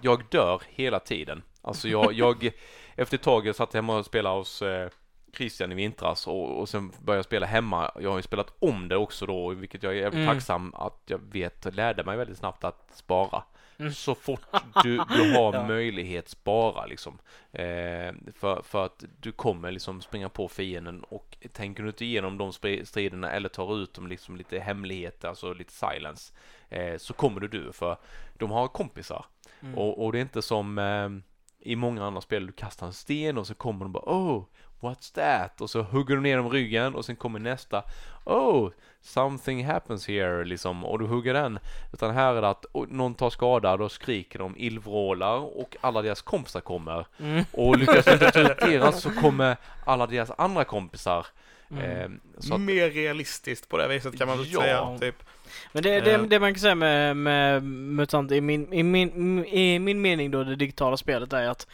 jag 0.00 0.22
dör 0.30 0.62
hela 0.68 1.00
tiden. 1.00 1.42
Alltså 1.62 1.88
jag, 1.88 2.12
jag 2.12 2.50
efter 2.96 3.16
ett 3.16 3.22
tag 3.22 3.46
jag 3.46 3.56
satt 3.56 3.74
hemma 3.74 3.96
och 3.98 4.06
spelade 4.06 4.36
hos 4.36 4.62
eh, 4.62 4.88
Christian 5.36 5.72
i 5.72 5.74
vintras 5.74 6.26
och, 6.26 6.60
och 6.60 6.68
sen 6.68 6.88
började 7.02 7.18
jag 7.18 7.24
spela 7.24 7.46
hemma. 7.46 7.90
Jag 8.00 8.10
har 8.10 8.16
ju 8.16 8.22
spelat 8.22 8.54
om 8.58 8.88
det 8.88 8.96
också 8.96 9.26
då, 9.26 9.48
vilket 9.48 9.82
jag 9.82 9.98
är 9.98 10.06
Mm. 10.06 10.26
tacksam 10.26 10.74
att 10.74 11.02
jag 11.06 11.20
vet 11.32 11.66
och 11.66 11.74
lärde 11.74 12.04
mig 12.04 12.16
väldigt 12.16 12.38
snabbt 12.38 12.64
att 12.64 12.88
spara. 12.94 13.42
Mm. 13.78 13.92
Så 13.92 14.14
fort 14.14 14.40
du, 14.82 14.96
du 14.96 15.34
har 15.34 15.54
Ja. 15.54 15.66
möjlighet 15.66 16.28
spara 16.28 16.86
liksom. 16.86 17.18
Eh, 17.52 18.14
för, 18.34 18.62
för 18.62 18.84
att 18.84 19.04
du 19.20 19.32
kommer 19.32 19.72
liksom 19.72 20.00
springa 20.00 20.28
på 20.28 20.48
fienden 20.48 21.00
och 21.00 21.36
tänker 21.52 21.82
du 21.82 21.88
inte 21.88 22.04
igenom 22.04 22.38
de 22.38 22.52
striderna 22.84 23.30
eller 23.30 23.48
tar 23.48 23.76
ut 23.82 23.94
dem 23.94 24.06
liksom 24.06 24.36
lite 24.36 24.58
hemligheter, 24.58 25.28
alltså 25.28 25.52
lite 25.52 25.72
silence, 25.72 26.32
eh, 26.68 26.98
så 26.98 27.12
kommer 27.12 27.40
du 27.40 27.48
dö 27.48 27.72
för 27.72 27.96
de 28.34 28.50
har 28.50 28.68
kompisar. 28.68 29.24
Mm. 29.60 29.78
Och, 29.78 30.04
och 30.04 30.12
det 30.12 30.18
är 30.18 30.22
inte 30.22 30.42
som 30.42 30.78
eh, 30.78 31.08
i 31.64 31.76
många 31.76 32.04
andra 32.04 32.20
spel, 32.20 32.46
du 32.46 32.52
kastar 32.52 32.86
en 32.86 32.92
sten 32.92 33.38
och 33.38 33.46
så 33.46 33.54
kommer 33.54 33.84
de 33.84 33.92
bara 33.92 34.04
oh, 34.04 34.44
What's 34.84 35.14
that? 35.14 35.60
Och 35.60 35.70
så 35.70 35.82
hugger 35.82 36.14
du 36.16 36.20
ner 36.22 36.36
dem 36.36 36.50
ryggen 36.50 36.94
och 36.94 37.04
sen 37.04 37.16
kommer 37.16 37.38
nästa 37.38 37.82
Oh, 38.24 38.70
something 39.00 39.64
happens 39.66 40.08
here 40.08 40.44
liksom 40.44 40.84
och 40.84 40.98
du 40.98 41.04
hugger 41.06 41.34
den. 41.34 41.58
Utan 41.92 42.14
här 42.14 42.34
är 42.34 42.42
det 42.42 42.48
att 42.48 42.66
någon 42.88 43.14
tar 43.14 43.30
skada, 43.30 43.76
då 43.76 43.88
skriker 43.88 44.38
de 44.38 44.54
illvrålar 44.56 45.36
och 45.36 45.76
alla 45.80 46.02
deras 46.02 46.22
kompisar 46.22 46.60
kommer. 46.60 47.06
Mm. 47.20 47.44
Och 47.52 47.78
lyckas 47.78 48.04
du 48.04 48.12
inte 48.12 48.30
ta 48.30 48.40
ut 48.40 48.58
deras 48.60 49.00
så 49.02 49.10
kommer 49.10 49.56
alla 49.86 50.06
deras 50.06 50.30
andra 50.38 50.64
kompisar. 50.64 51.26
Mm. 51.70 51.82
Eh, 51.84 52.08
så 52.38 52.54
att, 52.54 52.60
Mer 52.60 52.90
realistiskt 52.90 53.68
på 53.68 53.76
det 53.76 53.88
viset 53.88 54.18
kan 54.18 54.28
man 54.28 54.38
väl 54.38 54.52
Ja. 54.52 54.60
säga. 54.60 54.98
Typ. 55.00 55.22
Men 55.72 55.82
det, 55.82 56.00
det, 56.00 56.14
Eh. 56.14 56.22
det 56.22 56.40
man 56.40 56.54
kan 56.54 56.60
säga 56.60 56.74
med, 56.74 57.16
med 57.16 57.62
MUTANT 57.62 58.32
i 58.32 58.40
min, 58.40 58.72
i, 58.72 58.82
min, 58.82 59.44
i 59.44 59.78
min 59.78 60.00
mening 60.00 60.30
då, 60.30 60.44
det 60.44 60.56
digitala 60.56 60.96
spelet 60.96 61.32
är 61.32 61.48
att 61.48 61.66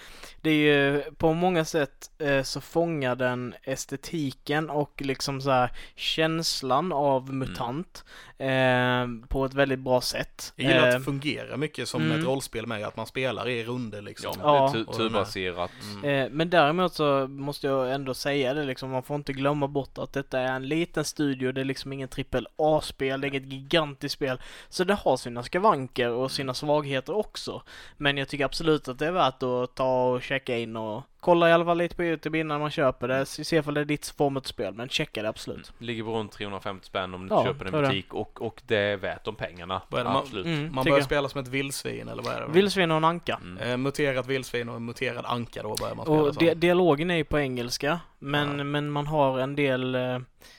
det 0.43 0.51
är 0.51 0.55
ju 0.55 1.03
på 1.18 1.35
många 1.35 1.64
sätt 1.64 2.11
eh, 2.18 2.43
så 2.43 2.61
fångar 2.61 3.16
den 3.16 3.55
estetiken 3.62 4.70
och 4.70 5.03
liksom 5.05 5.41
så 5.41 5.51
här 5.51 5.70
känslan 5.95 6.93
av 6.93 7.35
MUTANT 7.35 8.05
eh, 8.39 9.28
på 9.28 9.45
ett 9.45 9.55
väldigt 9.55 9.78
bra 9.78 10.01
sätt. 10.01 10.53
Jag 10.57 10.72
gillar 10.72 10.89
att 10.89 10.95
det 10.95 11.01
fungerar 11.01 11.57
mycket 11.57 11.89
som 11.89 12.03
mm. 12.03 12.18
ett 12.18 12.26
rollspel 12.26 12.66
med 12.66 12.87
att 12.87 12.97
man 12.97 13.07
spelar 13.07 13.49
i 13.49 13.64
runder 13.64 14.03
liksom. 14.03 14.33
ja, 14.43 14.72
Ja. 14.87 14.93
turbaserat. 14.93 15.70
Mm. 16.03 16.33
Men 16.33 16.51
däremot 16.51 16.95
så 16.95 17.26
måste 17.28 17.66
jag 17.66 17.95
ändå 17.95 18.14
säga 18.14 18.55
det 18.55 18.64
liksom, 18.64 18.91
man 18.91 19.03
får 19.03 19.16
inte 19.16 19.33
glömma 19.33 19.68
bort 19.68 19.99
att 19.99 20.12
detta 20.12 20.41
är 20.41 20.53
en 20.53 20.68
liten 20.68 21.05
studio, 21.05 21.53
det 21.53 21.61
är 21.61 21.64
liksom 21.64 21.93
ingen 21.93 22.09
trippel 22.09 22.49
A-spel, 22.57 23.20
det 23.20 23.26
är 23.26 23.28
inget 23.28 23.43
gigantiskt 23.71 24.14
spel. 24.14 24.41
Så 24.68 24.85
det 24.85 24.95
har 24.95 25.16
sina 25.16 25.43
skavanker 25.43 26.11
och 26.11 26.31
sina 26.31 26.55
svagheter 26.55 27.16
också. 27.16 27.62
Men 27.97 28.16
jag 28.16 28.29
tycker 28.29 28.45
absolut 28.45 28.89
att 28.89 28.99
det 28.99 29.07
är 29.07 29.12
värt 29.12 29.43
att 29.43 29.75
ta 29.75 30.05
och 30.11 30.23
checka 30.23 30.59
in 30.59 30.77
och 30.77 31.03
kolla 31.21 31.49
i 31.49 31.53
alla 31.53 31.64
fall 31.64 31.79
lite 31.79 31.97
på 31.97 32.05
Youtube 32.05 32.39
innan 32.39 32.61
man 32.61 32.71
köper 32.71 33.09
det, 33.09 33.27
se 33.27 33.57
ifall 33.57 33.75
det 33.75 33.81
är 33.81 33.85
ditt 33.85 34.07
form 34.07 34.37
av 34.37 34.41
spel, 34.41 34.75
men 34.75 34.89
checka 34.89 35.23
det 35.23 35.29
absolut. 35.29 35.73
Ligger 35.79 36.05
på 36.05 36.11
runt 36.18 36.33
350 36.33 36.87
spänn 36.87 37.14
om 37.14 37.29
du 37.29 37.35
Ja, 37.35 37.45
köper 37.45 37.64
en 37.64 37.73
butik 37.83 38.14
och, 38.14 38.43
och 38.43 38.62
det 38.66 38.77
är 38.77 38.97
värt 38.97 39.25
de 39.25 39.35
pengarna. 39.35 39.83
Det 39.89 40.05
man- 40.05 40.16
Absolut. 40.16 40.47
Mm, 40.47 40.75
Man 40.75 40.85
börjar 40.85 40.99
jag. 40.99 41.05
spela 41.05 41.29
som 41.29 41.41
ett 41.41 41.49
vildsvin 41.49 42.09
eller 42.09 42.23
vad 42.23 42.35
är 42.35 42.41
det? 42.41 42.47
Vildsvin 42.53 42.91
och 42.91 42.97
en 42.97 43.05
anka. 43.05 43.41
Mm. 43.43 43.71
Eh, 43.71 43.77
muterat 43.77 44.27
vildsvin 44.27 44.68
och 44.68 44.77
en 44.77 44.85
muterad 44.85 45.25
anka 45.27 45.62
då 45.62 45.75
börjar 45.81 45.95
man 45.95 46.05
spela 46.07 46.21
Och 46.23 46.35
di- 46.35 46.55
dialogen 46.55 47.11
är 47.11 47.16
ju 47.16 47.25
på 47.25 47.39
engelska, 47.39 48.01
men, 48.18 48.59
Ja. 48.59 48.64
men 48.64 48.91
man 48.91 49.07
har 49.07 49.39
en 49.39 49.57
del 49.57 49.95
eh, 49.95 50.18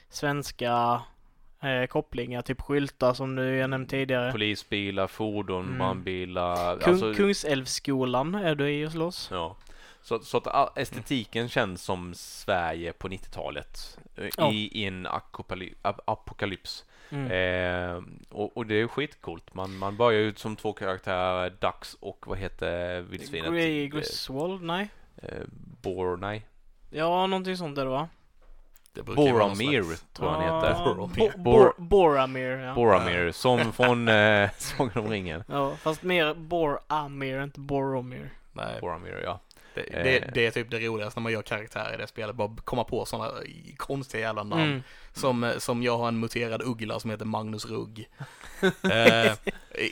svenska 0.10 1.02
eh, 1.62 1.86
kopplingar, 1.88 2.42
typ 2.42 2.62
skyltar 2.62 3.14
som 3.14 3.36
du 3.36 3.56
jag 3.56 3.70
nämnt 3.70 3.90
tidigare. 3.90 4.32
Polisbilar, 4.32 5.08
fordon, 5.08 5.66
Mm. 5.66 5.78
brandbilar. 5.78 6.80
Kung, 6.80 6.94
alltså- 6.94 7.14
Kungsälvsskolan 7.14 8.36
är 8.36 8.56
du 8.56 8.70
i 8.72 8.86
och 8.86 8.92
slåss. 8.92 9.28
Ja. 9.32 9.56
Så, 10.04 10.20
så 10.20 10.38
att 10.38 10.78
estetiken 10.78 11.50
känns 11.50 11.82
som 11.84 12.14
Sverige 12.14 12.94
på 12.94 13.08
90-talet 13.08 14.00
eh, 14.18 14.28
Ja. 14.38 14.52
i, 14.52 14.68
i 14.82 14.86
en 14.86 15.08
akopaly- 15.08 15.74
ap- 15.82 16.00
apokalyps. 16.06 16.86
Mm. 17.10 17.32
Eh, 17.32 18.04
och, 18.30 18.58
och 18.58 18.66
det 18.66 18.76
är 18.82 18.88
skitcoolt. 18.88 19.54
Man, 19.54 19.78
man 19.78 19.98
börjar 19.98 20.20
ut 20.20 20.40
som 20.40 20.56
två 20.56 20.74
karaktärer, 20.74 21.50
Dax 21.60 21.98
och 22.00 22.26
vad 22.28 22.38
heter 22.38 23.02
vildsvinet? 23.02 23.92
Griswold? 23.92 24.64
Nej? 24.64 24.90
eh, 25.18 25.30
Bor, 25.82 26.18
nej. 26.18 26.46
Ja, 26.90 27.28
någonting 27.28 27.58
sånt 27.58 27.78
är 27.78 27.84
det 27.84 27.90
va? 27.92 28.10
Det 28.94 29.04
Boromir 29.04 29.84
slags- 29.84 30.06
tror 30.14 30.30
jag 30.32 30.36
han 30.38 30.46
Ja, 30.48 30.56
heter. 30.70 30.84
Boromir. 30.86 31.34
Bo- 31.38 31.52
Bor- 31.52 31.74
Boromir, 31.78 32.58
ja. 32.58 32.74
Boromir, 32.74 33.32
som 33.32 33.74
från 33.74 34.08
eh, 34.08 34.50
Sagan 34.58 35.04
om 35.06 35.10
ringen. 35.12 35.44
ja. 35.48 35.72
Fast 35.76 36.04
mer 36.04 36.34
Boramir, 36.34 37.44
inte 37.44 37.60
Boromir. 37.60 38.30
Nej, 38.54 38.82
Boromir, 38.82 39.22
ja. 39.24 39.40
Det, 39.74 39.82
Eh. 39.82 40.04
det, 40.04 40.32
det 40.34 40.46
är 40.46 40.52
typ 40.52 40.72
det 40.72 40.80
roligaste 40.80 41.20
när 41.20 41.24
man 41.24 41.32
gör 41.32 41.42
karaktärer 41.42 41.94
i 41.94 41.98
det 41.98 42.08
spelet. 42.08 42.36
Bara 42.36 42.56
komma 42.64 42.84
på 42.84 43.06
sådana 43.06 43.32
konstiga 43.78 44.22
jävla 44.22 44.44
namn. 44.44 44.64
Mm. 44.64 44.84
Som, 45.14 45.44
eh, 45.44 45.58
som 45.58 45.84
jag 45.84 45.98
har 45.98 46.08
en 46.08 46.20
muterad 46.20 46.62
uggla 46.62 47.00
som 47.00 47.10
heter 47.10 47.26
Magnus 47.26 47.66
Rugg. 47.66 48.10
eh, 48.92 49.34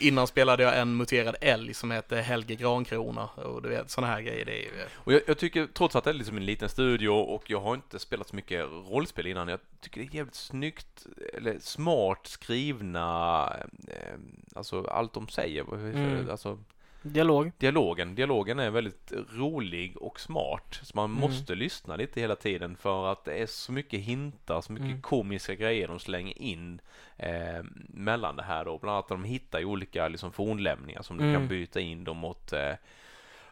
innan 0.00 0.26
spelade 0.26 0.62
jag 0.62 0.78
en 0.78 0.96
muterad 0.96 1.36
älg 1.40 1.74
som 1.74 1.90
heter 1.90 2.20
Helge 2.22 2.54
Grankrona. 2.54 3.26
Och 3.26 3.62
du 3.62 3.68
vet, 3.68 3.90
sådana 3.90 4.12
här 4.12 4.20
grejer. 4.20 4.44
Det 4.44 4.52
är 4.52 4.62
ju... 4.62 4.70
Och 4.94 5.12
jag, 5.12 5.20
jag 5.26 5.38
tycker, 5.38 5.66
trots 5.74 5.96
att 5.96 6.04
det 6.04 6.10
är 6.10 6.14
liksom 6.14 6.36
en 6.36 6.44
liten 6.46 6.68
studio 6.68 7.08
och 7.08 7.50
jag 7.50 7.60
har 7.60 7.74
inte 7.74 7.98
spelat 7.98 8.28
så 8.28 8.36
mycket 8.36 8.64
rollspel 8.90 9.26
innan, 9.26 9.48
jag 9.48 9.60
tycker 9.80 10.00
det 10.00 10.06
är 10.06 10.14
jävligt 10.16 10.34
snyggt, 10.34 11.06
eller 11.34 11.58
smart 11.60 12.26
skrivna, 12.26 13.46
eh, 13.88 14.14
alltså 14.54 14.84
allt 14.84 15.12
de 15.12 15.28
säger, 15.28 15.74
Mm. 15.74 16.30
alltså 16.30 16.58
Dialog. 17.02 17.52
dialogen, 17.58 18.14
dialogen 18.14 18.58
är 18.58 18.70
väldigt 18.70 19.12
rolig 19.32 19.96
och 19.96 20.20
smart, 20.20 20.80
så 20.82 20.92
man 20.96 21.04
Mm. 21.10 21.20
måste 21.20 21.54
lyssna 21.54 21.96
lite 21.96 22.20
hela 22.20 22.36
tiden 22.36 22.76
för 22.76 23.12
att 23.12 23.24
det 23.24 23.34
är 23.34 23.46
så 23.46 23.72
mycket 23.72 24.00
hintar, 24.00 24.60
så 24.60 24.72
mycket 24.72 24.88
Mm. 24.88 25.00
komiska 25.02 25.54
grejer 25.54 25.88
de 25.88 25.98
slänger 25.98 26.38
in 26.42 26.80
eh, 27.16 27.64
mellan 27.88 28.36
det 28.36 28.42
här 28.42 28.64
då, 28.64 28.78
bland 28.78 28.94
annat 28.94 29.04
att 29.04 29.08
de 29.08 29.24
hittar 29.24 29.64
olika 29.64 30.08
liksom 30.08 30.32
fornlämningar 30.32 31.02
som 31.02 31.16
du 31.18 31.24
Mm. 31.24 31.34
kan 31.40 31.48
byta 31.48 31.80
in 31.80 32.04
dem 32.04 32.16
mot 32.16 32.52
eh, 32.52 32.72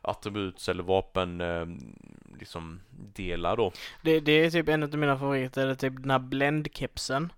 attributs 0.03 0.69
eller 0.69 0.83
vapen 0.83 1.41
eh, 1.41 1.67
liksom 2.41 2.81
delar 2.91 3.57
då. 3.57 3.73
Det, 4.03 4.21
det 4.21 4.33
är 4.33 4.51
typ 4.51 4.69
en 4.69 4.83
av 4.83 4.95
mina 4.99 5.19
favoriter, 5.19 5.67
är 5.67 5.75
typ 5.75 5.95
den 6.03 6.11
här 6.11 6.19
bländkepsen. 6.19 7.33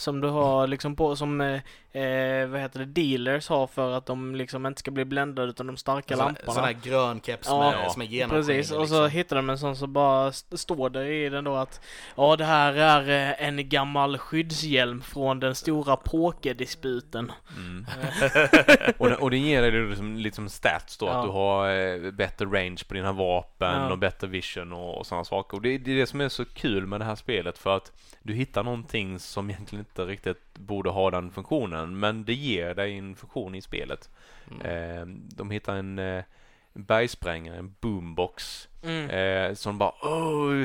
Som 0.00 0.20
du 0.20 0.28
har 0.28 0.66
liksom 0.66 0.96
på, 0.96 1.16
som, 1.16 1.40
eh, 1.40 2.02
eh, 2.02 2.48
vad 2.48 2.60
heter 2.60 2.78
det, 2.78 2.84
dealers 2.84 3.48
har 3.48 3.66
för 3.66 3.92
att 3.92 4.06
de 4.06 4.34
liksom 4.34 4.66
inte 4.66 4.80
ska 4.80 4.90
bli 4.90 5.04
bländade 5.04 5.48
utan 5.48 5.66
de 5.66 5.76
starka 5.76 6.16
Sån, 6.16 6.26
lamporna. 6.26 6.52
sån 6.52 6.64
här 6.64 6.76
grön 6.82 7.20
keps 7.20 7.48
Ja. 7.48 7.70
med, 7.70 7.92
som 7.92 8.02
är 8.02 8.06
genomskinlig. 8.06 8.46
Precis, 8.46 8.72
och 8.72 8.88
så 8.88 9.02
liksom. 9.04 9.18
hittar 9.18 9.36
de 9.36 9.50
en 9.50 9.58
sån 9.58 9.76
så 9.76 9.86
bara 9.86 10.28
st- 10.28 10.56
står 10.58 10.90
det 10.90 11.14
i 11.14 11.28
den 11.28 11.44
då 11.44 11.54
att 11.56 11.80
Ja 12.16 12.36
det 12.36 12.44
här 12.44 12.72
är 12.72 13.30
eh, 13.40 13.46
en 13.48 13.68
gammal 13.68 14.18
skyddshjälm 14.18 15.02
från 15.02 15.40
den 15.40 15.54
stora 15.54 15.96
pokerdisputen. 15.96 17.32
Mm. 17.56 17.86
och, 18.98 19.08
det, 19.10 19.16
och 19.16 19.30
det 19.30 19.36
ger 19.38 19.62
dig 19.62 19.70
liksom, 19.70 20.16
lite 20.16 20.36
som 20.36 20.48
stats 20.48 20.96
då, 20.98 21.06
Ja. 21.06 21.12
att 21.12 21.24
du 21.24 21.30
har 21.30 21.70
eh, 22.06 22.10
bättre 22.10 22.44
range 22.46 22.78
på 22.88 22.94
dina 22.94 23.12
vapen 23.12 23.82
Ja. 23.82 23.90
och 23.92 23.98
bättre 23.98 24.26
vision 24.26 24.72
och, 24.72 24.98
och 24.98 25.06
sådana 25.06 25.24
saker. 25.24 25.56
Och 25.56 25.62
det, 25.62 25.78
det 25.78 25.92
är 25.92 25.96
det 25.96 26.06
som 26.06 26.20
är 26.20 26.28
så 26.28 26.44
kul 26.44 26.86
med 26.86 27.00
det 27.00 27.04
här 27.04 27.14
spelet 27.14 27.58
för 27.58 27.76
att 27.76 27.92
du 28.22 28.34
hittar 28.34 28.62
någonting 28.64 29.18
som 29.18 29.50
egentligen 29.50 29.80
inte 29.90 30.04
riktigt 30.04 30.54
borde 30.54 30.90
ha 30.90 31.10
den 31.10 31.30
funktionen, 31.30 31.98
men 31.98 32.24
det 32.24 32.34
ger 32.34 32.74
dig 32.74 32.98
en 32.98 33.16
funktion 33.16 33.54
i 33.54 33.60
spelet. 33.62 34.10
Mm. 34.50 34.66
Eh, 34.66 35.06
de 35.36 35.50
hittar 35.50 35.74
en 35.76 35.98
eh, 35.98 36.24
bergsprängare, 36.72 37.56
en 37.56 37.74
boombox, 37.80 38.68
Mm. 38.82 39.10
eh, 39.10 39.54
som 39.54 39.78
bara 39.78 39.92
åh, 40.02 40.64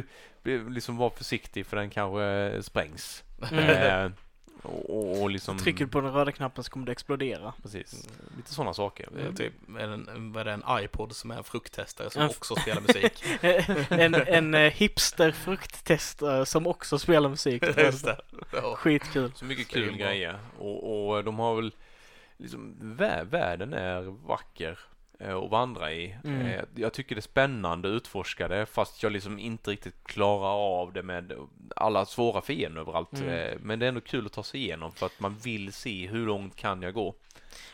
liksom 0.70 0.98
var 0.98 1.10
försiktig 1.10 1.66
för 1.66 1.78
den 1.78 1.90
kanske 1.90 2.64
sprängs. 2.64 3.24
Mm. 3.52 3.70
Eh, 4.06 4.12
och, 4.66 5.22
och 5.22 5.30
liksom... 5.30 5.58
Trycker 5.58 5.86
du 5.86 5.92
på 5.92 6.02
den 6.02 6.12
röda 6.14 6.32
knappen 6.32 6.64
så 6.64 6.72
kommer 6.72 6.86
det 6.86 6.92
explodera. 6.92 7.54
Precis. 7.62 8.08
Lite 8.38 8.54
sådana 8.54 8.74
saker. 8.74 9.10
Är 9.20 9.32
typ 9.34 9.54
en, 9.80 10.32
vad 10.34 10.42
är 10.42 10.46
det, 10.46 10.52
en 10.52 10.64
iPod 10.84 11.16
som 11.16 11.32
är 11.32 11.38
en 11.38 11.44
frukttestare 11.44 12.10
som 12.10 12.22
Ja. 12.22 12.30
också 12.30 12.56
spelar 12.56 12.82
musik. 12.82 13.24
en 13.92 14.16
en 14.16 14.54
eh, 14.54 14.72
hipster 14.72 15.32
frukttestare 15.32 16.46
som 16.46 16.68
också 16.68 17.00
spelar 17.00 17.30
musik. 17.30 17.64
Just 17.78 18.06
det. 18.06 18.22
Ja. 18.54 18.76
Skitkul. 18.76 19.32
Så 19.36 19.46
mycket 19.46 19.68
kul 19.68 19.98
grejer. 19.98 20.40
Och, 20.60 21.08
och 21.16 21.24
de 21.24 21.40
har 21.40 21.56
väl 21.56 21.74
liksom, 22.38 22.76
vä- 22.82 23.26
världen 23.26 23.74
är 23.74 24.02
vacker 24.28 24.80
eh, 25.28 25.36
att 25.38 25.50
vandra 25.52 25.94
i. 25.94 26.16
Mm. 26.24 26.46
Eh, 26.46 26.62
Jag 26.76 26.94
tycker 26.94 27.16
det 27.16 27.20
är 27.20 27.22
spännande 27.22 27.88
att 27.90 27.94
utforska 27.94 28.48
det 28.48 28.66
fast 28.66 29.04
jag 29.04 29.12
liksom 29.12 29.40
inte 29.40 29.72
riktigt 29.72 30.04
klarar 30.04 30.82
av 30.82 30.94
det 30.94 31.04
med 31.04 31.34
alla 31.76 32.06
svåra 32.06 32.42
fiender 32.42 32.82
överallt. 32.82 33.14
Mm. 33.14 33.30
Eh, 33.30 33.54
Men 33.62 33.80
det 33.80 33.86
är 33.86 33.88
ändå 33.88 34.02
kul 34.02 34.26
att 34.26 34.34
ta 34.34 34.44
sig 34.44 34.60
igenom 34.60 34.92
för 34.92 35.06
att 35.06 35.20
man 35.20 35.36
vill 35.44 35.74
se 35.74 36.08
hur 36.08 36.26
långt 36.26 36.56
kan 36.56 36.82
jag 36.82 36.94
gå. 36.94 37.16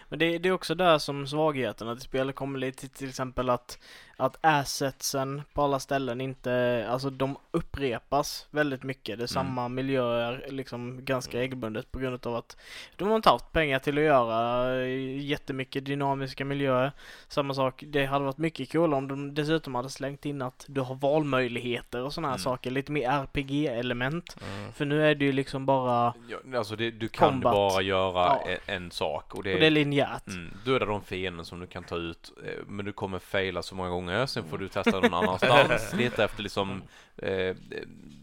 Men 0.09 0.19
det, 0.19 0.37
det 0.37 0.49
är 0.49 0.53
också 0.53 0.75
där 0.75 0.97
som 0.97 1.27
svagheten 1.27 1.87
att 1.87 1.97
i 1.97 2.01
spelet 2.01 2.35
kommer 2.35 2.59
lite 2.59 2.87
till 2.89 3.09
exempel 3.09 3.49
att, 3.49 3.79
att 4.17 4.37
assetsen 4.41 5.41
på 5.53 5.61
alla 5.61 5.79
ställen 5.79 6.21
inte, 6.21 6.85
alltså 6.89 7.09
de 7.09 7.37
upprepas 7.51 8.47
väldigt 8.51 8.83
mycket. 8.83 9.17
Det 9.17 9.23
är 9.25 9.27
samma 9.27 9.67
miljöer 9.67 10.45
liksom 10.49 11.05
ganska 11.05 11.37
regelbundet 11.37 11.91
på 11.91 11.99
grund 11.99 12.27
av 12.27 12.35
att 12.35 12.57
de 12.95 13.07
har 13.07 13.15
inte 13.15 13.29
haft 13.29 13.51
pengar 13.51 13.79
till 13.79 13.97
att 13.97 14.03
göra 14.03 14.75
eh, 14.81 15.19
jättemycket 15.21 15.85
dynamiska 15.85 16.45
miljöer. 16.45 16.91
Samma 17.27 17.53
sak, 17.53 17.83
det 17.87 18.05
hade 18.05 18.25
varit 18.25 18.37
mycket 18.37 18.71
coolare 18.71 18.97
om 18.97 19.07
de 19.07 19.33
dessutom 19.33 19.75
hade 19.75 19.89
slängt 19.89 20.25
in 20.25 20.41
att 20.41 20.65
du 20.67 20.81
har 20.81 20.95
valmöjligheter 20.95 22.01
och 22.03 22.13
sådana 22.13 22.27
här 22.27 22.35
Mm. 22.35 22.43
saker, 22.43 22.71
lite 22.71 22.91
mer 22.91 23.09
RPG-element. 23.09 24.35
Mm. 24.41 24.71
För 24.71 24.85
nu 24.85 25.05
är 25.07 25.15
det 25.15 25.25
ju 25.25 25.31
liksom 25.31 25.65
bara, 25.65 26.13
Ja, 26.29 26.57
alltså 26.57 26.75
det, 26.75 26.91
du 26.91 27.07
kan 27.07 27.29
Combat. 27.29 27.53
bara 27.53 27.81
göra 27.81 28.11
Ja. 28.45 28.47
en, 28.67 28.75
en 28.83 28.91
sak 28.91 29.35
och 29.35 29.43
det, 29.43 29.53
och 29.53 29.59
det 29.59 29.69
linjärt. 29.71 30.27
Mm, 30.27 30.53
döda 30.65 30.85
de 30.85 31.01
fienden 31.03 31.45
som 31.45 31.59
du 31.59 31.67
kan 31.67 31.83
ta 31.83 31.95
ut, 31.95 32.31
eh, 32.45 32.65
men 32.67 32.85
du 32.85 32.91
kommer 32.93 33.19
faila 33.19 33.61
så 33.61 33.75
många 33.75 33.89
gånger, 33.89 34.25
sen 34.25 34.43
får 34.43 34.57
du 34.57 34.67
testa 34.67 34.99
någon 34.99 35.13
annanstans, 35.13 35.93
leta 35.97 36.23
efter 36.23 36.43
liksom 36.43 36.83
eh, 37.17 37.55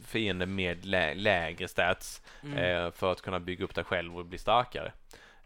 fiender 0.06 0.46
med 0.46 0.84
lä 0.86 1.14
lägre 1.14 1.68
stats 1.68 2.22
Mm. 2.42 2.58
eh, 2.58 2.90
för 2.92 3.12
att 3.12 3.22
kunna 3.22 3.40
bygga 3.40 3.64
upp 3.64 3.74
dig 3.74 3.84
själv 3.84 4.18
och 4.18 4.26
bli 4.26 4.38
starkare. 4.38 4.92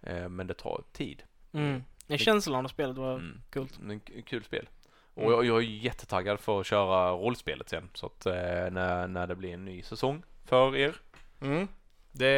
Eh, 0.03 0.29
men 0.29 0.47
det 0.47 0.55
tar 0.55 0.83
tid. 0.93 1.23
Mm. 1.53 1.83
Känslan 2.19 2.65
av 2.65 2.69
spelet 2.69 2.97
var 2.97 3.15
Mm. 3.15 3.41
coolt. 3.53 3.81
Kul 4.27 4.45
spel. 4.45 4.69
Och 5.15 5.33
jag, 5.33 5.45
jag 5.45 5.57
är 5.59 5.61
jättetaggad 5.63 6.41
för 6.41 6.61
att 6.61 6.67
köra 6.67 7.11
rollspelet 7.11 7.69
sen. 7.69 7.89
Så 7.95 8.07
att 8.07 8.27
eh, 8.27 8.33
när, 8.71 9.07
när 9.09 9.27
det 9.27 9.35
blir 9.37 9.55
en 9.55 9.65
ny 9.65 9.83
säsong 9.83 10.23
för 10.45 10.77
er. 10.77 10.95
Mm. 11.41 11.69
Det 12.13 12.29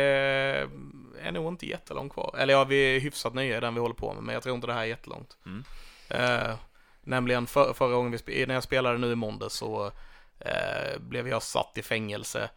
är 1.21 1.33
nog 1.33 1.53
inte 1.53 1.67
jättelångt 1.67 2.13
kvar. 2.13 2.35
Eller 2.39 2.55
ja, 2.55 2.65
vi 2.65 2.97
är 2.97 3.01
hyfsat 3.01 3.35
nya 3.35 3.57
i 3.57 3.61
den 3.61 3.75
vi 3.75 3.81
håller 3.81 3.95
på 3.95 4.15
med, 4.15 4.23
men 4.23 4.35
jag 4.35 4.43
tror 4.43 4.55
inte 4.55 4.67
det 4.67 4.73
här 4.73 4.81
är 4.81 4.85
jättelångt. 4.85 5.37
Mm. 5.47 5.65
Eh, 6.09 6.55
nämligen 7.03 7.47
för, 7.47 7.73
förra 7.73 7.95
gången 7.95 8.19
vi 8.27 8.47
när 8.47 8.55
jag 8.55 8.63
spelade 8.63 8.99
nu 8.99 9.13
i 9.13 9.17
måndag 9.17 9.51
så 9.51 9.87
eh, 10.39 10.99
blev 10.99 11.29
jag 11.29 11.43
satt 11.43 11.79
i 11.79 11.83
fängelse 11.83 12.51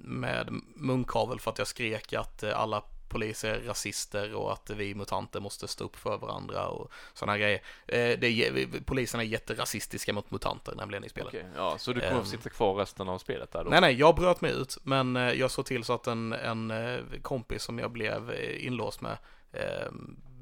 med 0.00 0.48
munkavel 0.74 1.40
för 1.40 1.50
att 1.50 1.58
jag 1.58 1.66
skrek 1.66 2.12
att 2.12 2.42
eh, 2.42 2.60
alla 2.60 2.82
poliser 3.08 3.54
är 3.54 3.60
rasister 3.60 4.34
och 4.34 4.52
att 4.52 4.70
vi 4.70 4.94
mutanter 4.94 5.40
måste 5.40 5.68
stå 5.68 5.84
upp 5.84 5.96
för 5.96 6.18
varandra 6.18 6.66
och 6.68 6.92
sådana 7.14 7.38
grejer. 7.38 7.62
Eh, 7.86 8.18
det 8.18 8.26
är, 8.26 8.80
polisen 8.84 9.20
är 9.20 9.24
jätterasistiska 9.24 10.12
mot 10.12 10.30
mutanter 10.30 10.74
nämligen 10.74 11.04
i 11.04 11.08
spelet. 11.08 11.28
Okej, 11.28 11.46
ja, 11.56 11.78
så 11.78 11.92
du 11.92 12.00
kommer 12.00 12.20
att 12.20 12.28
sitta 12.28 12.50
kvar 12.50 12.74
resten 12.74 13.08
av 13.08 13.18
spelet 13.18 13.52
där 13.52 13.64
då? 13.64 13.70
Nej, 13.70 13.80
nej, 13.80 13.94
jag 13.94 14.14
bröt 14.14 14.40
mig 14.40 14.52
ut, 14.52 14.78
men 14.82 15.16
eh, 15.16 15.32
jag 15.32 15.50
såg 15.50 15.66
till 15.66 15.84
så 15.84 15.92
att 15.92 16.06
en, 16.06 16.32
en 16.32 16.70
eh, 16.70 16.98
kompis 17.22 17.62
som 17.62 17.78
jag 17.78 17.90
blev 17.90 18.30
eh, 18.30 18.66
inlåst 18.66 19.00
med 19.00 19.16
eh, 19.52 19.92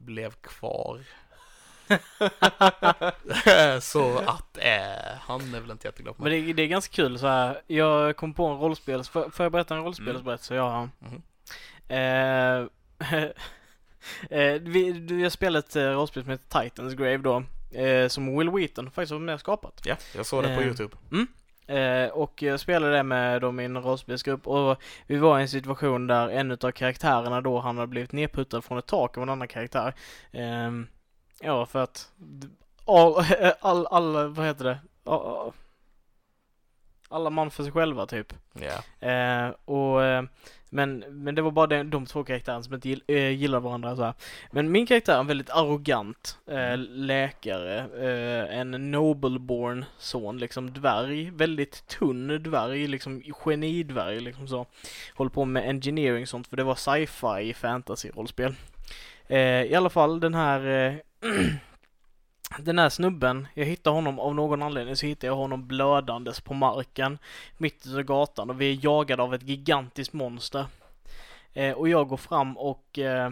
blev 0.05 0.31
kvar. 0.31 1.01
så 3.81 4.19
att 4.19 4.59
eh, 4.59 5.17
han 5.21 5.55
är 5.55 5.61
väl 5.61 5.71
inte 5.71 5.89
jätteglad 5.89 6.17
på 6.17 6.23
Men 6.23 6.33
mig. 6.33 6.43
det, 6.43 6.53
det 6.53 6.63
är 6.63 6.67
ganska 6.67 6.95
kul 6.95 7.19
så 7.19 7.27
här. 7.27 7.63
Jag 7.67 8.17
kom 8.17 8.35
på 8.35 8.47
en 8.47 8.59
rollspels... 8.59 9.09
Får, 9.09 9.31
får 9.31 9.45
jag 9.45 9.53
berätta 9.53 9.77
en 9.77 9.85
rollspelsberättelse? 9.85 10.55
Ja. 10.55 10.89
Mhm. 10.99 11.15
Eh, 11.15 11.21
eh, 14.31 14.61
vi, 14.61 14.93
vi 14.93 15.23
har 15.23 15.31
spelat 15.31 15.69
ett 15.69 15.77
eh, 15.77 15.83
rollspel 15.83 16.23
som 16.23 16.31
heter 16.31 16.63
Titans 16.63 16.95
Grave 16.95 17.17
då. 17.17 17.43
Eh, 17.71 18.09
som 18.09 18.39
Will 18.39 18.51
Wheaton 18.51 18.91
faktiskt 18.91 19.13
var 19.13 19.19
med 19.19 19.35
och 19.35 19.41
skapat. 19.41 19.81
Ja, 19.85 19.97
jag 20.17 20.27
såg 20.27 20.43
det 20.43 20.57
på 20.57 20.61
Eh, 20.61 20.67
YouTube. 20.67 20.97
Eh, 21.67 22.09
och 22.09 22.43
jag 22.43 22.61
spelade 22.61 22.97
det 22.97 23.03
med 23.03 23.41
dem 23.41 23.61
i 23.61 23.65
en 23.65 23.83
rollspelsgrupp 23.83 24.47
och 24.47 24.83
vi 25.07 25.17
var 25.17 25.39
i 25.39 25.43
en 25.43 25.49
situation 25.49 26.07
där 26.07 26.29
en 26.29 26.53
av 26.53 26.71
karaktärerna 26.71 27.41
då 27.41 27.59
han 27.59 27.77
hade 27.77 27.87
blivit 27.87 28.13
nedputtad 28.13 28.63
från 28.63 28.79
ett 28.79 28.87
tak 28.87 29.17
av 29.17 29.23
en 29.23 29.29
annan 29.29 29.49
karaktär. 29.49 29.95
Ehm, 30.33 30.87
ja, 31.41 31.67
för 31.67 31.83
att 31.83 32.09
all, 32.85 33.25
all, 33.61 33.87
all, 33.87 34.29
vad 34.29 34.47
heter 34.47 34.65
det? 34.65 34.79
All, 35.05 35.53
alla 37.09 37.31
man 37.31 37.51
för 37.51 37.63
sig 37.63 37.73
själva 37.73 38.07
typ. 38.07 38.33
Ja. 38.53 39.09
Eh, 39.09 39.55
och, 39.65 40.05
eh, 40.05 40.23
men, 40.71 41.05
men 41.09 41.35
det 41.35 41.43
var 41.43 41.51
bara 41.51 41.67
de, 41.67 41.91
de 41.91 42.07
två 42.07 42.25
karaktärerna 42.25 42.63
som 42.63 42.75
inte 42.75 42.89
gill, 42.89 43.03
eh, 43.07 43.31
gillar 43.31 43.61
varandra 43.61 43.97
så 43.97 44.03
här. 44.03 44.15
Men 44.51 44.73
min 44.73 44.87
karaktär 44.87 45.15
är 45.15 45.21
en 45.21 45.27
väldigt 45.27 45.51
arrogant 45.51 46.39
eh, 46.47 46.77
läkare, 46.79 47.79
eh, 47.79 48.59
en 48.59 48.91
nobleborn 48.91 49.85
son, 49.99 50.39
liksom 50.39 50.73
dvärg, 50.73 51.31
väldigt 51.31 51.87
tunn 51.87 52.43
dvärg, 52.43 52.87
liksom 52.87 53.23
genidvärg 53.23 54.21
liksom 54.21 54.49
så. 54.49 54.67
Håller 55.15 55.31
på 55.31 55.45
med 55.45 55.69
engineering 55.69 56.23
och 56.23 56.29
sånt 56.29 56.49
för 56.49 56.57
det 56.57 56.65
var 56.65 56.75
sci-fi 56.75 57.55
fantasy-rollspel. 57.55 58.55
Eh, 59.29 59.63
I 59.63 59.75
alla 59.75 59.91
fall 59.91 60.21
den 60.21 60.35
här 60.35 61.01
Den 62.59 62.79
här 62.79 62.89
snubben, 62.89 63.49
jag 63.55 63.65
hittar 63.65 63.91
honom 63.91 64.19
av 64.19 64.35
någon 64.35 64.63
anledning 64.63 64.97
så 64.97 65.07
hittar 65.07 65.29
jag 65.29 65.37
honom 65.37 65.67
blödandes 65.67 66.41
på 66.41 66.55
marken 66.55 67.19
mitt 67.57 67.87
ute 67.87 68.01
i 68.01 68.03
gatan 68.03 68.51
och 68.51 68.61
vi 68.61 68.73
är 68.73 68.85
jagade 68.85 69.23
av 69.23 69.35
ett 69.35 69.43
gigantiskt 69.43 70.13
monster. 70.13 70.67
Eh, 71.53 71.73
och 71.73 71.89
jag 71.89 72.09
går 72.09 72.17
fram 72.17 72.57
och 72.57 72.99
eh, 72.99 73.31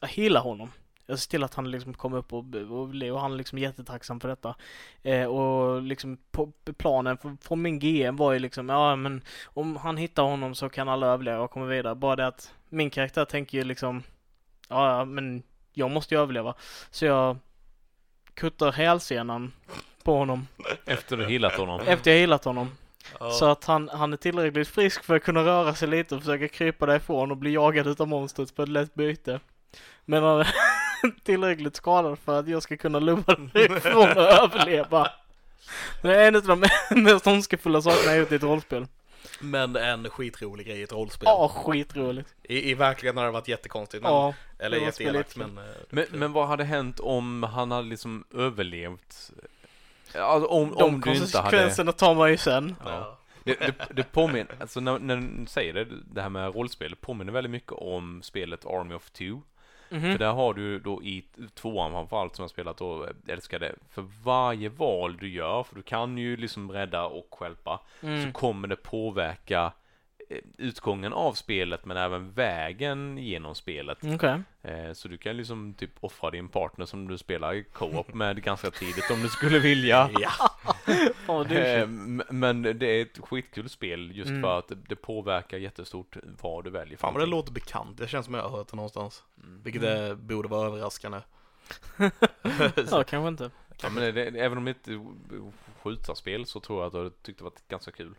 jag 0.00 0.08
healar 0.08 0.40
honom. 0.40 0.70
Jag 1.06 1.18
ser 1.18 1.30
till 1.30 1.44
att 1.44 1.54
han 1.54 1.70
liksom 1.70 1.94
kommer 1.94 2.16
upp 2.16 2.32
och, 2.32 2.44
och, 2.54 2.88
och 3.12 3.20
han 3.20 3.32
är 3.32 3.36
liksom 3.36 3.58
jättetacksam 3.58 4.20
för 4.20 4.28
detta. 4.28 4.54
Eh, 5.02 5.24
och 5.24 5.82
liksom 5.82 6.18
på, 6.30 6.52
planen 6.76 7.18
från 7.40 7.62
min 7.62 7.78
GM 7.78 8.16
var 8.16 8.32
ju 8.32 8.38
liksom, 8.38 8.68
ja 8.68 8.96
men 8.96 9.22
om 9.44 9.76
han 9.76 9.96
hittar 9.96 10.22
honom 10.22 10.54
så 10.54 10.68
kan 10.68 10.88
alla 10.88 11.06
överleva 11.06 11.40
och 11.40 11.50
komma 11.50 11.66
vidare. 11.66 11.94
Bara 11.94 12.16
det 12.16 12.26
att 12.26 12.54
min 12.68 12.90
karaktär 12.90 13.24
tänker 13.24 13.58
ju 13.58 13.64
liksom, 13.64 14.02
ja, 14.68 15.04
men 15.04 15.42
jag 15.72 15.90
måste 15.90 16.14
ju 16.14 16.20
överleva. 16.20 16.54
Så 16.90 17.04
jag 17.04 17.38
kuttar 18.34 18.72
hälsenan 18.72 19.52
på 20.02 20.16
honom 20.18 20.46
Efter 20.86 21.16
du 21.16 21.24
healat 21.26 21.52
honom? 21.52 21.80
efter 21.86 22.10
jag 22.10 22.18
healat 22.18 22.44
honom. 22.44 22.70
Ja. 23.20 23.30
Så 23.30 23.44
att 23.44 23.64
han, 23.64 23.88
han 23.88 24.12
är 24.12 24.16
tillräckligt 24.16 24.68
frisk 24.68 25.04
för 25.04 25.16
att 25.16 25.22
kunna 25.22 25.44
röra 25.44 25.74
sig 25.74 25.88
lite 25.88 26.14
och 26.14 26.20
försöka 26.20 26.48
krypa 26.48 26.86
därifrån 26.86 27.30
och 27.30 27.36
bli 27.36 27.54
jagad 27.54 27.86
utav 27.86 28.08
monstret 28.08 28.56
på 28.56 28.62
ett 28.62 28.68
lätt 28.68 28.94
byte. 28.94 29.40
Men 30.04 30.22
han 30.22 30.40
är 30.40 30.48
tillräckligt 31.24 31.76
skadad 31.76 32.18
för 32.18 32.38
att 32.40 32.48
jag 32.48 32.62
ska 32.62 32.76
kunna 32.76 32.98
lubba 32.98 33.36
därifrån 33.52 34.10
och 34.10 34.16
överleva. 34.42 35.10
Det 36.02 36.16
är 36.16 36.28
en 36.28 36.36
av 36.36 36.42
de 36.42 36.64
mest 37.02 37.26
ondskefulla 37.26 37.82
sakerna 37.82 38.12
jag 38.12 38.18
gjort 38.18 38.32
i 38.32 38.34
ett 38.34 38.42
rollspel. 38.42 38.86
Men 39.40 39.76
en 39.76 40.10
skitrolig 40.10 40.66
grej 40.66 40.78
i 40.78 40.82
ett 40.82 40.92
rollspel. 40.92 41.26
Ja, 41.26 41.48
skitroligt. 41.48 42.34
I, 42.42 42.70
I 42.70 42.74
verkligheten 42.74 43.18
har 43.18 43.24
det 43.24 43.30
varit 43.32 43.48
jättekonstigt. 43.48 44.02
Men, 44.02 44.12
Ja, 44.12 44.34
eller 44.58 44.78
jätteelakt, 44.78 45.36
men... 45.36 45.58
eh, 45.58 45.64
Men, 45.90 46.06
men 46.10 46.32
vad 46.32 46.48
hade 46.48 46.64
hänt 46.64 47.00
om 47.00 47.42
han 47.42 47.70
hade 47.70 47.88
liksom 47.88 48.24
överlevt? 48.34 49.30
Alltså 50.14 50.48
om, 50.48 50.70
de 50.78 50.82
om 50.84 51.00
du 51.00 51.14
inte 51.14 51.38
hade... 51.38 51.50
konsekvenserna 51.50 51.92
tar 51.92 52.14
man 52.14 52.30
ju 52.30 52.36
sen. 52.36 52.76
Ja. 52.84 53.18
Det, 53.44 53.60
det, 53.60 53.74
det 53.94 54.12
påminner, 54.12 54.56
alltså 54.60 54.80
när, 54.80 54.98
när 54.98 55.16
du 55.16 55.46
säger 55.46 55.72
det, 55.74 55.86
det 56.14 56.22
här 56.22 56.28
med 56.28 56.54
rollspel, 56.54 56.90
det 56.90 56.96
påminner 56.96 57.32
väldigt 57.32 57.50
mycket 57.50 57.72
om 57.72 58.22
spelet 58.22 58.66
Army 58.66 58.94
of 58.94 59.10
Two. 59.10 59.40
Mhm. 59.94 60.12
För 60.12 60.18
där 60.18 60.32
har 60.32 60.54
du 60.54 60.78
då 60.78 61.02
i 61.02 61.24
tvåan 61.54 61.92
framförallt 61.92 62.36
som 62.36 62.42
jag 62.42 62.50
spelat 62.50 62.80
och 62.80 63.06
älskar 63.28 63.58
det. 63.58 63.74
För 63.90 64.04
varje 64.24 64.68
val 64.68 65.16
du 65.16 65.28
gör, 65.28 65.62
för 65.62 65.74
du 65.76 65.82
kan 65.82 66.18
ju 66.18 66.36
liksom 66.36 66.72
rädda 66.72 67.04
och 67.06 67.28
stjälpa, 67.30 67.80
så 68.00 68.06
Mm. 68.06 68.32
kommer 68.32 68.68
det 68.68 68.76
påverka 68.76 69.72
utgången 70.58 71.12
av 71.12 71.32
spelet 71.32 71.84
men 71.84 71.96
även 71.96 72.32
vägen 72.32 73.18
genom 73.18 73.54
spelet. 73.54 73.98
Okej. 74.14 74.42
Eh, 74.62 74.92
Så 74.92 75.08
du 75.08 75.16
kan 75.16 75.36
liksom 75.36 75.74
typ 75.74 75.90
offra 76.00 76.30
din 76.30 76.48
partner 76.48 76.86
som 76.86 77.08
du 77.08 77.18
spelar 77.18 77.54
i 77.54 77.64
co-op 77.64 78.14
med 78.14 78.42
ganska 78.42 78.70
tidigt 78.70 79.10
om 79.10 79.22
du 79.22 79.28
skulle 79.28 79.58
vilja. 79.58 80.10
ja. 80.20 80.30
Vad 81.26 81.52
Eh, 81.52 81.80
m- 81.82 82.22
Men 82.30 82.62
det 82.62 82.86
är 82.86 83.02
ett 83.02 83.18
skitkul 83.18 83.68
spel 83.68 84.10
just 84.16 84.30
Mm. 84.30 84.42
för 84.42 84.58
att 84.58 84.68
det- 84.68 84.74
det 84.88 84.96
påverkar 84.96 85.58
jättestort 85.58 86.16
vad 86.42 86.64
du 86.64 86.70
väljer. 86.70 86.96
Fan 86.98 87.12
vad 87.14 87.22
det 87.22 87.26
låter 87.26 87.52
bekant. 87.52 87.98
Det 87.98 88.08
känns 88.08 88.24
som 88.26 88.34
jag 88.34 88.42
har 88.42 88.50
hört 88.58 88.68
det 88.70 88.76
någonstans. 88.76 89.22
Mm. 89.42 89.62
Vilket 89.62 89.82
det 89.82 90.16
borde 90.16 90.48
vara 90.48 90.66
överraskande. 90.66 91.20
Ja, 92.90 93.04
kanske 93.04 93.28
inte. 93.28 93.50
Ja, 93.82 93.88
men 93.90 94.14
det, 94.14 94.30
det, 94.30 94.40
även 94.40 94.58
om 94.58 94.64
det 94.64 94.70
är 94.88 95.00
skjutarspel 95.82 96.46
så 96.46 96.60
tror 96.60 96.78
jag 96.80 96.86
att 96.86 96.92
du 96.92 96.98
hade 96.98 97.10
tyckt 97.10 97.38
det 97.38 97.44
varit 97.44 97.68
ganska 97.68 97.90
kul. 97.90 98.14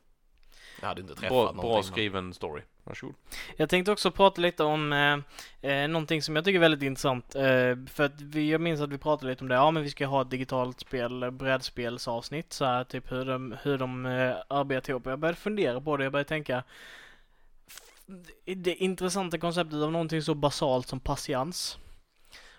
Jag 0.81 0.87
hade 0.87 1.01
inte 1.01 1.15
träffat 1.15 1.29
Bra, 1.29 1.41
någonting. 1.43 1.71
bra 1.71 1.83
skriven 1.83 2.33
story. 2.33 2.61
Varsågod. 2.83 3.15
Jag 3.57 3.69
tänkte 3.69 3.91
också 3.91 4.11
prata 4.11 4.41
lite 4.41 4.63
om 4.63 4.93
eh, 4.93 5.71
eh, 5.71 5.87
någonting 5.87 6.21
som 6.21 6.35
jag 6.35 6.45
tycker 6.45 6.55
är 6.55 6.61
väldigt 6.61 6.83
intressant. 6.83 7.35
Eh, 7.35 7.41
för 7.87 8.03
att 8.03 8.21
vi, 8.21 8.51
jag 8.51 8.61
minns 8.61 8.81
att 8.81 8.89
vi 8.89 8.97
pratade 8.97 9.31
lite 9.31 9.43
om 9.43 9.47
det. 9.47 9.55
Ja, 9.55 9.71
men 9.71 9.83
vi 9.83 9.89
ska 9.89 10.05
ha 10.05 10.21
ett 10.21 10.29
digitalt 10.29 10.79
spel, 10.79 11.23
eh, 11.23 11.29
brädspelsavsnitt. 11.31 12.53
Så 12.53 12.65
här, 12.65 12.83
typ 12.83 13.11
hur 13.11 13.25
de, 13.25 13.55
hur 13.63 13.77
de 13.77 14.05
eh, 14.05 14.35
arbetar 14.47 14.89
ihop. 14.89 15.05
Jag 15.05 15.19
började 15.19 15.37
fundera 15.37 15.81
på 15.81 15.97
det. 15.97 16.03
Jag 16.03 16.11
började 16.13 16.27
tänka. 16.29 16.63
Det 18.45 18.75
intressanta 18.75 19.37
konceptet 19.37 19.81
av 19.81 19.91
någonting 19.91 20.21
så 20.21 20.33
basalt 20.33 20.87
som 20.87 20.99
patiens. 20.99 21.77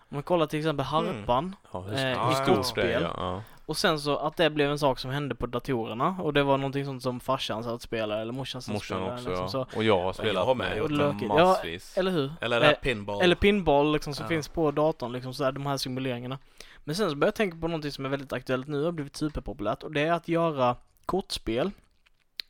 Om 0.09 0.15
man 0.15 0.23
kollar 0.23 0.47
till 0.47 0.59
exempel 0.59 0.87
harpan. 0.87 1.57
Ja, 1.73 1.81
hur, 1.81 1.95
Eh, 1.95 2.43
i 2.43 2.47
kortspel. 2.47 3.03
Ja. 3.03 3.15
Ja. 3.17 3.43
Och 3.67 3.77
sen 3.77 4.01
så 4.01 4.17
att 4.17 4.37
det 4.37 4.51
blev 4.51 4.71
en 4.71 4.79
sak 4.79 4.99
som 4.99 5.11
hände 5.11 5.35
på 5.35 5.47
datorerna. 5.47 6.17
Och 6.23 6.33
det 6.33 6.43
var 6.43 6.59
någonting 6.59 6.85
sånt 6.85 7.03
som 7.03 7.21
farsan 7.21 7.65
satt 7.65 7.73
och 7.73 7.83
spelade. 7.83 8.21
Eller 8.23 8.33
morsan 8.33 8.63
satt 8.63 8.69
och 8.69 8.75
Morsan 8.75 8.97
spelade. 8.99 9.15
också 9.17 9.29
liksom 9.29 9.61
ja. 9.61 9.67
så. 9.73 9.77
Och 9.79 9.85
jag 9.85 10.03
har 10.03 10.13
spelat 10.13 10.35
jag 10.35 10.45
har 10.47 10.55
med 10.55 10.77
det 10.77 10.89
Lökigt. 10.89 11.25
Ja, 11.29 11.45
massvis. 11.45 11.99
Eller 11.99 12.11
hur? 12.11 12.33
Eller 12.41 12.61
Eh, 12.71 12.73
pinball. 12.73 13.23
Eller 13.23 13.35
pinball 13.35 13.93
liksom 13.93 14.15
som 14.15 14.25
Ja. 14.25 14.29
finns 14.29 14.49
på 14.49 14.71
datorn 14.71 15.13
liksom 15.13 15.35
så 15.35 15.45
här, 15.45 15.53
de 15.53 15.67
här 15.67 15.77
simuleringarna. 15.77 16.39
Men 16.85 16.95
sen 16.95 17.11
så 17.11 17.17
börjar 17.17 17.29
jag 17.29 17.35
tänka 17.35 17.57
på 17.57 17.69
någonting 17.69 17.93
som 17.93 18.05
är 18.05 18.09
väldigt 18.09 18.33
aktuellt 18.33 18.67
nu 18.69 18.79
och 18.79 18.85
har 18.85 18.93
blivit 18.93 19.17
superpopulärt 19.17 19.83
och 19.83 19.93
det 19.93 20.01
är 20.01 20.13
att 20.13 20.29
göra 20.29 20.77
kortspel 21.07 21.71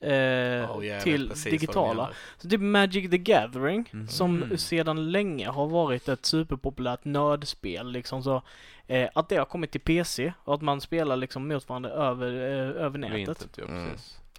eh, 0.06 0.70
Oh, 0.70 0.80
vet 0.80 1.02
till 1.02 1.28
digitala. 1.44 2.10
Så 2.38 2.48
typ 2.48 2.60
Magic 2.60 3.10
the 3.10 3.18
Gathering 3.18 3.88
Mhm. 3.92 4.08
som 4.08 4.58
sedan 4.58 5.10
länge 5.12 5.48
har 5.48 5.66
varit 5.66 6.08
ett 6.08 6.26
superpopulärt 6.26 7.04
nördspel 7.04 7.92
liksom 7.92 8.22
så. 8.22 8.42
Eh, 8.86 9.08
att 9.14 9.28
det 9.28 9.36
har 9.36 9.44
kommit 9.44 9.70
till 9.70 9.80
PC 9.80 10.32
och 10.44 10.54
att 10.54 10.62
man 10.62 10.80
spelar 10.80 11.16
liksom 11.16 11.48
mot 11.48 11.68
varandra 11.68 11.90
över, 11.90 12.32
eh, 12.32 12.84
över 12.84 12.98
nätet. 12.98 13.16
Vintet, 13.18 13.48
ja 13.58 13.64
Mm. 13.64 13.90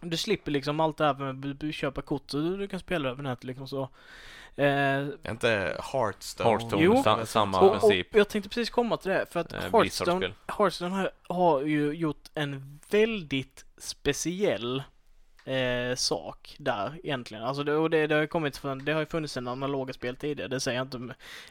Du 0.02 0.18
slipper 0.18 0.52
liksom 0.52 0.80
allt 0.80 0.98
det 0.98 1.06
här 1.06 1.14
med 1.34 1.64
att 1.70 1.76
köpa 1.76 2.02
kort 2.02 2.24
så 2.32 2.38
du, 2.38 2.68
kan 2.68 2.80
spela 2.80 3.10
över 3.10 3.24
nätet 3.24 3.44
liksom 3.44 3.68
så. 3.68 3.90
Eh, 4.56 5.08
inte 5.30 5.78
Hearthstone? 5.94 6.50
Hearthstone, 6.50 6.84
Jo. 6.84 7.04
sa, 7.04 7.26
samma 7.26 7.60
och, 7.60 7.66
och 7.76 7.80
princip. 7.82 8.16
jag 8.16 8.30
tänkte 8.30 8.50
precis 8.50 8.70
komma 8.70 8.98
till 8.98 9.12
det 9.12 9.26
för 9.32 9.40
att 9.40 9.54
Eh, 9.54 9.60
Hearthstone. 9.72 10.32
Hearthstone 10.58 10.96
har, 10.96 11.12
har 11.36 11.62
ju 11.62 11.92
gjort 11.94 12.30
en 12.34 12.80
väldigt 12.90 13.66
speciell 13.78 14.84
eh, 15.48 15.96
sak 15.96 16.56
där 16.60 17.00
egentligen. 17.04 17.44
Alltså 17.44 17.64
det, 17.64 17.76
och 17.76 17.90
det, 17.90 18.08
det 18.08 18.16
har 18.16 18.22
ju 18.22 18.28
kommit 18.28 18.58
från, 18.58 18.86
det 18.86 18.92
har 18.92 19.00
ju 19.00 19.06
funnits 19.06 19.38
en 19.38 19.48
analoga 19.48 19.94
spel 19.94 20.16
tidigare, 20.16 20.48
det 20.50 20.60
säger 20.60 20.78
jag 20.78 20.86
inte 20.86 20.98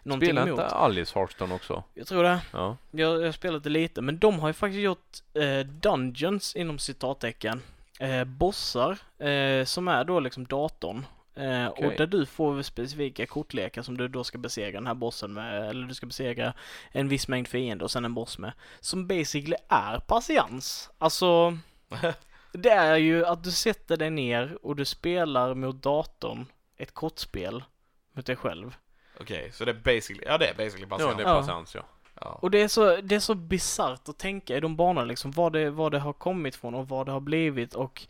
någonting 0.02 0.26
Spelar 0.28 0.42
emot. 0.46 0.60
inte 0.60 0.74
Alice 0.74 1.18
Hearthstone 1.18 1.54
också? 1.54 1.82
Jag 1.94 2.06
tror 2.06 2.22
det. 2.22 2.40
Ja. 2.52 2.76
Jag, 2.90 3.20
jag 3.20 3.24
har 3.26 3.32
spelat 3.32 3.64
det 3.64 3.70
lite, 3.70 4.00
men 4.02 4.18
de 4.18 4.40
har 4.40 4.48
ju 4.48 4.52
faktiskt 4.52 4.80
gjort 4.82 5.16
eh, 5.34 5.66
Dungeons 5.66 6.56
inom 6.56 6.78
citattecken. 6.78 7.62
Eh, 8.00 8.24
bossar 8.24 8.98
eh, 9.26 9.64
som 9.64 9.88
är 9.88 10.04
då 10.04 10.20
liksom 10.20 10.44
datorn. 10.46 11.06
Eh, 11.34 11.66
Och 11.66 11.92
där 11.98 12.06
du 12.06 12.26
får 12.26 12.62
specifika 12.62 13.26
kortlekar 13.26 13.82
som 13.82 13.96
du 13.96 14.08
då 14.08 14.24
ska 14.24 14.38
besegra 14.38 14.72
den 14.72 14.86
här 14.86 14.94
bossen 14.94 15.32
med, 15.32 15.68
eller 15.68 15.86
du 15.86 15.94
ska 15.94 16.06
besegra 16.06 16.52
en 16.92 17.08
viss 17.08 17.28
mängd 17.28 17.48
fiender 17.48 17.84
och 17.84 17.90
sen 17.90 18.04
en 18.04 18.14
boss 18.14 18.38
med. 18.38 18.52
Som 18.80 19.06
basically 19.06 19.56
är 19.68 19.98
patiens. 19.98 20.90
Alltså, 20.98 21.58
det 22.56 22.70
är 22.70 22.96
ju 22.96 23.26
att 23.26 23.44
du 23.44 23.50
sätter 23.50 23.96
dig 23.96 24.10
ner 24.10 24.58
och 24.62 24.76
du 24.76 24.84
spelar 24.84 25.54
mot 25.54 25.82
datorn 25.82 26.46
ett 26.76 26.94
kortspel 26.94 27.64
mot 28.12 28.26
dig 28.26 28.36
själv. 28.36 28.76
Okej, 29.20 29.50
så 29.52 29.64
det 29.64 29.70
är 29.70 29.74
basically, 29.74 30.24
ja 30.26 30.38
det 30.38 30.46
är 30.48 30.54
basically 30.54 30.82
Ja, 30.82 30.88
baserat. 30.88 31.16
det 31.16 31.22
är 31.22 31.28
Ja. 31.28 31.40
patiens 31.40 31.74
ja. 31.74 31.82
Ja. 32.20 32.26
Och 32.42 32.50
det 32.50 32.58
är 32.62 32.68
så, 32.68 32.96
det 33.00 33.14
är 33.14 33.20
så 33.20 33.34
bisarrt 33.34 34.08
att 34.08 34.18
tänka 34.18 34.56
i 34.56 34.60
de 34.60 34.76
banorna 34.76 35.04
liksom, 35.04 35.30
vad 35.30 35.52
det, 35.52 35.70
vad 35.70 35.92
det 35.92 35.98
har 35.98 36.12
kommit 36.12 36.56
från 36.56 36.74
och 36.74 36.88
vad 36.88 37.06
det 37.06 37.12
har 37.12 37.20
blivit 37.20 37.74
och 37.74 38.06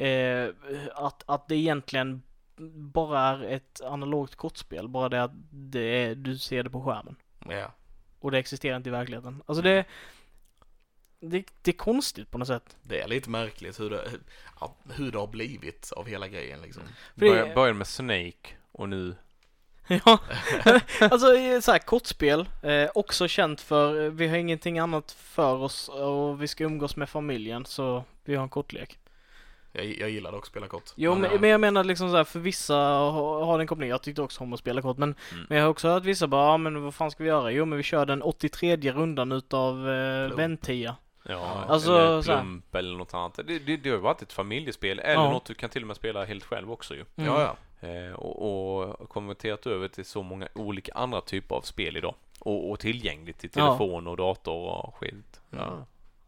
eh, 0.00 0.48
att, 0.94 1.22
att 1.26 1.48
det 1.48 1.56
egentligen 1.56 2.22
bara 2.92 3.20
är 3.28 3.42
ett 3.44 3.80
analogt 3.84 4.34
kortspel, 4.36 4.88
bara 4.88 5.08
det 5.08 5.22
att 5.22 5.30
det 5.50 5.80
är, 6.04 6.14
du 6.14 6.38
ser 6.38 6.62
det 6.62 6.70
på 6.70 6.82
skärmen. 6.84 7.16
Ja. 7.48 7.72
Och 8.20 8.30
det 8.30 8.38
existerar 8.38 8.76
inte 8.76 8.88
i 8.88 8.92
verkligheten. 8.92 9.42
Alltså 9.46 9.62
det, 9.62 9.84
det, 11.20 11.44
det 11.62 11.70
är 11.70 11.76
konstigt 11.76 12.30
på 12.30 12.38
något 12.38 12.48
sätt. 12.48 12.76
Det 12.82 13.00
är 13.00 13.08
lite 13.08 13.30
märkligt 13.30 13.80
hur 13.80 13.90
det, 13.90 14.10
hur- 14.96 15.10
det 15.12 15.18
har 15.18 15.26
blivit 15.26 15.92
av 15.96 16.06
hela 16.06 16.28
grejen 16.28 16.60
liksom. 16.62 16.82
För 17.18 17.26
det- 17.26 17.54
Började 17.54 17.78
med 17.78 17.86
Snake 17.86 18.48
och 18.72 18.88
nu... 18.88 19.14
Ja, 20.04 20.18
alltså 21.00 21.34
eh, 21.36 21.60
så 21.60 21.72
här, 21.72 21.78
kortspel, 21.78 22.48
eh, 22.62 22.90
också 22.94 23.28
känt 23.28 23.60
för, 23.60 24.04
eh, 24.04 24.10
vi 24.10 24.28
har 24.28 24.36
ingenting 24.36 24.78
annat 24.78 25.12
för 25.12 25.54
oss 25.54 25.88
och 25.88 26.42
vi 26.42 26.48
ska 26.48 26.64
umgås 26.64 26.96
med 26.96 27.08
familjen 27.08 27.66
så 27.66 28.04
vi 28.24 28.34
har 28.34 28.42
en 28.42 28.48
kortlek. 28.48 28.98
Jag, 29.72 29.84
jag 29.84 30.10
gillar 30.10 30.32
dock 30.32 30.42
att 30.42 30.48
spela 30.48 30.66
kort. 30.68 30.90
Jo, 30.96 31.14
men, 31.14 31.40
men 31.40 31.50
jag 31.50 31.60
menar 31.60 31.84
liksom 31.84 32.10
så 32.10 32.16
här, 32.16 32.24
för 32.24 32.38
vissa 32.40 32.74
har, 32.76 33.44
har 33.44 33.58
den 33.58 33.66
koppling. 33.66 33.88
Jag 33.90 34.02
tyckte 34.02 34.22
också 34.22 34.40
om 34.42 34.52
att 34.52 34.58
spela 34.58 34.82
kort, 34.82 34.98
men, 34.98 35.14
Mm. 35.32 35.46
men 35.48 35.58
jag 35.58 35.64
har 35.64 35.70
också 35.70 35.88
hört 35.88 36.04
vissa 36.04 36.26
bara, 36.26 36.46
ja 36.46 36.56
men 36.56 36.82
vad 36.82 36.94
fan 36.94 37.10
ska 37.10 37.22
vi 37.22 37.28
göra? 37.28 37.50
Jo, 37.50 37.64
men 37.64 37.76
vi 37.76 37.82
kör 37.82 38.06
den 38.06 38.22
83 38.22 38.76
rundan 38.76 39.32
utav 39.32 39.90
eh, 39.90 40.26
Plump. 40.28 40.40
Ja, 41.22 41.64
Alltså, 41.68 41.98
eller. 41.98 42.22
Plump 42.22 42.74
eller 42.74 42.96
något 42.98 43.14
annat. 43.14 43.34
Det, 43.34 43.58
det, 43.58 43.76
det 43.76 43.88
har 43.90 43.96
ju 43.96 44.02
varit 44.02 44.22
ett 44.22 44.32
familjespel 44.32 44.98
eller 44.98 45.12
Ja. 45.22 45.30
något 45.32 45.44
du 45.44 45.54
kan 45.54 45.70
till 45.70 45.82
och 45.82 45.86
med 45.86 45.96
spela 45.96 46.24
helt 46.24 46.44
själv 46.44 46.72
också 46.72 46.94
ju. 46.94 47.04
Mm. 47.16 47.30
Ja, 47.32 47.40
ja. 47.80 47.88
Eh, 47.88 48.12
och, 48.12 48.90
och 49.00 49.08
konverterat 49.08 49.66
över 49.66 49.88
till 49.88 50.04
så 50.04 50.22
många 50.22 50.48
olika 50.54 50.92
andra 50.94 51.20
typer 51.20 51.54
av 51.56 51.60
spel 51.60 51.96
idag. 51.96 52.14
Och, 52.40 52.70
och 52.70 52.80
tillgängligt 52.80 53.44
i 53.44 53.50
Ja. 53.54 53.66
telefon 53.66 54.06
och 54.06 54.16
dator 54.16 54.54
och 54.86 54.94
skit. 54.96 55.40
Ja. 55.50 55.66
Mm. 55.66 55.80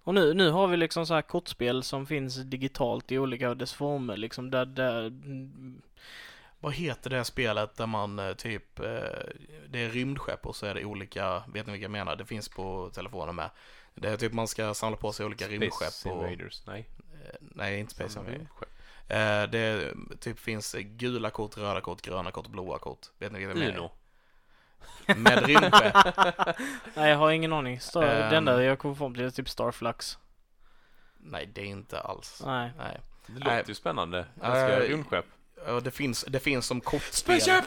Och 0.05 0.15
nu, 0.15 0.35
nu 0.35 0.51
har 0.51 0.67
vi 0.67 0.77
liksom 0.77 1.07
så 1.07 1.15
här 1.15 1.23
kortspel 1.23 1.83
som 1.83 2.07
finns 2.07 2.37
digitalt 2.37 3.13
i 3.13 3.19
olika 3.19 3.55
dess 3.55 3.73
former 3.75 4.17
liksom 4.17 4.51
där, 4.51 4.65
där 4.67 5.01
mm, 5.07 5.83
Vad 6.61 6.73
heter 6.75 7.11
det 7.11 7.25
spelet 7.25 7.77
där 7.77 7.87
man 7.87 8.19
eh, 8.19 8.33
typ, 8.33 8.79
eh, 8.81 8.87
det 9.69 9.79
är 9.85 9.91
rymdskepp 9.91 10.47
och 10.47 10.57
så 10.57 10.67
är 10.67 10.75
det 10.75 10.85
olika, 10.85 11.43
vet 11.47 11.67
ni 11.67 11.73
vilka 11.73 11.85
jag 11.85 11.91
menar? 11.91 12.17
Det 12.17 12.25
finns 12.25 12.49
på 12.49 12.91
telefonen 12.95 13.35
med. 13.35 13.51
Det 13.95 14.09
är 14.09 14.17
typ 14.17 14.33
man 14.33 14.49
ska 14.49 14.75
samla 14.75 14.97
på 14.97 15.13
sig 15.13 15.27
olika 15.27 15.49
rymdskepp 15.49 15.73
Space 15.93 16.09
och, 16.11 16.31
Invaders, 16.31 16.63
nej. 16.67 16.89
eh, 17.25 17.37
nej 17.41 17.81
inte 17.81 17.95
Space 17.95 18.19
Invaders. 18.19 18.39
Rymdskepp. 18.39 18.69
Eh, 19.09 19.43
det 19.43 19.95
typ 20.21 20.39
finns 20.39 20.75
gula 20.79 21.31
kort, 21.31 21.57
röda 21.59 21.81
kort, 21.81 22.03
gröna 22.03 22.31
kort, 22.31 22.47
blåa 22.47 22.79
kort. 22.79 23.07
Vet 23.19 23.33
ni 23.33 23.39
vilka 23.39 23.51
jag 23.51 23.59
menar? 23.59 23.79
Uno. 23.79 23.91
Med 25.17 25.47
rymdskepp. 25.47 25.95
Nej, 26.95 27.11
jag 27.11 27.17
har 27.19 27.31
ingen 27.31 27.53
aning. 27.53 27.81
Star, 27.81 28.03
Ehm. 28.03 28.31
det 28.31 28.37
enda 28.37 28.65
jag 28.65 28.79
kommer 28.79 29.15
till 29.15 29.25
är 29.25 29.31
typ 29.31 29.49
Starflux. 29.49 30.19
Nej, 31.19 31.51
det 31.55 31.61
är 31.61 31.65
inte 31.67 32.01
alls. 32.01 32.43
Nej. 32.47 32.71
Nej. 32.79 33.01
Det 33.27 33.39
låter 33.39 33.69
ju 33.69 33.75
spännande. 33.75 34.27
Jag 34.41 34.47
älskar 34.47 34.81
Eh, 34.81 34.89
rymdskepp. 34.89 35.27
Ja, 35.67 35.81
det 35.81 35.91
finns, 35.91 36.25
det 36.29 36.41
finns 36.41 36.67
som 36.67 36.81
kortspel. 36.81 37.41
Spaceship! 37.41 37.65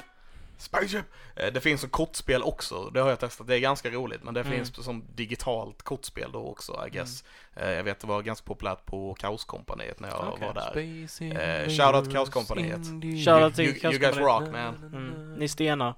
Eh, 1.36 1.54
Det 1.54 1.62
finns 1.62 1.82
som 1.82 1.90
kortspel 1.90 2.44
också, 2.44 2.90
det 2.90 3.00
har 3.00 3.10
jag 3.10 3.20
testat, 3.20 3.48
det 3.48 3.56
är 3.56 3.60
ganska 3.60 3.90
roligt, 3.90 4.24
men 4.24 4.34
det 4.34 4.42
Mm. 4.42 4.54
finns 4.54 4.86
som 4.86 5.04
digitalt 5.16 5.82
kortspel 5.84 6.32
då 6.32 6.48
också, 6.48 6.84
I 6.88 6.90
guess. 6.90 7.24
Eh, 7.56 7.70
Jag 7.72 7.84
vet 7.84 8.00
det 8.00 8.08
var 8.08 8.22
ganska 8.22 8.46
populärt 8.46 8.86
på 8.86 9.14
Kaoskompaniet 9.20 10.00
när 10.00 10.10
jag 10.10 10.28
Okej. 10.34 10.48
var 10.48 10.54
där. 10.54 11.62
Eh, 11.64 11.70
shoutout 11.70 12.04
till 12.06 12.14
Kaoskompaniet. 12.14 12.80
Shoutout 13.26 13.56
till 13.56 13.66
You, 13.66 13.74
you 13.74 13.92
guys 14.00 14.16
Kaoskompaniet. 14.16 14.20
rock 14.20 14.52
man. 14.52 14.94
Mm. 15.10 15.34
Ni 15.34 15.48
stenar. 15.48 15.94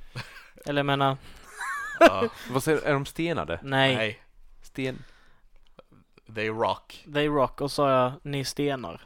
Eller 0.66 0.78
jag 0.78 0.86
menar, 0.86 1.16
Ja, 2.00 2.28
Vad 2.50 2.62
säger 2.62 2.82
Är 2.82 2.92
de 2.92 3.06
stenade? 3.06 3.60
nej. 3.62 3.96
nej, 3.96 4.20
Sten... 4.62 5.02
they 6.34 6.48
rock. 6.48 7.04
They 7.14 7.28
rock 7.28 7.60
och 7.60 7.70
sa 7.72 7.90
jag, 7.90 8.12
ni 8.22 8.44
stenar. 8.44 9.00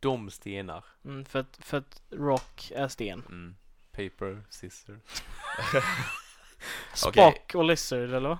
De 0.00 0.30
stenar. 0.30 0.84
Mm, 1.04 1.24
för, 1.24 1.38
att, 1.38 1.58
för 1.62 1.78
att 1.78 2.02
rock 2.10 2.72
är 2.74 2.88
sten. 2.88 3.22
Mm. 3.28 3.54
Paper, 3.92 4.42
scissor. 4.50 5.00
Spock 6.94 7.54
och 7.54 7.64
Lizard 7.64 7.98
eller 8.14 8.28
vad? 8.28 8.38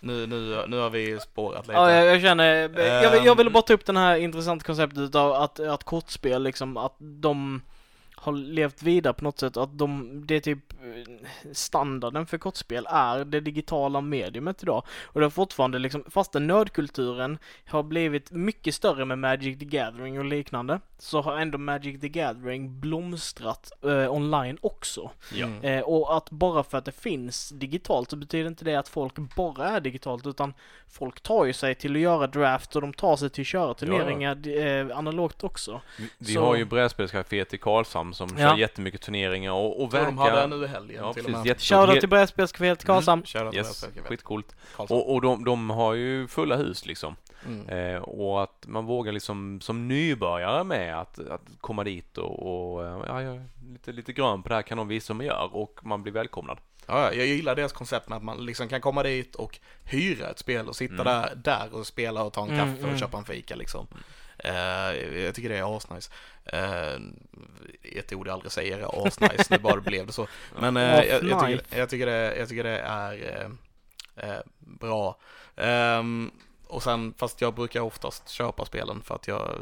Nu, 0.00 0.26
nu, 0.26 0.64
nu 0.68 0.76
har 0.78 0.90
vi 0.90 1.20
spårat 1.20 1.66
lite. 1.66 1.72
Ja, 1.78 1.92
jag, 1.92 2.06
jag 2.06 2.20
känner, 2.22 2.44
jag, 2.54 2.68
vill- 3.10 3.24
jag 3.24 3.36
ville 3.36 3.48
Ehm. 3.48 3.52
bara 3.52 3.62
ta 3.62 3.72
upp 3.74 3.84
den 3.86 3.96
här 3.96 4.16
intressanta 4.16 4.64
konceptet 4.64 5.14
av 5.14 5.32
att, 5.32 5.60
att 5.60 5.84
kortspel 5.84 6.42
liksom, 6.42 6.76
att 6.76 6.96
de 6.98 7.62
har 8.14 8.32
levt 8.32 8.82
vidare 8.82 9.14
på 9.14 9.24
något 9.24 9.38
sätt 9.38 9.56
att 9.56 9.78
de, 9.78 10.22
det 10.26 10.34
är 10.34 10.40
typ 10.40 10.71
standarden 11.52 12.26
för 12.26 12.38
kortspel 12.38 12.86
är 12.90 13.24
det 13.24 13.40
digitala 13.40 14.00
mediumet 14.00 14.62
idag. 14.62 14.82
Och 15.04 15.20
det 15.20 15.26
har 15.26 15.30
fortfarande 15.30 15.78
liksom, 15.78 16.04
fastän 16.10 16.46
nördkulturen 16.46 17.38
har 17.66 17.82
blivit 17.82 18.30
mycket 18.30 18.74
större 18.74 19.04
med 19.04 19.18
Magic 19.18 19.58
the 19.58 19.64
Gathering 19.64 20.18
och 20.18 20.24
liknande, 20.24 20.80
så 20.98 21.20
har 21.20 21.36
ändå 21.38 21.58
Magic 21.58 22.00
the 22.00 22.08
Gathering 22.08 22.80
blomstrat 22.80 23.72
eh, 23.84 24.12
online 24.12 24.58
också. 24.60 25.10
Ja. 25.32 25.46
Mm. 25.46 25.64
Eh, 25.64 25.80
och 25.84 26.16
att 26.16 26.30
bara 26.30 26.62
för 26.62 26.78
att 26.78 26.84
det 26.84 26.92
finns 26.92 27.48
digitalt 27.48 28.10
så 28.10 28.16
betyder 28.16 28.48
inte 28.48 28.64
det 28.64 28.74
att 28.76 28.88
folk 28.88 29.14
bara 29.36 29.68
är 29.68 29.80
digitalt 29.80 30.26
utan 30.26 30.54
folk 30.88 31.20
tar 31.20 31.44
ju 31.44 31.52
sig 31.52 31.74
till 31.74 31.92
att 31.96 32.00
göra 32.02 32.26
draft 32.26 32.76
och 32.76 32.82
de 32.82 32.92
tar 32.94 33.16
sig 33.16 33.30
till 33.30 33.42
att 33.42 33.46
köra 33.46 33.74
turneringar 33.74 34.48
eh, 34.48 34.98
analogt 34.98 35.44
också. 35.44 35.80
Vi, 35.98 36.08
vi 36.18 36.34
Så- 36.34 36.40
har 36.44 36.56
ju 36.56 36.64
brädspelscaféet 36.64 37.54
i 37.54 37.58
Karlshamn 37.58 38.14
som 38.14 38.28
Ja. 38.38 38.50
kör 38.50 38.56
jättemycket 38.56 39.00
turneringar 39.00 39.52
och, 39.52 39.84
och 39.84 39.90
tror 39.90 40.04
de 40.04 40.16
verkar... 40.16 40.36
hade 40.40 40.56
nu 40.56 40.66
helgen 40.72 41.04
Ja, 41.04 41.12
till 41.12 41.22
precis. 41.22 41.34
och 41.34 41.40
med. 41.40 41.46
Jättestort. 41.48 41.78
Shoutout 41.78 42.00
till 42.00 42.08
brädspelscaféet 42.08 42.84
Karlshamn. 42.84 43.22
Shoutout 43.26 43.50
till 43.50 43.58
Yes, 43.58 43.84
skitcoolt. 44.04 44.56
Karlsson. 44.76 44.96
Och, 44.96 45.14
och 45.14 45.20
de, 45.22 45.44
de 45.44 45.70
har 45.70 45.94
ju 45.94 46.28
fulla 46.28 46.56
hus 46.56 46.86
liksom. 46.86 47.16
Mm. 47.46 47.68
Eh, 47.68 48.02
och 48.02 48.42
att 48.42 48.64
man 48.66 48.86
vågar 48.86 49.12
liksom 49.12 49.60
som 49.60 49.88
nybörjare 49.88 50.64
med 50.64 51.00
att, 51.00 51.18
att 51.18 51.42
komma 51.60 51.84
dit 51.84 52.18
och, 52.18 52.42
och 52.74 52.86
eh, 52.86 53.00
ja, 53.06 53.22
jag 53.22 53.34
är 53.36 53.44
lite, 53.72 53.92
lite 53.92 54.12
grön 54.12 54.42
på 54.42 54.48
det 54.48 54.54
här 54.54 54.62
kan 54.62 54.78
de 54.78 54.88
visa 54.88 55.12
hur 55.12 55.16
man 55.16 55.26
gör 55.26 55.48
och 55.56 55.80
man 55.82 56.02
blir 56.02 56.12
välkomnad. 56.12 56.58
Ja, 56.86 56.98
ja, 57.04 57.12
jag 57.12 57.26
gillar 57.26 57.54
deras 57.56 57.72
koncept 57.72 58.08
med 58.08 58.16
att 58.16 58.24
man 58.24 58.46
liksom 58.46 58.68
kan 58.68 58.80
komma 58.80 59.02
dit 59.02 59.34
och 59.34 59.58
hyra 59.84 60.28
ett 60.30 60.38
spel 60.38 60.68
och 60.68 60.76
sitta 60.76 60.94
Mm. 60.94 61.04
där, 61.06 61.34
där 61.34 61.74
och 61.74 61.86
spela 61.86 62.22
och 62.22 62.32
ta 62.32 62.42
en 62.42 62.50
Mm, 62.50 62.58
kaffe 62.60 62.82
och 62.82 62.88
mm. 62.88 62.98
köpa 63.00 63.18
en 63.18 63.24
fika 63.24 63.54
liksom. 63.54 63.86
Eh, 64.44 65.20
jag 65.22 65.34
tycker 65.34 65.48
det 65.48 65.58
är 65.58 65.76
asnice. 65.76 66.10
Uh, 66.52 67.00
ett 67.82 68.12
ord 68.12 68.26
jag 68.26 68.32
aldrig 68.34 68.52
säger 68.52 68.78
är 68.78 69.06
asnice, 69.06 69.46
nu 69.50 69.58
bara 69.58 69.80
blev 69.80 70.06
det 70.06 70.12
så. 70.12 70.26
Men 70.60 70.76
eh, 70.76 70.82
jag, 70.82 71.22
jag, 71.24 71.40
tycker, 71.40 71.78
jag, 71.78 71.88
tycker 71.90 72.06
det, 72.06 72.36
jag 72.36 72.48
tycker 72.48 72.64
det 72.64 72.78
är 72.78 73.12
eh, 74.16 74.28
eh, 74.30 74.40
bra. 74.58 75.16
Ehm, 75.56 76.30
och 76.66 76.82
sen, 76.82 77.14
fast 77.18 77.40
jag 77.40 77.54
brukar 77.54 77.80
oftast 77.80 78.28
köpa 78.28 78.64
spelen 78.64 79.02
för 79.02 79.14
att 79.14 79.28
jag 79.28 79.58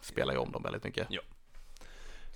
spelar 0.00 0.32
ju 0.34 0.38
om 0.40 0.52
dem 0.52 0.62
väldigt 0.62 0.84
mycket. 0.84 1.08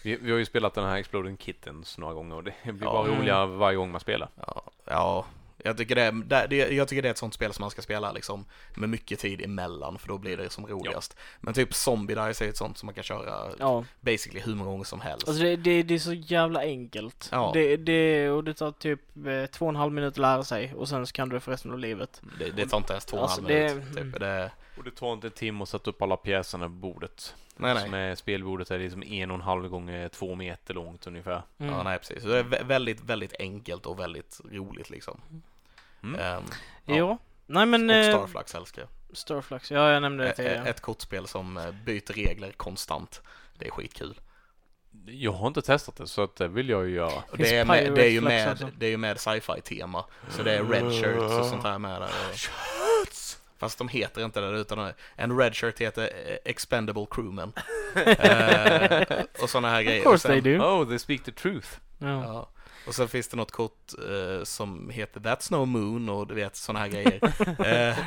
Vi, 0.02 0.16
vi 0.16 0.30
har 0.30 0.38
ju 0.38 0.44
spelat 0.46 0.74
den 0.74 0.84
här 0.84 0.96
Exploding 0.96 1.36
Kittens 1.36 1.98
några 1.98 2.14
gånger 2.14 2.36
och 2.36 2.44
det 2.44 2.54
blir 2.64 2.84
Ja. 2.88 2.92
bara 2.92 3.06
Mm. 3.06 3.18
roligare 3.20 3.46
varje 3.46 3.76
gång 3.76 3.90
man 3.90 4.00
spelar. 4.00 4.28
Ja, 4.46 4.62
ja 4.84 5.24
jag, 5.66 5.76
tycker 5.76 5.94
det, 5.94 6.10
det, 6.10 6.46
det, 6.50 6.56
jag 6.56 6.88
tycker 6.88 7.02
det 7.02 7.08
är 7.08 7.10
ett 7.10 7.18
sånt 7.18 7.34
spel 7.34 7.52
som 7.52 7.62
man 7.62 7.70
ska 7.70 7.82
spela 7.82 8.12
liksom 8.12 8.44
med 8.74 8.88
mycket 8.88 9.18
tid 9.18 9.42
emellan 9.42 9.98
för 9.98 10.08
då 10.08 10.18
blir 10.18 10.36
det 10.36 10.50
som 10.50 10.66
roligast. 10.66 11.16
Men 11.40 11.54
typ 11.54 11.74
Zombie 11.74 12.14
Dice 12.14 12.44
är 12.44 12.48
ett 12.48 12.56
sånt 12.56 12.78
som 12.78 12.86
man 12.86 12.94
kan 12.94 13.04
köra 13.04 13.50
Ja, 13.58 13.84
basically 14.00 14.40
hur 14.40 14.54
många 14.54 14.70
gånger 14.70 14.84
som 14.84 15.00
helst. 15.00 15.28
alltså 15.28 15.42
det, 15.42 15.56
det, 15.56 15.82
det 15.82 15.94
är 15.94 15.98
så 15.98 16.12
jävla 16.12 16.60
enkelt. 16.60 17.28
Ja. 17.32 17.50
Det, 17.54 17.76
det, 17.76 18.30
och 18.30 18.44
det 18.44 18.54
tar 18.54 18.72
typ 18.72 19.00
eh, 19.26 19.46
två 19.46 19.64
och 19.64 19.70
en 19.70 19.76
halv 19.76 19.92
minut 19.92 20.10
att 20.14 20.18
lära 20.18 20.44
sig 20.44 20.74
och 20.74 20.88
sen 20.88 21.06
så 21.06 21.12
kan 21.12 21.28
du 21.28 21.36
det 21.36 21.40
för 21.40 21.52
resten 21.52 21.72
av 21.72 21.78
livet. 21.78 22.22
det, 22.38 22.50
det 22.50 22.66
tar 22.66 22.76
inte 22.78 22.92
ens 22.92 23.04
två 23.04 23.16
och 23.16 23.22
en 23.22 23.24
Alltså, 23.24 23.40
halv 23.40 23.48
det- 23.54 23.74
minut. 23.74 23.96
Typ. 24.12 24.20
Det, 24.20 24.50
Och 24.78 24.84
det 24.84 24.90
tar 24.90 25.12
inte 25.12 25.26
en 25.26 25.30
timme 25.32 25.62
att 25.62 25.68
sätta 25.68 25.90
upp 25.90 26.02
alla 26.02 26.16
pjäserna 26.16 26.64
på 26.64 26.70
bordet. 26.74 27.34
nej, 27.56 27.74
nej. 27.74 27.84
Som 27.84 27.94
är 27.94 28.14
spelbordet 28.14 28.70
är 28.70 28.78
liksom 28.78 29.02
en 29.02 29.30
och 29.30 29.34
en 29.34 29.40
halv 29.40 29.68
gånger 29.68 30.08
två 30.08 30.34
meter 30.34 30.74
långt 30.74 31.06
ungefär. 31.06 31.42
Mm. 31.58 31.72
Ja, 31.72 31.82
nej, 31.82 31.98
precis. 31.98 32.22
Så 32.22 32.28
det 32.28 32.38
är 32.38 32.44
vä- 32.44 32.64
väldigt, 32.64 33.00
väldigt 33.04 33.34
enkelt 33.38 33.86
och 33.86 33.98
väldigt 33.98 34.40
roligt 34.52 34.90
liksom. 34.90 35.20
Mm. 36.14 36.20
Ehm, 36.20 36.44
Ja. 36.88 36.94
Jo, 36.96 37.18
Nej 37.46 37.66
men... 37.66 37.90
Och 37.90 37.96
eh, 37.96 38.10
Starflux 38.10 38.54
älskar 38.54 38.82
jag. 38.82 39.16
Starflux, 39.16 39.70
ja 39.70 39.90
jag 39.90 40.02
nämnde 40.02 40.24
det 40.24 40.32
tidigare. 40.32 40.68
Ett 40.68 40.80
kortspel 40.80 41.26
som 41.26 41.56
eh, 41.56 41.70
byter 41.84 42.12
regler 42.12 42.52
konstant. 42.52 43.22
Det 43.58 43.66
är 43.66 43.70
skitkul. 43.70 44.20
Jag 45.06 45.32
har 45.32 45.46
inte 45.46 45.62
testat 45.62 45.96
det 45.96 46.06
så 46.06 46.22
att 46.22 46.36
det 46.36 46.48
vill 46.48 46.68
jag 46.68 46.86
ju 46.88 46.94
göra. 46.94 47.22
Det, 47.32 47.56
är 47.56 47.64
med, 47.64 47.92
det 47.94 48.06
är 48.06 48.10
ju 48.10 48.20
med, 48.20 48.72
det 48.78 48.86
är 48.86 48.90
ju 48.90 48.96
med 48.96 49.20
sci-fi 49.20 49.60
tema. 49.60 50.04
Så 50.28 50.42
det 50.42 50.52
är 50.54 50.64
red 50.64 50.92
shirts 50.92 51.32
och 51.38 51.46
sånt 51.46 51.62
här 51.62 51.78
med 51.78 52.00
där. 52.00 52.10
Fast 53.58 53.78
de 53.78 53.88
heter 53.88 54.24
inte 54.24 54.40
det 54.40 54.58
utan 54.58 54.92
en 55.16 55.38
red 55.38 55.56
shirt 55.56 55.80
heter 55.80 56.02
eh, 56.02 56.36
expendable 56.44 57.06
crewman. 57.10 57.52
eh, 58.06 59.24
och 59.42 59.50
sådana 59.50 59.70
här 59.70 59.82
grejer. 59.82 60.00
Of 60.00 60.04
course 60.04 60.28
och 60.28 60.34
sen, 60.34 60.42
they 60.42 60.56
do. 60.58 60.64
Oh, 60.64 60.88
they 60.88 60.98
speak 60.98 61.24
the 61.24 61.32
truth. 61.32 61.68
Ja. 61.98 62.24
Ja. 62.24 62.48
Och 62.86 62.94
sen 62.94 63.08
finns 63.08 63.28
det 63.28 63.36
något 63.36 63.52
kort 63.52 63.92
eh, 64.10 64.44
som 64.44 64.90
heter 64.90 65.20
That's 65.20 65.52
No 65.52 65.64
Moon 65.64 66.08
och 66.08 66.26
du 66.26 66.34
vet 66.34 66.56
sådana 66.56 66.78
här 66.80 66.88
grejer. 66.88 67.20
eh, 67.66 67.98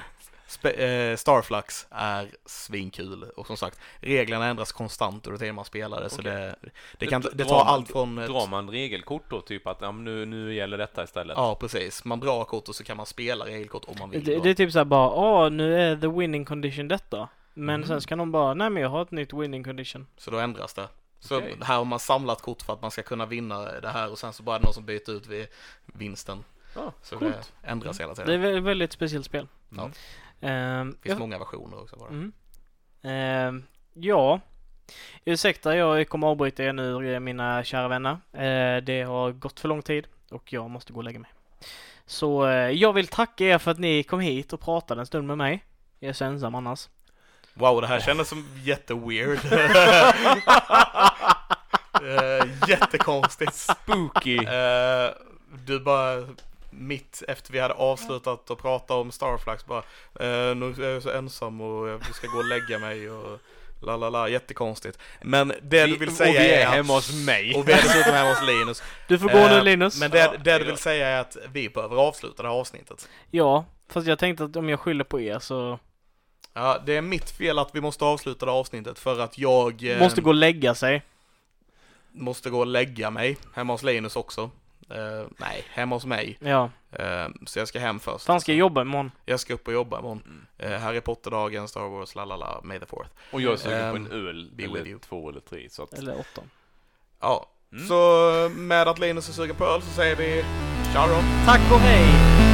eh, 0.64 1.15
Starflux 1.15 1.88
är 1.89 2.27
svinkul 2.45 3.23
och 3.23 3.47
som 3.47 3.57
sagt 3.57 3.80
reglerna 4.01 4.45
ändras 4.45 4.72
konstant 4.72 5.27
under 5.27 5.39
tiden 5.39 5.56
man 5.56 5.65
spelar 5.65 6.01
det 6.03 6.10
så 6.10 6.22
det, 6.22 6.56
det, 6.97 7.07
kan, 7.07 7.22
Drar 7.22 7.31
det 7.34 7.45
tar 7.45 7.57
man- 7.57 7.68
allt 7.68 7.91
från 7.91 8.18
ett, 8.18 8.27
Drar 8.30 8.47
man 8.47 8.69
regelkort 8.69 9.23
då 9.30 9.41
typ 9.41 9.68
att 9.68 9.77
ja, 9.81 9.91
nu, 9.91 10.26
nu 10.26 10.53
gäller 10.53 10.77
detta 10.77 11.03
istället? 11.03 11.38
Ja 11.38 11.56
precis, 11.56 12.06
man 12.06 12.19
drar 12.19 12.43
kort 12.43 12.69
och 12.69 12.76
så 12.76 12.84
kan 12.84 12.97
man 12.97 13.06
spela 13.06 13.45
regelkort 13.45 13.84
om 13.88 13.95
man 13.99 14.10
vill. 14.10 14.23
Det, 14.23 14.39
det 14.39 14.49
är 14.49 14.53
typ 14.53 14.72
såhär 14.72 14.85
bara, 14.85 15.10
åh 15.10 15.49
nu 15.49 15.81
är 15.81 15.95
the 15.95 16.07
winning 16.07 16.45
condition 16.45 16.88
detta. 16.88 17.30
Men 17.53 17.76
Mm. 17.76 17.88
sen 17.88 18.01
ska 18.01 18.15
någon 18.15 18.31
bara, 18.31 18.53
nej 18.53 18.69
men 18.69 18.84
jag 18.84 18.89
har 18.89 19.01
ett 19.01 19.11
nytt 19.11 19.34
winning 19.34 19.64
condition. 19.64 20.07
Så 20.18 20.31
då 20.31 20.38
ändras 20.39 20.73
det. 20.73 20.88
Så 21.19 21.37
Okej. 21.37 21.57
här 21.61 21.77
har 21.77 21.85
man 21.85 21.99
samlat 21.99 22.41
kort 22.41 22.61
för 22.61 22.73
att 22.73 22.81
man 22.81 22.91
ska 22.91 23.01
kunna 23.03 23.25
vinna 23.25 23.79
det 23.79 23.89
här 23.89 24.11
och 24.11 24.19
sen 24.19 24.33
så 24.33 24.43
bara 24.43 24.55
är 24.55 24.59
det 24.59 24.65
någon 24.65 24.73
som 24.73 24.85
byter 24.85 25.09
ut 25.11 25.27
vid 25.27 25.47
vinsten. 25.85 26.43
Ja, 26.75 26.93
Så 27.01 27.17
coolt. 27.17 27.53
det 27.61 27.67
ändras 27.67 27.99
hela 27.99 28.13
Det 28.13 28.21
är 28.21 28.25
tiden. 28.25 28.57
ett 28.57 28.63
väldigt 28.63 28.91
speciellt 28.91 29.25
spel. 29.25 29.47
Ja. 29.69 29.89
Ehm, 30.41 30.91
Det 30.91 30.97
finns 31.01 31.13
ja. 31.13 31.19
många 31.19 31.39
versioner 31.39 31.81
också 31.81 31.95
bara. 31.97 32.09
Mm. 32.09 32.31
Ehm, 33.01 33.63
ja, 33.93 34.39
ursäkta 35.25 35.75
jag 35.75 36.09
kommer 36.09 36.27
avbryta 36.27 36.63
er 36.63 36.73
nu 36.73 37.19
mina 37.19 37.63
kära 37.63 37.87
vänner. 37.87 38.11
Eh, 38.33 38.83
det 38.83 39.01
har 39.01 39.31
gått 39.31 39.59
för 39.59 39.67
lång 39.67 39.81
tid 39.81 40.07
och 40.31 40.53
jag 40.53 40.69
måste 40.69 40.93
gå 40.93 40.97
och 40.99 41.03
lägga 41.03 41.19
mig. 41.19 41.31
Så 42.05 42.47
eh, 42.47 42.69
jag 42.69 42.93
vill 42.93 43.07
tacka 43.07 43.45
er 43.45 43.57
för 43.57 43.71
att 43.71 43.79
ni 43.79 44.03
kom 44.03 44.19
hit 44.19 44.53
och 44.53 44.59
pratade 44.59 45.01
en 45.01 45.05
stund 45.05 45.27
med 45.27 45.37
mig. 45.37 45.65
Jag 45.99 46.09
är 46.09 46.13
så 46.13 46.25
ensam 46.25 46.55
annars. 46.55 46.87
Wow, 47.53 47.81
det 47.81 47.88
här 47.88 47.99
kändes 47.99 48.30
som 48.30 48.45
jätteweird. 48.63 49.39
uh, 52.01 52.43
jättekonstigt. 52.69 53.53
Spooky! 53.55 54.38
Eh, 54.38 55.09
du 55.65 55.80
bara 55.80 56.27
mitt 56.71 57.23
efter 57.27 57.51
vi 57.53 57.59
hade 57.59 57.73
avslutat 57.73 58.51
att 58.51 58.57
prata 58.61 58.93
om 58.93 59.11
Starflux 59.11 59.65
bara 59.65 59.80
eh, 60.19 60.55
nu 60.55 60.73
är 60.80 60.89
jag 60.89 61.03
så 61.03 61.09
ensam 61.11 61.61
och 61.61 61.88
jag 61.89 62.15
ska 62.15 62.27
gå 62.27 62.38
och 62.38 62.45
lägga 62.45 62.80
mig 62.80 63.09
och 63.09 63.39
la 63.81 63.97
la 63.97 64.09
la, 64.09 64.30
jättekonstigt. 64.30 64.99
Men 65.21 65.53
det 65.61 65.85
du 65.85 65.97
vill 65.97 66.15
säga 66.15 66.30
och 66.30 66.35
vi 66.35 66.51
är 66.51 66.67
att- 66.67 66.73
hemma 66.73 66.93
hos 66.93 67.26
mig. 67.26 67.55
och 67.55 67.67
vi 67.67 67.71
är 67.73 67.77
dessutom 67.81 68.13
hemma 68.13 68.30
hos 68.30 68.41
Linus. 68.47 68.84
Du 69.07 69.19
får 69.19 69.30
gå 69.30 69.38
nu 69.47 69.57
Eh, 69.57 69.63
Linus. 69.63 69.99
Men 69.99 70.11
det, 70.11 70.17
Ja, 70.19 70.34
det 70.43 70.57
du 70.57 70.65
vill 70.65 70.77
säga 70.77 71.07
är 71.07 71.19
att 71.21 71.38
vi 71.51 71.69
behöver 71.69 71.95
avsluta 71.97 72.43
det 72.43 72.49
här 72.49 72.55
avsnittet. 72.55 73.09
Ja, 73.31 73.65
fast 73.89 74.07
jag 74.07 74.19
tänkte 74.19 74.43
att 74.43 74.55
om 74.55 74.69
jag 74.69 74.80
skyller 74.80 75.03
på 75.03 75.19
er 75.21 75.39
så 75.39 75.80
Ja, 76.53 76.81
det 76.85 76.97
är 76.97 77.01
mitt 77.01 77.30
fel 77.30 77.59
att 77.59 77.76
vi 77.76 77.81
måste 77.81 78.05
avsluta 78.05 78.45
det 78.45 78.51
avsnittet 78.51 78.99
för 78.99 79.19
att 79.19 79.38
jag 79.38 79.84
eh, 79.84 79.99
måste 79.99 80.21
gå 80.21 80.30
och 80.30 80.35
lägga 80.35 80.76
sig. 80.76 81.01
måste 82.11 82.49
gå 82.49 82.59
och 82.59 82.67
lägga 82.67 83.09
mig. 83.09 83.38
Hemma 83.53 83.73
hos 83.73 83.84
Linus 83.84 84.15
också. 84.15 84.41
Eh, 84.89 85.27
nej, 85.38 85.63
hemma 85.69 85.95
hos 85.95 86.05
mig. 86.05 86.38
Ja, 86.41 86.69
Eh, 86.91 87.27
så 87.45 87.59
jag 87.59 87.67
ska 87.67 87.80
hem 87.80 87.99
först. 87.99 88.26
fan 88.26 88.41
ska 88.41 88.51
jag 88.51 88.59
jobba 88.59 88.81
imorgon? 88.81 89.11
Jag 89.26 89.39
ska 89.39 89.53
upp 89.53 89.67
och 89.67 89.73
jobba 89.73 89.99
imorgon. 89.99 90.45
Eh, 90.57 90.71
Harry 90.80 91.01
Potter-dagen, 91.01 91.67
Star 91.67 91.81
Wars, 91.89 92.15
la 92.15 92.26
la 92.26 92.35
la, 92.35 92.61
May 92.63 92.80
the 92.80 92.85
fourth. 92.85 93.09
Och 93.31 93.41
jag 93.41 93.53
är 93.53 93.57
sugen 93.57 93.91
på 93.91 93.95
en 93.97 94.11
öl, 94.27 94.49
be 94.55 94.63
with 94.63 94.73
eller 94.76 94.88
you. 94.89 94.99
två 94.99 95.30
eller 95.30 95.39
tre. 95.39 95.67
Så 95.69 95.84
att, 95.84 95.93
Eller 95.93 96.19
åtta. 96.19 96.41
Ja, 97.19 97.45
Mm. 97.71 97.88
så 97.88 98.49
med 98.55 98.88
att 98.88 98.99
Linus 98.99 99.30
är 99.30 99.34
sugen 99.34 99.55
på 99.55 99.65
öl 99.65 99.81
så 99.81 99.89
säger 99.89 100.15
vi 100.15 100.43
ciao 100.91 101.07
då. 101.07 101.19
Tack 101.45 101.71
och 101.71 101.80
hej! 101.80 102.48